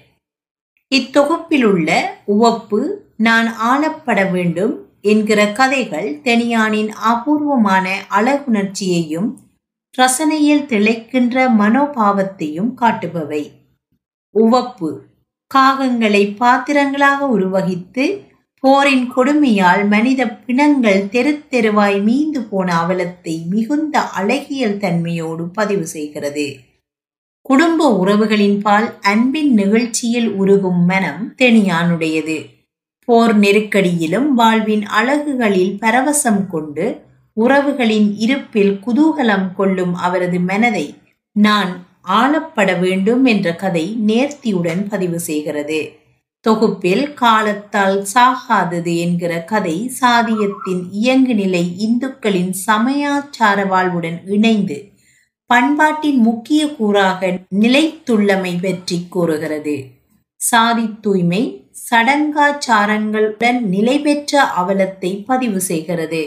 இத்தொகுப்பிலுள்ள 0.93 1.91
உவப்பு 2.27 2.81
நான் 3.17 3.49
ஆளப்பட 3.71 4.31
வேண்டும் 4.31 4.75
என்கிற 5.01 5.41
கதைகள் 5.53 6.21
தெனியானின் 6.25 6.89
அபூர்வமான 6.89 7.87
அழகுணர்ச்சியையும் 8.11 9.31
ரசனையில் 9.99 10.67
திளைக்கின்ற 10.73 11.47
மனோபாவத்தையும் 11.59 12.71
காட்டுபவை. 12.81 13.43
உவப்பு 14.35 14.91
காகங்களை 15.55 16.37
பாத்திரங்களாக 16.37 17.27
உருவகித்து 17.27 18.05
போரின் 18.63 19.07
கொடுமையால் 19.17 19.89
மனித 19.89 20.27
பிணங்கள் 20.27 21.09
தெரு 21.09 21.33
தெருவாய் 21.49 21.97
மீந்து 22.01 22.41
போன 22.51 22.69
அவலத்தை 22.75 23.49
மிகுந்த 23.49 24.01
அழகியல் 24.01 24.77
தன்மையோடு 24.77 25.45
பதிவு 25.53 25.87
செய்கிறது. 25.87 26.45
குடும்ப 27.43 27.89
உறவுகளின் 27.93 28.59
பால் 28.61 28.99
அன்பின் 29.01 29.55
நிகழ்ச்சியில் 29.55 30.29
உருகும் 30.33 30.85
மனம் 30.85 31.35
தெனியானுடையது. 31.39 32.37
போர் 33.05 33.35
நெருக்கடியிலும் 33.39 34.29
வாழ்வின் 34.35 34.85
அழகுகளில் 34.87 35.79
பரவசம் 35.81 36.47
கொண்டு 36.47 36.87
உறவுகளின் 37.37 38.09
இருப்பில் 38.17 38.79
குதூகலம் 38.87 39.55
கொள்ளும் 39.55 39.95
அவரது 39.95 40.41
மனதை 40.41 40.95
நான் 41.37 41.73
ஆளப்பட 42.03 42.79
வேண்டும் 42.79 43.25
என்ற 43.25 43.55
கதை 43.55 43.85
நேர்த்தியுடன் 44.07 44.89
பதிவு 44.89 45.21
செய்கிறது. 45.21 45.81
தொகுப்பில் 46.45 47.15
காலத்தால் 47.15 48.07
சாகாதது 48.15 48.97
என்கிற 48.97 49.45
கதை 49.45 49.93
சாதியத்தின் 50.01 50.83
இயங்கு 50.91 51.35
நிலை 51.35 51.75
இந்துக்களின் 51.79 52.53
சமயாச்சார 52.67 53.59
வாழ்வுடன் 53.69 54.19
இணைந்து 54.27 54.91
பண்பாட்டின் 55.47 56.19
முக்கிய 56.19 56.67
கூறாக 56.67 57.39
நிலைத்துள்ளமை 57.61 58.55
பற்றி 58.63 59.07
கூறுகிறது. 59.09 59.77
சாதி 60.41 60.87
தூய்மை 61.01 61.43
சடங்காச்சாரங்களுடன் 61.91 63.61
நிலை 63.61 63.99
பெற்ற 63.99 64.43
அவலத்தை 64.61 65.25
பதிவு 65.25 65.61
செய்கிறது. 65.61 66.23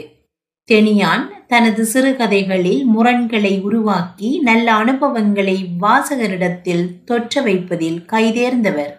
தெனியான் 0.69 1.25
தனது 1.47 1.85
சிறுகதைகளில் 1.85 2.83
முரண்களை 2.85 3.59
உருவாக்கி 3.59 4.39
நல்ல 4.39 4.73
அனுபவங்களை 4.73 5.65
வாசகரிடத்தில் 5.81 6.85
தொற்ற 7.07 7.43
வைப்பதில் 7.43 8.05
கைதேர்ந்தவர். 8.11 8.93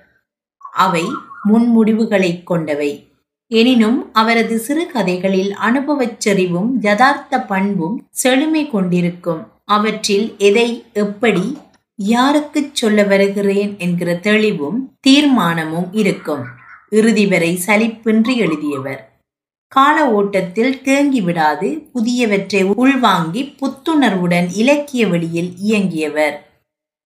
அவை 0.76 1.04
முன்முடிவுகளை 1.48 2.42
கொண்டவை. 2.42 3.08
எனினும் 3.48 4.12
அவரது 4.12 4.58
சிறுகதைகளில் 4.58 5.54
அனுபவச் 5.54 6.20
செறிவும் 6.20 6.82
யதார்த்த 6.82 7.40
பண்பும் 7.40 8.06
செழுமை 8.10 8.70
கொண்டிருக்கும். 8.70 9.46
அவற்றில் 9.64 10.34
எதை 10.38 10.84
எப்படி 10.92 11.58
யாருக்குச் 11.96 12.74
சொல்ல 12.74 13.02
வருகிறேன் 13.02 13.74
என்கிற 13.78 14.14
தெளிவும் 14.14 14.92
தீர்மானமும் 15.06 15.88
இருக்கும். 15.92 16.44
இறுதி 16.90 17.26
வரை 17.26 17.60
சலிப்பின்றி 17.66 18.36
எழுதியவர். 18.36 19.02
கால 19.68 20.10
ஓட்டத்தில் 20.10 20.82
தேங்கி 20.82 21.20
விடாது 21.20 21.68
புதியவற்றை 21.94 22.62
உள்வாங்கி 22.74 23.54
புத்துணர்வுடன் 23.60 24.48
இலக்கிய 24.54 25.06
வழியில் 25.06 25.52
இயங்கியவர். 25.56 26.36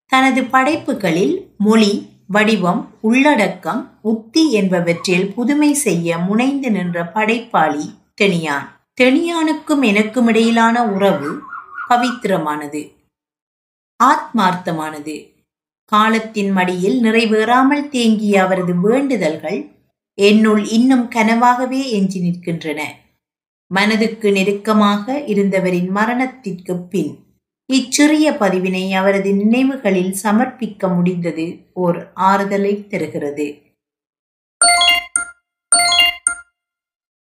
தனது 0.06 0.44
படைப்புகளில் 0.44 1.54
மொழி 1.58 2.09
வடிவம் 2.32 2.88
உள்ளடக்கம் 3.00 3.98
உத்தி 4.00 4.52
என்பவற்றில் 4.52 5.32
புதுமை 5.34 5.74
செய்ய 5.74 6.18
முனைந்து 6.18 6.70
நின்ற 6.70 7.10
படைப்பாளி 7.14 7.94
தெனியான். 8.20 8.66
தெனியானுக்கும் 9.00 9.82
எனக்கும் 9.82 10.26
இடையிலான 10.26 10.86
உறவு 10.86 11.42
பவித்திரமானது. 11.88 12.82
ஆத்மார்த்தமானது. 14.04 15.16
காலத்தின் 15.84 16.50
மடியில் 16.50 17.02
நிறைவேறாமல் 17.02 17.88
தேங்கிய 17.88 18.42
அவரது 18.42 18.74
வேண்டுதல்கள் 18.74 19.70
என்னுள் 20.14 20.68
இன்னும் 20.68 21.10
கனவாகவே 21.10 21.88
எஞ்சி 21.88 22.20
நிற்கின்றன. 22.20 22.80
மனதுக்கு 23.66 24.32
நெருக்கமாக 24.32 25.22
இருந்தவரின் 25.26 25.90
மரணத்திற்கு 25.90 26.76
பின் 26.76 27.18
இச்சிறிய 27.70 28.32
பதிவினை 28.32 28.94
அவரது 28.94 29.32
நினைவுகளில் 29.32 30.14
சமர்ப்பிக்க 30.22 30.94
முடிந்தது. 30.94 31.58
ஓர் 31.72 32.12
ஆறுதலை 32.14 32.86
தருகிறது. 32.86 33.62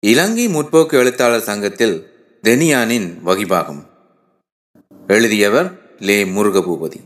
இலங்கை 0.05 0.47
முற்போக்கு 0.47 0.93
எழுத்தாளர் 0.93 1.41
சங்கத்தில் 1.41 2.09
தெனியானின் 2.43 3.19
வகிபாகம். 3.25 3.87
எழுதியவர் 5.07 5.97
லே 5.99 6.23
முருகபூபதி. 6.23 6.99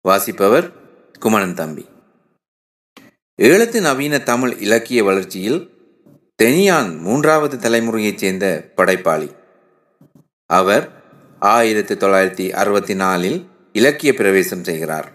வாசிப்பவர் 0.00 0.72
குமணன் 1.18 1.54
தம்பி. 1.54 1.86
ஈழத்து 3.42 3.80
நவீன 3.80 4.18
தமிழ் 4.18 4.56
இலக்கிய 4.58 5.04
வளர்ச்சியில் 5.04 5.70
தெனியான் 6.42 6.98
மூன்றாவது 6.98 7.56
தலைமுறையைச் 7.56 8.18
சேர்ந்த 8.18 8.72
படைப்பாளி. 8.76 9.34
அவர் 10.46 10.99
ஆயிரத்தி 11.40 11.94
தொள்ளாயிரத்தி 11.94 12.50
அறுபத்தி 12.50 12.94
நாலில் 12.94 13.48
இலக்கிய 13.72 14.14
பிரவேசம் 14.14 14.64
செய்கிறார். 14.64 15.12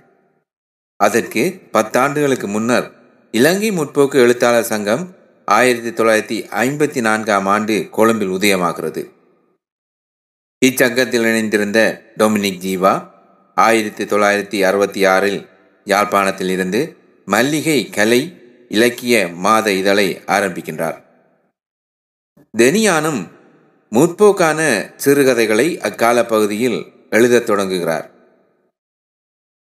அதற்கு 0.98 1.62
பத்தாண்டுகளுக்கு 1.74 2.48
முன்னர் 2.48 2.92
இலங்கை 3.32 3.72
முற்போக்கு 3.72 4.14
எழுத்தாளர் 4.14 4.64
சங்கம் 4.64 5.16
ஆயிரத்தி 5.46 6.04
தொள்ளாயிரத்தி 6.04 6.50
ஐம்பத்தி 6.50 7.02
நான்காம் 7.02 7.46
ஆண்டு 7.46 7.90
கொழும்பில் 7.92 8.30
உதயமாகிறது. 8.30 9.12
இச்சங்கத்தில் 10.66 11.26
இணைந்திருந்த 11.26 12.02
டொமினிக் 12.18 12.60
ஜீவா 12.62 13.08
ஆயிரத்தி 13.56 14.04
தொள்ளாயிரத்தி 14.04 14.62
அறுபத்தி 14.62 15.06
ஆறில் 15.06 15.50
யாழ்ப்பாணத்தில் 15.84 16.50
இருந்து 16.50 16.98
மல்லிகை 17.26 17.90
கலை 17.90 18.42
இலக்கிய 18.70 19.28
மாத 19.28 19.72
இதழை 19.72 20.22
ஆரம்பிக்கின்றார். 20.28 21.04
தெனியானும் 22.58 23.28
முற்போக்கான 23.96 24.60
சிறுகதைகளை 24.96 25.80
அக்கால 25.80 26.26
பகுதியில் 26.26 26.86
எழுதத் 27.10 27.46
தொடங்குகிறார். 27.46 28.12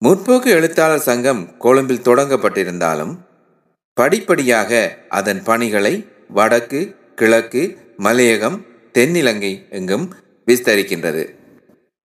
முற்போக்கு 0.06 0.46
எழுத்தாளர் 0.46 1.00
சங்கம் 1.00 1.58
கொழும்பில் 1.58 2.02
தொடங்கப்பட்டிருந்தாலும் 2.02 3.18
படிப்படியாக 3.94 4.98
அதன் 5.10 5.44
பணிகளை 5.44 6.08
வடக்கு 6.28 6.96
கிழக்கு 7.16 7.78
மலையகம் 7.98 8.58
தென்னிலங்கை 8.94 9.70
எங்கும் 9.70 10.14
விஸ்தரிக்கின்றது. 10.48 11.24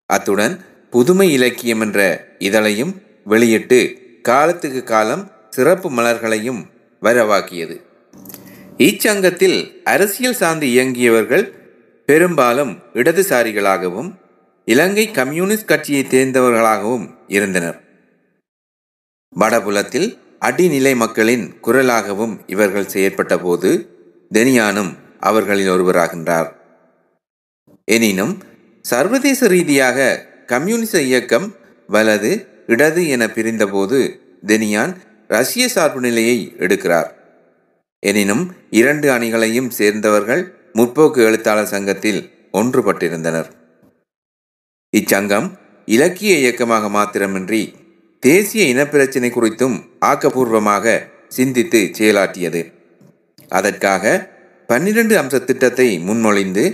அத்துடன் 0.07 0.65
புதுமை 0.91 1.33
இலக்கியம் 1.33 1.81
என்ற 1.81 2.27
இதழையும் 2.39 2.93
வெளியிட்டு 3.25 3.81
காலத்துக்கு 4.23 4.83
காலம் 4.83 5.31
சிறப்பு 5.51 5.91
மலர்களையும் 5.91 6.65
வரவாக்கியது. 7.03 7.77
இச்சங்கத்தில் 8.79 9.83
அரசியல் 9.85 10.35
சார்ந்து 10.35 10.67
இயங்கியவர்கள் 10.67 11.57
பெரும்பாலும் 12.09 12.79
இடதுசாரிகளாகவும் 12.95 14.11
இலங்கை 14.65 15.11
கம்யூனிஸ்ட் 15.11 15.67
கட்சியை 15.67 16.05
தேர்ந்தவர்களாகவும் 16.05 17.11
இருந்தனர். 17.27 17.81
வடபுலத்தில் 19.37 20.19
அடிநிலை 20.41 20.97
மக்களின் 20.97 21.55
குரலாகவும் 21.63 22.39
இவர்கள் 22.47 22.93
செயற்பட்ட 22.95 23.43
போது 23.43 23.97
தெனியானும் 24.35 24.93
அவர்களில் 25.21 25.71
ஒருவராகின்றார். 25.71 26.53
எனினும் 27.85 28.39
சர்வதேச 28.81 29.47
ரீதியாக 29.47 30.27
கம்யூனிச 30.47 31.03
இயக்கம் 31.03 31.55
வலது 31.87 32.47
இடது 32.67 33.09
என 33.09 33.27
பிரிந்தபோது 33.27 34.21
தெனியான் 34.47 34.95
ரஷ்ய 35.29 35.69
சார்பு 35.69 36.01
நிலையை 36.01 36.55
எடுக்கிறார். 36.59 37.11
எனினும் 37.99 38.53
இரண்டு 38.71 39.11
அணிகளையும் 39.11 39.71
சேர்ந்தவர்கள் 39.71 40.58
முற்போக்கு 40.75 41.21
எழுத்தாளர் 41.25 41.73
சங்கத்தில் 41.73 42.21
ஒன்றுபட்டிருந்தனர். 42.53 43.49
இச்சங்கம் 44.93 45.49
இலக்கிய 45.85 46.39
இயக்கமாக 46.39 46.89
மாத்திரமின்றி 46.89 47.75
தேசிய 48.23 48.65
இனப்பிரச்சினை 48.75 49.31
குறித்தும் 49.31 49.77
ஆக்கப்பூர்வமாக 50.01 51.03
சிந்தித்து 51.29 51.81
செயலாற்றியது. 51.99 52.73
அதற்காக 53.49 54.05
பன்னிரண்டு 54.67 55.15
அம்ச 55.23 55.45
திட்டத்தை 55.45 55.99
முன்மொழிந்து 55.99 56.65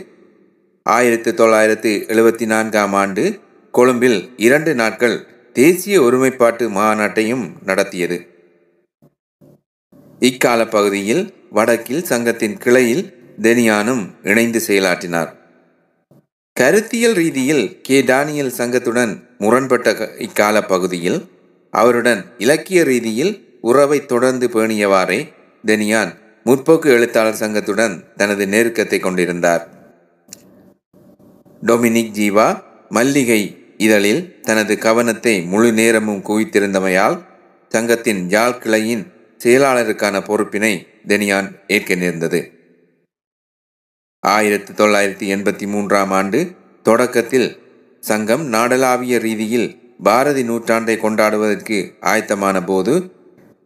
ஆயிரத்தி 0.83 1.35
தொள்ளாயிரத்து 1.35 2.05
எழுபத்தி 2.09 2.47
நான்காம் 2.47 2.93
ஆண்டு 2.93 3.41
கொழும்பில் 3.71 4.35
இரண்டு 4.37 4.75
நாட்கள் 4.75 5.17
தேசிய 5.53 6.03
ஒருமைப்பாட்டு 6.03 6.65
மாநாட்டையும் 6.69 7.45
நடத்தியது. 7.65 8.19
இக்கால 10.21 10.67
பகுதியில் 10.69 11.35
வடக்கில் 11.51 12.05
சங்கத்தின் 12.05 12.59
கிளையில் 12.59 13.05
தெனியானும் 13.43 14.15
இணைந்து 14.23 14.63
செயலாற்றினார். 14.67 15.33
கருத்தியல் 16.53 17.13
ரீதியில் 17.13 17.81
கே. 17.81 18.03
டானியல் 18.03 18.53
சங்கத்துடன் 18.59 19.23
முரண்பட்ட 19.39 20.11
இக்கால 20.19 20.63
பகுதியில் 20.63 21.25
அவருடன் 21.71 22.25
இலக்கிய 22.39 22.83
ரீதியில் 22.83 23.59
உறவை 23.61 24.07
தொடர்ந்து 24.07 24.49
பேணியவாறே 24.49 25.33
தெனியான் 25.67 26.15
முற்போக்கு 26.45 26.87
எழுத்தாளர் 26.87 27.35
சங்கத்துடன் 27.35 28.15
தனது 28.17 28.47
நெருக்கத்தை 28.47 29.01
கொண்டிருந்தார். 29.01 29.69
டொமினிக் 31.67 32.13
ஜீவா 32.13 32.63
மல்லிகை 32.89 33.75
இதழில் 33.77 34.41
தனது 34.41 34.79
கவனத்தை 34.79 35.43
முழு 35.43 35.73
நேரமும் 35.73 36.23
குவித்திருந்தமையால் 36.25 37.21
சங்கத்தின் 37.69 38.31
யாழ் 38.31 38.59
கிளையின் 38.59 39.13
செயலாளருக்கான 39.45 40.21
பொறுப்பினை 40.21 40.87
தெனியான் 41.09 41.61
ஏற்க 41.67 41.95
நேர்ந்தது. 41.95 42.54
ஆயிரத்தி 44.25 44.73
தொள்ளாயிரத்தி 44.73 45.27
எண்பத்தி 45.35 45.67
மூன்றாம் 45.67 46.11
ஆண்டு 46.11 46.39
தொடக்கத்தில் 46.83 47.61
சங்கம் 48.01 48.45
நாடளாவிய 48.53 49.19
ரீதியில் 49.19 49.69
பாரதி 50.03 50.43
நூற்றாண்டை 50.43 50.97
கொண்டாடுவதற்கு 51.01 51.79
ஆயத்தமான 52.01 52.65
போது 52.65 52.95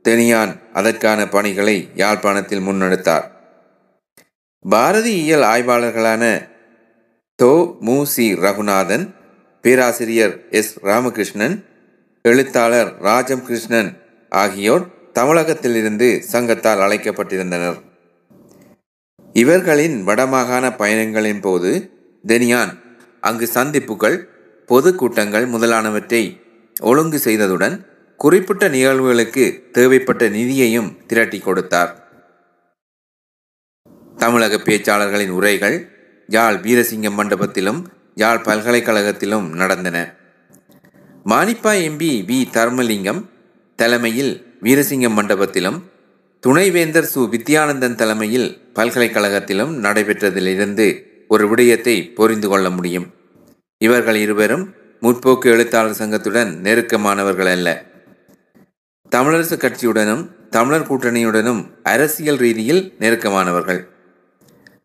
தெனியான் 0.04 0.52
அதற்கான 0.72 1.28
பணிகளை 1.28 1.88
யாழ்ப்பாணத்தில் 1.94 2.66
முன்னெடுத்தார். 2.66 3.26
பாரதியியல் 4.70 5.44
ஆய்வாளர்களான 5.44 6.24
தோ 7.42 7.78
மு 7.80 8.06
சி 8.06 8.34
ரகுநாதன் 8.34 9.14
பேராசிரியர் 9.61 10.34
எஸ் 10.50 10.74
ராமகிருஷ்ணன் 10.82 11.56
எழுத்தாளர் 12.22 12.90
ராஜம் 13.00 13.44
கிருஷ்ணன் 13.44 13.90
ஆகியோர் 14.28 14.86
தமிழகத்திலிருந்து 15.12 16.22
சங்கத்தால் 16.32 16.80
அழைக்கப்பட்டிருந்தனர். 16.80 17.78
இவர்களின் 19.32 20.06
வடமாகாண 20.06 20.64
பயணங்களின் 20.76 21.40
போது 21.40 21.90
தெனியான் 22.26 22.78
அங்கு 23.20 23.46
சந்திப்புகள் 23.46 24.28
பொதுக்கூட்டங்கள் 24.68 25.46
முதலானவற்றை 25.46 26.40
ஒழுங்கு 26.80 27.20
செய்ததுடன் 27.24 27.86
குறிப்பிட்ட 28.16 28.68
நிகழ்வுகளுக்கு 28.68 29.70
தேவைப்பட்ட 29.70 30.28
நிதியையும் 30.28 31.06
திரட்டி 31.06 31.38
கொடுத்தார். 31.38 32.06
தமிழக 34.16 34.56
பேச்சாளர்களின் 34.56 35.28
உரைகள் 35.28 35.92
யாழ் 36.26 36.54
வீரசிங்கம் 36.54 37.18
மண்டபத்திலும் 37.18 37.84
யாழ் 38.14 38.44
பல்கலைக்கழகத்திலும் 38.44 39.48
நடந்தன. 39.50 40.14
மானிப்பா 41.24 41.72
எம்பி 41.88 42.10
வி 42.28 42.38
தர்மலிங்கம் 42.52 43.24
தலைமையில் 43.76 44.58
வீரசிங்கம் 44.62 45.16
மண்டபத்திலும் 45.16 45.82
துணைவேந்தர் 46.41 47.11
சு. 47.14 47.18
வித்யானந்தன் 47.18 47.95
தலைமையில் 47.95 48.72
பல்கலைக்கழகத்திலும் 48.74 49.84
நடைபெற்றதிலிருந்து 49.84 51.03
ஒரு 51.28 51.49
விடயத்தை 51.49 52.11
புரிந்து 52.11 52.49
கொள்ள 52.49 52.70
முடியும். 52.70 53.07
இவர்கள் 53.78 54.14
இருவரும் 54.14 54.74
முற்போக்கு 55.03 55.45
எழுத்தாளர் 55.45 55.97
சங்கத்துடன் 55.99 56.61
நெருக்கமானவர்கள் 56.61 57.51
அல்ல. 57.51 57.84
தமிழரசு 59.16 59.57
கட்சியுடனும் 59.57 60.49
தமிழர் 60.51 60.86
கூட்டணியுடனும் 60.86 61.70
அரசியல் 61.82 62.36
ரீதியில் 62.36 62.95
நெருக்கமானவர்கள். 62.99 63.89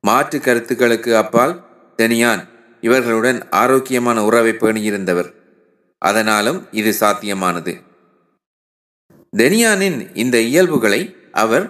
மாற்று 0.01 0.39
கருத்துக்களுக்கு 0.39 1.18
அப்பால் 1.18 1.66
தெனியான் 1.97 2.47
இவர்களுடன் 2.82 3.49
ஆரோக்கியமான 3.49 4.24
உறவை 4.24 4.51
பேணியிருந்தவர். 4.51 5.34
அதனாலும் 5.97 6.68
இது 6.72 6.93
சாத்தியமானது. 6.99 7.82
தெனியானின் 9.38 10.10
இந்த 10.14 10.39
இயல்புகளை 10.39 11.16
அவர் 11.34 11.65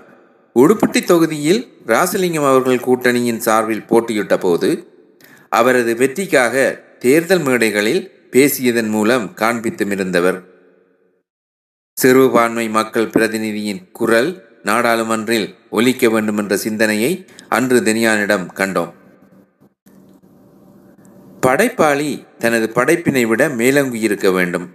உடுப்பட்டி 0.60 1.04
தொகுதியில் 1.04 1.62
ராசலிங்கம் 1.88 2.50
அவர்கள் 2.50 2.80
கூட்டணியின் 2.80 3.40
சார்பில் 3.40 3.86
போட்டியிட்ட 3.86 4.38
போது 4.38 4.70
அவரது 5.50 5.96
வெற்றிக்காக 5.96 6.84
தேர்தல் 7.00 7.42
மேடைகளில் 7.42 8.02
பேசியதன் 8.32 8.90
மூலம் 8.90 9.26
காண்பித்துமிருந்தவர். 9.36 10.40
சிறுபான்மை 11.98 12.70
மக்கள் 12.70 13.08
பிரதிநிதியின் 13.08 13.92
குரல் 13.92 14.30
நாடாளுமன்றில் 14.64 15.48
ஒலிக்க 15.70 16.10
வேண்டும் 16.10 16.38
என்ற 16.38 16.58
சிந்தனையை 16.58 17.26
அன்று 17.50 17.80
தெனியானிடம் 17.82 18.46
கண்டோம். 18.56 18.94
படைப்பாளி 21.40 22.12
தனது 22.38 22.70
படைப்பினை 22.70 23.26
விட 23.26 23.48
மேலோங்கியிருக்க 23.48 24.34
வேண்டும் 24.34 24.68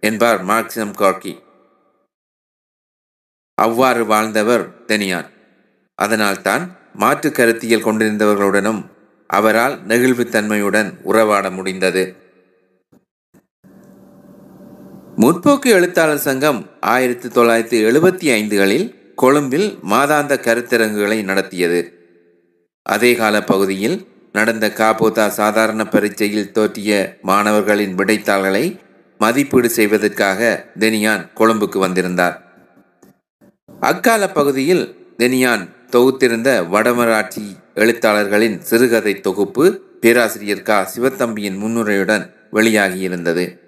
என்பார் 0.00 0.44
மார்க்சியம் 0.44 0.96
கார்கி. 0.98 1.32
அவ்வாறு 3.66 4.06
வாழ்ந்தவர் 4.06 4.64
தெனியான் 4.86 5.28
அதனால்தான் 5.94 6.76
மாற்று 6.94 7.30
கருத்தியல் 7.30 7.84
கொண்டிருந்தவர்களுடனும் 7.84 8.80
அவரால் 9.26 9.86
நெகிழ்வுத்தன்மையுடன் 9.86 10.90
உறவாட 11.02 11.50
முடிந்தது. 11.50 12.16
முற்போக்கு 15.16 15.66
எழுத்தாளர் 15.66 16.24
சங்கம் 16.26 16.66
ஆயிரத்தி 16.80 17.28
தொள்ளாயிரத்தி 17.28 17.78
எழுபத்தி 17.88 18.26
ஐந்துகளில் 18.38 18.86
கொழும்பில் 19.14 19.78
மாதாந்த 19.90 20.34
கருத்தரங்குகளை 20.46 21.22
நடத்தியது. 21.22 21.80
அதே 22.82 23.14
கால 23.14 23.42
பகுதியில் 23.42 23.98
நடந்த 24.32 24.66
காபோதா 24.68 25.28
சாதாரண 25.28 25.82
பரீட்சையில் 25.84 26.52
தோற்றிய 26.52 27.18
மாணவர்களின் 27.22 27.94
விடைத்தாள்களை 27.94 28.64
மதிப்பீடு 29.18 29.70
செய்வதற்காக 29.70 30.40
தெனியான் 30.78 31.24
கொழும்புக்கு 31.34 31.78
வந்திருந்தார். 31.78 32.41
அக்கால 33.82 34.28
பகுதியில் 34.28 35.14
தெனியான் 35.18 35.62
தொகுத்திருந்த 35.90 36.48
வடமராட்சி 36.68 37.44
எழுத்தாளர்களின் 37.74 38.60
சிறுகதை 38.60 39.20
தொகுப்பு 39.20 39.80
பேராசிரியர் 40.00 40.62
க. 40.62 40.90
சிவத்தம்பியின் 40.96 41.58
முன்னுரையுடன் 41.58 42.32
வெளியாகியிருந்தது. 42.52 43.58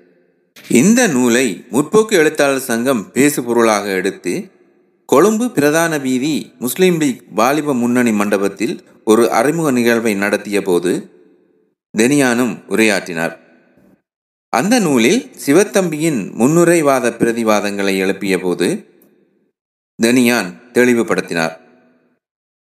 இந்த 0.69 1.07
நூலை 1.07 1.65
முற்போக்கு 1.73 2.12
எழுத்தாளர் 2.12 2.61
சங்கம் 2.61 3.11
பேசுபொருளாக 3.15 3.87
எடுத்து 3.87 4.51
கொழும்பு 5.07 5.51
பிரதான 5.51 5.99
வீதி 5.99 6.55
முஸ்லீம் 6.59 7.01
லீக் 7.01 7.23
வாலிப 7.35 7.75
முன்னணி 7.75 8.12
மண்டபத்தில் 8.12 8.83
ஒரு 9.05 9.31
அறிமுக 9.31 9.71
நிகழ்வை 9.71 10.15
நடத்திய 10.15 10.62
போது 10.62 11.11
தெனியானும் 11.99 12.57
உரையாற்றினார். 12.69 13.37
அந்த 14.51 14.79
நூலில் 14.79 15.31
சிவத்தம்பியின் 15.47 16.33
முன்னுரைவாத 16.39 17.11
பிரதிவாதங்களை 17.11 17.97
எழுப்பிய 17.97 18.39
போது 18.39 18.94
தெனியான் 20.03 20.49
தெளிவுபடுத்தினார். 20.73 21.53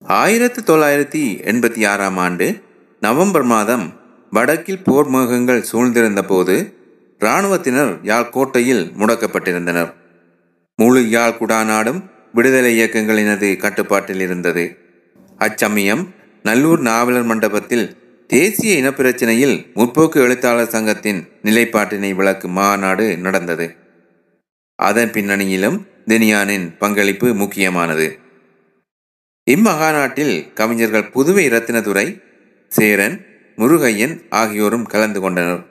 ஆயிரத்தி 0.01 0.61
தொள்ளாயிரத்தி 0.63 1.23
எண்பத்தி 1.51 1.87
ஆறாம் 1.87 2.17
ஆண்டு 2.17 2.63
நவம்பர் 3.01 3.43
மாதம் 3.43 3.93
வடக்கில் 4.31 4.83
போர் 4.85 5.09
மேகங்கள் 5.09 5.65
சூழ்ந்திருந்த 5.73 6.23
போது 6.23 6.75
இராணுவத்தினர் 7.19 7.99
யாழ் 8.03 8.29
கோட்டையில் 8.29 8.93
முடக்கப்பட்டிருந்தனர். 8.99 9.93
முழு 10.77 11.09
யாழ் 11.09 11.37
குடாநாடும் 11.41 12.01
விடுதலை 12.33 12.81
இயக்கங்களினது 12.81 13.57
கட்டுப்பாட்டில் 13.57 14.21
இருந்தது. 14.21 14.77
அச்சமயம் 15.39 16.15
நல்லூர் 16.43 16.81
நாவலர் 16.81 17.23
மண்டபத்தில் 17.23 17.87
தேசிய 18.27 18.83
இனப்பிரச்சினையில் 18.83 19.57
முற்போக்கு 19.75 20.17
எழுத்தாளர் 20.17 20.69
சங்கத்தின் 20.69 21.29
நிலைப்பாட்டினை 21.43 22.15
விளக்கும் 22.15 22.53
மாநாடு 22.53 23.19
நடந்தது. 23.19 23.77
அதன் 24.75 25.11
பின்னணியிலும் 25.11 25.87
தெனியானின் 26.11 26.77
பங்களிப்பு 26.79 27.35
முக்கியமானது. 27.35 28.19
இம்மகாநாட்டில் 29.51 30.53
கவிஞர்கள் 30.53 31.11
புதுவை 31.11 31.49
ரத்தினதுரை 31.49 32.23
சேரன் 32.69 33.27
முருகையன் 33.57 34.23
ஆகியோரும் 34.31 34.87
கலந்து 34.87 35.21
கொண்டனர். 35.21 35.67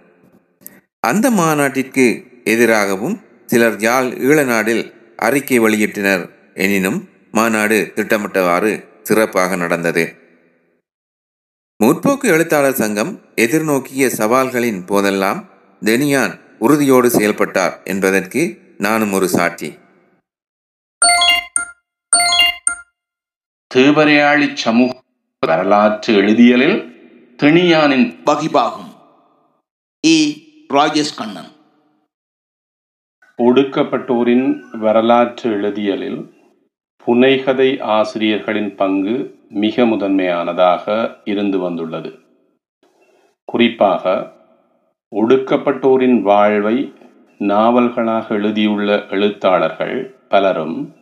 அந்த 1.00 1.32
மாநாட்டிற்கு 1.32 2.24
எதிராகவும் 2.44 3.22
சிலர் 3.46 3.78
யாழ் 3.78 4.06
ஈழநாடில் 4.06 4.94
அறிக்கை 5.16 5.60
வெளியிட்டனர். 5.60 6.30
எனினும் 6.54 7.10
மாநாடு 7.32 7.92
திட்டமிட்டவாறு 7.96 8.86
சிறப்பாக 9.04 9.56
நடந்தது. 9.56 10.16
முற்போக்கு 11.84 12.24
எழுத்தாளர் 12.24 12.80
சங்கம் 12.82 13.22
எதிர்நோக்கிய 13.36 14.08
சவால்களின் 14.18 14.86
போதெல்லாம் 14.86 15.50
தெனியான் 15.86 16.40
உறுதியோடு 16.60 17.10
செயல்பட்டார் 17.10 17.82
என்பதற்கு 17.84 18.58
நானும் 18.78 19.14
ஒரு 19.14 19.30
சாட்சி. 19.30 19.78
தேவரையாளி 23.76 24.54
சமூக 24.54 24.92
வரலாற்று 25.48 26.14
எழுதியலில் 26.14 26.78
தெனியானின் 27.44 28.16
வகிபாகும் 28.26 28.90
ஏ 30.08 30.38
ராஜேஷ் 30.74 31.18
கண்ணன் 31.18 31.52
ஒடுக்கப்பட்டோரின் 33.38 34.60
வரலாற்று 34.78 35.50
எழுதியலில் 35.52 36.32
புனைகதை 37.08 37.82
ஆசிரியர்களின் 37.82 38.76
பங்கு 38.76 39.38
மிக 39.50 39.86
முதன்மையானதாக 39.86 41.18
இருந்து 41.26 41.60
வந்துள்ளது. 41.60 42.20
குறிப்பாக 43.46 44.34
ஒடுக்கப்பட்டோரின் 45.16 46.22
வாழ்வை 46.22 46.94
நாவல்களாக 47.40 48.36
எழுதியுள்ள 48.36 49.06
எழுத்தாளர்கள் 49.10 50.16
பலரும் 50.30 50.96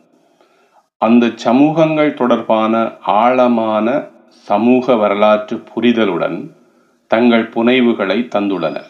அந்த 1.04 1.26
சமூகங்கள் 1.34 2.14
தொடர்பான 2.14 2.92
ஆழமான 3.00 4.06
சமூக 4.46 4.94
வரலாற்று 4.96 5.56
புரிதலுடன் 5.56 6.38
தங்கள் 7.06 7.44
புனைவுகளை 7.48 8.16
தந்துள்ளனர். 8.34 8.88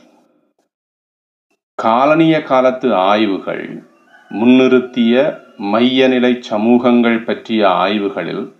காலனிய 1.82 2.42
காலத்து 2.42 2.94
ஆய்வுகள் 2.94 3.64
முன்னிறுத்திய 4.30 5.40
மையநிலை 5.72 6.32
சமூகங்கள் 6.40 7.20
பற்றிய 7.24 7.68
ஆய்வுகளில் 7.68 8.54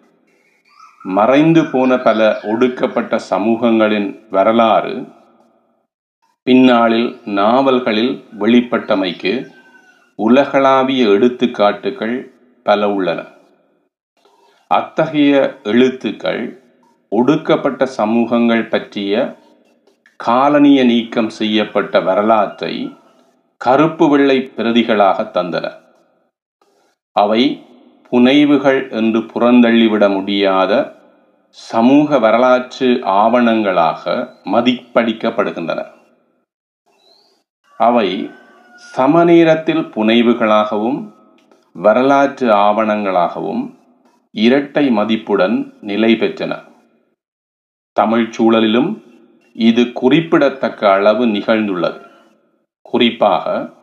மறைந்து 1.02 1.64
போன 1.72 1.98
பல 1.98 2.40
ஒடுக்கப்பட்ட 2.42 3.20
சமூகங்களின் 3.30 4.08
வரலாறு 4.30 4.94
பின்னாளில் 6.42 7.10
நாவல்களில் 7.24 8.24
வெளிப்பட்டமைக்கு 8.40 9.34
உலகளாவிய 10.18 11.08
எடுத்துக்காட்டுகள் 11.08 12.16
பல 12.62 12.90
உள்ளன. 12.90 13.20
அத்தகைய 14.70 15.60
எழுத்துக்கள் 15.62 16.62
ஒடுக்கப்பட்ட 17.08 17.86
சமூகங்கள் 17.86 18.68
பற்றிய 18.68 19.36
காலனிய 20.24 20.84
நீக்கம் 20.84 21.28
செய்யப்பட்ட 21.28 22.00
வரலாற்றை 22.00 22.96
கருப்பு 23.56 24.08
வெள்ளை 24.08 24.52
பிரதிகளாக 24.56 25.30
தந்தன. 25.30 25.72
அவை 27.12 27.66
புனைவுகள் 28.10 28.90
என்று 28.90 29.18
புறந்தள்ளிவிட 29.18 30.08
முடியாத 30.08 30.96
சமூக 31.50 32.18
வரலாற்று 32.18 32.94
ஆவணங்களாக 33.04 34.30
மதிப்பளிக்கப்படுகின்றன. 34.44 35.86
அவை 37.76 38.30
சமநேரத்தில் 38.96 39.84
புனைவுகளாகவும் 39.96 41.12
வரலாற்று 41.72 42.48
ஆவணங்களாகவும் 42.48 43.77
இரட்டை 44.30 44.90
மதிப்புடன் 44.90 45.74
நிலை 45.80 46.14
பெற்றன. 46.14 46.62
தமிழ் 47.92 48.32
சூழலிலும் 48.38 49.02
இது 49.52 49.92
குறிப்பிடத்தக்க 49.92 50.92
அளவு 50.92 51.26
நிகழ்ந்துள்ளது. 51.26 52.06
குறிப்பாக 52.80 53.74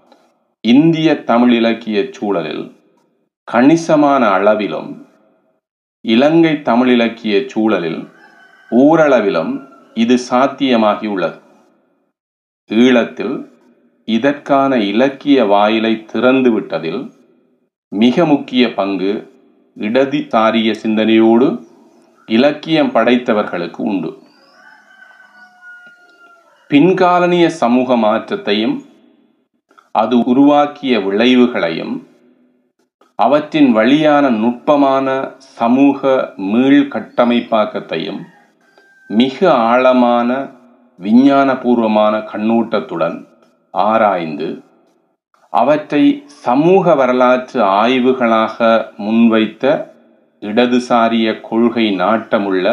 இந்திய 0.62 1.24
தமிழ் 1.24 1.54
இலக்கிய 1.54 2.08
சூழலில் 2.12 2.72
கணிசமான 3.44 4.28
அளவிலும் 4.28 5.08
இலங்கை 6.02 6.62
தமிழ் 6.62 6.90
இலக்கிய 6.90 7.44
சூழலில் 7.48 8.08
ஊரளவிலும் 8.72 9.68
இது 9.94 10.20
சாத்தியமாகியுள்ளது. 10.30 11.40
ஈழத்தில் 12.70 13.50
இதற்கான 14.06 14.78
இலக்கிய 14.78 15.46
வாயிலை 15.46 16.06
திறந்துவிட்டதில் 16.14 17.12
மிக 17.90 18.26
முக்கிய 18.26 18.74
பங்கு 18.74 19.34
இடதி 19.78 20.20
தாரிய 20.20 20.72
சிந்தனையோடு 20.72 21.68
இலக்கியம் 22.26 22.92
படைத்தவர்களுக்கு 22.92 23.76
உண்டு. 23.76 24.22
பின்காலனிய 26.70 27.46
சமூக 27.46 27.96
மாற்றத்தையும் 27.96 28.86
அது 29.92 30.20
உருவாக்கிய 30.20 31.00
விளைவுகளையும் 31.00 32.08
அவற்றின் 33.16 33.72
வழியான 33.72 34.30
நுட்பமான 34.30 35.36
சமூக 35.38 36.34
மீள் 36.36 36.88
கட்டமைப்பாக்கத்தையும் 36.88 38.22
மிக 39.08 39.54
ஆழமான 39.54 40.50
விஞ்ஞானபூர்வமான 41.00 42.18
கண்ணோட்டத்துடன் 42.18 43.28
ஆராய்ந்து 43.72 44.65
அவற்றை 45.56 46.04
சமூக 46.28 46.96
வரலாற்று 46.96 47.60
ஆய்வுகளாக 47.64 48.58
முன்வைத்த 48.98 49.64
இடதுசாரிய 50.42 51.28
கொள்கை 51.42 51.86
நாட்டமுள்ள 52.00 52.68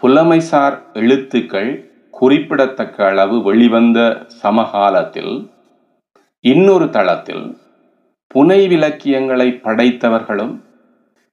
புலமைசார் 0.00 0.76
எழுத்துக்கள் 0.92 1.70
குறிப்பிடத்தக்க 2.10 3.06
அளவு 3.06 3.42
வெளிவந்த 3.42 4.00
சமகாலத்தில் 4.42 5.34
இன்னொரு 6.44 6.86
தளத்தில் 6.90 7.44
புனைவிலக்கியங்களை 8.34 9.48
படைத்தவர்களும் 9.64 10.54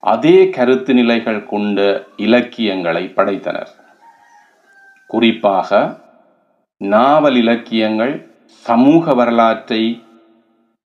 அதே 0.04 0.38
கருத்து 0.50 0.94
நிலைகள் 0.94 1.42
கொண்ட 1.46 1.80
இலக்கியங்களை 2.18 3.04
படைத்தனர். 3.16 3.72
குறிப்பாக 5.08 5.80
நாவல் 6.78 7.36
இலக்கியங்கள் 7.36 8.14
சமூக 8.66 9.14
வரலாற்றை 9.14 9.84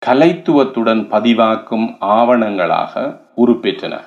கலைத்துவத்துடன் 0.07 1.01
பதிவாக்கும் 1.09 1.97
ஆவணங்களாக 2.01 3.21
உருப்பெற்றன. 3.37 4.01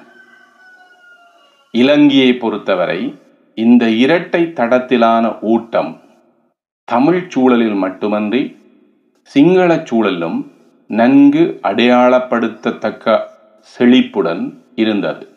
இலங்கையை 1.72 2.34
பொறுத்தவரை 2.34 3.16
இந்த 3.54 3.90
இரட்டை 3.90 4.44
தடத்திலான 4.44 5.38
ஊட்டம் 5.42 6.02
தமிழ் 6.84 7.28
சூழலில் 7.28 7.74
மட்டுமன்றி 7.74 8.58
சிங்கள 9.22 9.76
சூழலிலும் 9.76 10.52
நன்கு 10.88 11.60
அடையாளப்படுத்தத்தக்க 11.64 13.20
செழிப்புடன் 13.60 14.64
இருந்தது. 14.76 15.28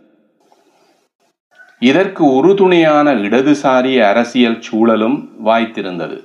இதற்கு 1.78 2.24
உறுதுணையான 2.24 3.14
இடதுசாரி 3.14 4.00
அரசியல் 4.00 4.60
சூழலும் 4.60 5.30
வாய்த்திருந்தது. 5.44 6.24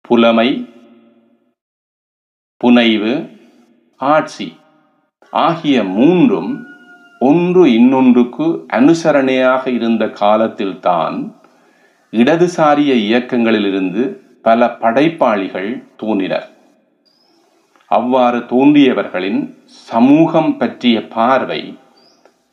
புலமை 0.00 0.68
புனைவு 2.64 3.14
ஆட்சி 4.00 4.56
ஆகிய 5.30 5.84
மூன்றும் 5.84 6.66
ஒன்று 7.18 7.72
இன்னொன்றுக்கு 7.72 8.46
அனுசரணையாக 8.72 9.66
இருந்த 9.66 10.04
காலத்தில்தான் 10.08 11.16
இடதுசாரிய 12.12 12.92
இயக்கங்களிலிருந்து 13.06 14.02
பல 14.42 14.66
படைப்பாளிகள் 14.66 15.70
தோன்றினர். 15.96 16.46
அவ்வாறு 17.86 18.38
தோன்றியவர்களின் 18.38 19.40
சமூகம் 19.66 20.56
பற்றிய 20.56 21.08
பார்வை 21.08 21.78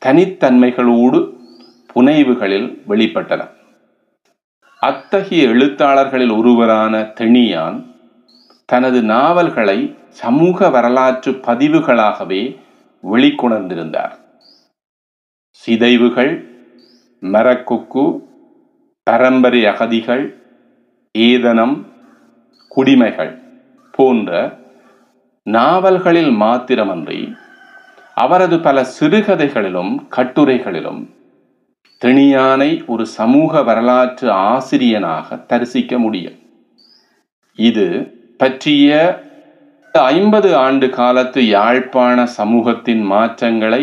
தனித்தன்மைகளோடு 0.06 1.20
புனைவுகளில் 1.94 2.68
வெளிப்பட்டன. 2.88 3.42
அத்தகைய 4.80 5.48
எழுத்தாளர்களில் 5.48 6.36
ஒருவரான 6.38 7.00
தெனியான் 7.20 7.78
தனது 8.72 8.98
நாவல்களை 9.02 9.78
சமூக 10.20 10.68
வரலாற்று 10.74 11.32
பதிவுகளாகவே 11.46 12.42
வெளிக்கொணர்ந்திருந்தார். 13.02 14.14
சிதைவுகள் 15.62 16.32
மரக்கொக்கு 17.22 18.04
பரம்பரை 19.10 19.60
அகதிகள் 19.72 20.24
ஏதனம் 21.18 21.74
குடிமைகள் 22.76 23.32
போன்ற 23.96 24.30
நாவல்களில் 25.46 26.32
மாத்திரமன்றி 26.42 27.20
அவரது 28.24 28.56
பல 28.60 28.86
சிறுகதைகளிலும் 28.96 29.92
கட்டுரைகளிலும் 30.16 31.02
திணியானை 32.02 32.70
ஒரு 32.86 33.04
சமூக 33.18 33.62
வரலாற்று 33.62 34.28
ஆசிரியனாக 34.50 35.36
தரிசிக்க 35.50 35.98
முடியும். 35.98 36.38
இது 37.58 37.86
பற்றிய 38.42 38.90
ஐம்பது 39.94 40.48
ஆண்டு 40.58 40.86
காலத்து 40.90 41.40
யாழ்ப்பாண 41.48 42.18
சமூகத்தின் 42.32 43.02
மாற்றங்களை 43.06 43.82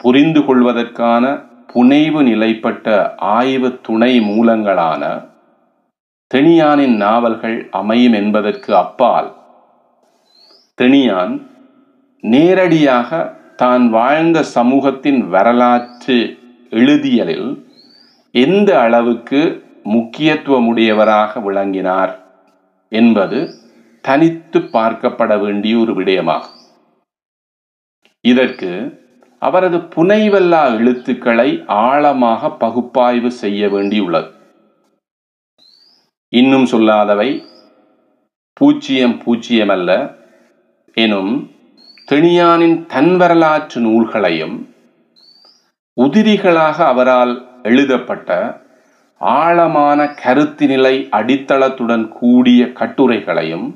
புரிந்து 0.00 0.40
கொள்வதற்கான 0.46 1.24
புனைவு 1.68 2.20
நிலைப்பட்ட 2.22 2.86
ஆய்வு 3.34 3.68
துணை 3.82 4.10
மூலங்களான 4.20 5.02
தெனியானின் 6.30 6.96
நாவல்கள் 6.96 7.56
அமையும் 7.72 8.12
என்பதற்கு 8.12 8.70
அப்பால் 8.76 9.30
தெனியான் 10.78 11.34
நேரடியாக 12.24 13.10
தான் 13.56 13.84
வாழ்ந்த 13.90 14.38
சமூகத்தின் 14.54 15.20
வரலாற்று 15.28 16.18
எழுதியலில் 16.72 17.50
எந்த 18.34 18.70
அளவுக்கு 18.80 19.42
முக்கியத்துவமுடையவராக 19.88 21.40
விளங்கினார் 21.40 22.14
என்பது 22.92 23.38
தனித்து 24.06 24.58
பார்க்கப்பட 24.74 25.32
வேண்டிய 25.40 25.78
ஒரு 25.78 25.92
விடயமாகும். 25.92 26.60
இதற்கு 28.24 28.70
அவரது 29.38 29.78
புனைவல்லா 29.94 30.62
எழுத்துக்களை 30.78 31.48
ஆழமாக 31.66 32.50
பகுப்பாய்வு 32.62 33.30
செய்ய 33.42 33.66
வேண்டியுள்ளது. 33.66 34.28
இன்னும் 36.32 36.64
சொல்லாதவை 36.64 37.30
பூச்சியம் 38.60 39.72
அல்ல 39.76 39.90
எனும் 40.94 41.32
தெனியானின் 42.10 42.76
தன் 42.86 43.14
வரலாற்று 43.16 43.80
நூல்களையும் 43.80 44.56
உதிரிகளாக 45.96 46.76
அவரால் 46.92 47.34
எழுதப்பட்ட 47.62 48.28
ஆழமான 49.20 50.06
கருத்து 50.22 50.66
நிலை 50.66 50.94
அடித்தளத்துடன் 51.18 52.06
கூடிய 52.18 52.64
கட்டுரைகளையும் 52.80 53.66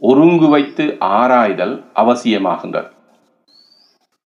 ஒருங்கு 0.00 0.48
வைத்து 0.48 0.96
ஆராய்தல் 1.00 1.84
அவசியமாகின்றது 1.94 2.90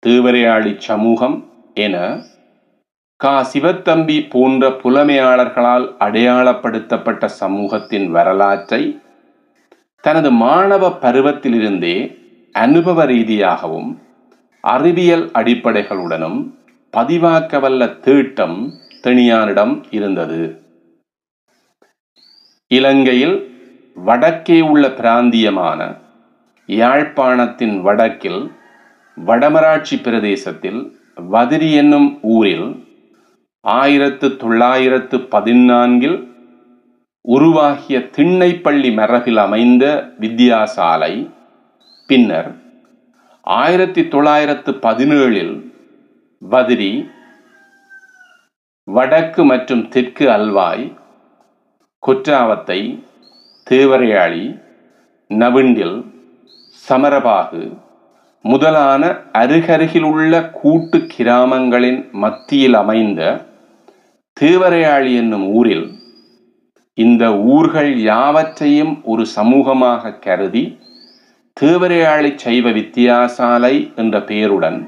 தேவரையாளி 0.07 0.78
சமூகம் 0.78 1.49
என 1.74 2.22
கா. 3.15 3.45
சிவத்தம்பி 3.53 4.30
போன்ற 4.30 4.69
புலமையாளர்களால் 4.69 5.95
அடையாளப்படுத்தப்பட்ட 5.99 7.26
சமூகத்தின் 7.26 8.07
வரலாற்றை 8.11 8.99
தனது 10.01 10.32
மாணவ 10.32 10.89
பருவத்திலிருந்தே 10.89 12.17
அனுபவ 12.53 13.05
ரீதியாகவும் 13.05 14.01
அறிவியல் 14.61 15.30
அடிப்படைகளுடனும் 15.34 16.53
பதிவாக்கவல்ல 16.97 17.99
தீட்டம் 17.99 18.74
தெனியானிடம் 19.03 19.84
இருந்தது. 19.91 20.61
இலங்கையில் 22.67 23.50
வடக்கே 23.97 24.57
உள்ள 24.61 24.85
பிராந்தியமான 24.89 25.79
யாழ்ப்பாணத்தின் 26.69 27.75
வடக்கில் 27.81 28.41
வடமராட்சி 29.17 29.95
பிரதேசத்தில் 30.01 30.81
வதிரி 31.29 31.69
என்னும் 31.73 32.09
ஊரில் 32.31 32.67
ஆயிரத்து 33.65 34.27
தொள்ளாயிரத்து 34.37 35.17
பதினான்கில் 35.31 36.19
உருவாகிய 37.25 37.97
திண்ணைப்பள்ளி 38.15 38.89
மரபில் 38.93 39.37
அமைந்த 39.37 39.85
வித்தியாசாலை 40.19 41.13
பின்னர் 42.09 42.49
ஆயிரத்தி 43.47 44.01
தொள்ளாயிரத்து 44.07 44.71
பதினேழில் 44.81 45.53
வதிரி 46.41 46.91
வடக்கு 48.87 49.41
மற்றும் 49.45 49.83
தெற்கு 49.89 50.25
அல்வாய் 50.29 50.85
குற்றாவத்தை 52.03 52.79
தேவரையாளி 53.72 54.59
நவிண்டில் 55.30 55.97
சமரபாகு 56.89 57.78
முதலான 58.45 59.03
அருகருகில் 59.34 60.03
உள்ள 60.03 60.49
கூட்டு 60.49 61.05
கிராமங்களின் 61.05 62.09
மத்தியில் 62.11 62.74
அமைந்த 62.74 63.45
தேவரையாளி 64.41 65.15
என்னும் 65.15 65.47
ஊரில் 65.47 65.88
இந்த 66.93 67.34
ஊர்கள் 67.34 67.97
யாவற்றையும் 67.97 69.01
ஒரு 69.03 69.26
சமூகமாக 69.36 70.19
கருதி 70.19 70.80
தேவரையாளி 71.61 72.36
சைவ 72.36 72.69
வித்தியாசாலை 72.69 73.95
என்ற 73.95 74.22
பெயருடன் 74.22 74.80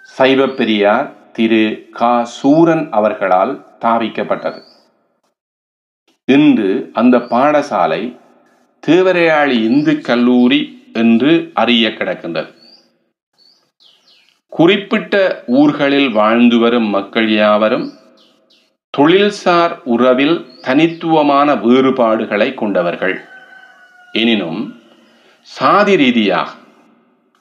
சைவ 0.00 0.46
பெரியார் 0.46 1.08
திரு 1.32 1.88
கா. 1.90 2.24
சூரன் 2.24 2.88
அவர்களால் 2.90 3.64
தாவிக்கப்பட்டது 3.80 4.60
இன்று 6.24 6.90
அந்த 6.92 7.18
பாடசாலை 7.18 8.16
தேவரையாளி 8.86 9.62
இந்து 9.62 10.00
கல்லூரி 10.00 10.90
என்று 10.92 11.50
அறிய 11.54 11.88
கிடக்கின்றது. 11.88 12.54
குறிப்பிட்ட 14.48 15.44
ஊர்களில் 15.46 16.10
வாழ்ந்து 16.10 16.58
வரும் 16.58 16.88
மக்கள் 16.88 17.30
யாவரும் 17.32 17.92
தொழில்சார் 18.98 19.82
உறவில் 19.84 20.46
தனித்துவமான 20.60 21.54
வேறுபாடுகளை 21.54 22.54
கொண்டவர்கள். 22.54 23.20
எனினும் 24.12 24.80
சாதி 25.40 25.96
ரீதியாக 25.96 26.50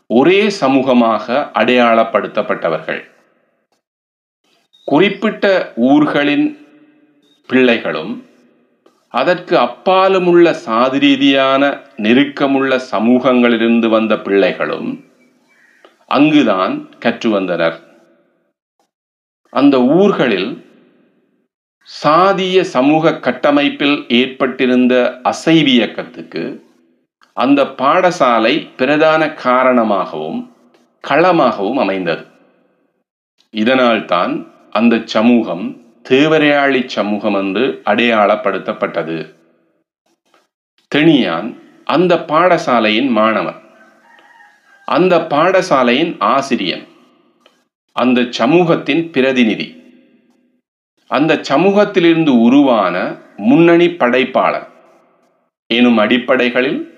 ஒரே 0.08 0.48
சமூகமாக 0.62 1.52
அடையாளப்படுத்தப்பட்டவர்கள். 1.54 3.02
குறிப்பிட்ட 4.86 5.74
ஊர்களின் 5.76 6.68
பிள்ளைகளும் 7.48 8.26
அதற்கு 9.12 9.58
அப்பாலுமுள்ள 9.58 10.52
சாதி 10.52 11.00
ரீதியான 11.00 11.64
நெருக்கமுள்ள 11.98 12.80
சமூகங்களிலிருந்து 12.92 13.88
வந்த 13.90 14.20
பிள்ளைகளும் 14.20 14.90
அங்குதான் 16.08 16.90
கற்று 17.00 17.30
வந்தனர். 17.30 17.78
அந்த 19.50 19.82
ஊர்களில் 19.82 20.50
சாதிய 22.04 22.62
சமூக 22.62 23.14
கட்டமைப்பில் 23.20 24.06
ஏற்பட்டிருந்த 24.08 25.22
அசைவியக்கத்துக்கு 25.24 26.44
அந்த 27.34 27.64
பாடசாலை 27.64 28.68
பிரதான 28.78 29.34
காரணமாகவும் 29.34 30.54
களமாகவும் 31.08 31.80
அமைந்தது. 31.80 32.26
இதனால்தான் 33.50 34.34
அந்த 34.72 35.02
சமூகம் 35.06 35.66
தேவரையாளி 36.10 36.86
சமூகம் 36.86 37.34
என்று 37.34 37.82
அடையாளப்படுத்தப்பட்டது. 37.86 39.36
தெனியான் 40.96 41.56
அந்த 41.86 42.16
பாடசாலையின் 42.16 43.10
மாணவன். 43.10 43.60
அந்த 44.86 45.18
பாடசாலையின் 45.18 46.16
ஆசிரியன். 46.20 46.88
அந்த 47.94 48.26
சமூகத்தின் 48.30 49.12
பிரதிநிதி. 49.12 49.84
அந்த 51.08 51.40
சமூகத்திலிருந்து 51.42 52.42
உருவான 52.42 53.18
முன்னணி 53.38 53.88
படைப்பாளர். 53.88 54.68
எனும் 55.68 55.98
அடிப்படைகளில் 55.98 56.90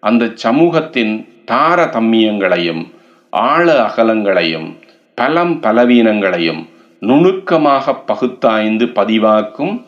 அந்த 0.00 0.30
சமூகத்தின் 0.34 1.28
தாரதம்மியங்களையும் 1.46 2.90
ஆழ 3.30 3.86
அகலங்களையும் 3.86 4.78
பலம் 5.14 5.62
பலவீனங்களையும் 5.62 6.68
நுணுக்கமாக 7.00 8.02
பகுத்தாய்ந்து 8.06 8.86
பதிவாக்கும் 8.86 9.86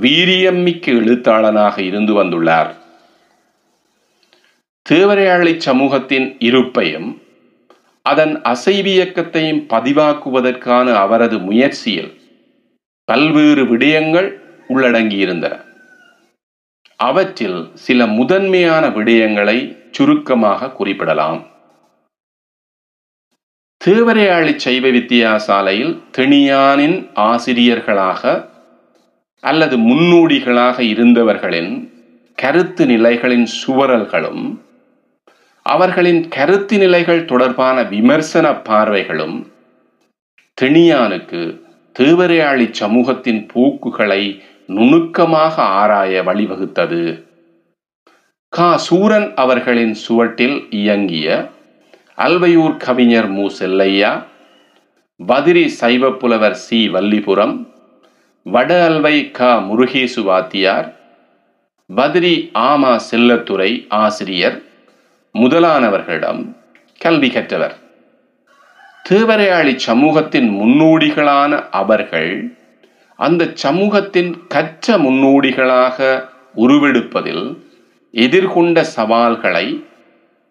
வீரியம்மிக்க 0.00 0.86
எழுத்தாளனாக 0.86 1.82
இருந்து 1.82 2.22
வந்துள்ளார். 2.22 2.70
தேவரையாளி 4.90 5.56
சமூகத்தின் 5.56 6.36
இருப்பையும் 6.38 7.18
அதன் 8.02 8.40
அசைவியக்கத்தையும் 8.44 9.60
பதிவாக்குவதற்கான 9.68 10.94
அவரது 10.94 11.38
முயற்சியில் 11.38 12.20
பல்வேறு 13.04 13.64
விடயங்கள் 13.64 14.40
உள்ளடங்கியிருந்தன. 14.68 15.64
அவற்றில் 16.96 17.70
சில 17.74 18.06
முதன்மையான 18.06 18.88
விடயங்களை 18.88 19.76
சுருக்கமாக 19.90 20.70
குறிப்பிடலாம். 20.70 21.46
தேவரையாளி 23.86 24.56
சைவ 24.56 24.88
வித்தியாசாலையில் 24.88 26.00
தெனியானின் 26.16 27.10
ஆசிரியர்களாக 27.14 28.48
அல்லது 29.40 29.76
முன்னோடிகளாக 29.76 30.80
இருந்தவர்களின் 30.80 31.90
கருத்து 32.34 32.86
நிலைகளின் 32.86 33.46
சுவரல்களும் 33.66 34.58
அவர்களின் 35.62 36.28
கருத்து 36.28 36.78
நிலைகள் 36.78 37.24
தொடர்பான 37.24 37.82
விமர்சன 37.82 38.50
பார்வைகளும் 38.50 39.46
தெனியானுக்கு 40.60 41.60
தேவரையாளி 41.98 42.70
சமூகத்தின் 42.70 43.46
போக்குகளை 43.52 44.42
நுணுக்கமாக 44.66 45.62
ஆராய 45.62 46.22
வழிவகுத்தது. 46.22 47.22
கா. 48.48 48.76
சூரன் 48.76 49.32
அவர்களின் 49.34 49.96
சுவட்டில் 50.08 50.66
இயங்கிய 50.70 51.50
அல்வையூர் 52.16 52.76
கவிஞர் 52.76 53.28
மு. 53.28 53.50
செல்லையா 53.50 54.24
பதிரி 55.26 55.68
சைவ 55.68 56.10
புலவர் 56.10 56.54
சி. 56.54 56.88
வல்லிபுரம் 56.88 57.54
வட 58.42 58.88
அல்வை 58.88 59.30
க. 59.30 59.44
முருகேசு 59.44 60.22
வாத்தியார் 60.22 60.96
பதிரி 61.94 62.50
ஆமா 62.54 63.00
செல்லத்துறை 63.10 63.84
ஆசிரியர் 63.88 64.62
முதலானவர்களிடம் 65.34 66.56
கல்வி 66.98 67.30
கற்றவர். 67.30 67.74
தேவரையாளி 69.08 69.76
சமூகத்தின் 69.76 70.48
முன்னோடிகளான 70.60 71.52
அவர்கள் 71.70 72.32
அந்த 73.16 73.50
சமூகத்தின் 73.54 74.46
கற்ற 74.48 74.98
முன்னோடிகளாக 74.98 76.28
உருவெடுப்பதில் 76.56 77.58
எதிர்கொண்ட 78.14 78.80
சவால்களை 78.82 79.66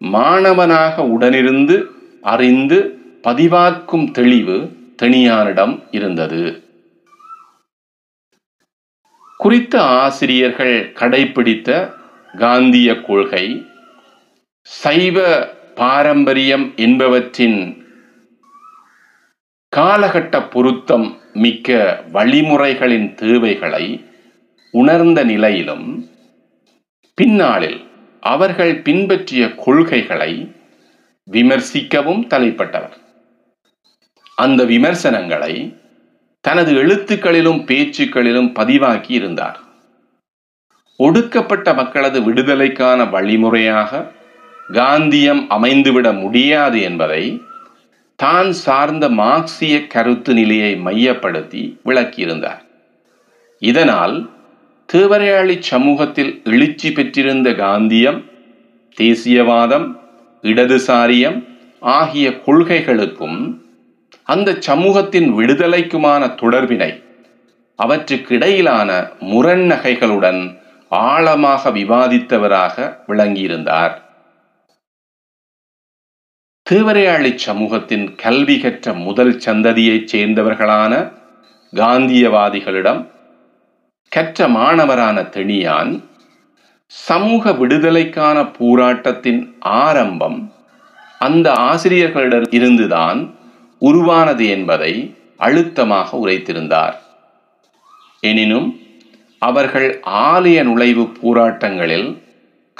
மாணவனாக 0.02 1.02
உடனிருந்து 1.02 1.84
அறிந்து 2.20 2.98
பதிவாக்கும் 3.22 4.10
தெளிவு 4.10 4.70
தெணியானிடம் 5.02 5.82
இருந்தது. 5.90 6.62
குறித்த 9.36 9.82
ஆசிரியர்கள் 9.82 10.92
கடைபிடித்த 10.94 11.94
காந்திய 12.38 13.00
கொள்கை 13.00 13.66
சைவ 14.62 15.46
பாரம்பரியம் 15.74 16.72
என்பவற்றின் 16.76 17.84
காலகட்ட 19.76 20.50
பொருத்தம் 20.50 21.18
மிக்க 21.32 22.02
வழிமுறைகளின் 22.12 23.14
தேவைகளை 23.14 24.04
உணர்ந்த 24.70 25.24
நிலையிலும் 25.24 26.08
பின்னாளில் 27.14 27.90
அவர்கள் 28.22 28.74
பின்பற்றிய 28.86 29.54
கொள்கைகளை 29.54 30.32
விமர்சிக்கவும் 31.30 32.22
தலைப்பட்டவர். 32.32 32.96
அந்த 34.34 34.64
விமர்சனங்களை 34.64 35.54
தனது 36.40 36.70
எழுத்துக்களிலும் 36.74 37.60
பேச்சுக்களிலும் 37.68 38.50
பதிவாக்கி 38.58 39.10
இருந்தார். 39.10 39.58
ஒடுக்கப்பட்ட 40.96 41.74
மக்களது 41.74 42.18
விடுதலைக்கான 42.20 43.10
வழிமுறையாக 43.10 44.12
காந்தியம் 44.72 45.42
அமைந்துவிட 45.50 46.08
முடியாது 46.18 46.80
என்பதை 46.80 47.24
தான் 48.16 48.52
சார்ந்த 48.52 49.08
மார்க்சிய 49.08 49.86
கருத்து 49.86 50.34
நிலையை 50.34 50.76
மையப்படுத்தி 50.76 51.62
விளக்கியிருந்தார். 51.84 52.62
இதனால் 53.62 54.16
தேவரையாளி 54.94 55.58
சமூகத்தில் 55.60 56.40
எழுச்சி 56.44 56.92
பெற்றிருந்த 56.92 57.50
காந்தியம் 57.50 58.24
தேசியவாதம் 58.96 59.86
இடதுசாரியம் 60.42 61.38
ஆகிய 61.80 62.30
கொள்கைகளுக்கும் 62.30 63.38
அந்த 64.24 64.56
சமூகத்தின் 64.58 65.38
விடுதலைக்குமான 65.38 66.26
தொடர்பினை 66.42 66.90
அவற்றுக்கிடையிலான 67.78 68.90
முரண்நகைகளுடன் 69.20 70.60
ஆழமாக 70.88 71.70
விவாதித்தவராக 71.70 72.98
விளங்கியிருந்தார். 73.08 73.94
தேவரையாளி 76.70 77.34
சமூகத்தின் 77.36 78.14
கல்வி 78.14 78.58
கற்ற 78.58 78.92
முதல் 78.92 79.34
சந்ததியைச் 79.46 80.16
சேர்ந்தவர்களான 80.16 81.12
காந்தியவாதிகளிடம் 81.74 83.10
கற்ற 84.12 84.48
மாணவரான 84.48 85.22
தெணியான் 85.22 86.02
சமூக 86.86 87.52
விடுதலைக்கான 87.52 88.52
போராட்டத்தின் 88.58 89.56
ஆரம்பம் 89.60 90.52
அந்த 91.18 91.52
ஆசிரியர்களிடம் 91.52 92.46
இருந்துதான் 92.50 93.34
உருவானது 93.78 94.48
என்பதை 94.48 95.16
அழுத்தமாக 95.36 96.26
உரைத்திருந்தார். 96.26 96.94
எனினும் 98.20 98.80
அவர்கள் 99.38 100.00
ஆலய 100.00 100.62
நுழைவு 100.62 101.12
போராட்டங்களில் 101.22 102.18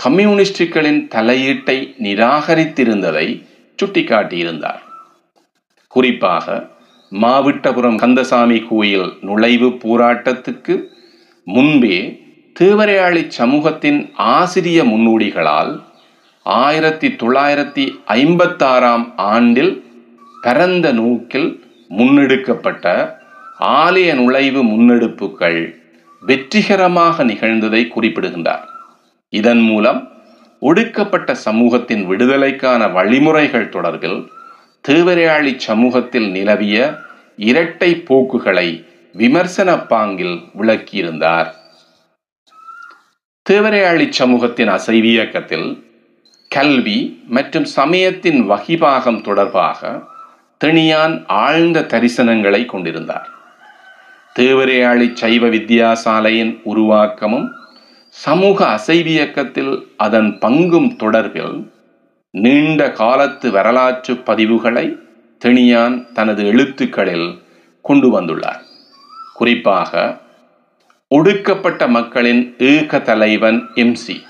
கம்யூனிஸ்டுகளின் 0.05 1.09
தலையீட்டை 1.09 1.95
நிராகரித்திருந்ததை 2.03 3.47
சுட்டிக்காட்டியிருந்தார். 3.79 4.83
குறிப்பாக 5.89 6.69
மாவிட்டபுரம் 7.13 7.97
கந்தசாமி 7.97 8.59
கோயில் 8.59 9.13
நுழைவு 9.21 9.69
போராட்டத்துக்கு 9.69 10.91
முன்பே 11.45 11.97
தேவரையாளி 12.61 13.29
சமூகத்தின் 13.29 14.11
ஆசிரிய 14.15 14.85
முன்னோடிகளால் 14.85 15.81
ஆயிரத்தி 16.43 17.09
தொள்ளாயிரத்தி 17.09 17.85
ஐம்பத்தாறாம் 18.09 19.13
ஆண்டில் 19.17 19.83
பரந்த 20.43 20.93
நோக்கில் 20.93 21.65
முன்னெடுக்கப்பட்ட 21.91 23.15
ஆலய 23.61 24.15
நுழைவு 24.15 24.65
முன்னெடுப்புகள் 24.65 25.75
வெற்றிகரமாக 26.21 27.25
நிகழ்ந்ததை 27.25 27.89
குறிப்பிடுகின்றார். 27.89 28.69
இதன் 29.29 29.61
மூலம் 29.61 30.01
ஒடுக்கப்பட்ட 30.61 31.35
சமூகத்தின் 31.35 32.07
விடுதலைக்கான 32.07 32.89
வழிமுறைகள் 32.89 33.69
தொடர்பில் 33.69 34.29
தேவரையாளி 34.89 35.57
சமூகத்தில் 35.57 36.31
நிலவிய 36.31 36.95
இரட்டை 37.37 37.97
போக்குகளை 37.97 38.85
விமர்சன 39.13 39.75
பாங்கில் 39.75 40.37
விளக்கியிருந்தார். 40.59 41.51
தேவரையாளி 43.51 44.11
சமூகத்தின் 44.11 44.69
அசைவியக்கத்தில் 44.69 45.83
கல்வி 46.49 47.23
மற்றும் 47.27 47.65
சமயத்தின் 47.65 48.51
வகிபாகம் 48.51 49.23
தொடர்பாக 49.23 50.03
தெணியான் 50.65 51.25
ஆழ்ந்த 51.27 51.81
தரிசனங்களை 51.81 52.67
கொண்டிருந்தார். 52.67 53.29
தேவரையாளி 54.39 55.15
சைவ 55.15 55.47
வித்தியாசாலையின் 55.47 56.61
உருவாக்கமும் 56.65 57.49
சமூக 58.09 58.65
அசைவியக்கத்தில் 58.65 59.87
அதன் 59.97 60.39
பங்கும் 60.41 60.91
தொடர்பில் 60.99 61.71
நீண்ட 62.31 62.93
காலத்து 62.93 63.51
வரலாற்று 63.51 64.15
பதிவுகளை 64.15 64.99
தெணியான் 65.45 66.13
தனது 66.13 66.47
எழுத்துக்களில் 66.47 67.43
கொண்டு 67.83 68.21
வந்துள்ளார். 68.21 68.71
குறிப்பாக 69.33 70.21
ஒடுக்கப்பட்ட 71.09 71.89
மக்களின் 71.89 72.55
ஏக 72.59 73.01
தலைவன் 73.01 73.69
எம்சி 73.75 74.23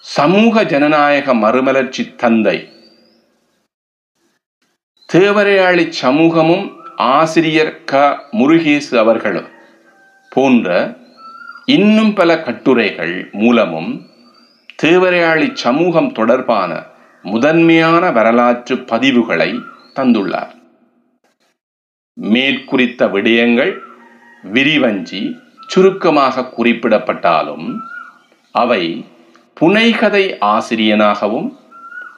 சமூக 0.00 0.64
ஜனநாயக 0.64 1.34
மறுமலர்ச்சி 1.34 2.14
தந்தை. 2.14 2.72
தேவரையாளி 5.12 5.88
சமூகமும் 5.88 6.76
ஆசிரியர் 6.96 7.84
க. 7.84 8.22
முருகேசு 8.32 8.98
அவர்களும் 8.98 9.48
போன்ற 10.30 10.96
இன்னும் 11.64 12.14
பல 12.14 12.40
கட்டுரைகள் 12.40 13.28
மூலமும் 13.32 14.06
தேவரையாளி 14.82 15.54
சமூகம் 15.54 16.12
தொடர்பான 16.12 16.84
முதன்மையான 17.22 18.10
வரலாற்று 18.10 18.76
பதிவுகளை 18.76 19.60
தந்துள்ளார். 19.94 20.53
மேற்குறித்த 22.16 23.06
விடயங்கள் 23.06 23.78
விரிவஞ்சி 24.52 25.36
சுருக்கமாக 25.68 26.50
குறிப்பிடப்பட்டாலும் 26.58 27.76
அவை 28.52 29.04
புனைகதை 29.60 30.36
ஆசிரியனாகவும் 30.40 31.58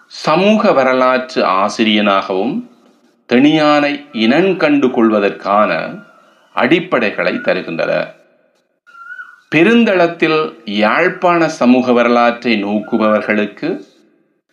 சமூக 0.07 0.73
வரலாற்று 0.73 1.45
ஆசிரியனாகவும் 1.45 2.69
தெணியானை 3.29 3.93
இனங்கண்டு 4.13 4.91
கொள்வதற்கான 4.91 5.73
அடிப்படைகளை 6.55 7.35
தருகின்றன. 7.35 7.93
பெருந்தளத்தில் 9.51 10.59
யாழ்ப்பாண 10.65 11.49
சமூக 11.49 11.93
வரலாற்றை 11.93 12.65
நோக்குபவர்களுக்கு 12.65 13.87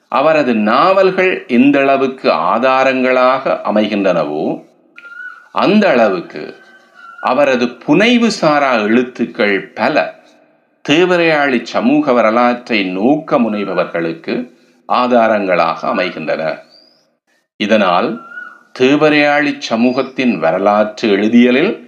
அவரது 0.07 0.53
நாவல்கள் 0.53 1.45
எந்தளவுக்கு 1.48 2.30
ஆதாரங்களாக 2.30 3.61
அமைகின்றனவோ 3.64 4.72
அந்த 5.54 5.90
அளவுக்கு 5.90 6.56
அவரது 7.22 7.70
புனைவு 7.70 8.32
சாரா 8.32 8.74
எழுத்துக்கள் 8.74 9.70
பல 9.70 10.20
தேவரையாளி 10.90 11.64
சமூக 11.64 12.14
வரலாற்றை 12.14 12.84
நோக்க 12.84 13.40
முனைபவர்களுக்கு 13.40 14.54
ஆதாரங்களாக 14.88 15.88
அமைகின்றன. 15.88 16.60
இதனால் 17.58 18.22
தேவரையாளி 18.80 19.60
சமூகத்தின் 19.60 20.40
வரலாற்று 20.40 21.18
எழுதியலில் 21.18 21.88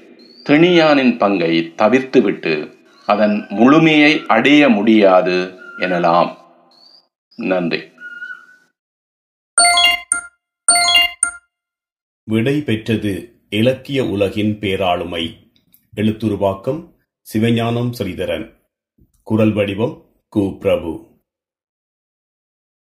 திணியானின் 0.49 1.17
பங்கை 1.17 1.73
தவிர்த்துவிட்டு 1.77 2.73
அதன் 3.05 3.45
முழுமையை 3.49 4.23
அடைய 4.27 4.69
முடியாது 4.69 5.59
எனலாம். 5.79 6.37
நன்றி. 7.35 7.93
விடை 12.23 12.61
பெற்றது 12.61 13.29
இலக்கிய 13.49 14.05
உலகின் 14.05 14.59
பேராளுமை. 14.59 15.53
எழுத்துருவாக்கம் 15.95 16.93
சிவஞானம் 17.33 17.91
ஸ்ரீதரன். 17.99 18.51
குரல் 19.23 19.53
வடிவம் 19.53 20.05
கு. 20.35 20.57
பிரபு. 20.57 21.05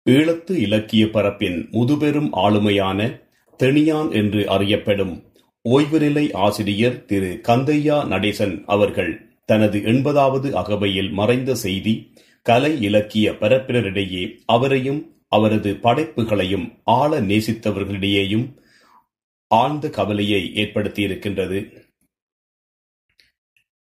ஈழத்து 0.09 0.51
இலக்கிய 0.51 1.09
பரப்பின் 1.09 1.69
முதுபெரும் 1.71 2.29
ஆளுமையான 2.33 3.21
தெனியான் 3.63 4.11
என்று 4.11 4.49
அறியப்படும் 4.49 5.23
ஓய்வுநிலை 5.69 6.33
ஆசிரியர் 6.33 7.05
திரு. 7.05 7.41
கந்தையா 7.43 8.07
நடேசன் 8.07 8.63
அவர்கள் 8.65 9.35
தனது 9.45 9.79
எண்பதாவது 9.79 10.51
அகவையில் 10.51 11.11
மறைந்த 11.11 11.55
செய்தி 11.55 12.13
கலை 12.41 12.81
இலக்கிய 12.81 13.31
பரப்பினரிடையே 13.31 14.37
அவரையும் 14.45 15.15
அவரது 15.27 15.73
படைப்புகளையும் 15.73 16.71
ஆழ 16.83 17.21
நேசித்தவர்களிடையேயும் 17.21 18.63
ஆழ்ந்த 19.47 19.89
கவலையை 19.89 20.51
ஏற்படுத்தியிருக்கின்றது. 20.55 21.83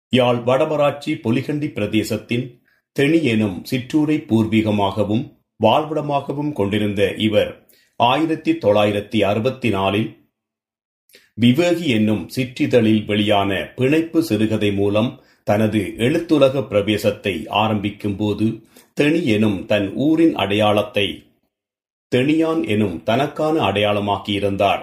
யாழ் 0.08 0.36
வடமராட்சி 0.36 1.14
பொலிகண்டி 1.24 1.68
பிரதேசத்தின் 1.68 2.62
தெனி 2.92 3.24
எனும் 3.24 3.64
சிற்றூரை 3.70 4.16
பூர்வீகமாகவும் 4.28 5.36
வாழ்விடமாகவும் 5.62 6.52
கொண்டிருந்த 6.52 7.14
இவர் 7.14 7.68
ஆயிரத்தி 7.96 8.52
தொள்ளாயிரத்தி 8.52 9.24
அறுபத்தி 9.24 9.70
நாலில் 9.70 10.16
விவேகி 11.40 11.86
என்னும் 11.86 12.28
சிற்றிதழில் 12.36 13.04
வெளியான 13.04 13.72
பிணைப்பு 13.76 14.22
சிறுகதை 14.22 14.72
மூலம் 14.72 15.22
தனது 15.44 15.78
எழுத்துலக 15.78 16.62
பிரவேசத்தை 16.68 17.48
ஆரம்பிக்கும் 17.48 18.16
போது 18.16 18.62
தெனி 18.94 19.26
எனும் 19.26 19.66
தன் 19.66 19.94
ஊரின் 19.94 20.34
அடையாளத்தை 20.34 21.06
தெனியான் 22.16 22.68
எனும் 22.68 23.02
தனக்கான 23.02 23.60
அடையாளமாக்கியிருந்தார். 23.60 24.82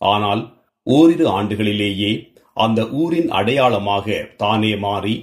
ஆனால் 0.00 0.42
ஓரிரு 0.86 1.26
ஆண்டுகளிலேயே 1.30 2.12
அந்த 2.56 2.80
ஊரின் 2.96 3.30
அடையாளமாக 3.30 4.16
தானே 4.36 4.72
மாறி 4.78 5.14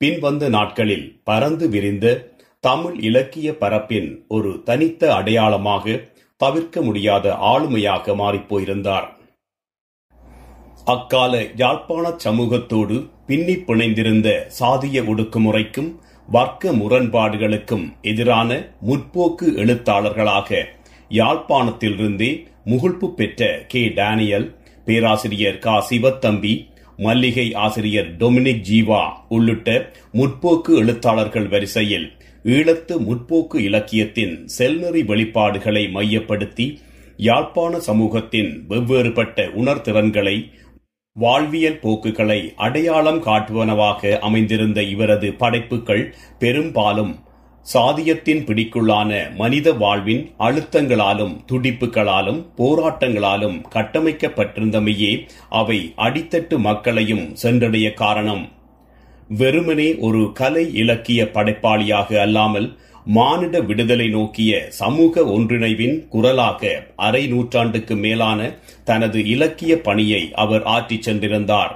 பின்வந்த 0.00 0.44
நாட்களில் 0.48 1.06
பறந்து 1.24 1.66
விரிந்த 1.68 2.06
தமிழ் 2.64 2.96
இலக்கிய 3.00 3.48
பரப்பின் 3.60 4.08
ஒரு 4.28 4.50
தனித்த 4.64 5.02
அடையாளமாக 5.14 5.96
தவிர்க்க 6.40 6.80
முடியாத 6.80 7.26
ஆளுமையாக 7.48 8.14
மாறிப்போயிருந்தார் 8.14 9.06
அக்கால 10.86 11.32
யாழ்ப்பாண 11.56 12.04
சமூகத்தோடு 12.24 12.96
பின்னி 13.26 13.56
பிணைந்திருந்த 13.60 14.28
சாதிய 14.58 14.98
ஒடுக்குமுறைக்கும் 15.04 15.90
வர்க்க 16.28 16.72
முரண்பாடுகளுக்கும் 16.72 17.86
எதிரான 18.02 18.50
முற்போக்கு 18.86 19.46
எழுத்தாளர்களாக 19.56 20.60
யாழ்ப்பாணத்திலிருந்தே 21.10 22.30
முகுழ்ப்பு 22.66 23.14
பெற்ற 23.14 23.60
கே. 23.68 23.88
டேனியல் 23.88 24.46
பேராசிரியர் 24.84 25.58
கா. 25.58 25.86
சிவத்தம்பி 25.90 26.54
மல்லிகை 26.98 27.54
ஆசிரியர் 27.54 28.16
டொமினிக் 28.16 28.64
ஜீவா 28.68 29.02
உள்ளிட்ட 29.28 29.68
முற்போக்கு 30.12 30.72
எழுத்தாளர்கள் 30.76 31.48
வரிசையில் 31.48 32.06
ஈழத்து 32.44 32.94
முற்போக்கு 32.98 33.56
இலக்கியத்தின் 33.58 34.48
செல்நெறி 34.58 35.02
வெளிப்பாடுகளை 35.04 35.90
மையப்படுத்தி 35.90 36.66
யாழ்ப்பாண 37.18 37.78
சமூகத்தின் 37.78 38.66
வெவ்வேறுபட்ட 38.68 39.46
உணர்திறன்களை 39.56 40.36
வாழ்வியல் 41.16 41.78
போக்குகளை 41.78 42.40
அடையாளம் 42.56 43.24
காட்டுவனவாக 43.24 44.18
அமைந்திருந்த 44.18 44.82
இவரது 44.82 45.32
படைப்புகள் 45.32 46.04
பெரும்பாலும் 46.38 47.14
சாதியத்தின் 47.72 48.42
பிடிக்குள்ளான 48.48 49.34
மனித 49.34 49.72
வாழ்வின் 49.72 50.32
அழுத்தங்களாலும் 50.38 51.34
துடிப்புகளாலும் 51.52 52.38
போராட்டங்களாலும் 52.56 53.56
கட்டமைக்கப்பட்டிருந்தமையே 53.74 55.28
அவை 55.50 55.92
அடித்தட்டு 55.96 56.58
மக்களையும் 56.58 57.34
சென்றடைய 57.34 57.94
காரணம். 57.94 58.44
வெறுமனே 59.28 59.96
ஒரு 59.96 60.30
கலை 60.34 60.74
இலக்கிய 60.74 61.30
படைப்பாளியாக 61.32 62.20
அல்லாமல் 62.20 62.76
மானிட 63.04 63.60
விடுதலை 63.60 64.08
நோக்கிய 64.08 64.52
சமூக 64.68 65.20
ஒன்றிணைவின் 65.20 66.08
குரலாக 66.08 66.70
அரை 66.96 67.26
நூற்றாண்டுக்கு 67.26 67.96
மேலான 67.96 68.50
தனது 68.84 69.26
இலக்கிய 69.26 69.80
பணியை 69.80 70.22
அவர் 70.34 70.62
ஆற்றிச் 70.62 71.08
சென்றிருந்தார். 71.08 71.74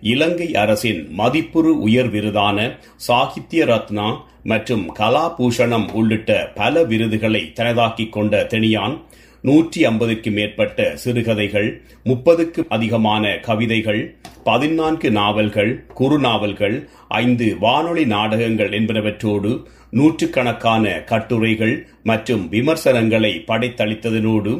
இலங்கை 0.00 0.54
அரசின் 0.54 1.00
மதிப்புறு 1.18 1.72
உயர் 1.86 2.10
விருதான 2.12 2.58
சாகித்ய 2.96 3.64
ரத்னா 3.64 4.28
மற்றும் 4.44 4.84
கலாபூஷணம் 4.98 5.88
உள்ளிட்ட 5.92 6.30
பல 6.54 6.82
விருதுகளை 6.84 7.42
தனதாக்கிக் 7.54 8.12
கொண்ட 8.12 8.42
தெனியான் 8.50 8.96
நூற்றி 9.44 9.80
ஐம்பதுக்கு 9.84 10.30
மேற்பட்ட 10.30 10.88
சிறுகதைகள் 10.94 11.68
முப்பதுக்கு 12.04 12.60
அதிகமான 12.68 13.32
கவிதைகள் 13.40 14.00
பதினான்கு 14.44 15.08
நாவல்கள் 15.10 15.70
குறுநாவல்கள் 15.94 16.76
ஐந்து 17.20 17.46
வானொலி 17.60 18.04
நாடகங்கள் 18.06 18.70
என்பனவற்றோடு 18.70 19.50
நூற்றுக்கணக்கான 19.92 20.84
கட்டுரைகள் 21.04 21.74
மற்றும் 22.02 22.48
விமர்சனங்களை 22.48 23.32
படைத்தளித்ததனோடு 23.46 24.52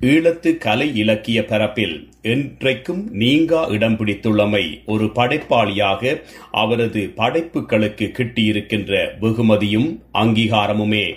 ஈழத்து 0.00 0.56
கலை 0.56 0.96
இலக்கிய 0.96 1.44
பரப்பில் 1.44 2.08
என்றைக்கும் 2.22 3.10
நீங்கா 3.10 3.66
இடம் 3.66 3.96
பிடித்துள்ளமை 3.96 4.82
ஒரு 4.86 5.04
படைப்பாளியாக 5.04 6.22
அவரது 6.50 7.12
படைப்புகளுக்கு 7.16 8.06
கிட்டியிருக்கின்ற 8.12 9.08
வெகுமதியும் 9.20 10.02
அங்கீகாரமுமே. 10.12 11.16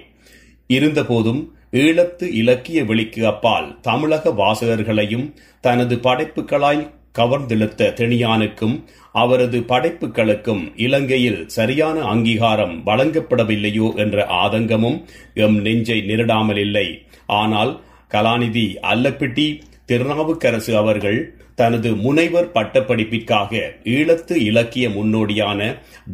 இருந்தபோதும் 0.68 1.54
ஈழத்து 1.72 2.24
இலக்கிய 2.24 2.84
வெளிக்கு 2.84 3.28
அப்பால் 3.28 3.80
தமிழக 3.82 4.30
வாசகர்களையும் 4.30 5.34
தனது 5.62 5.96
படைப்புகளாய் 5.96 6.90
கவர்ந்தெழுத்த 7.18 7.94
தெனியானுக்கும் 7.96 8.84
அவரது 9.12 9.60
படைப்புகளுக்கும் 9.60 10.72
இலங்கையில் 10.76 11.48
சரியான 11.48 12.02
அங்கீகாரம் 12.02 12.86
வழங்கப்படவில்லையோ 12.86 13.96
என்ற 13.96 14.26
ஆதங்கமும் 14.26 15.06
எம் 15.34 15.62
நெஞ்சை 15.62 16.02
நிரடாமல் 16.02 16.58
இல்லை 16.58 17.06
ஆனால் 17.26 17.82
கலாநிதி 18.12 18.68
அல்லப்பிட்டி 18.90 19.48
திருநாவுக்கரசு 19.86 20.74
அவர்கள் 20.76 21.20
தனது 21.56 21.90
முனைவர் 21.96 22.52
பட்டப்படிப்பிற்காக 22.54 23.62
ஈழத்து 23.90 24.36
இலக்கிய 24.42 24.90
முன்னோடியான 24.90 25.62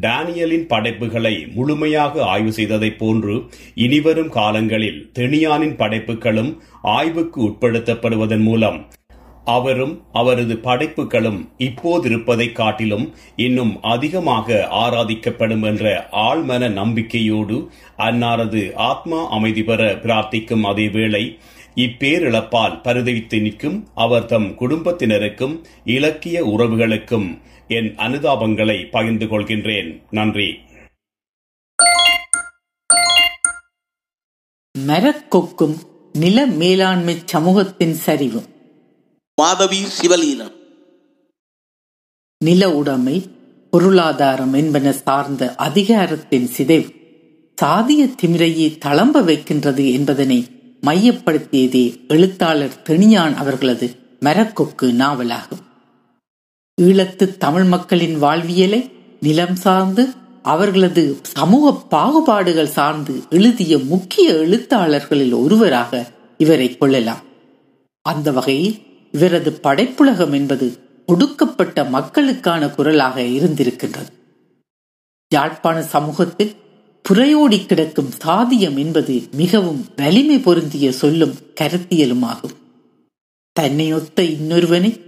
டேனியலின் 0.01 0.65
படைப்புகளை 0.65 1.35
முழுமையாக 1.53 2.23
ஆய்வு 2.25 2.51
செய்ததைப் 2.51 2.97
போன்று 2.97 3.35
இனிவரும் 3.77 4.29
காலங்களில் 4.29 4.99
தெனியானின் 5.19 5.75
படைப்புகளும் 5.75 6.51
ஆய்வுக்கு 6.91 7.41
உட்படுத்தப்படுவதன் 7.49 8.43
மூலம் 8.43 8.79
அவரும் 9.45 9.93
அவரது 10.11 10.55
படைப்புகளும் 10.59 11.39
இப்போதிருப்பதைக் 11.59 12.55
காட்டிலும் 12.55 13.03
இன்னும் 13.37 13.73
அதிகமாக 13.85 14.57
ஆராதிக்கப்படும் 14.75 15.63
என்ற 15.63 15.85
ஆழ்மன 16.21 16.69
நம்பிக்கையோடு 16.73 17.57
அன்னாரது 17.99 18.63
ஆத்மா 18.85 19.19
அமைதி 19.29 19.63
பெற 19.63 19.81
பிரார்த்திக்கும் 20.03 20.63
அதே 20.63 20.87
வேளை 20.89 21.23
இப்பேரிழப்பால் 21.75 22.81
பரிதவித்து 22.81 23.41
நிற்கும் 23.41 23.87
அவர் 23.95 24.25
தம் 24.25 24.57
குடும்பத்தினருக்கும் 24.59 25.63
இலக்கிய 25.83 26.45
உறவுகளுக்கும் 26.45 27.41
என் 27.67 27.95
அனுதாபங்களை 27.95 28.89
பகிர்ந்து 28.89 29.25
கொள்கின்றேன். 29.25 30.01
நன்றி. 30.11 30.59
மரக்கொக்கும் 34.87 35.75
நில 36.13 36.45
மேலாண்மை 36.45 37.17
சமூகத்தின் 37.25 37.95
சரிவும் 38.05 38.45
மாதவி 39.35 39.85
சிவலீலன் 39.85 40.53
நில 42.45 42.75
உடைமை 42.75 43.23
பொருளாதாரம் 43.71 44.53
என்பன 44.53 44.91
சார்ந்த 44.91 45.55
அதிகாரத்தின் 45.55 46.45
சிதைவு. 46.45 46.93
சாதிய 47.61 48.13
திமிரையை 48.21 48.77
தளம்ப 48.77 49.21
வைக்கின்றது 49.21 49.91
என்பதனை 49.91 50.54
மையப்படுத்தியதே 50.85 52.07
எழுத்தாளர் 52.07 52.81
தெனியான் 52.89 53.35
அவர்களது 53.35 53.95
மரக்கொக்கு 54.19 54.91
நாவலாகும். 54.93 55.63
ஈழத்து 56.81 57.37
தமிழ் 57.37 57.63
மக்களின் 57.63 58.17
வாழ்வியலை 58.17 58.91
நிலம் 59.21 59.55
சார்ந்து 59.55 60.09
அவர்களது 60.43 61.17
சமூக 61.21 61.97
பாகுபாடுகள் 61.97 62.67
சார்ந்து 62.67 63.23
எழுதிய 63.29 63.77
முக்கிய 63.77 64.33
எழுத்தாளர்களில் 64.33 65.33
ஒருவராக 65.33 66.11
இவரை 66.37 66.77
கொள்ளலாம். 66.77 67.21
அந்த 68.01 68.31
வகையில் 68.31 68.77
இவரது 69.11 69.53
படைப்புலகம் 69.53 70.33
என்பது 70.33 70.79
ஒடுக்கப்பட்ட 71.05 71.83
மக்களுக்கான 71.83 72.69
குரலாக 72.69 73.21
இருந்திருக்கின்றது. 73.21 74.11
யாழ்ப்பாண 75.33 75.81
சமூகத்தில் 75.81 76.55
புறையோடி 77.09 77.65
கிடக்கும் 77.65 78.09
சாதியம் 78.25 78.77
என்பது 78.77 79.23
மிகவும் 79.31 79.85
வலிமை 79.95 80.39
பொருந்திய 80.39 80.91
சொல்லும் 80.91 81.35
கருத்தியலுமாகும். 81.61 82.55
தன்னையொத்த 83.59 84.21
இன்னொருவனை 84.21 84.99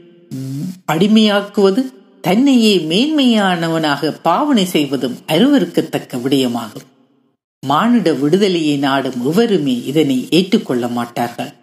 அடிமையாக்குவது 0.91 1.93
தன்னையே 2.21 2.77
மேன்மையானவனாக 2.77 4.15
பாவனை 4.21 4.65
செய்வதும் 4.65 5.17
அருவருக்கத்தக்க 5.27 6.17
விடயமாகும். 6.17 6.87
மானிட 7.65 8.13
விடுதலையை 8.13 8.77
நாடும் 8.77 9.25
எவருமே 9.25 9.83
இதனை 9.85 10.27
ஏற்றுக்கொள்ள 10.29 10.87
மாட்டார்கள். 10.87 11.53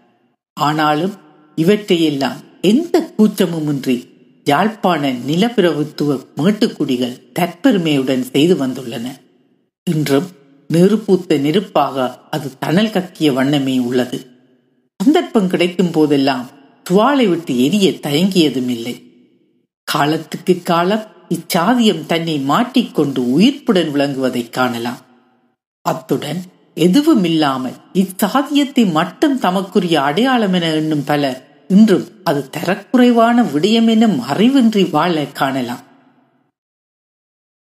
ஆனாலும் 0.52 1.14
இவற்றையெல்லாம் 1.56 2.36
எந்த 2.60 3.14
கூச்சமுமின்றி 3.18 4.08
யாழ்ப்பாண 4.44 5.12
நிலப்பிரபுத்துவ 5.12 6.20
மேட்டுக்குடிகள் 6.36 7.20
தற்பெருமையுடன் 7.38 8.30
செய்து 8.30 8.66
வந்துள்ளன. 8.66 9.22
இன்றும் 9.86 10.28
நெருப்பூத்த 10.70 11.36
நெருப்பாக 11.38 11.96
அது 12.30 12.48
தணல் 12.58 12.92
கக்கிய 12.92 13.32
வண்ணமே 13.32 13.74
உள்ளது. 13.78 14.18
சந்தர்ப்பம் 15.00 15.48
கிடைக்கும் 15.48 15.90
போதெல்லாம் 15.90 16.46
துவாலை 16.86 17.26
விட்டு 17.28 17.52
எரிய 17.64 17.90
தயங்கியதும் 18.06 18.70
இல்லை 18.76 18.94
காலத்துக்கு 19.88 20.54
காலம் 20.62 21.04
இச்சாதியம் 21.28 22.02
தன்னை 22.06 22.36
மாட்டிக்கொண்டு 22.38 23.20
உயிர்ப்புடன் 23.36 23.90
விளங்குவதை 23.94 24.44
காணலாம். 24.50 25.00
அத்துடன் 25.84 26.40
எதுவுமில்லாமல் 26.86 27.78
இச்சாதியத்தை 28.02 28.84
மட்டும் 28.92 29.38
தமக்குரிய 29.38 29.96
அடையாளம் 30.02 30.52
என 30.52 30.70
எண்ணும் 30.74 31.04
பலர் 31.04 31.40
இன்றும் 31.68 32.06
அது 32.24 32.40
தரக்குறைவான 32.56 33.44
விடயம் 33.54 33.90
எனும் 33.90 34.18
அறிவின்றி 34.30 34.86
வாழ 34.90 35.24
காணலாம். 35.40 35.84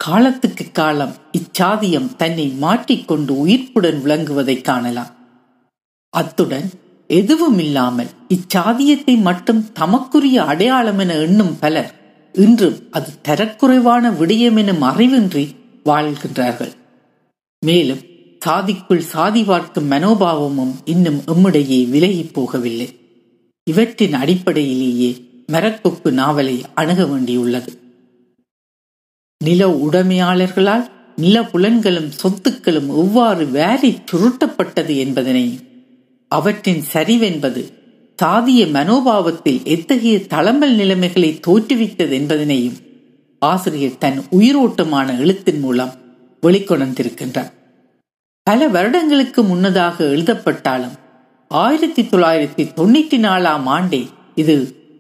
காலத்துக்கு 0.05 0.71
காலம் 0.71 1.13
இச்சாதியம் 1.31 2.15
தன்னை 2.15 2.45
மாட்டிக்கொண்டு 2.47 3.45
உயிர்ப்புடன் 3.45 3.99
விளங்குவதை 4.03 4.61
காணலாம். 4.61 5.11
அத்துடன் 6.09 6.69
எதுவும் 7.07 7.59
இல்லாமல் 7.59 8.09
இச்சாதியத்தை 8.29 9.21
மட்டும் 9.21 9.71
தமக்குரிய 9.73 10.43
அடையாளம் 10.43 10.99
என 10.99 11.15
எண்ணும் 11.15 11.59
பலர் 11.59 11.91
இன்றும் 12.33 12.77
அது 12.91 13.11
தரக்குறைவான 13.27 14.11
விடயம் 14.19 14.57
எனும் 14.57 14.81
அறிவின்றி 14.81 15.45
வாழ்கின்றார்கள். 15.85 16.73
மேலும் 17.59 18.01
சாதிக்குள் 18.45 19.03
சாதி 19.13 19.43
பார்க்கும் 19.43 19.91
மனோபாவமும் 19.91 20.73
இன்னும் 20.85 21.21
எம்மிடையே 21.27 21.89
விலகி 21.89 22.25
போகவில்லை. 22.33 22.89
இவற்றின் 23.63 24.13
அடிப்படையிலேயே 24.13 25.11
மரக்கொக்கு 25.51 26.11
நாவலை 26.11 26.57
அணுக 26.75 27.03
வேண்டியுள்ளது. 27.03 27.71
நில 29.37 29.67
உடைமையாளர்களால் 29.67 30.89
நில 31.15 31.41
புலன்களும் 31.41 32.11
சொத்துக்களும் 32.23 32.87
எவ்வாறு 32.87 33.45
வேறி 33.45 33.97
சுருட்டப்பட்டது 34.11 34.93
என்பதனையும் 35.05 35.63
அவற்றின் 36.27 36.83
சரிவென்பது 36.93 37.61
சாதிய 38.23 38.63
மனோபாவத்தில் 38.75 39.63
எத்தகைய 39.63 40.27
தளம்பல் 40.27 40.75
நிலைமைகளை 40.75 41.39
தோற்றுவித்தது 41.47 42.13
என்பதனையும் 42.19 42.77
ஆசிரியர் 43.39 43.97
தன் 43.97 44.19
உயிரோட்டமான 44.31 45.19
எழுத்தின் 45.19 45.59
மூலம் 45.59 45.93
வெளிக்கொணர்ந்திருக்கின்றார். 46.41 47.51
பல 48.43 48.67
வருடங்களுக்கு 48.67 49.43
முன்னதாக 49.43 50.03
எழுதப்பட்டாலும் 50.03 50.95
ஆயிரத்தி 51.47 52.01
தொள்ளாயிரத்தி 52.01 52.65
தொண்ணூற்றி 52.75 53.19
நாலாம் 53.27 53.67
ஆண்டே 53.67 54.01
இது 54.35 54.55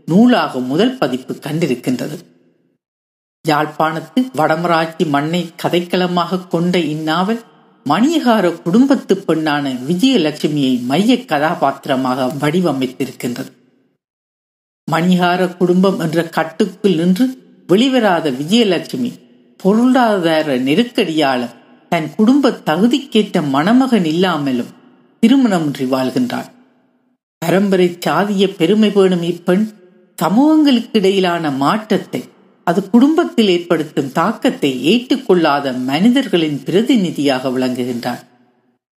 நூலாக 0.05 0.59
முதல் 0.59 0.97
பதிப்பு 0.97 1.33
கண்டிருக்கின்றது. 1.33 2.17
யாழ்ப்பாணத்து 3.47 4.19
வடமராட்சி 4.35 5.05
மண்ணை 5.05 5.41
கதைக்களமாக 5.61 6.47
கொண்ட 6.47 6.77
இந்நாவல் 6.91 7.41
மணியகார 7.85 8.61
குடும்பத்து 8.61 9.13
பெண்ணான 9.27 9.73
விஜயலட்சுமியை 9.87 10.75
மைய 10.81 11.17
கதாபாத்திரமாக 11.25 12.27
வடிவமைத்திருக்கின்றது. 12.41 13.51
மணிகார 14.87 15.57
குடும்பம் 15.57 15.99
என்ற 15.99 16.23
கட்டுக்குள் 16.29 16.95
நின்று 16.95 17.25
வெளிவராத 17.69 18.31
விஜயலட்சுமி 18.31 19.11
பொருளாதார 19.59 20.55
நெருக்கடியாலும் 20.67 21.53
தன் 21.91 22.09
குடும்ப 22.15 22.55
தகுதிக்கேற்ற 22.65 23.41
மணமகன் 23.49 24.05
இல்லாமலும் 24.05 24.73
திருமணமின்றி 25.23 25.87
வாழ்கின்றாள். 25.95 26.49
பரம்பரை 27.41 27.89
சாதிய 28.05 28.47
பெருமை 28.57 28.89
பேணும் 28.89 29.25
இப்பெண் 29.31 29.65
சமூகங்களுக்கு 30.17 30.97
இடையிலான 30.99 31.51
மாற்றத்தை 31.63 32.21
அது 32.67 32.89
குடும்பத்தில் 32.89 33.47
ஏற்படுத்தும் 33.47 34.11
தாக்கத்தை 34.11 34.71
ஏற்றுக்கொள்ளாத 34.91 35.73
மனிதர்களின் 35.73 36.59
பிரதிநிதியாக 36.63 37.49
விளங்குகின்றார் 37.49 38.23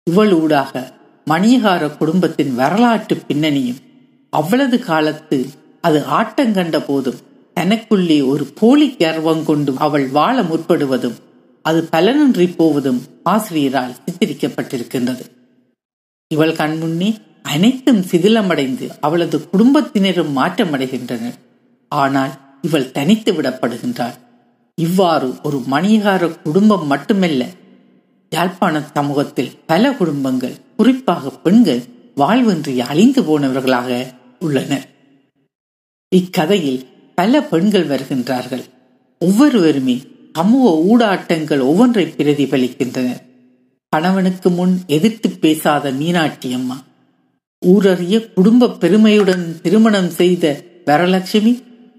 இவளூடாக 0.06 0.82
மணிகார 1.26 1.82
குடும்பத்தின் 1.96 2.54
வரலாற்று 2.54 3.16
பின்னணியும் 3.28 3.82
அவ்வளவு 4.32 4.78
காலத்து 4.78 5.38
அது 5.80 5.98
ஆட்டங்கண்ட 6.18 6.76
போதும் 6.86 7.22
தனக்குள்ளே 7.56 8.18
ஒரு 8.26 8.44
போலி 8.60 8.88
கர்வம் 8.96 9.44
கொண்டு 9.44 9.72
அவள் 9.76 10.06
வாழ 10.08 10.36
முற்படுவதும் 10.42 11.16
அது 11.64 11.80
பலனின்றி 11.92 12.46
போவதும் 12.56 13.00
ஆசிரியரால் 13.22 13.94
சித்தரிக்கப்பட்டிருக்கின்றது. 14.04 15.24
இவள் 16.30 16.52
கண்முன்னே 16.52 17.10
அனைத்தும் 17.42 18.02
சிதிலமடைந்து 18.10 18.86
அவளது 19.00 19.36
குடும்பத்தினரும் 19.48 20.32
மாற்றமடைகின்றனர். 20.36 21.38
ஆனால் 21.92 22.34
இவள் 22.64 22.92
தனித்து 22.96 23.30
விடப்படுகின்றாள். 23.32 24.16
இவ்வாறு 24.78 25.28
ஒரு 25.42 25.58
மணிகார 25.70 26.30
குடும்பம் 26.42 26.86
மட்டுமல்ல 26.86 27.42
யாழ்ப்பாண 28.32 28.74
சமூகத்தில் 28.94 29.52
பல 29.66 29.92
குடும்பங்கள் 29.92 30.56
குறிப்பாக 30.76 31.30
பெண்கள் 31.44 31.82
வாழ்வின்றி 32.14 32.74
அழிந்து 32.80 33.20
போனவர்களாக 33.22 33.90
உள்ளனர். 34.40 34.86
இக்கதையில் 36.12 36.80
பல 37.14 37.42
பெண்கள் 37.42 37.86
வருகின்றார்கள். 37.86 38.64
ஒவ்வொருவருமே 39.20 39.96
சமூக 40.32 40.70
ஊடாட்டங்கள் 40.90 41.62
ஒவ்வொன்றை 41.70 42.04
பிரதிபலிக்கின்றனர். 42.16 43.22
கணவனுக்கு 43.92 44.50
முன் 44.50 44.74
எதிர்த்து 44.86 45.28
பேசாத 45.42 45.90
மீனாட்சி 45.90 46.48
அம்மா 46.52 46.76
ஊரறிய 47.62 48.16
குடும்ப 48.34 48.70
பெருமையுடன் 48.80 49.44
திருமணம் 49.62 50.10
செய்த 50.10 50.44
வரலட்சுமி 50.86 51.52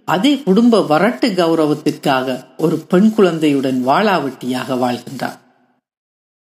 அதே 0.06 0.38
குடும்ப 0.38 0.80
வரட்டு 0.80 1.28
கௌரவத்திற்காக 1.34 2.46
ஒரு 2.58 2.78
பெண் 2.78 3.14
குழந்தையுடன் 3.14 3.88
வாளாவட்டியாக 3.88 4.76
வாழ்கின்றார். 4.76 5.38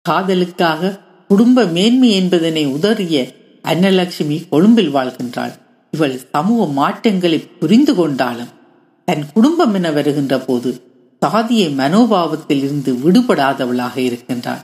காதலுக்காக 0.08 1.00
குடும்ப 1.28 1.64
மேன்மை 1.64 2.10
என்பதனை 2.10 2.66
உதறிய 2.66 3.34
அன்னலட்சுமி 3.62 4.48
கொழும்பில் 4.48 4.94
வாழ்கின்றாள். 4.94 5.52
இவள் 5.90 6.20
சமூக 6.32 6.72
மாற்றங்களை 6.72 7.38
புரிந்து 7.38 7.94
கொண்டாலும் 7.94 8.48
தன் 9.04 9.24
குடும்பம் 9.34 9.74
என 9.74 9.90
வருகின்ற 9.90 10.38
போது 10.38 10.70
சாதிய 11.26 11.68
மனோபாவத்தில் 11.74 12.62
இருந்து 12.64 12.92
விடுபடாதவளாக 12.92 13.96
இருக்கின்றாள். 13.96 14.60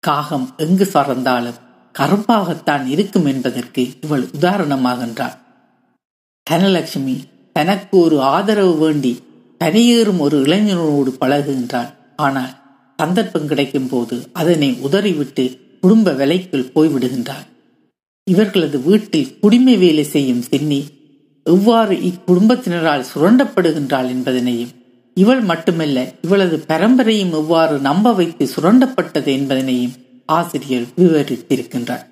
காகம் 0.00 0.50
எங்கு 0.56 0.84
சறந்தாலும் 0.84 1.58
கருப்பாகத்தான் 1.98 2.86
இருக்கும் 2.86 3.26
என்பதற்கு 3.26 3.88
இவள் 4.00 4.28
உதாரணமாகின்றாள். 4.40 5.36
தனலட்சுமி 6.50 7.16
தனக்கு 7.58 7.98
ஒரு 7.98 8.16
ஆதரவு 8.22 8.74
வேண்டி 8.76 9.12
தனியேறும் 9.60 10.18
ஒரு 10.18 10.36
இளைஞனோடு 10.42 11.12
பழகுகின்றாள் 11.20 11.88
ஆனால் 12.16 12.52
சந்தர்ப்பம் 12.98 13.46
கிடைக்கும் 13.46 13.88
போது 13.88 14.16
அதனை 14.32 14.68
உதறிவிட்டு 14.80 15.44
குடும்ப 15.80 16.12
விலைக்குள் 16.12 16.70
போய்விடுகின்றான். 16.74 17.46
இவர்களது 18.26 18.78
வீட்டில் 18.82 19.34
குடிமை 19.40 19.76
வேலை 19.76 20.04
செய்யும் 20.04 20.42
சென்னி 20.42 20.80
எவ்வாறு 21.42 21.94
இக்குடும்பத்தினரால் 22.08 23.08
சுரண்டப்படுகின்றாள் 23.12 24.08
என்பதனையும் 24.14 24.72
இவள் 25.16 25.40
மட்டுமல்ல 25.40 25.98
இவளது 26.22 26.58
பரம்பரையும் 26.68 27.32
எவ்வாறு 27.32 27.78
நம்ப 27.78 28.12
வைத்து 28.12 28.46
சுரண்டப்பட்டது 28.56 29.30
என்பதனையும் 29.38 29.94
ஆசிரியர் 30.26 30.88
விவரித்திருக்கின்றார். 30.96 32.04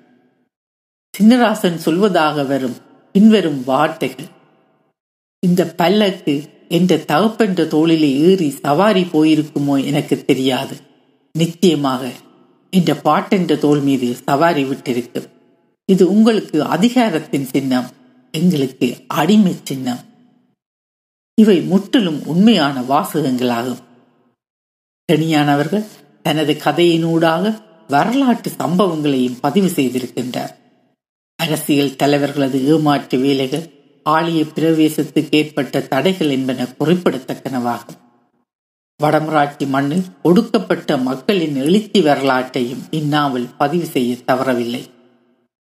சின்னராசன் 1.13 1.83
சொல்வதாக 1.85 2.47
வரும் 2.47 2.77
பின்வரும் 3.11 3.61
வார்த்தைகள் 3.65 4.35
இந்த 5.39 5.65
பல்லக்கு 5.65 6.49
என்ற 6.67 6.95
தகப்பென்ற 6.95 7.67
தோளிலே 7.67 8.17
ஏறி 8.17 8.49
சவாரி 8.49 9.01
போயிருக்குமோ 9.01 9.83
எனக்கு 9.83 10.25
தெரியாது. 10.25 10.77
நிச்சயமாக 11.31 12.11
என்ற 12.69 12.93
பாட்டென்ற 12.93 13.57
தோல் 13.57 13.81
மீது 13.81 14.15
சவாரி 14.15 14.63
விட்டிருக்கும். 14.63 15.27
இது 15.85 16.09
உங்களுக்கு 16.09 16.63
அதிகாரத்தின் 16.63 17.45
சின்னம் 17.45 17.89
எங்களுக்கு 18.31 18.97
அடிமை 19.07 19.55
சின்னம். 19.63 19.99
இவை 21.35 21.61
முற்றிலும் 21.61 22.25
உண்மையான 22.25 22.81
வாசகங்களாகும். 22.81 23.83
தனியானவர்கள் 25.05 25.85
தனது 26.21 26.53
கதையினூடாக 26.53 27.61
வரலாற்று 27.87 28.51
சம்பவங்களையும் 28.57 29.37
பதிவு 29.41 29.67
செய்திருக்கின்றார். 29.67 30.53
அரசியல் 31.35 31.95
தலைவர்களது 31.95 32.65
ஏமாற்று 32.65 33.17
வேலைகள் 33.19 33.76
ஆலய 34.09 34.41
பிரவேசத்துக்கு 34.55 35.27
ஏற்பட்ட 35.29 35.81
தடைகள் 35.81 36.29
என்பன 36.29 36.67
குறிப்பிடத்தக்கனவாகும். 36.79 37.97
வடமராட்சி 39.03 39.67
மண்ணில் 39.67 40.05
ஒடுக்கப்பட்ட 40.23 40.97
மக்களின் 40.97 41.55
எழுச்சி 41.55 42.01
வரலாற்றையும் 42.01 42.83
இந்நாவல் 42.91 43.47
பதிவு 43.57 43.85
செய்ய 43.85 44.15
தவறவில்லை. 44.25 44.83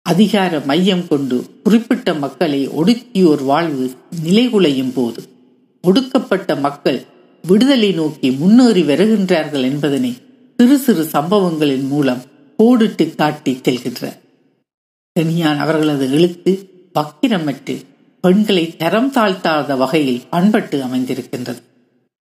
அதிகார 0.02 0.60
மையம் 0.60 1.08
கொண்டு 1.08 1.36
குறிப்பிட்ட 1.62 2.14
மக்களை 2.14 2.68
ஒடுக்கியோர் 2.68 3.44
வாழ்வு 3.44 3.90
நிலைகுலையும் 4.24 4.92
போது 4.94 5.22
ஒடுக்கப்பட்ட 5.84 6.56
மக்கள் 6.56 7.00
விடுதலை 7.44 7.92
நோக்கி 7.92 8.30
முன்னேறி 8.30 8.82
வருகின்றார்கள் 8.82 9.62
என்பதனை 9.62 10.16
சிறு 10.58 10.78
சிறு 10.78 11.04
சம்பவங்களின் 11.04 11.86
மூலம் 11.86 12.22
கோடிட்டு 12.58 13.14
காட்டி 13.14 13.60
செல்கின்றார் 13.64 14.18
தனியான் 15.16 15.56
அவர்களது 15.56 16.12
எழுத்து 16.12 16.52
வக்கிரமற்று 16.94 17.76
பெண்களை 18.20 18.76
தரம் 18.76 19.12
தாழ்த்தாத 19.12 19.76
வகையில் 19.76 20.22
பண்பட்டு 20.30 20.84
அமைந்திருக்கின்றது. 20.84 21.60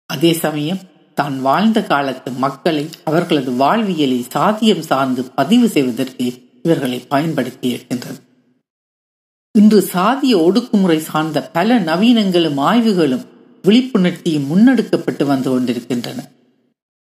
அதே 0.06 0.32
சமயம் 0.32 0.80
தான் 1.14 1.40
வாழ்ந்த 1.40 1.82
காலத்து 1.82 2.30
மக்களை 2.32 2.88
அவர்களது 3.04 3.52
வாழ்வியலை 3.52 4.26
சாதியம் 4.34 4.84
சார்ந்து 4.90 5.24
பதிவு 5.24 5.68
செய்வதற்கு 5.68 6.26
இவர்களை 6.62 6.98
பயன்படுத்தி 7.08 7.68
இருக்கின்றது. 7.68 8.20
இன்று 9.58 9.88
சாதிய 9.92 10.34
ஒடுக்குமுறை 10.46 10.98
சார்ந்த 10.98 11.42
பல 11.42 11.78
நவீனங்களும் 11.80 12.60
ஆய்வுகளும் 12.60 13.24
விழிப்புணர்ச்சியும் 13.64 14.48
முன்னெடுக்கப்பட்டு 14.50 15.24
வந்து 15.24 15.50
கொண்டிருக்கின்றன. 15.50 16.18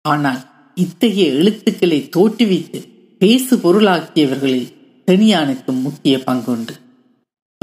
ஆனால் 0.05 0.41
இத்தகைய 0.75 1.29
எழுத்துக்களை 1.33 2.09
தோற்றுவித்து 2.17 2.79
பேசு 3.17 3.55
பொருளாக்கியவர்களில் 3.55 4.73
தெனியானுக்கும் 5.07 5.81
முக்கிய 5.81 6.17
பங்குண்டு. 6.17 6.75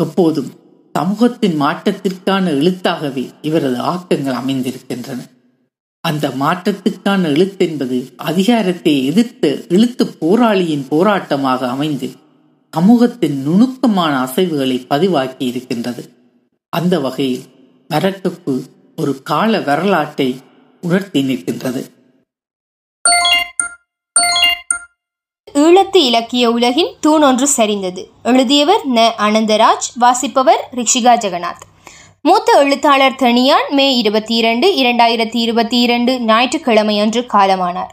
எப்போதும் 0.02 0.50
சமூகத்தின் 0.98 1.60
மாற்றத்திற்கான 1.60 2.44
எழுத்தாகவே 2.60 3.30
இவரது 3.42 3.76
ஆக்கங்கள் 3.76 4.38
அமைந்திருக்கின்றன. 4.40 5.18
அந்த 6.00 6.28
மாற்றத்துக்கான 6.28 7.22
எழுத்தென்பது 7.22 8.12
அதிகாரத்தை 8.16 9.06
எதிர்த்த 9.06 9.58
எழுத்து 9.68 10.06
போராளியின் 10.06 10.86
போராட்டமாக 10.90 11.68
அமைந்து 11.68 12.10
சமூகத்தின் 12.70 13.42
நுணுக்கமான 13.42 14.14
அசைவுகளை 14.24 14.86
பதிவாக்கி 14.88 15.44
இருக்கின்றது. 15.46 16.02
அந்த 16.68 17.00
வகையில் 17.00 17.44
வரக்கப்பு 17.94 18.54
ஒரு 18.96 19.22
கால 19.22 19.60
வரலாற்றை 19.60 20.36
உணர்த்தி 20.80 21.22
நிற்கின்றது. 21.22 21.82
ஈழத்து 25.68 25.96
இலக்கிய 25.96 26.50
உலகின் 26.50 26.94
தூணொன்று 27.06 27.46
சரிந்தது. 27.56 28.06
எழுதியவர் 28.22 28.80
ந. 28.94 29.10
அனந்தராஜ் 29.18 29.88
வாசிப்பவர் 29.94 30.68
ரிஷிகா 30.76 31.14
ஜெகநாத். 31.14 31.64
மூத்த 32.22 32.52
எழுத்தாளர் 32.52 33.12
தனியான் 33.12 33.68
மே 33.68 33.96
இருபத்தி 33.96 34.34
இரண்டு 34.34 34.68
இரண்டாயிரத்தி 34.68 35.36
இருபத்தி 35.36 35.80
இரண்டு 35.80 36.20
ஞாயிற்றுக்கிழமை 36.20 37.00
அன்று 37.00 37.26
காலமானார். 37.32 37.92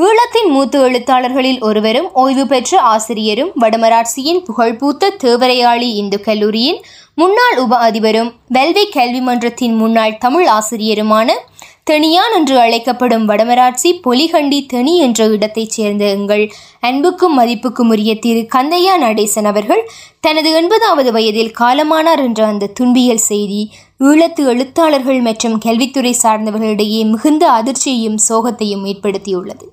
ஈழத்தின் 0.00 0.48
மூத்த 0.48 0.78
எழுத்தாளர்களில் 0.78 1.60
ஒருவரும் 1.60 2.14
ஓய்வு 2.14 2.46
பெற்ற 2.46 2.80
ஆசிரியரும் 2.80 3.50
வடமராட்சியின் 3.60 4.44
புகழ்பூத்த 4.48 5.10
தேவரையாளி 5.24 5.90
இந்து 5.94 6.20
கல்லூரியின் 6.20 6.84
முன்னாள் 7.14 7.58
உப 7.58 7.76
அதிபரும் 7.76 8.32
வெல்வி 8.54 8.90
கல்வி 8.90 9.20
மன்றத்தின் 9.20 9.74
முன்னாள் 9.74 10.18
தமிழ் 10.18 10.46
ஆசிரியருமான 10.46 11.32
தெனியான் 11.86 12.34
என்று 12.34 12.58
அழைக்கப்படும் 12.60 13.28
வடமராட்சி 13.28 13.90
பொலிகண்டி 14.04 14.66
தெனி 14.66 14.96
என்ற 14.96 15.24
இடத்தைச் 15.26 15.70
சேர்ந்த 15.70 16.04
எங்கள் 16.06 16.44
அன்புக்கும் 16.80 17.38
மதிப்புக்கும் 17.38 17.88
உரிய 17.88 18.18
திரு 18.18 18.42
கந்தையா 18.54 18.94
நடேசன் 18.98 19.44
அவர்கள் 19.44 19.82
தனது 20.20 20.50
எண்பதாவது 20.60 21.12
வயதில் 21.12 21.52
காலமானார் 21.60 22.22
என்ற 22.22 22.46
அந்த 22.46 22.70
துன்பியல் 22.80 23.26
செய்தி 23.30 23.72
ஈழத்து 24.00 24.44
எழுத்தாளர்கள் 24.44 25.20
மற்றும் 25.20 25.58
கல்வித்துறை 25.58 26.14
சார்ந்தவர்களிடையே 26.22 27.02
மிகுந்த 27.04 27.50
அதிர்ச்சியையும் 27.50 28.18
சோகத்தையும் 28.28 28.86
ஏற்படுத்தியுள்ளது. 28.86 29.66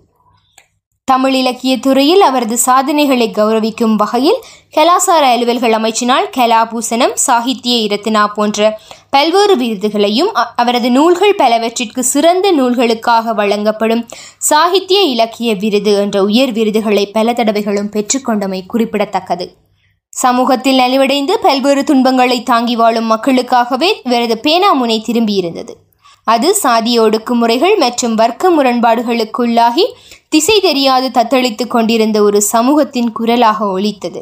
தமிழ் 1.08 1.34
இலக்கிய 1.34 1.74
துறையில் 1.78 2.22
அவரது 2.22 2.58
சாதனைகளை 2.58 3.28
கௌரவிக்கும் 3.36 3.96
வகையில் 3.96 4.40
கலாசார 4.76 5.24
அலுவல்கள் 5.36 5.76
அமைச்சினால் 5.78 6.26
கலாபூசணம் 6.38 7.14
சாகித்ய 7.28 7.76
இரத்தினா 7.88 8.24
போன்ற 8.34 8.80
பல்வேறு 9.18 9.54
விருதுகளையும் 9.58 10.32
அவரது 10.56 10.90
நூல்கள் 10.96 11.36
பலவற்றிற்கு 11.36 12.02
சிறந்த 12.04 12.48
நூல்களுக்காக 12.52 13.34
வழங்கப்படும் 13.34 14.04
சாகித்ய 14.50 15.00
இலக்கிய 15.14 15.54
விருது 15.54 15.92
என்ற 15.96 16.18
உயர் 16.24 16.52
விருதுகளை 16.52 17.06
பல 17.16 17.34
தடவைகளும் 17.34 17.90
பெற்றுக்கொண்டமை 17.96 18.60
குறிப்பிடத்தக்கது. 18.66 19.48
சமூகத்தில் 20.14 20.80
நலிவடைந்து 20.80 21.34
பல்வேறு 21.42 21.84
துன்பங்களை 21.84 22.38
தாங்கி 22.44 22.76
வாழும் 22.76 23.10
மக்களுக்காகவே 23.12 23.90
இவரது 24.04 24.38
பேனாமுனை 24.46 24.98
திரும்பியிருந்தது. 25.08 25.74
அது 26.24 26.48
சாதிய 26.64 27.02
ஒடுக்குமுறைகள் 27.06 27.76
மற்றும் 27.78 28.16
வர்க்க 28.16 28.50
முரண்பாடுகளுக்குள்ளாகி 28.50 29.86
திசை 30.30 30.60
தெரியாது 30.60 31.10
தத்தளித்துக் 31.10 31.74
கொண்டிருந்த 31.76 32.20
ஒரு 32.22 32.42
சமூகத்தின் 32.54 33.12
குரலாக 33.12 33.70
ஒலித்தது. 33.78 34.22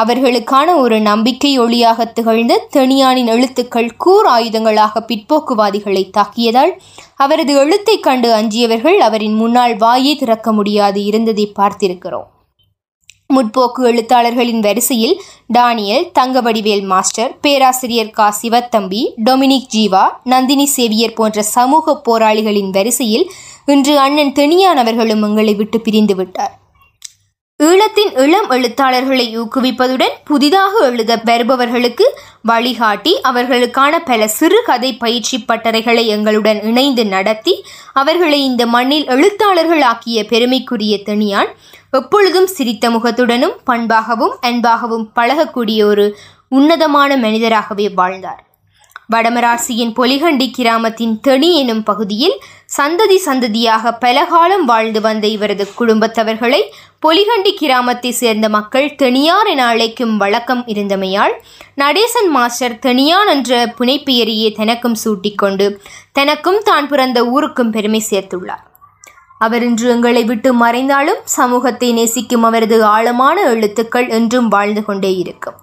அவர்களுக்கான 0.00 0.76
ஒரு 0.76 1.00
நம்பிக்கை 1.00 1.60
ஒளியாக 1.60 2.12
திகழ்ந்த 2.12 2.68
தெனியானின் 2.72 3.26
எழுத்துக்கள் 3.26 3.96
கூர் 3.96 4.26
ஆயுதங்களாக 4.26 5.04
பிற்போக்குவாதிகளை 5.06 6.10
தாக்கியதால் 6.10 6.70
அவரது 7.16 7.54
எழுத்தைக் 7.54 8.02
கண்டு 8.02 8.32
அஞ்சியவர்கள் 8.32 8.96
அவரின் 8.96 9.34
முன்னால் 9.34 9.76
வாயே 9.76 10.18
திறக்க 10.18 10.52
முடியாது 10.52 11.04
இருந்ததை 11.04 11.52
பார்த்திருக்கிறோம். 11.58 12.30
முற்போக்கு 13.34 13.82
எழுத்தாளர்களின் 13.82 14.60
வரிசையில் 14.60 15.22
டானியல் 15.54 16.10
தங்கவடிவேல் 16.18 16.84
மாஸ்டர் 16.84 17.40
பேராசிரியர் 17.40 18.10
கா. 18.10 18.36
சிவத்தம்பி 18.42 19.12
டொமினிக் 19.24 19.66
ஜீவா 19.74 20.08
நந்தினி 20.24 20.66
சேவியர் 20.66 21.12
போன்ற 21.12 21.42
சமூக 21.42 22.00
போராளிகளின் 22.08 22.70
வரிசையில் 22.70 23.32
இன்று 23.66 23.98
அண்ணன் 23.98 24.32
தெனியான் 24.32 24.76
அவர்களும் 24.76 25.22
எங்களை 25.22 25.54
விட்டு 25.54 25.80
பிரிந்து 25.80 26.14
விட்டார். 26.14 26.61
ஈழத்தின் 27.66 28.12
இளம் 28.14 28.48
எழுத்தாளர்களை 28.50 29.24
ஊக்குவிப்பதுடன் 29.38 30.14
புதிதாக 30.24 30.78
எழுத 30.84 31.16
வருபவர்களுக்கு 31.24 32.06
வழிகாட்டி 32.42 33.12
அவர்களுக்கான 33.22 33.98
பல 34.04 34.28
சிறு 34.28 34.62
கதை 34.64 34.90
பயிற்சி 34.96 35.38
பட்டறைகளை 35.38 36.04
எங்களுடன் 36.06 36.62
இணைந்து 36.62 37.06
நடத்தி 37.06 37.54
அவர்களை 37.92 38.44
இந்த 38.44 38.66
மண்ணில் 38.66 39.06
எழுத்தாளர்களாக்கிய 39.06 40.26
பெருமைக்குரிய 40.28 40.96
தனியான் 41.04 41.50
எப்பொழுதும் 41.90 42.46
சிரித்த 42.46 42.90
முகத்துடனும் 42.90 43.56
பண்பாகவும் 43.66 44.34
அன்பாகவும் 44.42 45.06
பழகக்கூடிய 45.14 45.84
ஒரு 45.84 46.06
உன்னதமான 46.48 47.16
மனிதராகவே 47.16 47.88
வாழ்ந்தார். 47.94 48.42
வடமராட்சியின் 49.12 49.92
பொலிகண்டி 49.98 50.46
கிராமத்தின் 50.50 51.14
தெனி 51.20 51.48
எனும் 51.60 51.82
பகுதியில் 51.82 52.36
சந்ததி 52.76 53.16
சந்ததியாக 53.26 53.92
பலகாலம் 53.98 54.64
வாழ்ந்து 54.64 55.00
வந்த 55.00 55.26
இவரது 55.26 55.64
குடும்பத்தவர்களை 55.78 56.60
பொலிகண்டி 57.00 57.52
கிராமத்தை 57.54 58.10
சேர்ந்த 58.12 58.48
மக்கள் 58.48 58.88
தெனியார் 59.02 59.48
என 59.50 59.62
அழைக்கும் 59.66 60.14
வழக்கம் 60.16 60.62
இருந்தமையால் 60.66 61.34
நடேசன் 61.74 62.30
மாஸ்டர் 62.30 62.76
தெனியான் 62.86 63.30
என்ற 63.34 63.72
புனைப்பெயரையே 63.78 64.48
தனக்கும் 64.52 65.00
சூட்டிக்கொண்டு 65.04 65.66
தனக்கும் 66.12 66.60
தான் 66.62 66.88
பிறந்த 66.88 67.18
ஊருக்கும் 67.26 67.70
பெருமை 67.70 68.02
சேர்த்துள்ளார். 68.10 68.64
அவர் 69.38 69.62
இன்று 69.62 69.88
எங்களை 69.88 70.24
விட்டு 70.24 70.50
மறைந்தாலும் 70.54 71.20
சமூகத்தை 71.38 71.90
நேசிக்கும் 71.92 72.42
அவரது 72.42 72.78
ஆழமான 72.84 73.36
எழுத்துக்கள் 73.50 74.08
என்றும் 74.08 74.48
வாழ்ந்து 74.48 74.84
கொண்டே 74.84 75.12
இருக்கும். 75.16 75.58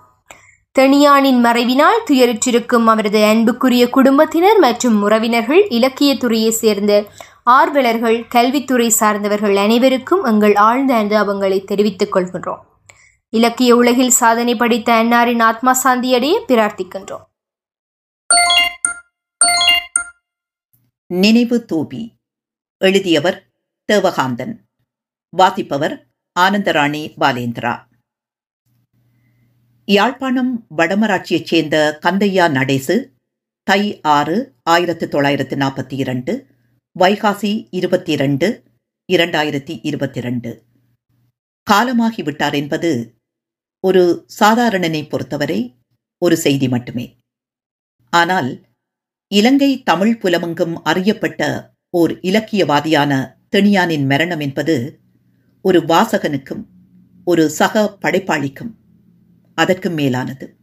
தெனியானின் 0.79 1.45
மறைவினால் 1.45 2.03
துயருற்றிருக்கும் 2.09 2.85
அவரது 2.85 3.23
அன்புக்குரிய 3.23 3.89
குடும்பத்தினர் 3.89 4.59
மற்றும் 4.59 5.01
உறவினர்கள் 5.01 5.67
இலக்கியத்துறையை 5.67 6.49
சேர்ந்த 6.49 7.05
ஆர்வலர்கள் 7.43 8.27
கல்வித்துறை 8.27 8.89
சார்ந்தவர்கள் 8.89 9.55
அனைவருக்கும் 9.55 10.23
எங்கள் 10.23 10.55
ஆழ்ந்த 10.55 10.93
அனுதாபங்களை 10.93 11.63
தெரிவித்துக் 11.63 12.15
கொள்கின்றோம். 12.15 12.59
இலக்கிய 13.29 13.75
உலகில் 13.75 14.09
சாதனை 14.09 14.55
படைத்த 14.55 15.03
அன்னாரின் 15.03 15.41
ஆத்மா 15.41 15.77
சாந்தியடைய 15.83 16.39
பிரார்த்திக்கின்றோம். 16.47 17.25
நினைவு 21.05 21.65
தூபி. 21.73 22.09
எழுதியவர் 22.77 23.47
தேவகாந்தன் 23.93 24.55
வாசிப்பவர் 25.29 26.07
ஆனந்தராணி 26.39 27.13
பாலேந்திரா. 27.19 27.87
யாழ்ப்பாணம் 29.89 30.65
வடமராட்சியைச் 30.77 31.45
சேர்ந்த 31.45 31.99
கந்தையா 32.05 32.51
நடேசு 32.51 33.13
தை 33.63 33.99
ஆறு 34.01 34.55
ஆயிரத்து 34.63 35.07
தொள்ளாயிரத்து 35.07 35.55
நாற்பத்தி 35.55 35.93
இரண்டு 35.93 36.47
வைகாசி 36.99 37.67
இருபத்தி 37.69 38.11
இரண்டு 38.11 38.63
இரண்டாயிரத்தி 39.13 39.79
இருபத்தி 39.81 40.17
இரண்டு 40.17 40.63
காலமாகிவிட்டார் 41.71 42.53
என்பது 42.53 43.19
ஒரு 43.79 44.25
சாதாரணனை 44.39 45.09
பொறுத்தவரை 45.09 45.77
ஒரு 46.17 46.37
செய்தி 46.37 46.69
மட்டுமே. 46.69 47.19
ஆனால் 48.09 48.63
இலங்கை 49.27 49.83
தமிழ் 49.83 50.19
புலமெங்கும் 50.21 50.75
அறியப்பட்ட 50.83 51.71
ஓர் 51.89 52.11
இலக்கியவாதியான 52.11 53.37
தெனியானின் 53.55 54.05
மரணம் 54.05 54.39
என்பது 54.39 54.99
ஒரு 55.61 55.79
வாசகனுக்கும் 55.79 56.63
ஒரு 57.25 57.49
சக 57.49 57.97
படைப்பாளிக்கும் 58.01 58.78
அதற்கும் 59.61 59.93
மேலானது. 59.93 60.57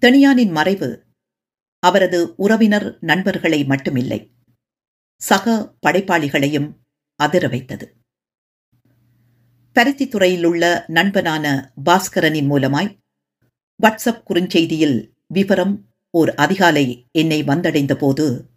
தெனியானின் 0.00 0.50
மறைவு 0.50 1.04
அவரது 1.78 2.34
உறவினர் 2.36 2.98
நண்பர்களை 3.00 3.64
மட்டுமில்லை 3.64 4.30
சக 5.16 5.74
படைப்பாளிகளையும் 5.86 6.68
அதிர 7.16 7.48
வைத்தது. 7.48 7.96
பருத்தித்துறையில் 9.74 10.44
உள்ள 10.44 10.84
நண்பனான 10.88 11.72
பாஸ்கரனின் 11.84 12.48
மூலமாய் 12.50 12.96
வாட்ஸ்அப் 13.82 14.22
குறுஞ்செய்தியில் 14.28 15.10
விவரம் 15.26 15.88
ஓர் 16.10 16.34
அதிகாலை 16.34 17.06
என்னை 17.12 17.44
வந்தடைந்த 17.44 17.94
போது 17.94 18.50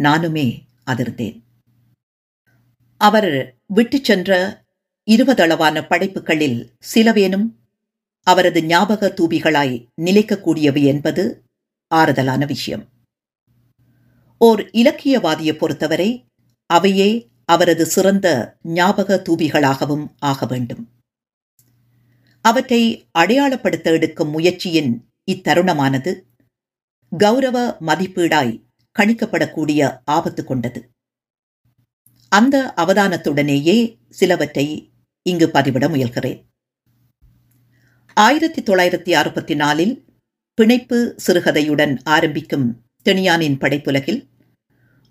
நானுமே 0.00 0.60
அதிர்ந்தேன். 0.86 1.38
அவர் 2.96 3.56
விட்டுச் 3.66 4.04
சென்ற 4.04 4.62
இருபதளவான 5.10 5.86
படைப்புகளில் 5.88 6.72
சிலவேனும் 6.94 7.60
அவரது 8.22 8.64
ஞாபக 8.64 9.14
தூபிகளாய் 9.16 9.86
நிலைக்கக்கூடியவை 10.00 10.84
என்பது 10.84 11.44
ஆறுதலான 11.94 12.46
விஷயம். 12.46 12.88
ஓர் 14.38 14.60
இலக்கியவாதியை 14.60 15.52
பொறுத்தவரை 15.52 16.24
அவையே 16.66 17.30
அவரது 17.44 17.86
சிறந்த 17.86 18.56
ஞாபக 18.62 19.22
தூபிகளாகவும் 19.28 20.06
ஆக 20.18 20.46
வேண்டும். 20.46 20.88
அவற்றை 22.40 23.08
அடையாளப்படுத்த 23.18 23.84
எடுக்கும் 23.84 24.30
முயற்சியின் 24.30 25.08
இத்தருணமானது 25.30 26.20
கௌரவ 27.18 27.76
மதிப்பீடாய் 27.80 28.62
கணிக்கப்படக்கூடிய 28.98 30.00
ஆபத்து 30.04 30.44
கொண்டது. 30.44 30.90
அந்த 32.28 32.72
அவதானத்துடனேயே 32.76 33.96
சிலவற்றை 34.10 34.92
இங்கு 35.22 35.46
பதிவிட 35.46 35.86
முயல்கிறேன். 35.88 36.51
ஆயிரத்தி 38.16 38.62
தொள்ளாயிரத்தி 38.62 39.12
அறுபத்தி 39.14 39.54
நாலில் 39.54 40.06
பிணைப்பு 40.54 41.14
சிறுகதையுடன் 41.26 41.98
ஆரம்பிக்கும் 42.04 42.82
தெனியானின் 43.02 43.58
படைப்புலகில் 43.58 44.28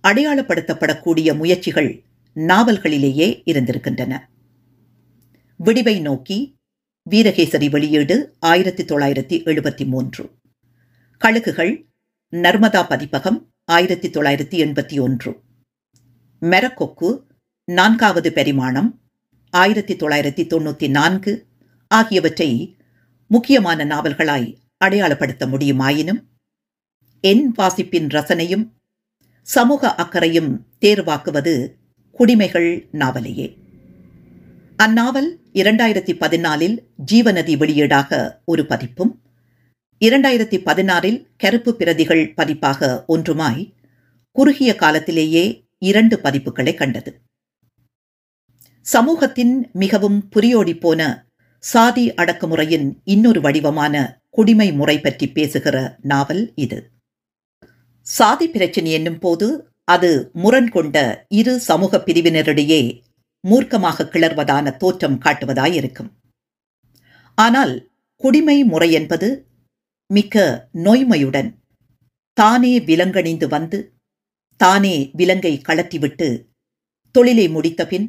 அடையாளப்படுத்தப்படக்கூடிய 0.01 1.37
முயற்சிகள் 1.37 2.03
நாவல்களிலேயே 2.35 3.41
இருந்திருக்கின்றன. 3.43 4.29
விடிவை 5.59 5.99
நோக்கி 5.99 6.57
வீரகேசரி 7.11 7.69
வெளியீடு 7.69 8.37
ஆயிரத்தி 8.39 8.83
தொள்ளாயிரத்தி 8.83 9.43
எழுபத்தி 9.43 9.85
மூன்று 9.85 10.29
கழுகுகள் 11.17 11.87
நர்மதா 12.33 12.87
பதிப்பகம் 12.87 13.51
ஆயிரத்தி 13.65 14.09
தொள்ளாயிரத்தி 14.09 14.57
எண்பத்தி 14.57 14.99
ஒன்று 14.99 15.41
மெரக்கொக்கு 16.41 17.25
நான்காவது 17.65 18.31
பரிமாணம் 18.31 19.01
ஆயிரத்தி 19.53 19.93
தொள்ளாயிரத்தி 19.93 20.47
தொண்ணூற்றி 20.47 20.89
நான்கு 20.89 21.47
ஆகியவற்றை 21.87 22.77
முக்கியமான 23.31 23.85
நாவல்களாய் 23.85 24.57
அடையாளப்படுத்த 24.85 25.45
முடியுமாயினும் 25.45 26.21
என் 27.21 27.51
வாசிப்பின் 27.51 28.07
ரசனையும் 28.07 28.65
சமூக 29.41 29.95
அக்கறையும் 29.95 30.67
தேர்வாக்குவது 30.81 31.75
குடிமைகள் 32.19 32.87
நாவலையே. 32.91 33.57
அந்நாவல் 34.77 35.29
இரண்டாயிரத்தி 35.53 36.13
பதினாலில் 36.13 36.77
ஜீவநதி 37.11 37.55
வெளியீடாக 37.55 38.39
ஒரு 38.45 38.65
பதிப்பும் 38.65 39.21
இரண்டாயிரத்தி 40.05 40.57
பதினாறில் 40.65 41.25
கருப்பு 41.37 41.75
பிரதிகள் 41.75 42.33
பதிப்பாக 42.33 43.03
ஒன்றுமாய் 43.07 43.73
குறுகிய 44.31 44.75
காலத்திலேயே 44.75 45.65
இரண்டு 45.77 46.19
பதிப்புகளை 46.23 46.73
கண்டது. 46.73 47.21
சமூகத்தின் 48.81 49.69
மிகவும் 49.73 50.29
புரியோடி 50.35 50.79
போன 50.79 51.29
சாதி 51.63 52.03
அடக்குமுறையின் 52.11 52.87
இன்னொரு 53.03 53.39
வடிவமான 53.41 53.95
குடிமை 54.29 54.67
முறை 54.73 54.95
பற்றி 54.99 55.27
பேசுகிற 55.27 55.75
நாவல் 56.01 56.41
இது. 56.55 56.79
சாதி 58.07 58.47
பிரச்சினை 58.47 58.91
என்னும் 58.91 59.19
போது 59.19 59.47
அது 59.83 60.09
முரண் 60.33 60.69
கொண்ட 60.69 60.97
இரு 61.39 61.53
சமூக 61.59 61.97
பிரிவினரிடையே 61.97 62.81
மூர்க்கமாக 63.43 64.07
கிளர்வதான 64.13 64.77
தோற்றம் 64.77 65.17
காட்டுவதாயிருக்கும். 65.25 66.09
ஆனால் 67.37 67.73
குடிமை 68.23 68.57
முறை 68.63 68.89
என்பது 68.91 69.29
மிக்க 70.09 70.45
நோய்மையுடன் 70.85 71.49
தானே 72.37 72.73
விலங்கணிந்து 72.79 73.47
வந்து 73.47 73.79
தானே 74.59 74.95
விலங்கை 75.13 75.53
கலத்திவிட்டு 75.61 76.27
தொழிலை 77.15 77.45
முடித்த 77.49 77.81
பின் 77.87 78.07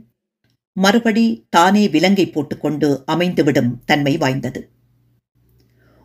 மறுபடி 0.72 1.46
தானே 1.50 1.88
விலங்கை 1.88 2.30
போட்டுக்கொண்டு 2.30 3.04
அமைந்துவிடும் 3.06 3.74
தன்மை 3.84 4.16
வாய்ந்தது. 4.16 4.70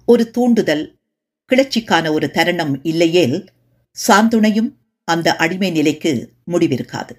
ஒரு 0.06 0.32
தூண்டுதல் 0.32 0.98
கிளர்ச்சிக்கான 1.52 2.12
ஒரு 2.12 2.32
தருணம் 2.32 2.84
இல்லையேல் 2.84 3.48
சாந்துணையும் 4.08 4.74
அந்த 5.04 5.36
அடிமை 5.36 5.72
நிலைக்கு 5.72 6.34
முடிவிருக்காது. 6.52 7.12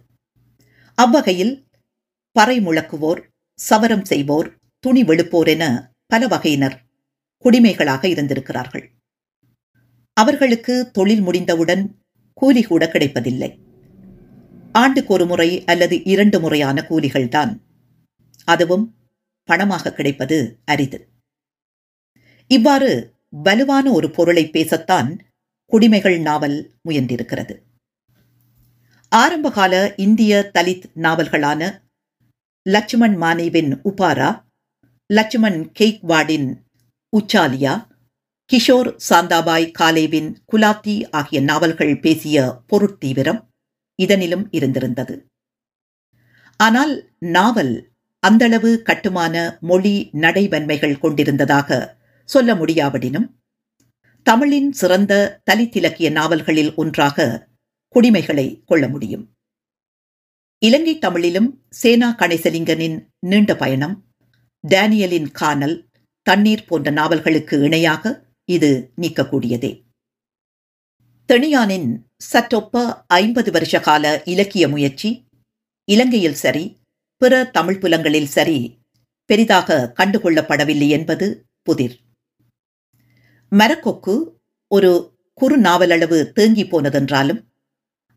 அவ்வகையில் 0.94 1.66
பறை 2.32 2.60
முழக்குவோர் 2.60 3.20
சவரம் 3.70 4.04
செய்வோர் 4.04 4.56
துணி 4.80 5.02
வெளுப்போர் 5.02 5.46
என 5.46 5.92
பல 6.06 6.26
வகையினர் 6.26 6.82
குடிமைகளாக 7.44 8.04
இருந்திருக்கிறார்கள். 8.04 8.90
அவர்களுக்கு 10.12 10.90
தொழில் 10.90 11.20
முடிந்தவுடன் 11.20 12.02
கூலி 12.34 12.62
கூட 12.62 12.88
கிடைப்பதில்லை. 12.88 13.58
ஆண்டுக்கு 14.78 15.12
ஒரு 15.12 15.26
முறை 15.26 15.64
அல்லது 15.64 16.05
இரண்டு 16.05 16.40
முறையான 16.40 16.84
கூலிகள்தான். 16.90 17.52
அதுவும் 18.44 18.94
பணமாக 19.48 19.92
கிடைப்பது 19.92 20.60
அரிது. 20.64 21.09
இவ்வாறு 22.46 22.90
வலுவான 23.30 23.90
ஒரு 23.92 24.10
பொருளை 24.10 24.44
பேசத்தான் 24.52 25.18
குடிமைகள் 25.72 26.20
நாவல் 26.20 26.59
முயன்றிருக்கிறது. 26.88 27.55
ஆரம்பகால 29.09 29.94
இந்திய 29.96 30.50
தலித் 30.55 30.86
நாவல்களான 30.96 31.80
லட்சுமண் 32.62 33.16
மானேவின் 33.22 33.70
உபாரா 33.84 34.30
லட்சுமண் 35.06 35.72
கெய்க்வாடின் 35.78 36.48
உச்சாலியா 37.16 37.74
கிஷோர் 38.52 38.90
சாந்தாபாய் 39.09 39.70
காலேவின் 39.70 40.36
குலாத்தி 40.52 41.10
ஆகிய 41.10 41.40
நாவல்கள் 41.40 42.00
பேசிய 42.00 42.60
பொருட்தீவிரம் 42.72 43.47
இதனிலும் 44.02 44.46
இருந்திருந்தது. 44.50 45.30
ஆனால் 46.56 47.12
நாவல் 47.18 47.74
அந்தளவு 48.18 48.82
கட்டுமான 48.82 49.58
மொழி 49.60 50.10
நடைவன்மைகள் 50.12 50.98
கொண்டிருந்ததாக 50.98 51.96
சொல்ல 52.24 52.54
முடியாவிடினும் 52.54 53.28
தமிழின் 54.22 54.70
சிறந்த 54.72 55.42
தலித்திலக்கிய 55.50 56.10
நாவல்களில் 56.10 56.74
ஒன்றாக 56.74 57.26
குடிமைகளை 57.94 58.64
கொள்ள 58.64 58.88
முடியும். 58.88 59.24
இலங்கை 60.58 60.98
தமிழிலும் 60.98 61.64
சேனா 61.68 62.14
கணேசலிங்கனின் 62.18 62.96
நீண்ட 63.18 63.56
பயணம் 63.56 63.94
டேனியலின் 64.64 65.30
கானல் 65.32 65.76
தண்ணீர் 66.22 66.64
போன்ற 66.64 66.90
நாவல்களுக்கு 66.90 67.60
இணையாக 67.60 68.04
இது 68.44 68.92
நீக்கக்கூடியதே. 69.00 69.70
தெனியானின் 71.32 72.02
சற்றொப்ப 72.32 73.05
ஐம்பது 73.06 73.50
வருஷ 73.50 73.80
கால 73.80 74.22
இலக்கிய 74.24 74.68
முயற்சி 74.68 75.24
இலங்கையில் 75.84 76.34
சரி 76.34 76.80
பிற 77.16 77.44
தமிழ் 77.44 77.78
புலங்களில் 77.78 78.26
சரி 78.26 78.78
பெரிதாக 79.24 79.92
கண்டுகொள்ளப்படவில்லை 80.00 80.88
என்பது 80.88 81.46
புதிர். 81.62 81.98
மரக்கொக்கு 83.50 84.40
ஒரு 84.66 85.16
குறு 85.34 85.60
நாவலளவு 85.60 86.32
தேங்கி 86.32 86.64
போனதென்றாலும் 86.64 87.44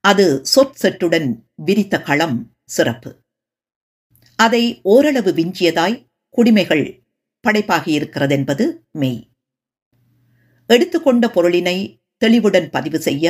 அது 0.02 0.42
சொற்செட்டுடன் 0.56 1.36
விரித்த 1.56 2.02
களம் 2.02 2.54
சிறப்பு. 2.64 3.20
அதை 4.36 4.80
ஓரளவு 4.84 5.32
விஞ்சியதாய் 5.32 6.06
குடிமைகள் 6.38 7.04
படைப்பாகியிருக்கிறதென்பது 7.48 8.78
மெய். 8.92 9.30
எடுத்துக்கொண்ட 10.68 11.28
பொருளினை 11.28 12.01
தெளிவுடன் 12.22 12.70
பதிவு 12.70 13.00
செய்ய 13.00 13.26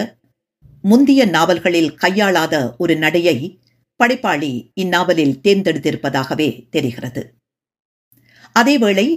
முந்திய 0.82 1.22
நாவல்களில் 1.26 1.92
கையாளாத 1.96 2.56
ஒரு 2.78 2.94
நடையை 2.98 3.38
படைப்பாளி 4.00 4.52
இந்நாவலில் 4.82 5.40
தேர்ந்தெடுத்திருப்பதாகவே 5.44 6.50
தெரிகிறது. 6.70 7.22
அதேவேளை 8.60 9.08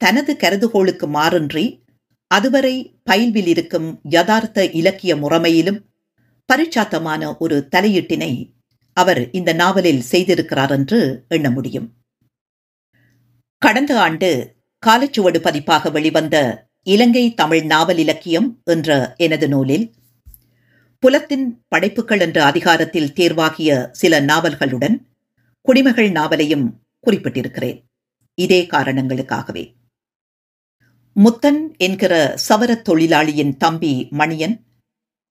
தனது 0.00 0.32
கருதுகோளுக்கு 0.40 1.06
மாறின்றி 1.16 1.64
அதுவரை 2.30 2.74
பயில்வில் 3.10 3.50
இருக்கும் 3.54 3.88
யதார்த்த 4.08 4.64
இலக்கிய 4.80 5.12
முறைமையிலும் 5.16 5.80
பரிச்சாத்தமான 6.48 7.22
ஒரு 7.38 7.56
தலையீட்டினை 7.76 8.32
அவர் 8.96 9.22
இந்த 9.30 9.50
நாவலில் 9.52 10.06
செய்திருக்கிறார் 10.12 10.70
என்று 10.70 11.00
எண்ண 11.28 11.50
முடியும். 11.50 11.88
கடந்த 13.62 13.92
ஆண்டு 14.00 14.30
காலச்சுவடு 14.82 15.38
பதிப்பாக 15.38 15.90
வெளிவந்த 15.90 16.36
இலங்கை 16.82 17.34
தமிழ் 17.34 17.64
நாவல் 17.64 17.98
இலக்கியம் 17.98 18.60
என்ற 18.64 19.14
எனது 19.16 19.48
நூலில் 19.48 19.94
புலத்தின் 20.98 21.64
படைப்புகள் 21.68 22.20
என்ற 22.20 22.44
அதிகாரத்தில் 22.44 23.12
தேர்வாகிய 23.12 23.88
சில 23.90 24.20
நாவல்களுடன் 24.20 24.96
குடிமகள் 25.60 26.10
நாவலையும் 26.10 26.82
குறிப்பிட்டிருக்கிறேன். 27.06 27.82
இதே 28.34 28.66
காரணங்களுக்காகவே. 28.66 29.74
முத்தன் 31.16 31.76
என்கிற 31.76 32.36
சவரத் 32.48 32.82
தொழிலாளியின் 32.82 33.56
தம்பி 33.56 34.08
மணியன் 34.10 34.60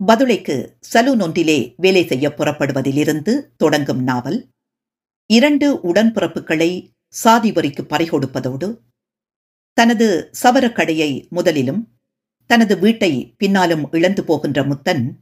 பதுளைக்கு 0.07 0.77
சலூன் 0.93 1.21
ஒன்றிலே 1.21 1.73
வேலை 1.77 2.05
செய்ய 2.05 2.29
புறப்படுவதிலிருந்து 2.29 3.39
தொடங்கும் 3.57 4.03
நாவல் 4.03 4.47
இரண்டு 5.25 5.75
உடன்பிறப்புகளை 5.83 6.87
சாதி 7.07 7.51
வரிக்கு 7.51 7.83
பறிகொடுப்பதோடு 7.83 8.77
தனது 9.77 10.31
சவரக்கடையை 10.43 11.29
முதலிலும் 11.29 11.81
தனது 12.45 12.77
வீட்டை 12.77 13.33
பின்னாலும் 13.37 13.83
இழந்து 13.91 14.23
போகின்ற 14.23 14.63
முத்தன் 14.63 15.19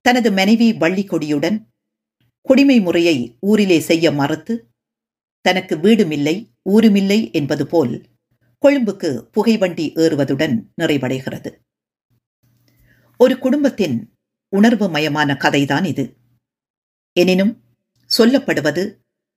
தனது 0.00 0.32
மனைவி 0.32 0.72
வள்ளிக்கொடியுடன் 0.72 1.58
குடிமை 2.40 2.80
முறையை 2.80 3.36
ஊரிலே 3.40 3.78
செய்ய 3.80 4.12
மறுத்து 4.12 4.54
தனக்கு 5.40 5.76
வீடுமில்லை 5.76 6.36
ஊருமில்லை 6.70 7.32
என்பது 7.32 7.66
போல் 7.66 7.94
கொழும்புக்கு 8.58 9.10
புகைவண்டி 9.32 9.92
ஏறுவதுடன் 9.94 10.54
நிறைவடைகிறது. 10.80 11.50
ஒரு 13.16 13.38
குடும்பத்தின் 13.38 13.96
உணர்வு 14.48 14.88
மயமான 14.88 15.36
கதைதான் 15.36 15.84
இது. 15.84 16.16
எனினும் 17.12 17.62
சொல்லப்படுவது 18.18 18.84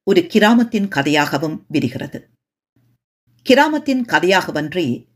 ஒரு 0.04 0.26
கிராமத்தின் 0.28 0.88
கதையாகவும் 0.88 1.58
விரிகிறது. 1.68 2.20
கிராமத்தின் 3.48 4.06
கதையாகவன்றி 4.06 5.08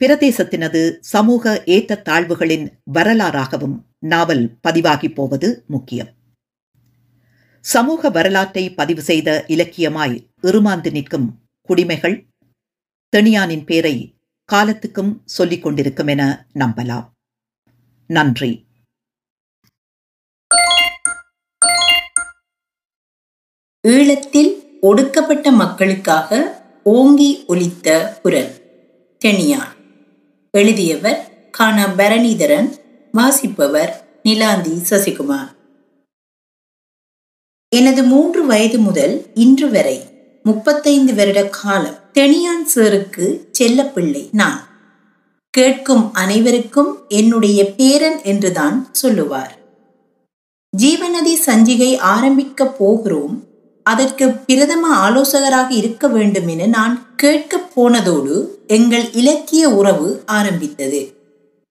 பிரதேசத்தினது 0.00 0.96
சமூக 1.00 1.62
ஏற்றத்தாழ்வுகளின் 1.66 2.70
வரலாறாகவும் 2.92 3.82
நாவல் 3.98 4.58
பதிவாகி 4.60 5.08
போவது 5.08 5.64
முக்கியம். 5.66 6.08
சமூக 7.60 8.10
வரலாற்றை 8.10 8.74
பதிவு 8.74 9.02
செய்த 9.02 9.44
இலக்கியமாய் 9.48 10.28
இருமாந்து 10.42 10.90
நிற்கும் 10.90 11.40
குடிமைகள் 11.68 12.26
தெனியானின் 13.16 13.64
பேரை 13.64 14.18
காலத்துக்கும் 14.44 15.22
சொல்லிக் 15.24 15.62
கொண்டிருக்கும் 15.62 16.06
என 16.06 16.46
நம்பலாம். 16.54 17.10
நன்றி. 18.06 18.68
ஈழத்தில் 23.88 24.54
ஒடுக்கப்பட்ட 24.80 25.50
மக்களுக்காக 25.50 26.58
ஓங்கி 26.84 27.44
ஒலித்த 27.48 28.18
குரல். 28.22 28.50
தெனியான் 29.24 29.76
எழுதியவர் 30.50 31.48
காண 31.50 31.86
பரணிதரன் 31.86 32.74
வாசிப்பவர் 33.12 34.20
நிலாந்தி 34.24 34.82
சசிகுமார். 34.90 35.48
எனது 37.68 38.02
மூன்று 38.02 38.46
வயது 38.46 38.78
முதல் 38.78 39.24
இன்று 39.34 39.70
வரை 39.70 40.00
முப்பத்தைந்து 40.42 41.14
வருட 41.14 41.48
காலம் 41.48 41.98
தெனியான் 42.12 42.66
சேருக்கு 42.74 43.48
செல்லப்பிள்ளை 43.58 44.28
நான். 44.32 44.68
கேட்கும் 45.50 46.12
அனைவருக்கும் 46.12 46.98
என்னுடைய 47.08 47.74
பேரன் 47.74 48.22
என்றுதான் 48.22 48.88
சொல்லுவார். 48.92 49.58
ஜீவநதி 50.78 51.34
சஞ்சிகை 51.46 51.98
ஆரம்பிக்க 51.98 52.66
போகிறோம் 52.66 53.48
அதற்கு 53.82 54.30
பிரதம 54.30 54.88
ஆலோசகராக 54.94 55.74
இருக்க 55.74 56.08
வேண்டும் 56.08 56.48
என 56.48 56.66
நான் 56.66 57.16
கேட்கப் 57.16 57.70
போனதோடு 57.74 58.44
எங்கள் 58.66 59.12
இலக்கிய 59.12 59.68
உறவு 59.68 60.22
ஆரம்பித்தது. 60.26 61.12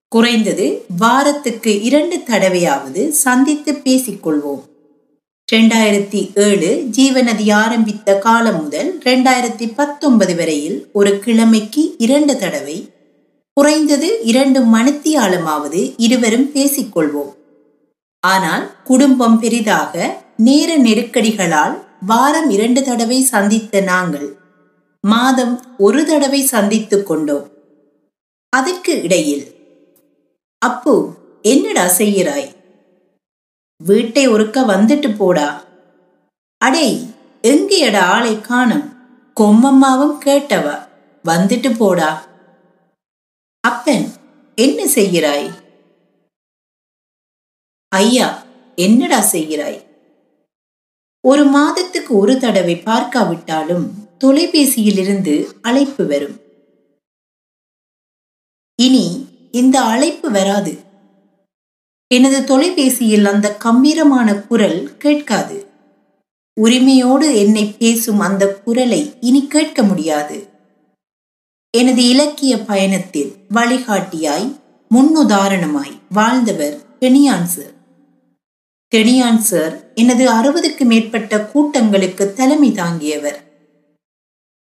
குறைந்தது 0.08 0.86
வாரத்துக்கு 0.98 1.84
இரண்டு 1.84 2.18
தடவையாவது 2.18 3.10
சந்தித்து 3.10 3.72
பேசிக்கொள்வோம். 3.72 4.62
ரெண்டாயிரத்தி 5.52 6.30
ஏழு 6.36 6.88
ஜீவநதி 6.98 7.54
ஆரம்பித்த 7.54 8.18
காலம் 8.18 8.64
முதல் 8.64 8.98
ரெண்டாயிரத்தி 9.06 9.74
பத்தொன்பது 9.76 10.36
வரையில் 10.36 10.90
ஒரு 10.94 11.22
கிழமைக்கு 11.26 11.96
இரண்டு 11.98 12.38
தடவை 12.38 12.90
குறைந்தது 13.54 14.24
இரண்டு 14.24 14.60
மணித்தியாலமாவது 14.60 15.94
இருவரும் 15.98 16.50
பேசிக்கொள்வோம். 16.54 17.34
ஆனால் 18.20 18.72
குடும்பம் 18.84 19.40
பெரிதாக 19.40 20.24
நேர 20.38 20.78
நெருக்கடிகளால் 20.78 21.88
வாரம் 22.06 22.50
இரண்டு 22.50 22.84
தடவை 22.84 23.22
சந்தித்த 23.22 23.82
நாங்கள். 23.82 24.34
மாதம் 25.02 25.76
ஒரு 25.78 26.06
தடவை 26.06 26.42
சந்தித்துக் 26.42 27.08
கொண்டோம். 27.08 27.52
அதற்கு 28.50 29.02
இடையில் 29.02 29.54
அப்போ 30.58 31.14
என்னடா 31.42 31.88
செய்கிறாய்? 31.88 32.56
வீட்டை 33.84 34.28
ஒருக்க 34.28 34.62
வந்துட்டு 34.62 35.16
போடா. 35.18 35.64
அடே 36.58 37.00
எங்கேயடா 37.44 38.00
ஆளை 38.00 38.42
காணும்? 38.42 38.94
கொம்மம்மாவும் 39.40 40.18
கேட்டவ 40.26 40.88
வந்துட்டு 41.26 41.78
போடா. 41.78 42.26
அப்பன் 43.68 44.12
என்ன 44.56 44.88
செய்கிறாய்? 44.88 45.50
ஐயா 47.88 48.44
என்னடா 48.76 49.20
செய்கிறாய்? 49.20 49.89
ஒரு 51.22 51.46
மாதத்துக்கு 51.46 52.18
ஒரு 52.18 52.40
தடவை 52.40 52.76
பார்க்காவிட்டாலும் 52.76 53.92
தொலைபேசியிலிருந்து 54.20 55.52
அழைப்பு 55.62 56.06
வரும். 56.08 56.38
இனி 58.76 59.28
இந்த 59.52 59.82
அழைப்பு 59.82 60.32
வராது. 60.32 60.80
எனது 62.08 62.44
தொலைபேசியில் 62.44 63.26
அந்த 63.26 63.56
கம்பீரமான 63.56 64.36
குரல் 64.36 64.98
கேட்காது. 64.98 65.68
உரிமையோடு 66.54 67.36
என்னை 67.36 67.76
பேசும் 67.80 68.20
அந்த 68.20 68.54
குரலை 68.54 69.14
இனி 69.20 69.48
கேட்க 69.48 69.84
முடியாது. 69.84 70.48
எனது 71.78 72.08
இலக்கிய 72.08 72.60
பயணத்தில் 72.60 73.36
வழிகாட்டியாய் 73.54 74.56
முன்னுதாரணமாய் 74.96 76.00
வாழ்ந்தவர் 76.10 76.80
பெனியான்சர் 77.00 77.78
தெனியான் 78.96 79.38
சார் 79.38 79.94
எனது 79.94 80.32
அறுபதுக்கு 80.32 80.84
மேற்பட்ட 80.84 81.40
கூட்டங்களுக்கு 81.40 82.34
தலைமை 82.34 82.72
தாங்கியவர். 82.72 83.44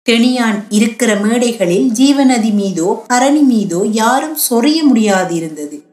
தெனியான் 0.10 0.64
இருக்கிற 0.70 1.16
மேடைகளில் 1.16 1.92
ஜீவநதி 1.92 2.54
மீதோ 2.54 3.04
பரணி 3.08 3.42
மீதோ 3.42 3.88
யாரும் 3.92 4.38
சொரிய 4.50 4.82
முடியாது 4.82 5.36
இருந்தது 5.36 5.84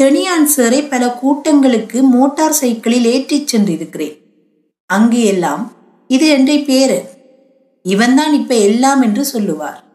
தெனியான் 0.00 0.88
பல 0.88 1.10
கூட்டங்களுக்கு 1.10 2.02
மோட்டார் 2.02 2.52
சைக்கிளில் 2.52 3.04
ஏற்றிச் 3.04 3.56
சென்றிருக்கிறேன். 3.56 4.16
அங்கு 4.86 5.24
எல்லாம் 5.24 5.72
இது 6.08 6.28
என்ற 6.28 6.58
பேரு 6.66 7.04
இவன்தான் 7.82 8.32
இப்ப 8.32 8.54
எல்லாம் 8.54 9.02
என்று 9.02 9.24
சொல்லுவார். 9.24 9.91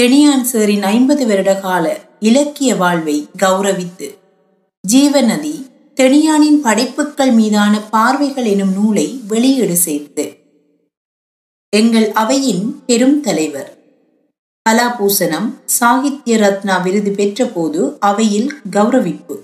தெனியான் 0.00 0.44
சாரின் 0.52 0.82
ஐம்பது 0.82 1.26
வருட 1.26 1.60
கால 1.60 1.98
இலக்கிய 2.18 2.76
வாழ்வை 2.76 3.28
கௌரவித்து 3.38 4.18
ஜீவநதி 4.92 5.66
தெனியானின் 5.96 6.60
படைப்புகள் 6.60 7.32
மீதான 7.32 7.80
பார்வைகள் 7.80 8.44
எனும் 8.44 8.72
நூலை 8.72 9.20
வெளியீடு 9.28 9.76
செய்தது 9.76 10.38
எங்கள் 11.70 12.12
அவையின் 12.12 12.82
பெரும் 12.86 13.20
தலைவர் 13.20 13.78
கலாபூசணம் 14.70 15.48
சாகித்ய 15.64 16.36
ரத்னா 16.36 16.78
விருது 16.78 17.10
பெற்றபோது 17.10 17.96
அவையில் 17.98 18.52
கௌரவிப்பு. 18.70 19.36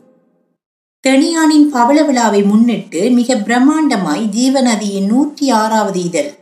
தெனியானின் 1.01 1.69
பவள 1.71 2.03
விழாவை 2.03 2.43
முன்னிட்டு 2.43 3.11
மிக 3.11 3.35
பிரம்மாண்டமாய் 3.35 4.25
ஜீவநதியின் 4.39 5.07
நூற்றி 5.07 5.51
ஆறாவது 5.51 6.05
இதழ் 6.05 6.35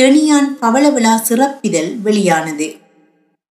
தெனியான் 0.00 0.58
பவள 0.58 0.90
விழா 0.90 1.22
சிறப்பிதழ் 1.28 2.00
வெளியானது. 2.00 2.79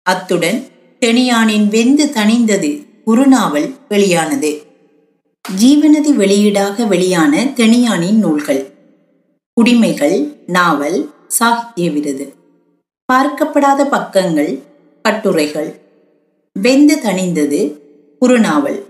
அத்துடன் 0.07 0.67
தெனியானின் 1.01 1.69
வெந்து 1.69 2.05
தணிந்தது 2.15 2.87
குறுநாவல் 3.07 3.75
வெளியானது. 3.89 4.63
ஜீவநதி 5.61 6.13
வெளியீடாக 6.17 6.87
வெளியான 6.87 7.45
தெனியானின் 7.45 8.15
நூல்கள். 8.15 8.67
குடிமைகள் 9.61 10.37
நாவல் 10.47 11.11
சாகித்ய 11.29 11.91
விருது. 11.91 12.35
பார்க்கப்படாத 13.13 13.85
பக்கங்கள் 13.85 14.59
கட்டுரைகள். 15.03 15.81
வெந்து 16.53 17.01
தணிந்தது 17.03 17.61
குறுநாவல் 18.21 18.83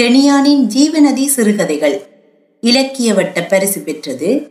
தெனியானின் 0.00 0.66
ஜீவநதி 0.76 1.26
சிறுகதைகள். 1.26 1.96
இலக்கிய 2.60 3.14
வட்ட 3.14 3.44
பரிசு 3.44 3.80
பெற்றது 3.80 4.50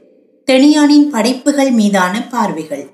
தெனியானின் 0.52 1.10
படைப்புகள் 1.12 1.72
மீதான 1.72 2.28
பார்வைகள். 2.28 2.90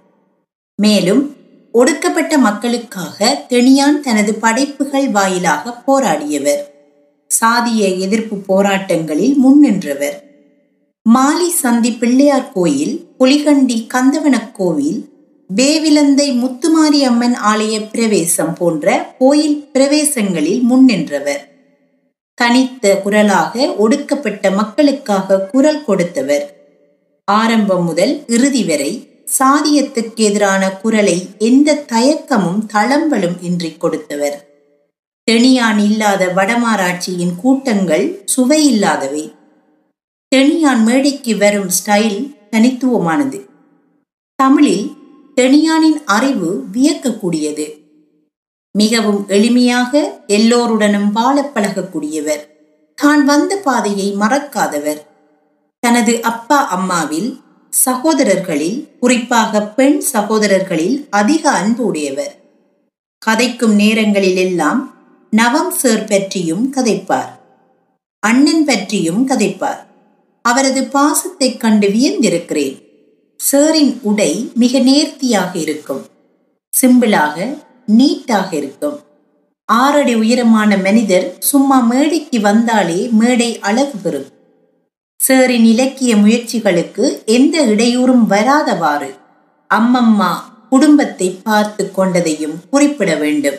மேலும் 0.76 1.36
ஒடுக்கப்பட்ட 1.72 2.38
மக்களுக்காக 2.38 3.46
தெனியான் 3.50 4.00
தனது 4.00 4.34
படைப்புகள் 4.34 5.10
வாயிலாக 5.10 5.84
போராடியவர். 5.88 6.58
சாதிய 7.41 8.00
எதிர்ப்பு 8.00 8.36
போராட்டங்களில் 8.36 9.36
முன்னின்றவர். 9.44 10.14
மாலி 11.14 11.50
சந்தி 11.50 11.91
பிள்ளையார் 11.91 12.52
கோயில் 12.52 13.08
புலிகண்டி 13.18 13.88
கந்தவனக் 13.94 14.52
கோவில் 14.54 15.10
வேவிலந்தை 15.56 16.34
முத்துமாரி 16.34 17.02
அம்மன் 17.02 17.38
ஆலய 17.48 17.90
பிரவேசம் 17.91 18.54
போன்ற 18.54 19.16
கோயில் 19.20 19.70
பிரவேசங்களில் 19.74 20.62
முன்னின்றவர். 20.62 21.48
தனித்த 22.34 22.98
குரலாக 22.98 23.76
ஒடுக்கப்பட்ட 23.76 24.52
மக்களுக்காக 24.52 25.40
குரல் 25.40 25.86
கொடுத்தவர். 25.86 26.58
ஆரம்பம் 27.26 27.86
முதல் 27.86 28.24
இறுதி 28.28 28.64
வரை 28.64 29.09
சாதியத்துக்கு 29.40 30.22
எதிரான 30.28 30.64
குரலை 30.72 31.18
எந்த 31.38 31.76
தயக்கமும் 31.91 32.61
தளம்பலும் 32.74 33.38
இன்றி 33.41 33.72
கொடுத்தவர். 33.74 34.38
தெனியான் 35.32 35.80
இல்லாத 35.84 36.26
வடமாராட்சியின் 36.28 37.36
கூட்டங்கள் 37.41 38.06
சுவையில்லாதவை 38.36 39.24
தெனியான் 40.36 40.84
மேடைக்கு 40.84 41.38
வரும் 41.38 41.70
ஸ்டைல் 41.70 42.20
தனித்துவமானது. 42.52 43.40
தமிழில் 44.36 44.88
தெனியானின் 45.38 45.99
அறிவு 46.06 46.49
வியக்கக்கூடியது. 46.74 47.66
மிகவும் 48.76 49.22
எளிமையாக 49.28 49.91
எல்லோருடனும் 50.28 51.11
வாழ 51.11 51.52
பழகக்கூடியவர். 51.56 52.44
தான் 52.98 53.26
வந்த 53.26 53.56
பாதையை 53.56 54.16
மறக்காதவர். 54.20 55.02
தனது 55.84 56.14
அப்பா 56.22 56.60
அம்மாவில் 56.78 57.30
சகோதரர்களில் 57.86 58.98
குறிப்பாக 59.00 59.62
பெண் 59.62 60.04
சகோதரர்களில் 60.14 61.08
அதிக 61.10 61.50
அன்பு 61.52 61.86
உடையவர் 61.86 62.36
கதைக்கும் 63.26 63.76
நேரங்களில் 63.76 64.36
எல்லாம் 64.36 64.94
நவம் 65.32 65.72
சேர் 65.72 66.04
பற்றியும் 66.04 66.74
கதைப்பார். 66.74 67.30
அண்ணன் 68.20 68.66
பற்றியும் 68.66 69.28
கதைப்பார். 69.28 69.78
அவரது 70.41 70.84
பாசத்தைக் 70.84 71.60
கண்டு 71.60 71.88
வியந்திருக்கிறேன். 71.88 72.84
சேரின் 73.52 73.98
உடை 74.02 74.52
மிக 74.56 74.80
நேர்த்தியாக 74.80 75.60
இருக்கும். 75.60 76.06
சிம்பிளாக 76.82 77.58
நீட்டாக 77.98 78.54
இருக்கும். 78.54 79.00
ஆறடி 79.66 80.16
உயரமான 80.16 80.78
மனிதர் 80.78 81.36
சும்மா 81.40 81.80
மேடைக்கு 81.80 82.41
வந்தாலே 82.41 83.08
மேடை 83.12 83.60
அழகு 83.60 83.98
பெறும். 84.04 84.26
சேரின் 85.28 85.64
இலக்கிய 85.64 86.16
முயற்சிகளுக்கு 86.16 87.26
எந்த 87.26 87.66
இடையூறும் 87.66 88.24
வராதவாறு 88.30 89.10
அம்மம்மா 89.74 90.36
குடும்பத்தை 90.70 91.40
பார்த்து 91.44 91.91
கொண்டதையும் 91.98 92.56
குறிப்பிட 92.72 93.16
வேண்டும். 93.16 93.56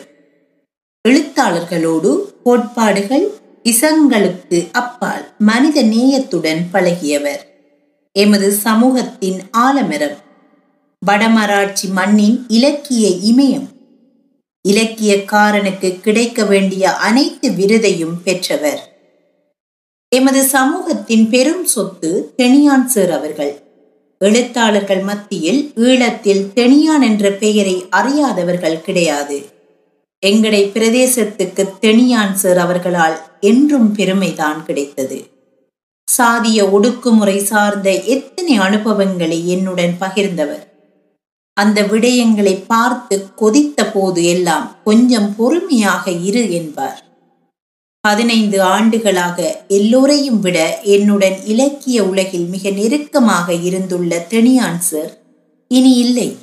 எழுத்தாளர்களோடு 1.09 2.17
கோட்பாடுகள் 2.43 3.27
இசங்களுக்கு 3.63 4.71
அப்பால் 4.71 5.33
மனித 5.37 5.83
நேயத்துடன் 5.83 6.61
பழகியவர். 6.73 7.39
எமது 8.11 8.51
சமூகத்தின் 8.51 9.39
ஆலமரம். 9.51 10.17
வடமராட்சி 11.07 11.91
மண்ணின் 11.91 12.45
இலக்கிய 12.47 13.33
இமயம். 13.33 13.67
இலக்கியக்காரனுக்கு 14.69 15.99
கிடைக்க 15.99 16.45
வேண்டிய 16.45 16.95
அனைத்து 16.95 17.49
விருதையும் 17.49 18.17
பெற்றவர். 18.23 18.90
எமது 20.11 20.43
சமூகத்தின் 20.43 21.29
பெரும் 21.29 21.65
சொத்து 21.65 22.33
தெனியான் 22.37 22.85
சார் 22.85 23.11
அவர்கள். 23.11 23.63
எழுத்தாளர்கள் 24.17 25.01
மத்தியில் 25.01 25.71
ஈழத்தில் 25.75 26.41
தெனியான் 26.55 27.01
என்ற 27.01 27.31
பெயரை 27.31 27.85
அறியாதவர்கள் 27.89 28.81
கிடையாது. 28.81 29.37
எங்கடை 30.25 30.63
பிரதேசத்துக்கு 30.71 31.63
தெனியான் 31.81 32.33
சார் 32.33 32.57
அவர்களால் 32.57 33.21
என்றும் 33.39 33.95
பெருமைதான் 33.95 34.65
கிடைத்தது. 34.65 35.19
சாதிய 36.17 36.59
ஒடுக்குமுறை 36.75 37.37
சார்ந்த 37.43 38.03
எத்தனை 38.03 38.57
அனுபவங்களை 38.57 39.49
என்னுடன் 39.49 39.95
பகிர்ந்தவர். 39.99 40.65
அந்த 41.53 41.81
விடயங்களை 41.81 42.63
பார்த்து 42.67 43.27
கொதித்த 43.41 43.91
போது 43.93 44.23
எல்லாம் 44.23 44.75
கொஞ்சம் 44.83 45.35
பொறுமையாக 45.35 46.11
இரு 46.11 46.51
என்பார். 46.51 47.10
பதினைந்து 48.07 48.61
ஆண்டுகளாக 48.61 49.65
எல்லோரையும் 49.67 50.39
விட 50.39 50.81
என்னுடன் 50.81 51.35
இலக்கிய 51.45 52.03
உலகில் 52.03 52.45
மிக 52.45 52.69
நெருக்கமாக 52.69 53.53
இருந்துள்ள 53.53 54.21
தெனியான் 54.29 54.77
சார் 54.77 55.17
இனி 55.67 55.97
இல்லை. 55.97 56.37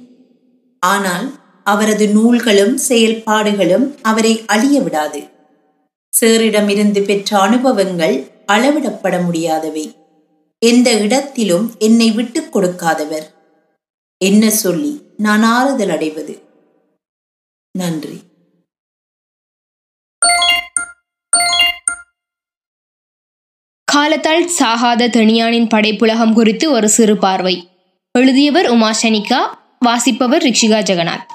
ஆனால் 0.80 1.38
அவரது 1.64 2.08
நூல்களும் 2.08 2.78
செயல்பாடுகளும் 2.88 3.96
அவரை 4.02 4.44
அழிய 4.46 4.80
விடாது. 4.80 5.22
சேரிடமிருந்து 6.20 7.04
பெற்ற 7.04 7.38
அனுபவங்கள் 7.38 8.26
அளவிடப்பட 8.46 9.24
முடியாதவை. 9.24 9.96
எந்த 10.58 10.92
இடத்திலும் 10.92 11.72
என்னை 11.78 12.10
விட்டுக் 12.10 12.56
கொடுக்காதவர். 12.56 13.26
என்ன 14.18 14.50
சொல்லி 14.50 15.02
நான் 15.16 15.42
ஆறுதல் 15.42 15.88
அடைவது? 15.88 16.38
நன்றி. 17.78 18.22
காலத்தால் 23.92 24.50
சாகாத 24.58 25.06
தனியானின் 25.08 25.68
படைப்புலகம் 25.68 26.32
குறித்து 26.34 26.70
ஒரு 26.70 26.88
சிறு 26.88 27.16
பார்வை. 27.16 27.68
எழுதியவர் 28.18 28.68
உமா 28.68 28.90
சனிகா 29.02 29.38
வாசிப்பவர் 29.78 30.42
ரிஷிகா 30.42 30.80
ஜெகநாத். 30.88 31.30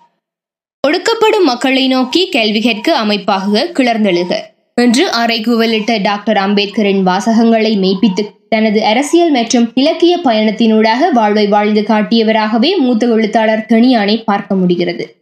ஒடுக்கப்படும் 0.87 1.43
மக்களை 1.43 1.87
நோக்கி 1.87 2.29
கேள்வி 2.29 2.61
கேட்க 2.61 2.97
அமைப்பாக 2.97 3.71
கிளர்ந்தெழுக. 3.73 4.39
என்று 4.75 5.09
அறைகூவலிட்ட 5.09 6.01
டாக்டர் 6.01 6.37
அம்பேத்கரின் 6.37 7.01
வாசகங்களை 7.03 7.73
மெய்ப்பித்து 7.77 8.23
தனது 8.49 8.85
அரசியல் 8.85 9.31
மற்றும் 9.31 9.71
இலக்கிய 9.73 10.19
பயணத்தினூடாக 10.23 11.11
வாழ்வை 11.11 11.47
வாழ்ந்து 11.47 11.81
காட்டியவராகவே 11.81 12.77
மூத்த 12.77 13.07
எழுத்தாளர் 13.07 13.65
தனியானை 13.69 14.23
பார்க்க 14.23 14.55
முடிகிறது. 14.55 15.15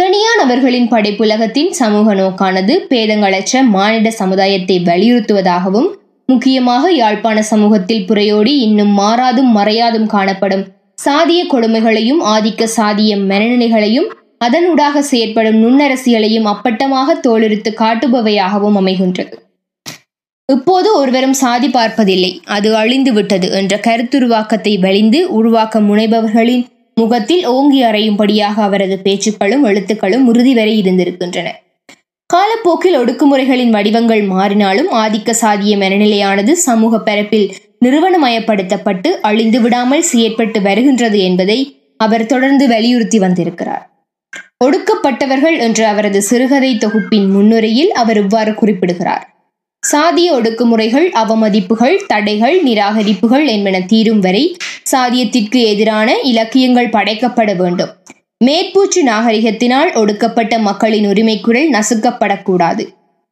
தனியான் 0.00 0.40
அவர்களின் 0.40 0.88
படைப்புலகத்தின் 0.88 1.70
சமூக 1.70 2.14
நோக்கானது 2.14 2.74
பேதங்களற்ற 2.90 3.62
மானிட 3.66 4.10
சமுதாயத்தை 4.10 4.80
வலியுறுத்துவதாகவும் 4.80 5.88
முக்கியமாக 6.28 6.92
யாழ்ப்பாண 6.92 7.42
சமூகத்தில் 7.42 8.06
புறையோடி 8.08 8.52
இன்னும் 8.66 8.92
மாறாதும் 8.98 9.50
மறையாதும் 9.56 10.06
காணப்படும். 10.06 10.64
சாதிய 11.04 11.40
கொடுமைகளையும் 11.52 12.22
ஆதிக்க 12.34 12.68
சாதிய 12.76 13.12
மனநிலைகளையும் 13.30 14.08
அதனூடாக 14.44 15.02
செயற்படும் 15.10 15.58
நுண்ணரசியலையும் 15.64 16.48
அப்பட்டமாக 16.52 17.14
தோலுரித்து 17.26 17.70
காட்டுபவையாகவும் 17.82 18.78
அமைகின்றது. 18.80 19.34
இப்போது 20.48 20.88
ஒருவரும் 20.96 21.36
சாதி 21.42 21.68
பார்ப்பதில்லை. 21.68 22.32
அது 22.46 22.68
அழிந்து 22.76 23.12
விட்டது 23.12 23.46
என்ற 23.52 23.76
கருத்துருவாக்கத்தை 23.86 24.74
வலிந்து 24.78 25.20
உருவாக்க 25.30 25.80
முனைபவர்களின் 25.80 26.64
முகத்தில் 27.00 27.44
ஓங்கி 27.46 27.80
அறையும்படியாக 27.84 28.62
அவரது 28.62 28.98
பேச்சுக்களும் 29.04 29.64
எழுத்துக்களும் 29.64 30.26
உறுதி 30.32 30.54
வரை 30.54 30.74
இருந்திருக்கின்றன. 30.82 31.48
காலப்போக்கில் 32.32 32.98
ஒடுக்குமுறைகளின் 32.98 33.70
வடிவங்கள் 33.70 34.22
மாறினாலும் 34.28 34.88
ஆதிக்க 34.92 35.34
சாதிய 35.40 35.74
மனநிலையானது 35.76 36.52
சமூக 36.52 36.98
பரப்பில் 36.98 37.54
நிறுவனமயப்படுத்தப்பட்டு 37.84 39.10
அழிந்து 39.20 39.60
விடாமல் 39.60 40.04
செயற்பட்டு 40.12 40.62
வருகின்றது 40.62 41.18
என்பதை 41.18 41.58
அவர் 41.96 42.26
தொடர்ந்து 42.26 42.68
வலியுறுத்தி 42.68 43.18
வந்திருக்கிறார். 43.18 43.84
ஒடுக்கப்பட்டவர்கள் 44.64 45.58
என்ற 45.58 45.88
அவரது 45.88 46.22
சிறுகதை 46.22 46.78
தொகுப்பின் 46.78 47.30
முன்னுரையில் 47.30 47.92
அவர் 47.92 48.16
இவ்வாறு 48.16 48.54
குறிப்பிடுகிறார். 48.54 49.24
சாதிய 49.82 50.28
ஒடுக்குமுறைகள் 50.38 51.08
அவமதிப்புகள் 51.22 51.96
தடைகள் 52.06 52.62
நிராகரிப்புகள் 52.62 53.46
என்பன 53.46 53.80
தீரும் 53.80 54.20
வரை 54.20 54.56
சாதியத்திற்கு 54.92 55.60
எதிரான 55.72 56.18
இலக்கியங்கள் 56.22 56.88
படைக்கப்பட 56.88 57.56
வேண்டும். 57.56 57.92
மேற்பூச்சு 58.44 59.00
நாகரிகத்தினால் 59.06 59.96
ஒடுக்கப்பட்ட 59.96 60.58
மக்களின் 60.58 61.06
உரிமை 61.08 61.40
குரல் 61.40 61.70
நசுக்கப்படக்கூடாது. 61.70 62.84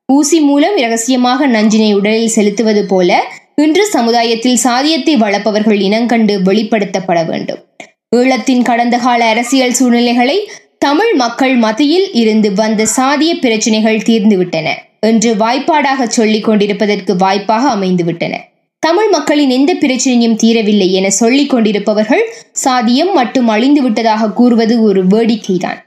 ஊசி 0.07 0.41
மூலம் 0.41 0.77
இரகசியமாக 0.77 1.47
நஞ்சினை 1.47 1.95
உடலில் 1.95 2.29
செலுத்துவது 2.29 2.85
போல 2.85 3.23
இன்று 3.57 3.87
சமுதாயத்தில் 3.87 4.57
சாதியத்தை 4.57 5.17
வளர்ப்பவர்கள் 5.17 5.81
இனங்கண்டு 5.81 6.37
வெளிப்படுத்தப்பட 6.43 7.27
வேண்டும். 7.27 7.61
ஈழத்தின் 8.17 8.63
கடந்த 8.63 8.97
கால 8.97 9.25
அரசியல் 9.25 9.73
சூழ்நிலைகளை 9.73 10.49
தமிழ் 10.79 11.15
மக்கள் 11.15 11.55
மத்தியில் 11.57 12.13
இருந்து 12.13 12.53
வந்த 12.53 12.87
சாதிய 12.97 13.35
பிரச்சினைகள் 13.41 14.05
தீர்ந்துவிட்டன. 14.09 14.69
என்று 15.01 15.35
வாய்ப்பாடாக 15.35 16.07
சொல்லிக் 16.07 16.45
கொண்டிருப்பதற்கு 16.45 17.17
வாய்ப்பாக 17.17 17.77
அமைந்துவிட்டன. 17.77 18.35
தமிழ் 18.87 19.09
மக்களின் 19.09 19.51
எந்த 19.51 19.75
பிரச்சனையும் 19.75 20.39
தீரவில்லை 20.43 20.91
என 20.91 21.11
சொல்லிக் 21.11 21.51
கொண்டிருப்பவர்கள் 21.51 22.35
சாதியம் 22.65 23.13
மட்டும் 23.15 23.49
அழிந்து 23.49 23.83
விட்டதாக 23.83 24.31
கூறுவது 24.31 24.83
ஒரு 24.83 25.07
வேடிக்கைதான். 25.07 25.79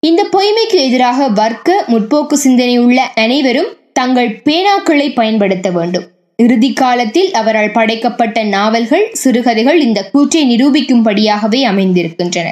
இந்த 0.00 0.28
பொய்மைக்கு 0.32 0.74
எதிராக 0.74 1.28
வர்க்க 1.28 1.84
முற்போக்கு 1.88 2.32
சிந்தனை 2.32 2.78
உள்ள 2.78 3.02
அனைவரும் 3.14 3.70
தங்கள் 3.92 4.42
பேனாக்களை 4.44 5.14
பயன்படுத்த 5.14 5.70
வேண்டும். 5.70 6.06
இறுதி 6.36 6.72
காலத்தில் 6.72 7.32
அவரால் 7.32 7.72
படைக்கப்பட்ட 7.72 8.42
நாவல்கள் 8.42 9.10
சிறுகதைகள் 9.12 9.80
இந்த 9.80 10.10
கூற்றை 10.10 10.56
நிரூபிக்கும்படியாகவே 10.56 11.62
அமைந்திருக்கின்றன. 11.62 12.48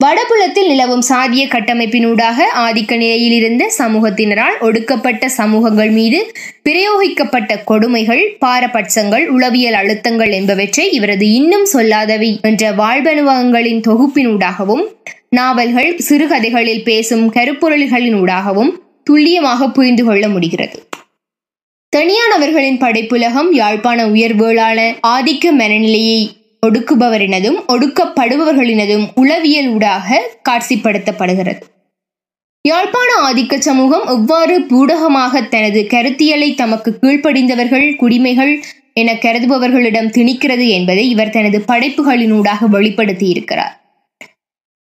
வடபுலத்தில் 0.00 0.66
நிலவும் 0.66 1.02
சாதிய 1.08 1.42
கட்டமைப்பினூடாக 1.48 2.44
ஆதிக்க 2.54 2.96
நிலையில் 2.96 3.32
இருந்த 3.32 3.72
சமூகத்தினரால் 3.78 4.56
ஒடுக்கப்பட்ட 4.60 5.28
சமூகங்கள் 5.28 5.90
மீது 5.90 6.32
பிரயோகிக்கப்பட்ட 6.62 7.64
கொடுமைகள் 7.64 8.36
பாரபட்சங்கள் 8.40 9.26
உளவியல் 9.26 9.74
அழுத்தங்கள் 9.74 10.32
என்பவற்றை 10.32 10.90
இவரது 10.90 11.32
இன்னும் 11.32 11.66
சொல்லாதவை 11.72 12.40
என்ற 12.40 12.72
வாழ்வனுபவங்களின் 12.72 13.82
தொகுப்பினூடாகவும் 13.88 14.84
நாவல்கள் 15.30 15.96
சிறுகதைகளில் 15.98 16.82
பேசும் 16.82 17.32
கருப்பொருள்களினூடாகவும் 17.32 18.72
துல்லியமாக 19.04 19.68
புரிந்து 19.68 20.04
கொள்ள 20.04 20.28
முடிகிறது. 20.28 20.88
தனியானவர்களின் 21.92 22.78
படைப்புலகம் 22.78 23.52
யாழ்ப்பாண 23.52 24.06
உயர்வுகளான 24.06 24.80
ஆதிக்க 25.06 25.52
மனநிலையை 25.52 26.20
ஒடுக்குபவரினதும் 26.66 27.58
ஒடுக்கப்படுபவர்களினதும் 27.72 29.04
உளவியல் 29.14 29.68
ஊடாக 29.68 30.18
காட்சிப்படுத்தப்படுகிறது. 30.48 31.62
யாழ்ப்பாண 32.68 33.10
ஆதிக்க 33.22 33.58
சமூகம் 33.58 34.06
எவ்வாறு 34.06 34.60
பூடகமாக 34.60 35.48
தனது 35.48 35.86
கருத்தியலை 35.90 36.54
தமக்கு 36.54 36.90
கீழ்ப்படிந்தவர்கள் 37.00 37.86
குடிமைகள் 38.00 38.52
என 38.92 39.12
கருதுபவர்களிடம் 39.14 40.10
திணிக்கிறது 40.10 40.68
என்பதை 40.68 41.08
இவர் 41.08 41.30
தனது 41.30 41.58
படைப்புகளினூடாக 41.60 42.68
வெளிப்படுத்தி 42.68 43.28
இருக்கிறார் 43.28 43.74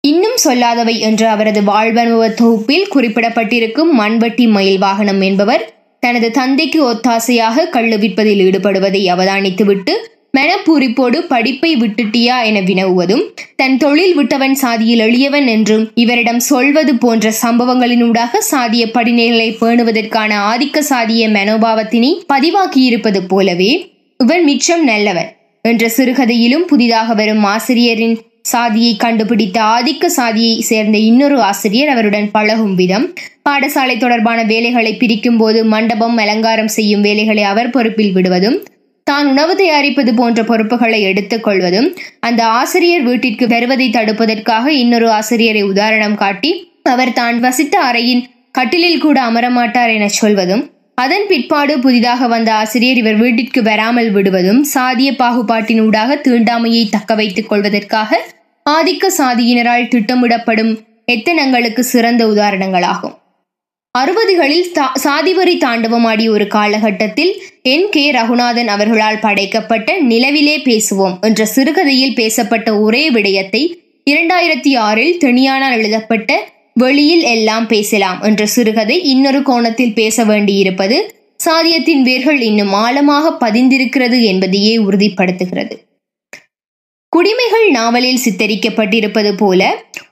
இன்னும் 0.03 0.37
சொல்லாதவை 0.43 0.99
என்ற 0.99 1.29
அவரது 1.29 1.61
வாழ்வனுபவ 1.61 2.33
தொகுப்பில் 2.33 2.87
குறிப்பிடப்பட்டிருக்கும் 2.95 3.91
மண்வட்டி 3.99 4.45
மயில் 4.49 4.77
வாகனம் 4.77 5.21
என்பவர் 5.21 5.63
தனது 5.99 6.31
தந்தைக்கு 6.31 6.79
ஒத்தாசையாக 6.91 7.69
கள்ளு 7.69 7.97
விற்பதில் 7.97 8.43
ஈடுபடுவதை 8.43 9.01
அவதானித்துவிட்டு 9.09 9.95
மனப்பூரிப்போடு 10.33 11.17
படிப்பை 11.27 11.71
விட்டுட்டியா 11.75 12.35
என 12.41 12.57
வினவுவதும் 12.61 13.23
தன் 13.55 13.77
தொழில் 13.77 14.15
விட்டவன் 14.15 14.55
சாதியில் 14.55 14.99
எளியவன் 14.99 15.47
என்றும் 15.47 15.85
இவரிடம் 15.95 16.41
சொல்வது 16.41 16.93
போன்ற 16.97 17.31
சம்பவங்களினூடாக 17.41 18.41
சாதிய 18.51 18.83
படிநிலை 18.91 19.49
பேணுவதற்கான 19.61 20.31
ஆதிக்க 20.43 20.83
சாதிய 20.89 21.29
மனோபாவத்தினை 21.29 22.11
பதிவாக்கியிருப்பது 22.33 23.21
போலவே 23.27 23.71
இவன் 24.19 24.45
மிச்சம் 24.45 24.85
நல்லவன் 24.85 25.31
என்ற 25.65 25.89
சிறுகதையிலும் 25.89 26.65
புதிதாக 26.65 27.13
வரும் 27.13 27.43
ஆசிரியரின் 27.45 28.15
சாதியை 28.41 28.91
கண்டுபிடித்த 28.95 29.57
ஆதிக்க 29.69 30.05
சாதியை 30.09 30.53
சேர்ந்த 30.61 30.97
இன்னொரு 31.01 31.37
ஆசிரியர் 31.41 31.89
அவருடன் 31.89 32.29
பழகும் 32.31 32.75
விதம் 32.75 33.05
பாடசாலை 33.49 33.95
தொடர்பான 33.97 34.39
வேலைகளை 34.43 34.93
பிரிக்கும் 34.93 35.37
போது 35.37 35.59
மண்டபம் 35.65 36.17
அலங்காரம் 36.17 36.67
செய்யும் 36.67 37.01
வேலைகளை 37.01 37.43
அவர் 37.43 37.69
பொறுப்பில் 37.69 38.13
விடுவதும் 38.13 38.57
தான் 39.07 39.27
உணவு 39.27 39.53
தயாரிப்பது 39.55 40.11
போன்ற 40.13 40.39
பொறுப்புகளை 40.43 40.99
எடுத்துக்கொள்வதும் 41.01 41.89
அந்த 42.19 42.41
ஆசிரியர் 42.53 43.03
வீட்டிற்கு 43.03 43.45
வருவதை 43.47 43.87
தடுப்பதற்காக 43.89 44.65
இன்னொரு 44.77 45.07
ஆசிரியரை 45.09 45.63
உதாரணம் 45.63 46.15
காட்டி 46.15 46.51
அவர் 46.85 47.13
தான் 47.13 47.37
வசித்த 47.39 47.77
அறையின் 47.81 48.25
கட்டிலில் 48.51 48.99
கூட 48.99 49.17
அமரமாட்டார் 49.21 49.93
என 49.93 50.05
சொல்வதும் 50.13 50.63
அதன் 50.97 51.25
பிற்பாடு 51.27 51.73
புதிதாக 51.79 52.27
வந்த 52.27 52.49
ஆசிரியர் 52.53 52.99
இவர் 53.01 53.17
வீட்டிற்கு 53.17 53.61
வராமல் 53.61 54.09
விடுவதும் 54.11 54.61
சாதிய 54.73 55.09
பாகுபாட்டின் 55.15 55.81
ஊடாக 55.81 56.15
தீண்டாமையை 56.17 56.83
தக்க 56.89 57.15
வைத்துக் 57.15 57.49
கொள்வதற்காக 57.49 58.19
ஆதிக்க 58.65 59.11
சாதியினரால் 59.19 59.89
திட்டமிடப்படும் 59.89 60.73
எத்தனங்களுக்கு 61.05 61.83
சிறந்த 61.91 62.21
உதாரணங்களாகும். 62.27 63.15
அறுபதுகளில் 63.95 64.67
சாதிவரி 65.03 65.53
தாண்டவமாடிய 65.57 66.29
ஒரு 66.29 66.47
காலகட்டத்தில் 66.47 67.31
என் 67.63 67.87
கே 67.89 68.11
ரகுநாதன் 68.11 68.67
அவர்களால் 68.67 69.19
படைக்கப்பட்ட 69.19 69.95
நிலவிலே 70.01 70.55
பேசுவோம் 70.63 71.15
என்ற 71.19 71.45
சிறுகதையில் 71.45 72.15
பேசப்பட்ட 72.15 72.79
ஒரே 72.79 73.09
விடயத்தை 73.09 73.61
இரண்டாயிரத்தி 74.07 74.71
ஆறில் 74.77 75.17
தெனியானால் 75.17 75.75
எழுதப்பட்ட 75.77 76.39
வெளியில் 76.73 77.21
எல்லாம் 77.21 77.67
பேசலாம் 77.67 78.21
என்ற 78.21 78.45
சிறுகதை 78.45 78.97
இன்னொரு 79.03 79.41
கோணத்தில் 79.41 79.93
பேச 79.93 80.25
வேண்டியிருப்பது 80.25 80.97
சாதியத்தின் 81.43 82.01
வேர்கள் 82.01 82.39
இன்னும் 82.41 82.73
ஆழமாக 82.73 83.35
பதிந்திருக்கிறது 83.39 84.19
என்பதையே 84.23 84.77
உறுதிப்படுத்துகிறது. 84.77 85.75
குடிமைகள் 87.17 87.67
நாவலில் 87.69 88.23
சித்தரிக்கப்பட்டிருப்பது 88.23 89.29
போல 89.35 89.61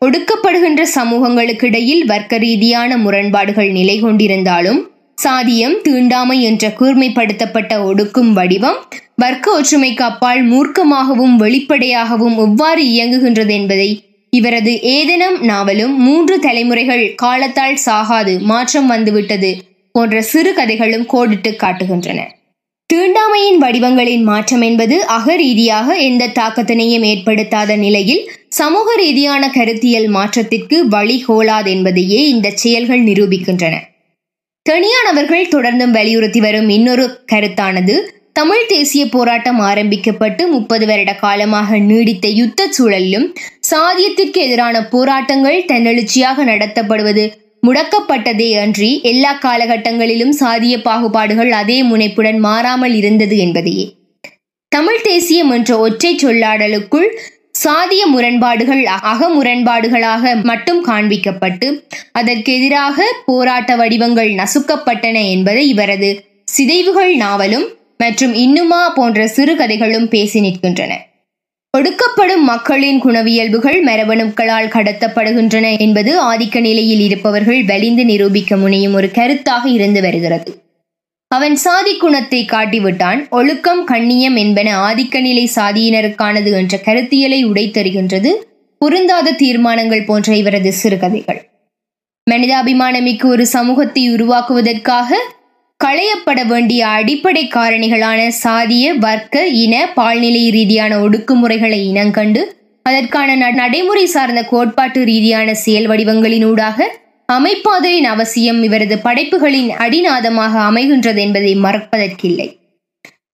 ஒடுக்கப்படுகின்ற 0.05 0.81
சமூகங்களுக்கிடையில் 0.95 2.03
வர்க்க 2.05 2.37
ரீதியான 2.37 2.97
முரண்பாடுகள் 2.97 3.69
நிலை 3.71 3.95
கொண்டிருந்தாலும் 3.99 4.79
சாதியம் 5.21 5.75
தீண்டாமை 5.81 6.37
என்ற 6.41 6.73
கூர்மைப்படுத்தப்பட்ட 6.79 7.73
ஒடுக்கும் 7.83 8.31
வடிவம் 8.33 8.79
வர்க்க 9.15 9.51
ஒற்றுமைக்கு 9.51 10.03
அப்பால் 10.03 10.41
மூர்க்கமாகவும் 10.43 11.35
வெளிப்படையாகவும் 11.35 12.37
எவ்வாறு 12.37 12.83
இயங்குகின்றது 12.85 13.53
என்பதை 13.53 13.89
இவரது 14.29 14.73
ஏதனம் 14.91 15.37
நாவலும் 15.41 15.93
மூன்று 15.97 16.37
தலைமுறைகள் 16.39 17.05
காலத்தால் 17.15 17.77
சாகாது 17.85 18.39
மாற்றம் 18.43 18.87
வந்துவிட்டது 18.87 19.51
போன்ற 19.91 20.21
சிறு 20.21 20.53
கதைகளும் 20.53 21.05
கோடிட்டு 21.05 21.51
காட்டுகின்றன. 21.63 22.21
தீண்டாமையின் 22.89 23.57
வடிவங்களின் 23.57 24.23
மாற்றம் 24.23 24.61
என்பது 24.61 25.05
அகரீதியாக 25.05 25.97
எந்த 25.99 26.27
தாக்கத்தினையும் 26.27 27.05
ஏற்படுத்தாத 27.05 27.75
நிலையில் 27.75 28.21
சமூக 28.49 28.95
ரீதியான 28.95 29.49
கருத்தியல் 29.49 30.07
மாற்றத்திற்கு 30.07 30.77
வழிகோலாது 30.89 31.65
என்பதையே 31.65 32.27
இந்த 32.27 32.51
செயல்கள் 32.55 33.03
நிரூபிக்கின்றன. 33.03 33.75
தனியானவர்கள் 34.65 35.51
தொடர்ந்தும் 35.51 35.91
வலியுறுத்தி 35.91 36.39
வரும் 36.39 36.69
இன்னொரு 36.69 37.05
கருத்தானது 37.31 37.95
தமிழ் 38.33 38.65
தேசிய 38.67 39.05
போராட்டம் 39.05 39.59
ஆரம்பிக்கப்பட்டு 39.59 40.47
முப்பது 40.47 40.85
வருட 40.85 41.15
காலமாக 41.15 41.77
நீடித்த 41.79 42.27
யுத்த 42.27 42.69
சூழலிலும் 42.77 43.27
சாதியத்திற்கு 43.69 44.39
எதிரான 44.41 44.81
போராட்டங்கள் 44.87 45.65
தன்னெழுச்சியாக 45.67 46.43
நடத்தப்படுவது 46.43 47.25
முடக்கப்பட்டதே 47.65 48.49
அன்றி 48.59 48.89
எல்லா 49.01 49.31
காலகட்டங்களிலும் 49.41 50.33
சாதிய 50.39 50.75
பாகுபாடுகள் 50.81 51.51
அதே 51.51 51.77
முனைப்புடன் 51.83 52.39
மாறாமல் 52.39 52.93
இருந்தது 52.93 53.37
என்பதையே. 53.37 53.85
தமிழ் 54.71 55.01
தேசியம் 55.01 55.51
என்ற 55.51 55.77
ஒற்றை 55.77 56.11
சொல்லாடலுக்குள் 56.15 57.09
சாதிய 57.63 58.03
முரண்பாடுகள் 58.05 58.81
அகமுரண்பாடுகளாக 59.11 60.33
மட்டும் 60.43 60.81
காண்பிக்கப்பட்டு 60.85 61.67
அதற்கு 62.11 62.53
எதிராக 62.53 63.07
போராட்ட 63.25 63.75
வடிவங்கள் 63.75 64.31
நசுக்கப்பட்டன 64.33 65.17
என்பதை 65.29 65.63
இவரது 65.67 66.09
சிதைவுகள் 66.45 67.15
நாவலும் 67.15 67.67
மற்றும் 67.97 68.33
இன்னுமா 68.33 68.81
போன்ற 68.89 69.27
சிறுகதைகளும் 69.27 70.07
பேசி 70.07 70.39
நிற்கின்றன. 70.39 70.93
ஒடுக்கப்படும் 71.75 72.43
மக்களின் 72.43 72.99
குணவியல்புகள் 73.03 73.79
மரபணுக்களால் 73.85 74.69
கடத்தப்படுகின்றன 74.75 75.79
என்பது 75.79 76.11
ஆதிக்க 76.33 76.59
நிலையில் 76.59 76.99
இருப்பவர்கள் 76.99 77.63
வலிந்து 77.63 78.05
நிரூபிக்க 78.05 78.55
முனையும் 78.55 78.93
ஒரு 78.93 79.07
கருத்தாக 79.07 79.65
இருந்து 79.67 80.01
வருகிறது. 80.01 80.51
அவன் 81.27 81.55
சாதி 81.55 81.97
குணத்தை 81.97 82.45
காட்டிவிட்டான் 82.51 83.29
ஒழுக்கம் 83.29 83.83
கண்ணியம் 83.83 84.35
என்பன 84.35 84.69
ஆதிக்க 84.87 85.21
நிலை 85.21 85.49
சாதியினருக்கானது 85.55 86.51
என்ற 86.51 86.77
கருத்தியலை 86.85 87.39
உடைத்தருகின்றது 87.45 88.31
பொருந்தாத 88.81 89.31
தீர்மானங்கள் 89.31 90.05
போன்ற 90.05 90.35
இவரது 90.35 90.73
சிறுகதைகள். 90.73 91.41
மனிதாபிமானமிக்கு 92.31 93.25
ஒரு 93.25 93.45
சமூகத்தை 93.45 94.03
உருவாக்குவதற்காக 94.09 95.17
களையப்பட 95.79 96.43
வேண்டிய 96.43 96.87
அடிப்படை 96.87 97.47
காரணிகளான 97.47 98.27
சாதிய 98.43 98.93
வர்க்க 98.97 99.45
இன 99.45 99.87
பால்நிலை 99.95 100.49
ரீதியான 100.49 100.99
ஒடுக்குமுறைகளை 100.99 101.79
இனங்கண்டு 101.91 102.41
அதற்கான 102.85 103.51
நடைமுறை 103.51 104.05
சார்ந்த 104.05 104.43
கோட்பாட்டு 104.43 105.03
ரீதியான 105.03 105.53
செயல் 105.53 105.87
வடிவங்களினூடாக 105.87 106.87
அமைப்பாதலின் 107.29 108.03
அவசியம் 108.03 108.63
இவரது 108.63 108.97
படைப்புகளின் 108.97 109.69
அடிநாதமாக 109.69 110.53
அமைகின்றது 110.59 111.15
என்பதை 111.15 111.55
மறப்பதற்கில்லை. 111.55 112.57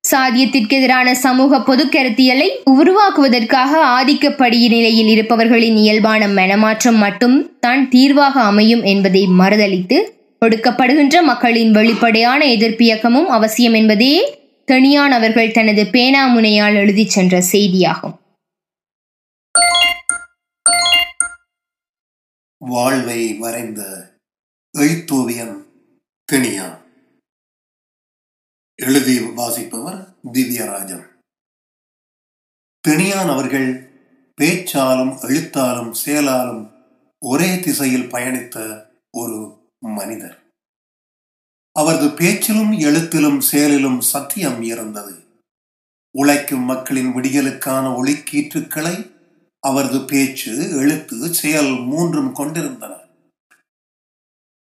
சாதியத்திற்கு 0.07 0.75
எதிரான 0.75 1.15
சமூக 1.15 1.59
பொது 1.59 1.83
கருத்தியலை 1.85 2.47
உருவாக்குவதற்காக 2.65 3.81
ஆதிக்கப்படிய 3.89 4.69
நிலையில் 4.69 5.07
இருப்பவர்களின் 5.07 5.75
இயல்பான 5.75 6.27
மனமாற்றம் 6.27 6.97
மட்டும் 6.97 7.49
தான் 7.59 7.89
தீர்வாக 7.89 8.41
அமையும் 8.41 8.83
என்பதை 8.83 9.27
மறுதளித்து 9.27 9.99
ஒடுக்கப்படுகின்ற 10.45 11.23
மக்களின் 11.23 11.71
வெளிப்படையான 11.71 12.45
எதிர்ப்பியக்கமும் 12.45 13.25
அவசியம் 13.25 13.73
என்பதே 13.73 14.39
தெனியான் 14.71 15.09
அவர்கள் 15.09 15.51
தனது 15.51 15.87
பேனா 15.87 16.35
முனையால் 16.35 16.75
எழுதிச் 16.75 17.09
சென்ற 17.09 17.39
செய்தியாகும். 17.51 18.17
வாழ்வை 22.57 23.33
வரைந்த 23.33 23.81
எழுத்தோவியன் 24.77 25.65
தெனியான் 26.31 26.81
எழுதி 28.75 29.19
வாசிப்பவர் 29.19 30.15
திவ்யராஜன். 30.31 31.07
தெனியான் 32.87 33.29
அவர்கள் 33.29 33.93
பேச்சாலும் 34.41 35.17
எழுத்தாலும் 35.21 35.91
செயலாலும் 35.91 36.71
ஒரே 37.19 37.59
திசையில் 37.59 38.11
பயணித்த 38.11 38.87
ஒரு 39.11 39.60
மனிதர். 39.81 40.37
அவரது 41.73 42.09
பேச்சிலும் 42.09 42.71
எழுத்திலும் 42.71 43.39
செயலிலும் 43.41 44.01
சத்தியம் 44.01 44.61
இருந்தது. 44.61 45.23
உழைக்கும் 46.11 46.61
மக்களின் 46.61 47.15
விடியலுக்கான 47.15 47.85
ஒளிக்கீற்றுக்களை 47.89 49.11
அவரது 49.59 50.05
பேச்சு 50.05 50.77
எழுத்து 50.77 51.33
செயல் 51.33 51.79
மூன்றும் 51.79 52.33
கொண்டிருந்தன. 52.33 52.93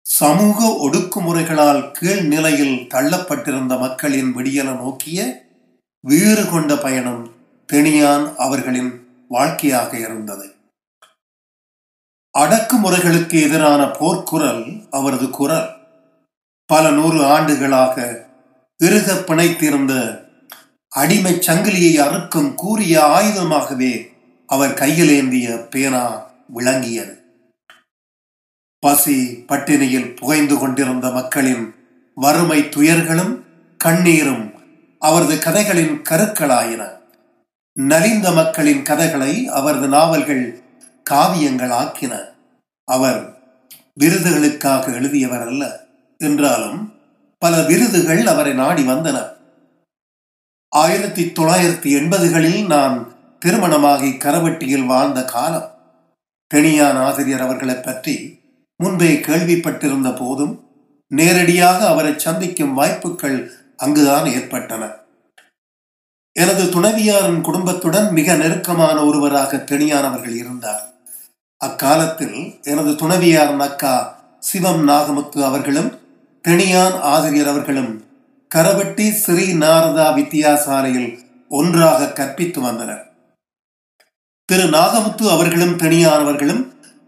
சமூக 0.01 0.89
ஒடுக்குமுறைகளால் 0.89 1.91
கீழ் 1.91 2.21
நிலையில் 2.21 2.87
தள்ளப்பட்டிருந்த 2.87 3.79
மக்களின் 3.79 4.35
விடியலை 4.35 4.75
நோக்கிய 4.75 5.47
வீறு 6.01 6.49
கொண்ட 6.51 6.77
பயணம் 6.77 7.33
தெனியான் 7.73 8.35
அவர்களின் 8.35 9.07
வாழ்க்கையாக 9.29 9.97
இருந்தது. 9.97 10.55
அடக்குமுறைகளுக்கு 12.37 13.41
எதிரான 13.41 13.83
போர்க்குரல் 13.83 14.87
அவரது 14.89 15.29
குரல். 15.29 15.69
பல 16.65 16.91
நூறு 16.91 17.25
ஆண்டுகளாக 17.25 18.25
இறுக 18.77 19.13
பிணைத்திருந்த 19.13 20.23
அடிமை 20.89 21.33
சங்கிலியை 21.33 21.95
அறுக்கும் 21.95 22.55
கூறிய 22.55 23.01
ஆயுதமாகவே 23.01 24.07
அவர் 24.45 24.73
கையில் 24.73 25.09
ஏந்திய 25.09 25.67
பேனா 25.69 26.31
விளங்கியது. 26.47 27.23
பசி 28.79 29.45
பட்டினியில் 29.47 30.15
புகைந்து 30.15 30.57
கொண்டிருந்த 30.57 31.11
மக்களின் 31.11 31.75
வறுமை 32.15 32.63
துயர்களும் 32.63 33.41
கண்ணீரும் 33.83 34.53
அவரது 34.99 35.39
கதைகளின் 35.39 36.01
கருக்களாயின. 36.09 36.89
நலிந்த 37.73 38.31
மக்களின் 38.31 38.83
கதைகளை 38.83 39.47
அவரது 39.47 39.87
நாவல்கள் 39.87 40.63
காவியங்களாக்கின. 41.09 42.25
அவர் 42.83 43.37
விருதுகளுக்காக 43.99 44.93
எழுதியவர் 44.93 45.41
அல்ல 45.41 45.85
என்றாலும் 46.17 46.93
பல 47.37 47.61
விருதுகள் 47.61 48.27
அவரை 48.27 48.53
நாடி 48.53 48.83
வந்தன. 48.83 49.37
ஆயிரத்தி 50.69 51.33
தொள்ளாயிரத்தி 51.39 51.99
எண்பதுகளில் 51.99 52.65
நான் 52.65 53.13
திருமணமாகி 53.39 54.09
கரவட்டியில் 54.09 54.85
வாழ்ந்த 54.85 55.25
காலம் 55.25 55.71
பெணியான் 56.55 56.97
ஆசிரியர் 56.97 57.41
அவர்களை 57.41 57.75
பற்றி 57.75 58.39
முன்பே 58.77 59.15
கேள்விப்பட்டிருந்த 59.15 60.17
போதும் 60.17 60.67
நேரடியாக 61.07 61.87
அவரை 61.87 62.19
சந்திக்கும் 62.19 62.73
வாய்ப்புகள் 62.73 63.51
அங்குதான் 63.77 64.25
ஏற்பட்டன. 64.25 64.98
எனது 66.41 66.63
துணைவியாரின் 66.63 67.41
குடும்பத்துடன் 67.41 68.11
மிக 68.11 68.35
நெருக்கமான 68.35 69.05
ஒருவராக 69.05 69.57
தெனியானவர்கள் 69.57 70.35
இருந்தார். 70.35 70.83
அக்காலத்தில் 71.57 72.59
எனது 72.63 72.91
துணைவியாரின் 72.91 73.59
அக்கா 73.59 74.23
சிவம் 74.39 74.87
நாகமுத்து 74.87 75.43
அவர்களும் 75.43 75.99
தெனியான் 76.47 76.99
ஆசிரியர் 76.99 77.47
அவர்களும் 77.47 78.05
கரவெட்டி 78.55 79.11
ஸ்ரீ 79.11 79.53
நாரதா 79.53 80.13
வித்தியாசாலையில் 80.15 81.19
ஒன்றாக 81.49 82.11
கற்பித்து 82.11 82.61
வந்தனர். 82.61 83.11
திரு 84.45 84.63
நாகமுத்து 84.63 85.31
அவர்களும் 85.31 85.77
தெனியானவர்களும் 85.77 86.63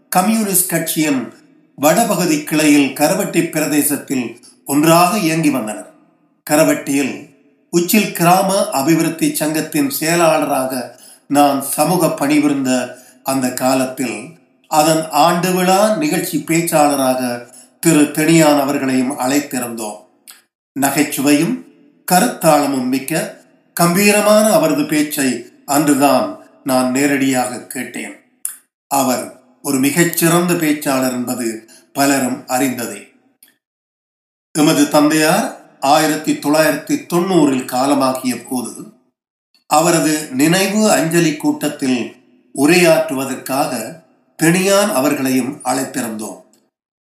கம்யூனிஸ்ட் 0.08 0.70
கட்சியின் 0.70 1.32
வடபகுதி 1.74 2.44
கிளையில் 2.44 2.94
கரவட்டி 3.00 3.50
பிரதேசத்தில் 3.50 4.40
ஒன்றாக 4.64 5.18
இயங்கி 5.18 5.50
வந்தனர். 5.50 5.90
கரவட்டியில் 6.50 7.31
உச்சில் 7.76 8.12
கிராம 8.12 8.70
அபிவிருத்தி 8.70 9.34
சங்கத்தின் 9.34 9.90
செயலாளராக 9.90 10.98
நான் 11.28 11.62
சமூக 11.62 12.10
பணிபுரிந்த 12.10 12.98
அந்த 13.22 13.52
காலத்தில் 13.52 14.38
அதன் 14.68 15.10
ஆண்டு 15.10 15.52
விழா 15.52 15.96
நிகழ்ச்சி 15.96 16.44
பேச்சாளராக 16.46 17.48
திரு 17.80 18.00
தெனியான் 18.00 18.60
அவர்களையும் 18.60 19.18
அழைத்திருந்தோம். 19.18 19.96
நகைச்சுவையும் 20.80 21.64
கருத்தாளமும் 22.12 22.86
மிக்க 22.86 23.40
கம்பீரமான 23.74 24.52
அவரது 24.52 24.84
பேச்சை 24.84 25.46
அன்றுதான் 25.66 26.38
நான் 26.64 26.90
நேரடியாக 26.90 27.66
கேட்டேன். 27.66 28.14
அவர் 28.88 29.40
ஒரு 29.62 29.78
மிகச்சிறந்த 29.78 30.54
பேச்சாளர் 30.54 31.12
என்பது 31.12 31.68
பலரும் 31.92 32.44
அறிந்ததே. 32.46 33.02
எமது 34.58 34.88
தந்தையார் 34.88 35.61
ஆயிரத்தி 35.82 36.32
தொள்ளாயிரத்தி 36.32 37.06
தொண்ணூறில் 37.06 37.64
காலமாகிய 37.64 38.46
போது 38.48 38.92
அவரது 39.66 40.28
நினைவு 40.32 40.90
அஞ்சலி 40.90 41.36
கூட்டத்தில் 41.36 42.16
உரையாற்றுவதற்காக 42.58 44.00
பெணியான் 44.42 44.92
அவர்களையும் 44.92 45.60
அழைத்திருந்தோம். 45.64 46.38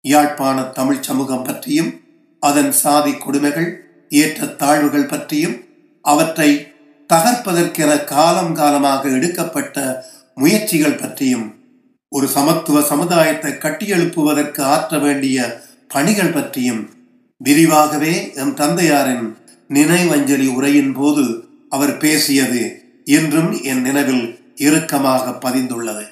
யாழ்ப்பாண 0.01 0.61
தமிழ் 0.61 1.01
சமூகம் 1.01 1.41
பற்றியும் 1.41 2.01
அதன் 2.39 2.71
சாதி 2.71 3.11
கொடுமைகள் 3.11 3.69
ஏற்ற 4.09 4.45
தாழ்வுகள் 4.45 5.05
பற்றியும் 5.05 5.67
அவற்றை 6.01 6.71
தகர்ப்பதற்கென 7.13 8.03
காலம் 8.03 8.53
காலமாக 8.53 9.09
எடுக்கப்பட்ட 9.09 10.05
முயற்சிகள் 10.35 10.95
பற்றியும் 10.95 11.61
ஒரு 12.09 12.27
சமத்துவ 12.27 12.81
சமுதாயத்தை 12.81 13.51
கட்டியெழுப்புவதற்கு 13.51 14.61
ஆற்ற 14.61 14.99
வேண்டிய 14.99 15.61
பணிகள் 15.87 16.33
பற்றியும் 16.33 17.02
விரிவாகவே 17.41 18.33
எம் 18.35 18.53
தந்தையாரின் 18.53 19.37
நினைவஞ்சலி 19.69 20.47
உரையின் 20.55 20.93
போது 20.93 21.23
அவர் 21.69 21.97
பேசியது 21.97 22.61
இன்றும் 23.03 23.63
என் 23.63 23.81
நினைவில் 23.81 24.25
இறுக்கமாக 24.55 25.31
பதிந்துள்ளது. 25.31 26.05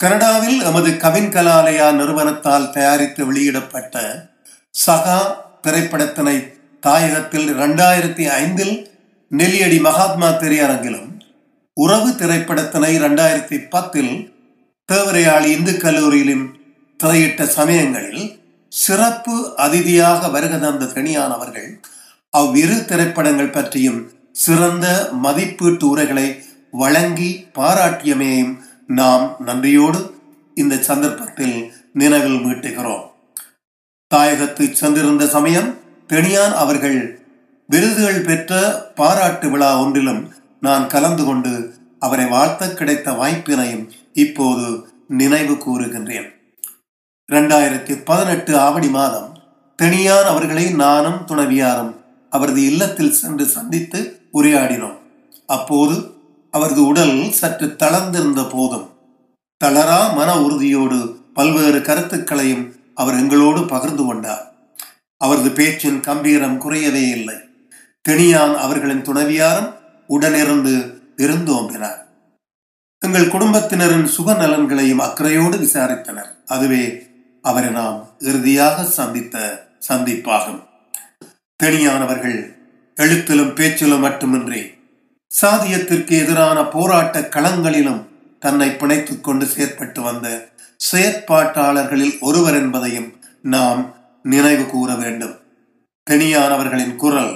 கனடாவில் 0.00 0.60
எமது 0.60 0.96
கவின் 0.96 1.28
கலாலயா 1.28 1.90
நிறுவனத்தால் 1.90 2.70
தயாரித்து 2.70 3.26
வெளியிடப்பட்ட 3.26 3.96
சகா 4.74 5.18
திரைப்படத்தினை 5.62 6.36
தாயகத்தில் 6.82 7.48
இரண்டாயிரத்தி 7.48 8.24
ஐந்தில் 8.24 8.74
நெல்லியடி 9.30 9.80
மகாத்மா 9.80 10.28
திரையரங்கிலும் 10.30 11.08
உறவு 11.76 12.10
திரைப்படத்தினை 12.10 12.90
இரண்டாயிரத்தி 12.98 13.68
பத்தில் 13.68 14.12
தேவரையாளி 14.88 15.44
இந்து 15.44 15.72
கல்லூரியிலும் 15.72 16.44
திரையிட்ட 17.00 17.44
சமயங்களில் 17.46 18.24
சிறப்பு 18.84 19.36
அதிதியாக 19.56 20.28
வருக 20.28 20.56
தந்த 20.56 20.84
தனியானவர்கள் 20.84 21.68
அவ்விரு 22.30 22.84
திரைப்படங்கள் 22.84 23.50
பற்றியும் 23.50 24.00
சிறந்த 24.32 24.86
மதிப்பீட்டு 25.22 25.84
உரைகளை 25.88 26.26
வழங்கி 26.70 27.30
பாராட்டியமையும் 27.54 28.54
நாம் 28.86 29.36
நன்றியோடு 29.38 30.00
இந்த 30.54 30.76
சந்தர்ப்பத்தில் 30.76 31.56
நினைவில் 31.92 32.40
மீட்டுகிறோம் 32.44 33.04
தாயகத்து 34.14 34.72
சென்றிருந்த 34.72 35.26
சமயம் 35.26 35.70
தெனியான் 36.08 36.54
அவர்கள் 36.54 36.98
விருதுகள் 37.68 38.20
பெற்ற 38.20 38.60
பாராட்டு 38.94 39.50
விழா 39.50 39.70
ஒன்றிலும் 39.80 40.22
நான் 40.60 40.86
கலந்து 40.86 41.24
கொண்டு 41.24 41.52
அவரை 41.98 42.26
வாழ்த்த 42.26 42.72
கிடைத்த 42.72 43.10
வாய்ப்பினையும் 43.12 43.84
இப்போது 44.12 44.66
நினைவு 45.08 45.54
கூறுகின்றேன். 45.54 46.28
இரண்டாயிரத்தி 47.32 48.04
பதினெட்டு 48.04 48.58
ஆவணி 48.58 48.88
மாதம் 48.88 49.38
தெனியான் 49.82 50.26
அவர்களை 50.32 50.70
நானும் 50.70 51.24
துணவியாரும் 51.26 51.94
அவரது 52.30 52.62
இல்லத்தில் 52.64 53.12
சென்று 53.12 53.44
சந்தித்து 53.44 54.20
உரையாடினோம். 54.32 54.98
அப்போது 55.46 56.10
அவரது 56.50 56.86
உடல் 56.86 57.32
சற்று 57.32 57.66
தளர்ந்திருந்த 57.66 58.48
போதும். 58.50 58.90
தளரா 59.64 60.14
மன 60.14 60.40
உறுதியோடு 60.40 61.18
பல்வேறு 61.34 61.80
கருத்துக்களையும் 61.80 62.76
அவர் 62.94 63.14
எங்களோடு 63.14 63.64
பகிர்ந்து 63.64 64.04
கொண்டார். 64.04 64.54
அவரது 65.16 65.50
பேச்சின் 65.50 66.00
கம்பீரம் 66.00 66.60
குறையவே 66.60 67.04
இல்லை. 67.10 67.34
தெனியான் 68.08 68.54
அவர்களின் 68.54 69.02
துணைவியாரும் 69.02 69.72
உடனிருந்து 70.08 70.94
விருந்தோம்பினார் 71.16 72.00
எங்கள் 72.98 73.28
குடும்பத்தினரின் 73.28 74.06
சுக 74.06 74.32
நலன்களையும் 74.32 74.98
அக்கறையோடு 74.98 75.56
விசாரித்தனர். 75.56 76.30
அதுவே 76.46 77.14
அவரை 77.46 77.70
நாம் 77.70 77.98
இறுதியாக 78.18 78.84
சந்தித்த 78.84 79.34
சந்திப்பாகும். 79.88 80.60
தெனியானவர்கள் 81.62 82.38
எழுத்திலும் 82.94 83.54
பேச்சிலும் 83.54 84.00
மட்டுமின்றி 84.00 84.62
சாதியத்திற்கு 85.40 86.10
எதிரான 86.10 86.64
போராட்ட 86.64 87.20
களங்களிலும் 87.20 88.02
தன்னை 88.40 88.68
பிணைத்துக் 88.70 89.20
கொண்டு 89.20 89.44
செயற்பட்டு 89.44 90.00
வந்த 90.00 90.48
செயற்பாட்டாளர்களில் 90.90 92.18
ஒருவர் 92.20 92.54
என்பதையும் 92.54 93.10
நாம் 93.42 93.94
நினைவு 94.22 94.66
கூற 94.66 94.94
வேண்டும். 94.94 95.36
தெனியானவர்களின் 96.10 96.96
குரல் 96.96 97.34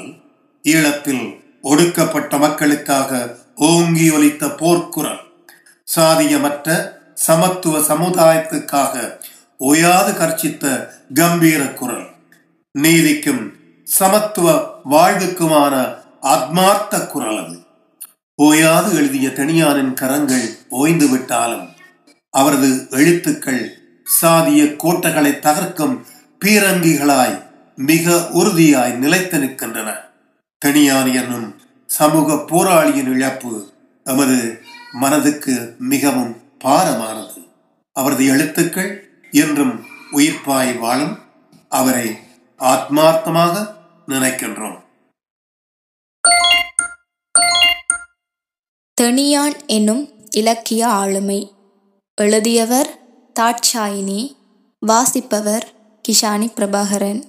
ஈழத்தில் 0.62 1.24
ஒடுக்கப்பட்ட 1.62 2.38
மக்களுக்காக 2.38 3.36
ஓங்கி 3.56 4.10
ஒலித்த 4.10 4.46
போர்க்குரல் 4.46 5.20
சாதியமற்ற 5.96 6.98
சமத்துவ 7.14 7.78
சமுதாயத்துக்காக 7.78 9.19
ஓயாது 9.62 10.12
கர்ச்சித்த 10.12 10.88
கம்பீர 11.14 11.64
குரல். 11.64 12.06
நீதிக்கும் 12.72 13.52
சமத்துவ 13.84 14.74
வாழ்வுக்குமான 14.90 15.94
ஆத்மார்த்த 16.22 17.06
குரல் 17.06 17.46
அது. 17.46 17.58
ஓயாது 18.34 18.96
எழுதிய 18.96 19.28
தனியானின் 19.28 19.94
கரங்கள் 19.94 20.56
ஓய்ந்து 20.68 21.08
விட்டாலும் 21.08 21.68
அவரது 22.30 22.86
எழுத்துக்கள் 22.90 23.78
சாதிய 24.22 24.76
கோட்டைகளை 24.76 25.32
தகர்க்கும் 25.32 26.04
பீரங்கிகளாய் 26.44 27.42
மிக 27.76 28.28
உறுதியாய் 28.32 28.92
நிலைத்து 28.92 29.38
நிற்கின்றன. 29.38 29.94
தனியான் 30.66 31.14
என்னும் 31.14 31.60
சமூக 31.86 32.34
போராளியின் 32.34 33.14
இழப்பு 33.14 33.72
எமது 34.04 34.62
மனதுக்கு 34.92 35.74
மிகவும் 35.78 36.40
பாரமானது. 36.64 37.48
அவரது 37.92 38.26
எழுத்துக்கள் 38.26 38.99
என்றும் 39.30 39.84
உயிர்ப்பாய் 40.12 40.78
வாழும் 40.78 41.18
அவரை 41.68 42.18
ஆத்மார்த்தமாக 42.58 43.74
நினைக்கின்றோம். 44.08 44.80
தெனியான் 49.00 49.66
என்னும் 49.66 50.10
இலக்கிய 50.30 50.88
ஆளுமை. 50.88 51.52
எழுதியவர் 52.16 52.98
தாட்சாயினி 53.40 54.36
வாசிப்பவர் 54.80 55.72
கிஷானி 56.08 56.52
பிரபாகரன். 56.52 57.22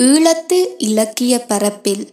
ஈழத்து 0.00 0.64
இலக்கிய 0.78 1.44
பரப்பில் 1.44 2.10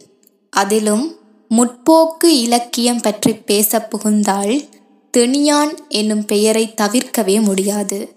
அதிலும் 0.49 1.19
முற்போக்கு 1.49 2.25
இலக்கியம் 2.25 3.01
பற்றி 3.01 3.33
பேச 3.33 3.81
புகுந்தால் 3.81 4.69
தெனியான் 5.17 5.77
என்னும் 5.89 6.25
பெயரை 6.25 6.73
தவிர்க்கவே 6.77 7.41
முடியாது. 7.41 8.16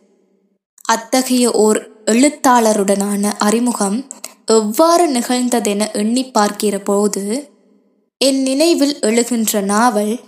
அத்தகைய 0.92 1.50
ஓர் 1.50 1.78
எழுத்தாளருடனான 2.04 3.32
அறிமுகம் 3.38 3.98
எவ்வாறு 4.46 5.04
நிகழ்ந்ததென 5.08 5.92
எண்ணி 5.92 6.30
பார்க்கிற 6.30 6.78
போது 6.78 7.52
என் 8.18 8.40
நினைவில் 8.42 8.98
எழுகின்ற 8.98 9.60
நாவல் 9.60 10.20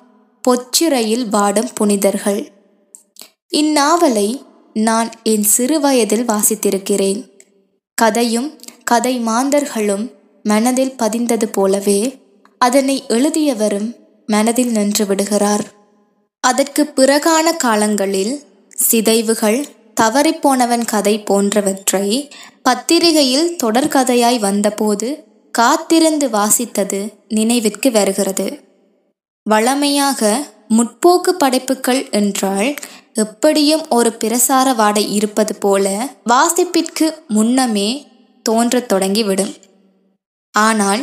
பொச்சிறையில் 0.44 1.28
வாடும் 1.28 1.68
புனிதர்கள். 1.74 2.42
இந்நாவலை 3.56 4.28
நான் 4.72 5.10
என் 5.22 5.46
சிறுவயதில் 5.56 6.26
வாசித்திருக்கிறேன். 6.26 7.20
கதையும் 7.94 8.60
கதை 8.84 9.20
மாந்தர்களும் 9.20 10.06
மனதில் 10.42 10.96
பதிந்தது 10.98 11.44
போலவே 11.44 12.00
அதனை 12.58 13.04
எழுதியவரும் 13.08 13.90
மனதில் 14.26 14.70
நின்று 14.70 15.06
விடுகிறார். 15.06 15.64
அதற்கு 16.40 16.92
பிறகான 16.96 17.56
காலங்களில் 17.56 18.34
சிதைவுகள் 18.68 19.60
தவறிப்போனவன் 20.00 20.84
கதை 20.84 21.18
போன்றவற்றை 21.20 22.06
பத்திரிகையில் 22.62 23.56
தொடர்கதையாய் 23.64 24.38
வந்தபோது 24.38 25.24
காத்திருந்து 25.54 26.28
வாசித்தது 26.28 27.14
நினைவிற்கு 27.28 27.90
வருகிறது. 27.90 28.46
வழமையாக 29.42 30.20
முற்போக்கு 30.68 31.32
படைப்புகள் 31.38 32.10
என்றால் 32.10 32.74
எப்படியும் 33.12 33.88
ஒரு 33.88 34.16
பிரசார 34.24 34.74
வாடை 34.74 35.12
இருப்பது 35.12 35.54
போல 35.54 35.86
வாசிப்பிற்கு 36.30 37.14
முன்னமே 37.28 38.06
தோன்றத் 38.42 38.92
தொடங்கிவிடும். 38.92 39.54
ஆனால் 40.54 41.02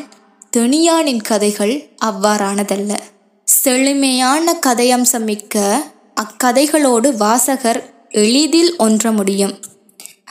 தெனியானின் 0.58 1.22
கதைகள் 1.22 1.76
அவ்வாறானதல்ல. 2.06 2.92
செழுமையான 3.48 4.60
கதையம்சம் 4.66 5.24
மிக்க 5.24 5.84
அக்கதைகளோடு 6.22 7.10
வாசகர் 7.16 7.82
எளிதில் 8.10 8.76
ஒன்ற 8.80 9.16
முடியும். 9.16 9.60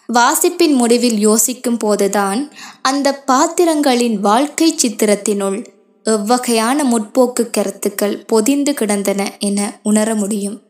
வாசிப்பின் 0.07 0.73
முடிவில் 0.73 1.19
யோசிக்கும் 1.19 1.77
போதுதான் 1.77 2.53
அந்த 2.83 3.15
பாத்திரங்களின் 3.15 4.21
வாழ்க்கை 4.21 4.75
சித்திரத்தினுள் 4.83 5.67
எவ்வகையான 6.05 6.77
முற்போக்கு 6.85 7.51
கருத்துக்கள் 7.51 8.25
பொதிந்து 8.27 8.75
கிடந்தன 8.75 9.33
என 9.39 9.81
உணர 9.83 10.15
முடியும். 10.15 10.63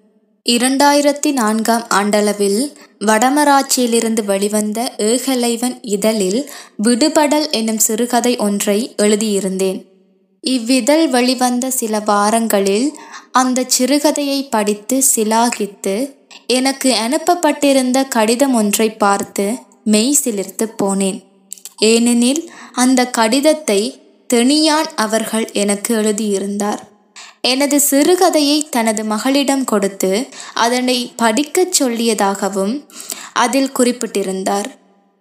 இரண்டாயிரத்தி 0.48 1.32
நான்காம் 1.32 1.86
ஆண்டளவில் 1.94 2.72
வடமராட்சியிலிருந்து 3.00 4.24
வெளிவந்த 4.24 4.92
ஏகலைவன் 4.98 5.78
இதழில் 5.82 6.50
விடுபடல் 6.76 7.50
எனும் 7.50 7.78
சிறுகதை 7.78 8.36
ஒன்றை 8.36 8.94
எழுதியிருந்தேன். 8.98 9.86
இவ்விதழ் 10.40 11.08
வெளிவந்த 11.08 11.70
சில 11.70 12.00
வாரங்களில் 12.00 12.96
அந்த 13.32 13.66
சிறுகதையை 13.78 14.46
படித்து 14.50 15.02
சிலாகித்து 15.16 16.17
எனக்கு 16.46 16.90
அனுப்பப்பட்டிருந்த 16.94 18.08
கடிதம் 18.08 18.54
ஒன்றை 18.54 18.90
பார்த்து 18.92 19.46
மெய் 19.84 20.18
சிலிர்த்து 20.24 20.66
போனேன். 20.82 21.24
ஏனெனில் 21.76 22.50
அந்த 22.72 23.10
கடிதத்தை 23.10 23.80
தெனியான் 24.34 24.90
அவர்கள் 24.96 25.52
எனக்கு 25.52 25.94
எழுதியிருந்தார். 25.94 26.82
எனது 27.40 27.80
சிறுகதையை 27.90 28.68
தனது 28.68 29.04
மகளிடம் 29.04 29.64
கொடுத்து 29.64 30.28
அதனை 30.54 31.12
படிக்கச் 31.16 31.82
சொல்லியதாகவும் 31.82 32.74
அதில் 33.32 33.72
குறிப்பிட்டிருந்தார். 33.72 34.68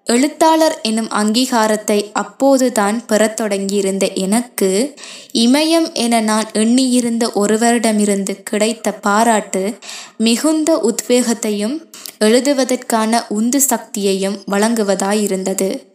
எழுத்தாளர் 0.07 0.79
எனும் 0.81 1.09
அங்கீகாரத்தை 1.09 2.11
அப்போதுதான் 2.13 3.05
பெறத் 3.05 3.35
தொடங்கியிருந்த 3.35 4.13
எனக்கு 4.13 4.93
இமயம் 5.33 5.93
என 5.93 6.21
நான் 6.21 6.51
எண்ணியிருந்த 6.53 7.31
ஒருவரிடமிருந்து 7.35 8.43
கிடைத்த 8.43 8.91
பாராட்டு 8.91 9.77
மிகுந்த 10.17 10.69
உத்வேகத்தையும் 10.77 11.85
எழுதுவதற்கான 12.19 13.25
உந்து 13.29 13.61
சக்தியையும் 13.69 14.43
வழங்குவதாயிருந்தது. 14.51 15.87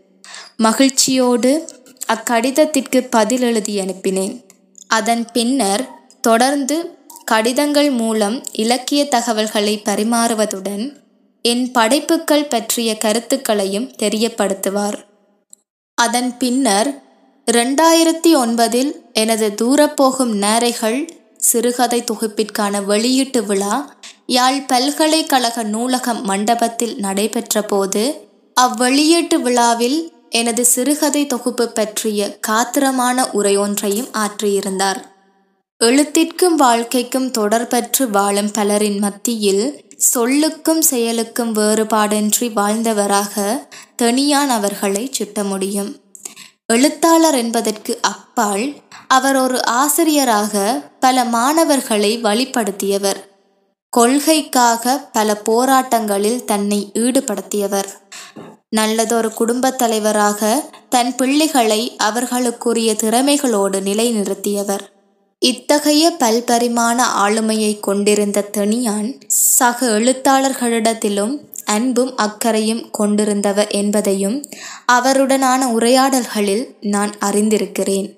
மகிழ்ச்சியோடு 0.56 1.68
அக்கடிதத்திற்கு 2.12 3.06
பதில் 3.10 3.42
எழுதி 3.42 3.80
அனுப்பினேன். 3.80 4.44
அதன் 4.86 5.26
பின்னர் 5.32 5.88
தொடர்ந்து 6.20 6.98
கடிதங்கள் 7.24 7.90
மூலம் 7.90 8.42
இலக்கிய 8.52 9.04
தகவல்களை 9.04 9.82
பரிமாறுவதுடன் 9.84 11.01
என் 11.42 11.70
படைப்புகள் 11.70 12.46
பற்றிய 12.46 12.98
கருத்துக்களையும் 12.98 13.90
தெரியப்படுத்துவார். 14.02 14.98
அதன் 15.94 16.36
பின்னர் 16.36 17.02
ரெண்டாயிரத்தி 17.52 18.30
ஒன்பதில் 18.34 18.92
எனது 19.12 19.54
தூரப்போகும் 19.62 20.32
நேரைகள் 20.34 21.08
சிறுகதை 21.36 22.04
தொகுப்பிற்கான 22.04 22.84
வெளியீட்டு 22.84 23.44
விழா 23.44 23.94
யாழ் 24.26 24.60
பல்கலைக்கழக 24.66 25.62
நூலகம் 25.62 26.24
மண்டபத்தில் 26.24 26.96
நடைபெற்ற 26.96 27.62
போது 27.62 28.28
அவ்வெளியீட்டு 28.60 29.34
விழாவில் 29.34 30.12
எனது 30.30 30.64
சிறுகதை 30.64 31.26
தொகுப்பு 31.26 31.68
பற்றிய 31.68 32.38
காத்திரமான 32.48 33.24
உரையொன்றையும் 33.34 34.10
ஆற்றியிருந்தார். 34.12 35.00
எழுத்திற்கும் 35.84 36.56
வாழ்க்கைக்கும் 36.56 37.30
தொடர்பற்று 37.38 38.10
வாழும் 38.10 38.50
பலரின் 38.52 38.98
மத்தியில் 38.98 39.64
சொல்லுக்கும் 40.02 40.78
செயலுக்கும் 40.78 41.54
வேறுபாடின்றி 41.54 42.52
வாழ்ந்தவராக 42.52 43.66
தெனியான் 44.02 44.48
அவர்களை 44.48 45.08
சுட்ட 45.12 45.44
முடியும். 45.44 46.00
எழுத்தாளர் 46.66 47.34
என்பதற்கு 47.34 47.98
அப்பால் 48.02 48.74
அவர் 49.08 49.36
ஒரு 49.36 49.64
ஆசிரியராக 49.64 50.82
பல 51.00 51.24
மாணவர்களை 51.24 52.22
வழிப்படுத்தியவர் 52.22 53.30
கொள்கைக்காக 53.96 55.08
பல 55.12 55.42
போராட்டங்களில் 55.48 56.44
தன்னை 56.44 56.90
ஈடுபடுத்தியவர். 56.94 57.90
நல்லதொரு 58.68 59.32
குடும்பத் 59.32 59.78
தலைவராக 59.78 60.70
தன் 60.88 61.14
பிள்ளைகளை 61.14 61.96
அவர்களுக்குரிய 62.02 62.92
திறமைகளோடு 62.94 63.80
நிலைநிறுத்தியவர். 63.80 64.91
இத்தகைய 65.42 66.16
பல்பரிமாண 66.18 66.98
ஆளுமையை 67.24 67.80
கொண்டிருந்த 67.80 68.48
தெனியான் 68.56 69.08
சக 69.26 69.86
எழுத்தாளர்களிடத்திலும் 69.86 71.32
அன்பும் 71.64 72.16
அக்கறையும் 72.16 72.82
கொண்டிருந்தவர் 72.98 73.70
என்பதையும் 73.70 74.36
அவருடனான 74.92 75.60
உரையாடல்களில் 75.72 76.76
நான் 76.80 77.12
அறிந்திருக்கிறேன். 77.20 78.08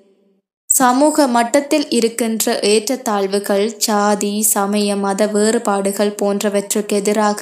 சமூக 0.69 1.27
மட்டத்தில் 1.27 1.87
இருக்கின்ற 1.89 2.59
ஏற்றத்தாழ்வுகள் 2.63 3.75
சாதி 3.77 4.41
சமய 4.41 4.95
மத 4.95 5.27
வேறுபாடுகள் 5.27 6.15
போன்றவற்றுக்கு 6.21 6.87
எதிராக 6.87 7.41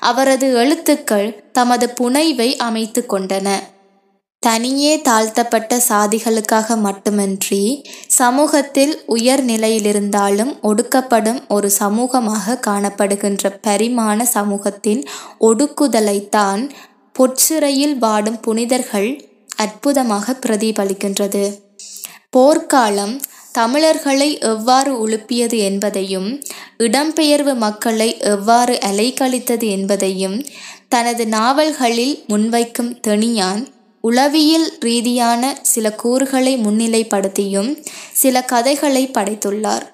அவரது 0.00 0.48
எழுத்துக்கள் 0.54 1.28
தமது 1.52 1.88
புனைவை 2.00 2.56
அமைத்து 2.56 3.06
கொண்டன. 3.08 3.48
தனியே 4.44 4.94
தாழ்த்தப்பட்ட 5.00 5.76
சாதிகளுக்காக 5.88 6.76
மட்டுமின்றி 6.76 7.60
சமூகத்தில் 8.16 8.94
உயர் 9.06 9.42
நிலையிலிருந்தாலும் 9.44 10.52
ஒடுக்கப்படும் 10.62 11.40
ஒரு 11.48 11.68
சமூகமாக 11.78 12.56
காணப்படுகின்ற 12.66 13.52
பரிமாண 13.62 14.26
சமூகத்தின் 14.34 15.02
ஒடுக்குதலைத்தான் 15.40 16.62
பொற்சிறையில் 17.16 17.96
வாடும் 17.98 18.40
புனிதர்கள் 18.40 19.10
அற்புதமாக 19.56 20.36
பிரதிபலிக்கின்றது. 20.46 21.44
போர்க்காலம் 22.30 23.14
தமிழர்களை 23.52 24.30
எவ்வாறு 24.38 24.92
உழுப்பியது 25.06 25.58
என்பதையும் 25.58 26.30
இடம்பெயர்வு 26.78 27.54
மக்களை 27.56 28.08
எவ்வாறு 28.18 28.74
அலைக்கழித்தது 28.86 29.66
என்பதையும் 29.68 30.38
தனது 30.88 31.24
நாவல்களில் 31.26 32.16
முன்வைக்கும் 32.28 32.92
தெனியான் 33.06 33.62
உளவியல் 34.06 34.66
ரீதியான 34.80 35.42
சில 35.62 35.92
கூறுகளை 35.92 36.52
முன்னிலைப்படுத்தியும் 36.56 37.70
சில 38.12 38.42
கதைகளை 38.44 39.10
படைத்துள்ளார். 39.14 39.86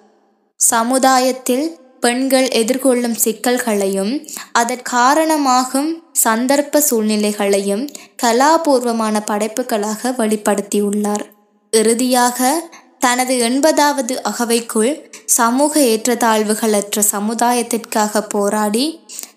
சமுதாயத்தில் 0.60 1.66
பெண்கள் 2.00 2.48
எதிர்கொள்ளும் 2.48 3.16
சிக்கல்களையும் 3.24 4.12
அதற்காரணமாகும் 4.58 5.90
சந்தர்ப்ப 6.24 6.80
சூழ்நிலைகளையும் 6.80 7.84
கலாபூர்வமான 8.22 9.16
படைப்புகளாக 9.30 10.12
வெளிப்படுத்தியுள்ளார். 10.18 11.24
இறுதியாக 11.72 12.68
தனது 12.98 13.34
எண்பதாவது 13.48 14.14
அகவைக்குள் 14.30 14.92
சமூக 15.26 15.80
ஏற்றத்தாழ்வுகளற்ற 15.80 17.02
சமுதாயத்திற்காக 17.12 18.22
போராடி 18.28 18.86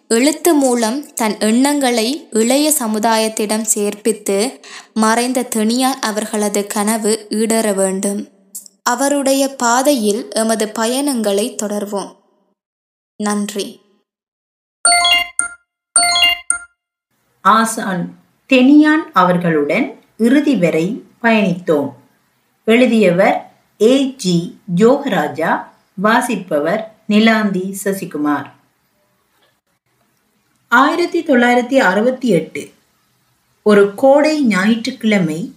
எழுத்து 0.07 0.53
மூலம் 0.53 1.13
தன் 1.13 1.39
எண்ணங்களை 1.39 2.27
இளைய 2.31 2.73
சமுதாயத்திடம் 2.79 3.65
சேர்ப்பித்து 3.75 4.59
மறைந்த 4.93 5.47
தெனியான் 5.55 5.99
அவர்களது 6.01 6.67
கனவு 6.67 7.25
ஈடேற 7.29 7.75
வேண்டும். 7.75 8.27
அவருடைய 8.83 9.55
பாதையில் 9.57 10.29
எமது 10.31 10.69
பயணங்களை 10.69 11.55
தொடர்வோம். 11.63 12.15
நன்றி. 13.15 13.81
ஆசான் 17.41 18.19
தெனியான் 18.49 19.03
அவர்களுடன் 19.13 20.01
இறுதி 20.17 20.55
வரை 20.55 21.03
பயணித்தோம். 21.21 21.93
எழுதியவர் 22.65 23.51
ஏ 23.81 24.03
ஜி 24.03 24.57
ஜோகராஜா 24.75 25.63
வாசிப்பவர் 25.95 26.95
நிலாந்தி 27.09 27.75
சசிகுமார். 27.83 28.51
ஆயிரத்தி 30.75 31.23
தொள்ளாயிரத்தி 31.23 31.73
அறுபத்தி 31.73 32.27
எட்டு 32.27 32.71
ஒரு 33.63 33.95
கோடை 33.95 34.43
ஞாயிற்றுக்கிழமை 34.43 35.53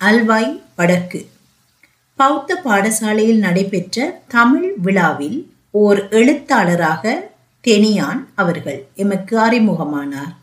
அல்வாய் 0.00 0.62
வடக்கு. 0.76 1.26
பௌத்த 2.16 2.60
பாடசாலையில் 2.64 3.38
நடைபெற்ற 3.38 4.20
தமிழ் 4.28 4.72
விழாவில் 4.76 5.52
ஓர் 5.70 6.08
எழுத்தாளராக 6.08 7.30
தெனியான் 7.64 8.24
அவர்கள் 8.34 8.86
எமக்கு 8.94 9.38
அறிமுகமானார். 9.38 10.34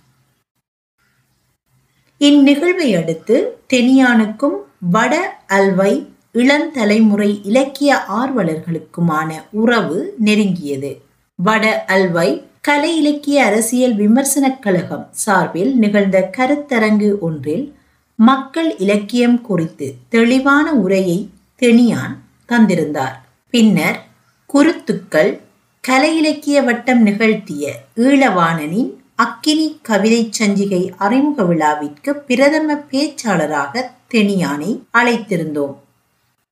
இந்நிகழ்வை 2.20 2.98
அடுத்து 3.02 3.58
தெனியானுக்கும் 3.74 4.58
வட 4.80 5.40
அல்வை 5.50 6.08
இளந்தலைமுறை 6.34 7.42
இலக்கிய 7.44 8.04
ஆர்வலர்களுக்குமான 8.10 9.44
உறவு 9.52 10.16
நெருங்கியது. 10.26 10.98
வட 11.36 11.86
அல்வை 11.88 12.44
கலை 12.68 12.98
இலக்கிய 12.98 13.46
அரசியல் 13.46 13.96
விமர்சனக் 13.96 14.62
கழகம் 14.62 15.08
சார்பில் 15.12 15.78
நிகழ்ந்த 15.78 16.30
கருத்தரங்கு 16.38 17.20
ஒன்றில் 17.20 17.76
மக்கள் 18.16 18.78
இலக்கியம் 18.78 19.42
குறித்து 19.42 19.94
தெளிவான 20.10 20.74
உரையை 20.74 21.30
தெனியான் 21.62 22.16
தந்திருந்தார். 22.50 23.14
பின்னர் 23.50 24.06
குருத்துக்கள் 24.46 25.42
கலை 25.82 26.18
இலக்கிய 26.18 26.62
வட்டம் 26.62 27.02
நிகழ்த்திய 27.02 27.76
ஈழவாணனின் 27.96 28.90
அக்கினி 29.16 29.80
கவிதை 29.82 30.30
சஞ்சிகை 30.40 30.90
அறிமுக 30.98 31.44
விழாவிற்கு 31.44 32.10
பிரதம 32.10 32.74
பேச்சாளராக 32.74 33.82
தெனியானை 34.12 34.80
அழைத்திருந்தோம். 34.94 35.76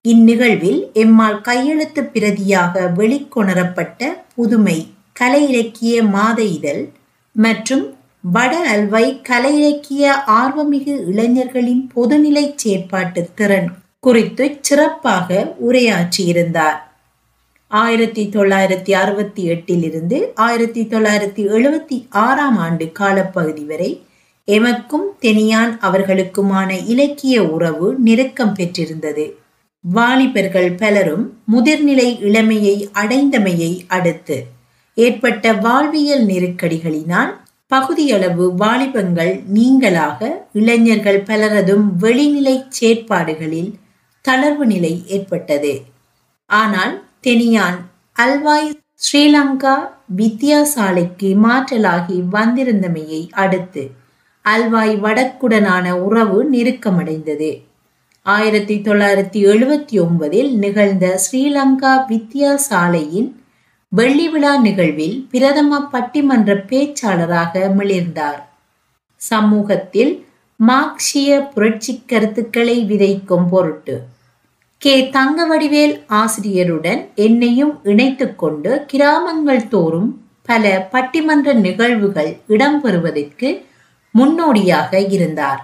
இந்நிகழ்வில் 0.03 0.83
எம்மால் 0.93 1.41
கையெழுத்து 1.41 2.01
பிரதியாக 2.01 2.93
வெளிக்கொணரப்பட்ட 2.97 4.23
புதுமை 4.35 4.92
கலை 5.13 5.49
இலக்கிய 5.49 6.03
மாத 6.03 6.43
இதழ் 6.43 6.89
மற்றும் 7.31 7.95
வட 8.21 8.77
அல்வை 8.77 9.21
கலை 9.21 9.57
இலக்கிய 9.57 10.13
ஆர்வமிகு 10.27 11.07
இளைஞர்களின் 11.07 11.91
பொதுநிலை 11.95 12.55
செயற்பாட்டு 12.55 13.29
திறன் 13.35 13.67
குறித்து 13.99 14.57
சிறப்பாக 14.61 15.55
உரையாற்றியிருந்தார். 15.67 16.77
ஆயிரத்தி 17.67 18.29
தொள்ளாயிரத்தி 18.33 18.91
அறுபத்தி 18.91 19.49
எட்டிலிருந்து 19.49 20.27
ஆயிரத்தி 20.35 20.81
தொள்ளாயிரத்தி 20.83 21.43
எழுபத்தி 21.57 22.07
ஆறாம் 22.09 22.57
ஆண்டு 22.57 22.91
காலப்பகுதி 22.91 23.63
வரை 23.63 24.03
எமக்கும் 24.47 25.07
தெனியான் 25.21 25.77
அவர்களுக்குமான 25.81 26.85
இலக்கிய 26.87 27.43
உறவு 27.43 27.95
நெருக்கம் 27.95 28.53
பெற்றிருந்தது. 28.53 29.37
வாலிபர்கள் 29.81 30.71
பலரும் 30.71 31.37
முதிர்நிலை 31.45 32.19
இளமையை 32.19 32.89
அடைந்தமையை 32.93 33.81
அடுத்து 33.87 34.52
ஏற்பட்ட 34.95 35.53
வாழ்வியல் 35.53 36.25
நெருக்கடிகளினால் 36.25 37.31
பகுதியளவு 37.67 38.55
வாலிபங்கள் 38.55 39.43
நீங்களாக 39.53 40.29
இளைஞர்கள் 40.53 41.21
பலரதும் 41.21 41.85
வெளிநிலை 42.01 42.63
செயற்பாடுகளில் 42.69 43.71
தளர்வு 44.25 44.65
நிலை 44.65 45.03
ஏற்பட்டது. 45.07 45.81
ஆனால் 46.45 47.03
தெனியான் 47.23 47.79
அல்வாய் 48.15 48.69
ஸ்ரீலங்கா 48.95 49.75
வித்தியாசாலைக்கு 50.17 51.29
மாற்றலாகி 51.45 52.17
வந்திருந்தமையை 52.31 53.29
அடுத்து 53.31 53.91
அல்வாய் 54.45 54.95
வடக்குடனான 54.99 55.91
உறவு 55.91 56.51
நெருக்கமடைந்தது. 56.51 57.63
ஆயிரத்தி 58.21 58.75
தொள்ளாயிரத்தி 58.77 59.39
எழுபத்தி 59.51 59.95
ஒன்பதில் 59.99 60.51
நிகழ்ந்த 60.57 61.19
ஸ்ரீலங்கா 61.23 61.93
வித்தியாசாலையின் 62.07 63.29
வெள்ளி 63.97 64.29
விழா 64.29 64.57
நிகழ்வில் 64.57 65.27
பிரதம 65.31 65.89
பட்டிமன்ற 65.91 66.53
பேச்சாளராக 66.69 67.73
மிளிர்ந்தார். 67.77 68.39
சமூகத்தில் 69.15 70.25
மார்க்சிய 70.55 71.39
புரட்சி 71.53 72.03
கருத்துக்களை 72.05 72.85
விதைக்கும் 72.89 73.49
பொருட்டு 73.49 74.03
கே. 74.77 75.09
தங்கவடிவேல் 75.11 76.03
ஆசிரியருடன் 76.07 77.09
என்னையும் 77.15 77.79
இணைத்து 77.83 78.35
கொண்டு 78.35 78.85
கிராமங்கள் 78.87 79.67
தோறும் 79.67 80.25
பல 80.41 80.89
பட்டிமன்ற 80.91 81.53
நிகழ்வுகள் 81.53 82.37
இடம்பெறுவதற்கு 82.49 83.63
முன்னோடியாக 84.11 84.99
இருந்தார். 85.09 85.61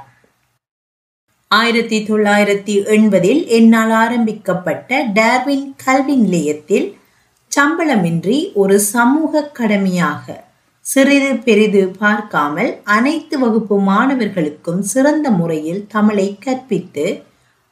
ஆயிரத்தி 1.48 1.98
தொள்ளாயிரத்தி 2.00 2.78
எண்பதில் 2.98 3.48
என்னால் 3.48 3.92
ஆரம்பிக்கப்பட்ட 3.92 5.04
டார்வின் 5.14 5.76
கல்வி 5.86 6.16
நிலையத்தில் 6.16 6.98
சம்பளமின்றி 7.56 8.54
ஒரு 8.54 8.80
சமூக 8.80 9.42
கடமையாக 9.44 10.44
சிறிது 10.82 11.36
பெரிது 11.36 11.88
பார்க்காமல் 11.88 12.80
அனைத்து 12.84 13.40
வகுப்பு 13.40 13.80
மாணவர்களுக்கும் 13.80 14.82
சிறந்த 14.82 15.30
முறையில் 15.32 15.88
தமிழை 15.88 16.38
கற்பித்து 16.40 17.24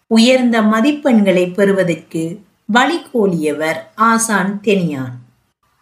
உயர்ந்த 0.07 0.61
மதிப்பெண்களை 0.61 1.53
பெறுவதற்கு 1.53 2.41
வழிகோலியவர் 2.73 3.79
ஆசான் 3.95 4.59
தெனியான். 4.63 5.15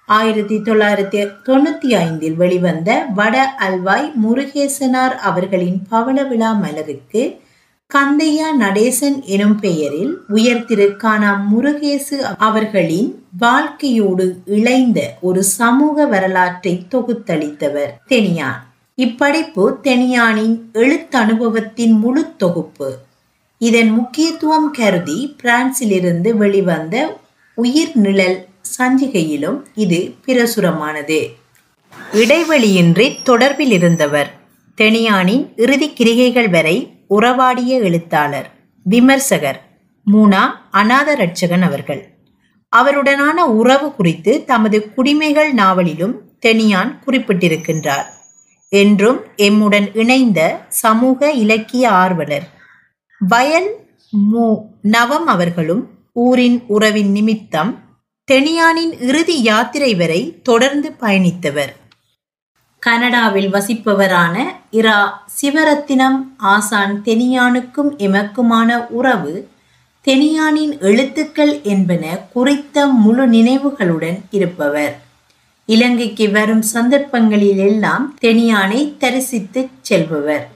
ஆயிரத்தி 0.05 0.57
தொள்ளாயிரத்தி 0.57 1.19
தொண்ணூத்தி 1.45 1.89
ஐந்தில் 1.95 2.35
வெளிவந்த 2.35 3.05
வட 3.15 3.55
அல்வாய் 3.59 4.11
முருகேசனார் 4.23 5.15
அவர்களின் 5.29 5.79
பவள 5.89 6.23
விழா 6.23 6.51
மலருக்கு 6.51 7.23
கந்தையா 7.93 8.47
நடேசன் 8.59 9.23
எனும் 9.23 9.59
பெயரில் 9.59 10.17
உயர்திருக்கான 10.29 11.37
முருகேசு 11.51 12.35
அவர்களின் 12.37 13.23
வாழ்க்கையோடு 13.37 14.37
இணைந்த 14.45 15.13
ஒரு 15.21 15.43
சமூக 15.43 16.05
வரலாற்றை 16.05 16.87
தொகுத்தளித்தவர் 16.91 17.91
தெனியான். 18.09 18.61
இப்படைப்பு 18.97 19.65
தெனியானின் 19.83 20.61
எழுத்தனுபவத்தின் 20.73 21.99
முழு 21.99 22.35
தொகுப்பு. 22.37 22.97
இதன் 23.57 23.89
முக்கியத்துவம் 23.89 24.71
கருதி 24.71 25.35
பிரான்சிலிருந்து 25.43 26.33
வெளிவந்த 26.33 27.19
உயிர் 27.55 27.95
நிழல் 27.95 28.47
சஞ்சிகையிலும் 28.77 29.61
இது 29.75 30.13
பிரசுரமானது. 30.25 31.27
இடைவெளியின்றி 32.13 33.15
தொடர்பில் 33.25 33.71
இருந்தவர். 33.71 34.31
தெனியானின் 34.77 35.47
இறுதி 35.55 35.93
கிரிகைகள் 35.99 36.49
வரை 36.49 36.94
உறவாடிய 37.07 37.79
எழுத்தாளர் 37.79 38.49
விமர்சகர் 38.83 39.61
மூனா 40.13 40.41
அநாத 40.71 41.15
ரட்சகன் 41.15 41.61
அவர்கள். 41.61 42.13
அவருடனான 42.75 43.45
உறவு 43.45 43.95
குறித்து 43.95 44.43
தமது 44.45 44.91
குடிமைகள் 44.97 45.51
நாவலிலும் 45.51 46.13
தெனியான் 46.45 46.99
குறிப்பிட்டிருக்கின்றார். 47.05 48.05
என்றும் 48.69 49.21
எம்முடன் 49.37 49.97
இணைந்த 49.97 50.65
சமூக 50.67 51.31
இலக்கிய 51.31 51.89
ஆர்வலர் 51.89 52.47
வயல் 53.19 53.87
மு. 54.09 54.55
நவம் 54.81 55.27
அவர்களும் 55.27 55.89
ஊரின் 56.13 56.63
உறவின் 56.67 57.11
நிமித்தம் 57.11 57.83
தெனியானின் 58.31 59.01
இறுதி 59.01 59.41
யாத்திரை 59.41 59.95
வரை 59.95 60.41
தொடர்ந்து 60.41 60.91
பயணித்தவர். 61.01 61.84
கனடாவில் 62.85 63.53
வசிப்பவரான 63.53 64.43
இரா 64.69 65.27
சிவரத்தினம் 65.41 66.17
ஆசான் 66.37 67.01
தெனியானுக்கும் 67.05 67.91
எமக்குமான 67.97 68.87
உறவு 68.87 69.49
தெனியானின் 70.05 70.79
எழுத்துக்கள் 70.79 71.61
என்பன 71.61 72.17
குறித்த 72.33 72.85
முழு 72.87 73.27
நினைவுகளுடன் 73.27 74.19
இருப்பவர். 74.29 75.01
இலங்கைக்கு 75.65 76.31
வரும் 76.31 76.61
சந்தர்ப்பங்களில் 76.61 77.57
எல்லாம் 77.57 78.17
தெனியானை 78.21 78.93
தரிசித்துச் 78.99 79.69
செல்பவர். 79.81 80.47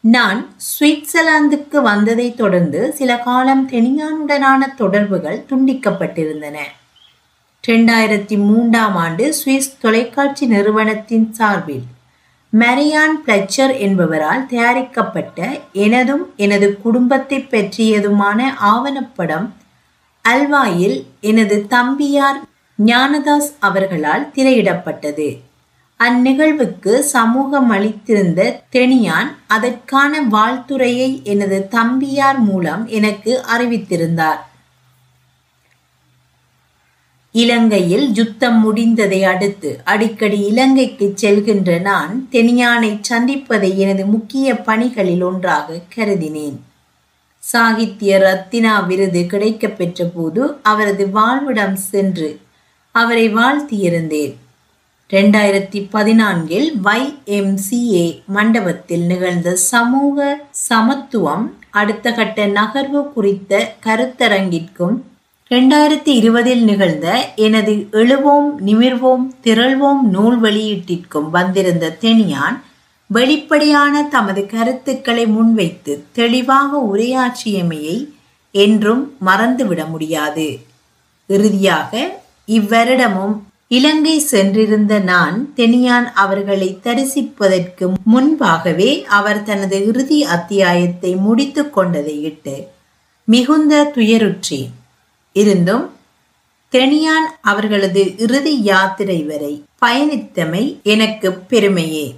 நான் 0.00 0.48
சுவிட்சர்லாந்துக்கு 0.80 1.82
வந்ததைத் 1.84 2.34
தொடர்ந்து 2.34 2.92
சில 2.92 3.18
காலம் 3.18 3.68
தெனியானுடனான 3.70 4.74
தொடர்புகள் 4.76 5.44
துண்டிக்கப்பட்டிருந்தன. 5.50 6.58
இரண்டாயிரத்தி 7.64 8.36
மூன்றாம் 8.38 8.94
ஆண்டு 8.94 9.24
சுவிஸ் 9.38 9.72
தொலைக்காட்சி 9.80 10.46
நிறுவனத்தின் 10.46 11.26
சார்பில் 11.32 11.82
மரியான் 12.52 13.16
பிளச்சர் 13.26 13.74
என்பவரால் 13.78 14.46
தயாரிக்கப்பட்ட 14.46 15.48
எனதும் 15.72 16.22
எனது 16.36 16.68
குடும்பத்தை 16.82 17.38
பற்றியதுமான 17.40 18.48
ஆவணப்படம் 18.62 19.48
அல்வாயில் 20.24 20.96
எனது 21.20 21.66
தம்பியார் 21.70 22.38
ஞானதாஸ் 22.78 23.50
அவர்களால் 23.58 24.26
திரையிடப்பட்டது. 24.34 25.28
அந்நிகழ்வுக்கு 26.00 26.98
சமூகம் 26.98 27.70
அளித்திருந்த 27.70 28.40
தெனியான் 28.72 29.30
அதற்கான 29.46 30.22
வாழ்த்துறையை 30.30 31.10
எனது 31.22 31.58
தம்பியார் 31.70 32.38
மூலம் 32.38 32.84
எனக்கு 32.86 33.34
அறிவித்திருந்தார். 33.56 34.40
இலங்கையில் 37.32 38.14
யுத்தம் 38.14 38.58
முடிந்ததை 38.62 39.22
அடுத்து 39.22 39.80
அடிக்கடி 39.84 40.40
இலங்கைக்கு 40.40 41.14
செல்கின்ற 41.20 41.80
நான் 41.80 42.28
தெனியானை 42.32 43.00
சந்திப்பதை 43.08 43.76
எனது 43.76 44.06
முக்கிய 44.06 44.54
பணிகளில் 44.54 45.22
ஒன்றாக 45.22 45.80
கருதினேன். 45.96 46.56
சாகித்ய 47.38 48.18
ரத்தினா 48.18 48.86
விருது 48.86 49.26
கிடைக்கப் 49.26 49.78
பெற்ற 49.78 50.04
போது 50.04 50.56
அவரது 50.62 51.10
வாழ்விடம் 51.10 51.76
சென்று 51.76 52.40
அவரை 52.90 53.34
வாழ்த்தியிருந்தேன். 53.34 54.34
ரெண்டாயிரத்தி 55.10 55.88
பதினான்கில் 55.92 56.72
வைஎம்சிஏ 56.84 58.24
மண்டபத்தில் 58.26 59.02
நிகழ்ந்த 59.02 59.56
சமூக 59.56 60.40
சமத்துவம் 60.50 61.56
அடுத்த 61.70 62.12
கட்ட 62.12 62.46
நகர்வு 62.46 63.12
குறித்த 63.12 63.74
கருத்தரங்கிற்கும் 63.84 64.96
ரெண்டாயிரத்தி 65.50 66.12
இருபதில் 66.20 66.62
நிகழ்ந்த 66.62 67.06
எனது 67.34 67.74
எழுவோம் 67.92 68.48
நிமிர்வோம் 68.66 69.22
திரள்வோம் 69.44 70.00
நூல் 70.10 70.40
வெளியீட்டிற்கும் 70.40 71.30
வந்திருந்த 71.30 71.96
தெனியான் 72.00 72.56
வெளிப்படையான 73.06 74.02
தமது 74.02 74.46
கருத்துக்களை 74.46 75.26
முன்வைத்து 75.26 76.04
தெளிவாக 76.12 76.80
உரையாற்றியமையை 76.92 77.96
என்றும் 78.50 79.02
மறந்துவிட 79.26 79.88
முடியாது. 79.88 80.58
இறுதியாக 81.26 82.20
இவ்வருடமும் 82.48 83.36
இலங்கை 83.68 84.18
சென்றிருந்த 84.18 84.98
நான் 84.98 85.38
தெனியான் 85.56 86.08
அவர்களை 86.14 86.78
தரிசிப்பதற்கு 86.84 87.88
முன்பாகவே 88.04 88.90
அவர் 89.08 89.42
தனது 89.42 89.86
இறுதி 89.86 90.24
அத்தியாயத்தை 90.24 91.14
முடித்து 91.16 91.64
கொண்டதையிட்டு 91.76 92.56
மிகுந்த 93.24 93.92
துயருற்றேன். 93.96 94.74
இருந்தும் 95.38 95.96
தெனியான் 96.72 97.26
அவர்களது 97.42 98.18
இறுதி 98.18 98.62
யாத்திரை 98.62 99.22
வரை 99.22 99.64
பயணித்தமை 99.80 100.82
எனக்கு 100.82 101.32
பெருமையே. 101.32 102.14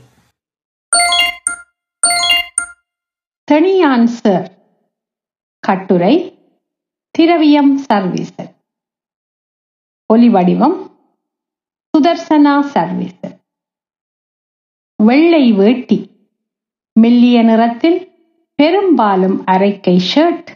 தெனியான் 3.52 4.04
சார். 4.04 4.50
கட்டுரை 5.58 6.38
திரவியம் 7.10 7.84
சர்வீசர். 7.92 8.54
ஒலி 10.06 10.28
வடிவம் 10.28 10.98
சுதர்சனா 11.98 12.60
சர்வீசர். 12.74 13.38
வெள்ளை 15.02 15.52
வேட்டி 15.52 16.10
மெல்லிய 17.00 17.42
நிறத்தில் 17.42 18.08
பெரும்பாலும் 18.54 19.46
அரைக்கை 19.46 20.00
ஷர்ட் 20.14 20.46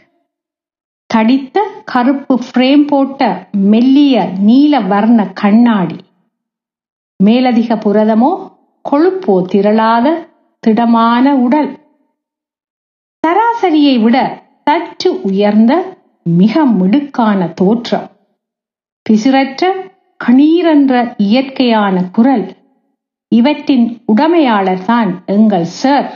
தடித்த 1.05 1.74
கருப்பு 1.85 2.39
ஃப்ரேம் 2.45 2.87
போட்ட 2.87 3.47
மெல்லிய 3.71 4.29
நீல 4.39 4.79
வர்ண 4.79 5.31
கண்ணாடி. 5.33 5.97
மேலதிக 7.19 7.75
புரதமோ 7.75 8.31
கொழுப்போ 8.85 9.35
திரளாத 9.45 10.07
திடமான 10.59 11.35
உடல். 11.35 11.69
சராசரியை 13.23 14.01
விட 14.01 14.17
சற்று 14.63 15.21
உயர்ந்த 15.21 15.73
மிக 16.23 16.65
மிடுக்கான 16.65 17.47
தோற்றம். 17.53 18.07
பிசிறற்ற 19.01 19.63
கணீரென்ற 20.19 21.13
இயற்கையான 21.17 22.03
குரல். 22.11 22.45
இவற்றின் 23.31 23.87
உடமையாளர் 24.05 24.85
தான் 24.85 25.11
எங்கள் 25.25 25.67
சார் 25.81 26.09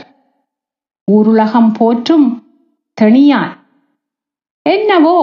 ஊருலகம் 1.12 1.72
போற்றும் 1.78 2.26
தனியான் 2.98 3.54
என்னவோ 4.66 5.18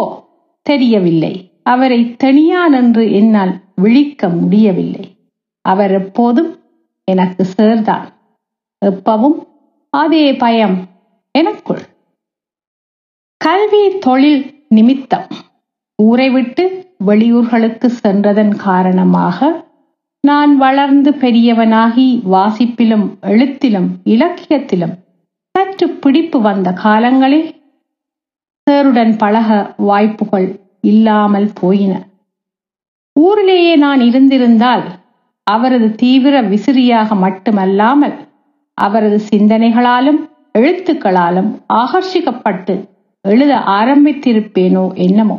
தெரியவில்லை. 0.70 1.34
அவரை 1.64 2.00
தெனியான் 2.24 2.76
என்று 2.80 3.04
என்னால் 3.12 3.54
விழிக்க 3.76 4.30
முடியவில்லை. 4.40 5.06
அவர் 5.66 5.94
எப்போதும் 5.94 6.52
எனக்கு 7.08 7.44
சேர்தான் 7.46 8.08
எப்பவும் 8.82 9.38
அதே 9.94 10.26
பயம் 10.44 10.78
எனக்குள். 11.36 11.84
கல்வி 13.42 13.84
தொழில் 13.98 14.42
நிமித்தம். 14.70 15.28
ஊரை 16.00 16.30
விட்டு 16.30 16.64
வெளியூர்களுக்கு 17.06 17.88
சென்றதன் 18.02 18.54
காரணமாக 18.68 19.50
நான் 20.24 20.54
வளர்ந்து 20.58 21.12
பெரியவனாகி 21.22 22.08
வாசிப்பிலும் 22.34 23.06
எழுத்திலும் 23.22 23.90
இலக்கியத்திலும் 24.06 24.96
சற்று 25.56 25.88
பிடிப்பு 26.04 26.38
வந்த 26.42 26.70
காலங்களில் 26.84 27.48
சேருடன் 28.68 29.18
பழக 29.18 29.50
வாய்ப்புகள் 29.78 30.48
இல்லாமல் 30.82 31.50
போயின. 31.62 31.94
ஊரிலேயே 33.16 33.76
நான் 33.76 34.02
இருந்திருந்தால் 34.02 34.84
அவரது 35.44 35.96
தீவிர 35.96 36.42
விசிறியாக 36.42 37.16
மட்டுமல்லாமல் 37.16 38.16
அவரது 38.74 39.20
சிந்தனைகளாலும் 39.32 40.20
எழுத்துக்களாலும் 40.60 41.50
ஆகர்ஷிக்கப்பட்டு 41.74 42.76
எழுத 43.26 43.54
ஆரம்பித்திருப்பேனோ 43.80 44.94
என்னமோ. 44.94 45.38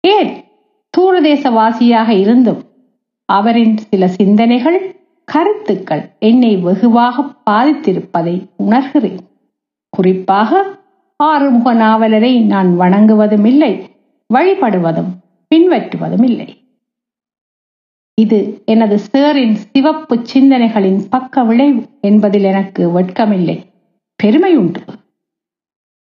ஏன் 0.00 0.32
தூரதேசவாசியாக 0.98 2.08
இருந்தும் 2.08 2.62
அவரின் 3.28 3.76
சில 3.90 4.08
சிந்தனைகள் 4.08 4.78
கருத்துக்கள் 5.28 6.04
என்னை 6.18 6.56
வெகுவாக 6.56 7.24
பாதித்திருப்பதை 7.50 8.36
உணர்கிறேன். 8.64 9.20
குறிப்பாக 9.88 10.80
ஆறுமுக 11.22 11.74
நாவலரை 11.74 12.44
நான் 12.44 12.80
வணங்குவதும் 12.80 13.46
இல்லை 13.46 13.96
வழிபடுவதும் 14.34 15.10
பின்பற்றுவதும் 15.54 16.24
இல்லை 16.24 16.48
இது 18.14 18.62
எனது 18.66 19.00
சேரின் 19.12 19.54
சிவப்பு 19.54 20.16
சிந்தனைகளின் 20.16 21.00
பக்க 21.10 21.44
விளைவு 21.44 21.88
என்பதில் 22.00 22.42
எனக்கு 22.42 23.00
வெட்கமில்லை. 23.00 23.56
பெருமை 24.16 24.56
உண்டு. 24.56 24.80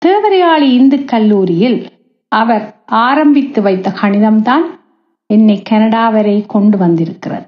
தேவரையாளி 0.05 0.61
இந்து 0.61 1.05
கல்லூரியில் 1.05 1.87
அவர் 2.27 2.83
ஆரம்பித்து 2.85 3.61
வைத்த 3.61 3.93
கணிதம்தான் 4.01 4.65
என்னை 5.33 5.61
கனடா 5.61 6.09
வரை 6.09 6.45
கொண்டு 6.47 6.77
வந்திருக்கிறது. 6.77 7.45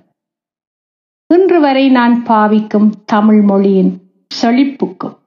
இன்று 1.34 1.60
வரை 1.60 1.90
நான் 1.90 2.24
பாவிக்கும் 2.24 2.92
தமிழ் 3.06 3.42
மொழியின் 3.42 3.98
செழிப்புக்கும் 4.42 5.18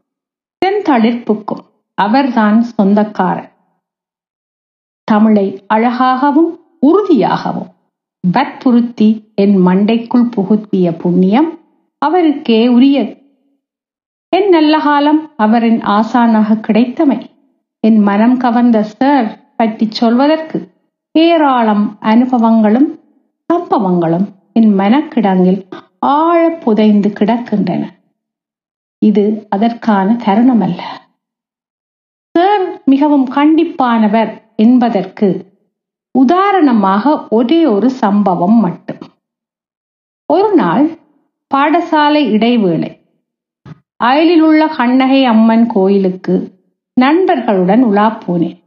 தென் 0.59 0.83
தளிர்ப்புக்கும் 0.83 1.67
அவர்தான் 2.05 2.59
சொந்தக்காரர். 2.63 3.51
தமிழை 5.09 5.47
அழகாகவும் 5.67 6.51
உறுதியாகவும் 6.87 7.71
வற்புறுத்தி 8.33 9.09
என் 9.35 9.57
மண்டைக்குள் 9.67 10.31
புகுத்திய 10.37 10.87
புண்ணியம் 10.99 11.51
அவருக்கே 12.03 12.61
உரியது 12.69 13.15
என் 14.37 14.49
நல்ல 14.49 14.79
காலம் 14.79 15.21
அவரின் 15.37 15.81
ஆசானாக 15.97 16.59
கிடைத்தமை. 16.69 17.19
என் 17.81 18.01
மனம் 18.01 18.37
கவர்ந்த 18.37 18.83
சார் 18.83 19.29
பற்றி 19.57 19.87
சொல்வதற்கு 19.91 20.59
ஏராளம் 21.19 21.87
அனுபவங்களும் 22.03 22.89
சம்பவங்களும் 23.51 24.27
என் 24.53 24.73
மனக்கிடங்கில் 24.79 25.61
ஆழ 25.99 26.41
புதைந்து 26.65 27.09
கிடக்கின்றன. 27.09 27.85
இது 29.03 29.25
அதற்கான 29.51 30.17
தருணமல்ல. 30.25 30.83
மிகவும் 32.93 33.27
கண்டிப்பானவர் 33.35 34.31
என்பதற்கு 34.57 35.29
உதாரணமாக 36.15 37.27
ஒரே 37.29 37.61
ஒரு 37.67 37.89
சம்பவம் 38.03 38.59
மட்டும். 38.61 39.03
ஒரு 40.33 40.51
நாள் 40.55 40.87
பாடசாலை 41.55 42.23
இடைவேளை 42.29 42.91
அயலில் 44.05 44.41
உள்ள 44.41 44.63
கண்ணகை 44.67 45.21
அம்மன் 45.25 45.67
கோயிலுக்கு 45.67 46.35
நண்பர்களுடன் 46.97 47.83
உலா 47.83 48.09
போனேன். 48.25 48.59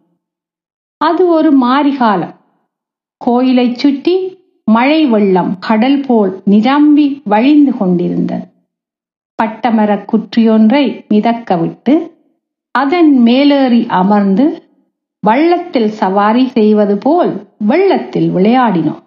அது 1.02 1.24
ஒரு 1.28 1.52
மாரிகாலம். 1.58 2.36
கோயிலை 3.18 3.68
சுற்றி 3.76 4.16
மழை 4.68 5.02
வெள்ளம் 5.06 5.52
கடல் 5.60 6.02
போல் 6.08 6.34
நிரம்பி 6.46 7.06
வழிந்து 7.26 7.74
கொண்டிருந்தது. 7.78 8.46
பட்டமர 9.40 9.92
குற்றியொன்றை 10.12 10.84
மிதக்க 11.08 11.56
விட்டு 11.56 11.94
அதன் 12.72 13.18
மேலேறி 13.18 13.86
அமர்ந்து 13.88 14.46
வள்ளத்தில் 15.20 15.90
சவாரி 15.90 16.48
செய்வது 16.48 16.98
போல் 16.98 17.34
வெள்ளத்தில் 17.58 18.30
விளையாடினோம். 18.36 19.02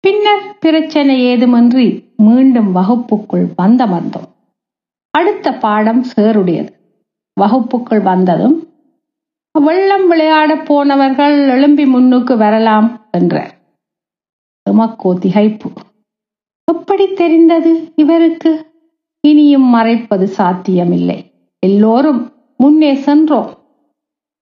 பின்னர் 0.00 0.58
பிரச்சனை 0.58 1.14
ஏதுமின்றி 1.24 1.86
மீண்டும் 2.16 2.70
வகுப்புக்குள் 2.76 3.46
வந்தமர்ந்தோம் 3.62 4.30
அடுத்த 5.10 5.52
பாடம் 5.58 6.04
சேருடையது. 6.16 6.72
வகுப்புக்குள் 7.40 8.02
வந்ததும் 8.02 8.56
வெள்ளம் 9.52 10.06
விளையாட 10.08 10.56
போனவர்கள் 10.56 11.48
எழும்பி 11.48 11.84
முன்னுக்கு 11.86 12.36
வரலாம் 12.36 12.88
என்றார். 13.10 13.52
எமக்கோ 14.70 15.10
திகைப்பு. 15.20 15.68
எப்படி 16.64 17.06
தெரிந்தது 17.12 17.92
இவருக்கு? 17.96 18.52
இனியும் 19.20 19.68
மறைப்பது 19.74 20.26
சாத்தியமில்லை. 20.28 21.18
எல்லோரும் 21.62 22.22
முன்னே 22.60 22.92
சென்றோம் 22.94 23.50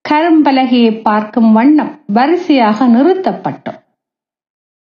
கரும்பலகையை 0.04 0.92
பார்க்கும் 1.02 1.52
வண்ணம் 1.52 1.92
வரிசையாக 2.12 2.86
நிறுத்தப்பட்டோம் 2.86 3.80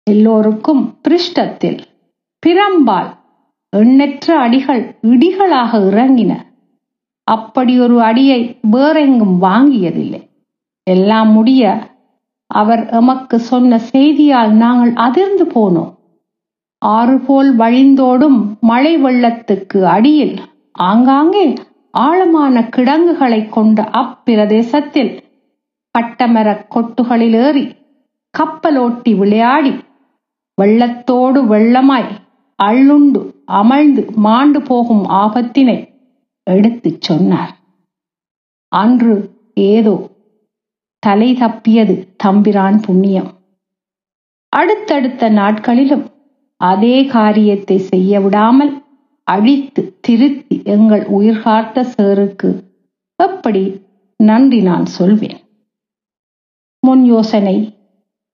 எல்லோருக்கும் 0.06 0.82
பிருஷ்டத்தில் 1.08 1.80
பிரம்பால் 2.42 3.10
எண்ணற்ற 3.72 4.26
அடிகள் 4.38 4.82
இடிகளாக 5.02 5.80
இறங்கின. 5.88 6.32
அப்படி 7.26 7.80
ஒரு 7.80 7.96
அடியை 8.02 8.40
வேறெங்கும் 8.70 9.36
வாங்கியதில்லை. 9.42 10.20
எல்லாம் 10.86 11.30
முடிய 11.30 11.62
அவர் 12.50 12.82
எமக்கு 12.90 13.38
சொன்ன 13.38 13.80
செய்தியால் 13.92 14.52
நாங்கள் 14.56 14.92
அதிர்ந்து 15.06 15.44
போனோம் 15.44 15.90
ஆறு 16.82 17.16
போல் 17.18 17.50
வழிந்தோடும் 17.56 18.38
மழை 18.60 18.94
வெள்ளத்துக்கு 19.04 19.78
அடியில் 19.86 20.36
ஆங்காங்கே 20.72 21.46
ஆழமான 21.94 22.68
கிடங்குகளை 22.68 23.48
கொண்ட 23.48 23.82
அப்பிரதேசத்தில் 23.82 25.12
பட்டமரக் 25.94 26.66
கொட்டுகளில் 26.68 27.34
ஏறி 27.34 27.64
கப்பலோட்டி 28.34 29.16
விளையாடி 29.16 29.72
வெள்ளத்தோடு 30.62 31.40
வெள்ளமாய் 31.48 32.08
அள்ளுண்டு 32.62 33.20
அமழ்ந்து 33.44 34.02
மாண்டு 34.16 34.62
போகும் 34.62 35.04
ஆபத்தினை 35.08 35.76
எடுத்துச் 36.42 37.00
சொன்னார். 37.00 37.52
அன்று 38.72 39.14
ஏதோ 39.54 40.10
தலை 40.98 41.34
தப்பியது 41.34 42.14
தம்பிரான் 42.16 42.80
புண்ணியம். 42.80 43.30
அடுத்தடுத்த 44.48 45.28
நாட்களிலும் 45.28 46.04
அதே 46.60 47.04
காரியத்தை 47.04 47.78
செய்ய 47.78 48.20
விடாமல் 48.20 48.72
அழித்து 49.32 49.82
திருத்தி 50.00 50.60
எங்கள் 50.64 51.04
உயிர்காத்த 51.06 51.86
சேருக்கு. 51.96 52.50
எப்படி 53.22 53.62
நன்றி 54.16 54.60
நான் 54.62 54.86
சொல்வேன். 54.86 55.40
முன் 56.86 57.04
யோசனை 57.04 57.56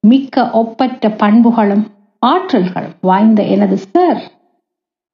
மிக்க 0.00 0.50
ஒப்பற்ற 0.50 1.10
பண்புகளும் 1.10 1.86
ஆற்றல்களும் 2.26 2.96
வாய்ந்த 3.00 3.42
எனது 3.42 3.76
சார். 3.76 4.22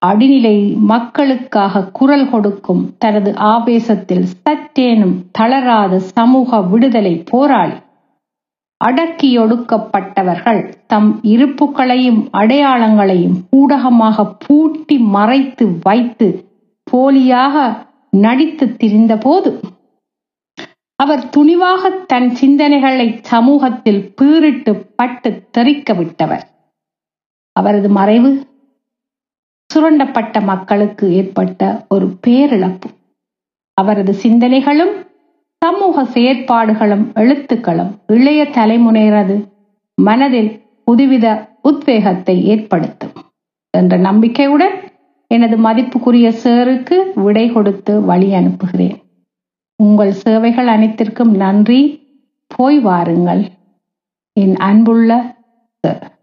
அடிநிலை 0.07 0.77
மக்களுக்காக 0.77 1.85
குரல் 1.93 2.31
கொடுக்கும் 2.31 2.94
தனது 2.98 3.35
ஆவேசத்தில் 3.36 4.27
சற்றேனும் 4.43 5.16
தளராத 5.32 5.98
சமூக 5.98 6.62
விடுதலை 6.62 7.15
போராளி. 7.31 7.74
அடக்கியொடுக்கப்பட்டவர்கள் 8.85 10.61
தம் 10.86 11.20
இருப்புகளையும் 11.24 12.23
அடையாளங்களையும் 12.32 13.36
ஊடகமாக 13.51 14.27
பூட்டி 14.47 14.98
மறைத்து 14.98 15.66
வைத்து 15.82 16.28
போலியாக 16.90 17.57
நடித்து 18.11 18.66
திரிந்தபோது 18.66 19.51
அவர் 20.97 21.23
துணிவாக 21.36 21.90
தன் 22.07 22.31
சிந்தனைகளை 22.40 23.19
சமூகத்தில் 23.23 24.01
பீறிட்டு 24.20 24.73
பட்டு 24.97 25.48
தெறிக்க 25.51 25.93
விட்டவர். 25.94 26.44
அவரது 27.57 27.89
மறைவு 27.89 28.31
சுரண்டப்பட்ட 29.70 30.43
மக்களுக்கு 30.44 31.12
ஏற்பட்ட 31.12 31.86
ஒரு 31.89 32.07
பேரிழப்பு. 32.27 32.89
அவரது 33.74 34.12
சிந்தனைகளும் 34.23 34.93
சமூக 35.65 36.03
செயற்பாடுகளும் 36.05 37.05
எழுத்துக்களும் 37.15 37.91
இளைய 38.07 38.45
தலைமுறையினது 38.45 39.37
மனதில் 39.95 40.51
புதுவித 40.85 41.27
உத்வேகத்தை 41.62 42.45
ஏற்படுத்தும் 42.45 43.12
என்ற 43.70 43.97
நம்பிக்கையுடன் 43.97 44.77
எனது 45.27 45.57
மதிப்புக்குரிய 45.57 46.28
சேருக்கு 46.45 46.97
விடை 47.15 47.53
கொடுத்து 47.53 48.01
வழி 48.01 48.35
அனுப்புகிறேன். 48.35 48.97
உங்கள் 49.77 50.12
சேவைகள் 50.12 50.66
அனைத்திற்கும் 50.66 51.35
நன்றி. 51.35 51.81
போய் 52.47 52.78
வாருங்கள். 52.78 53.43
என் 54.32 54.57
அன்புள்ள 54.57 55.37
சார் 55.85 56.20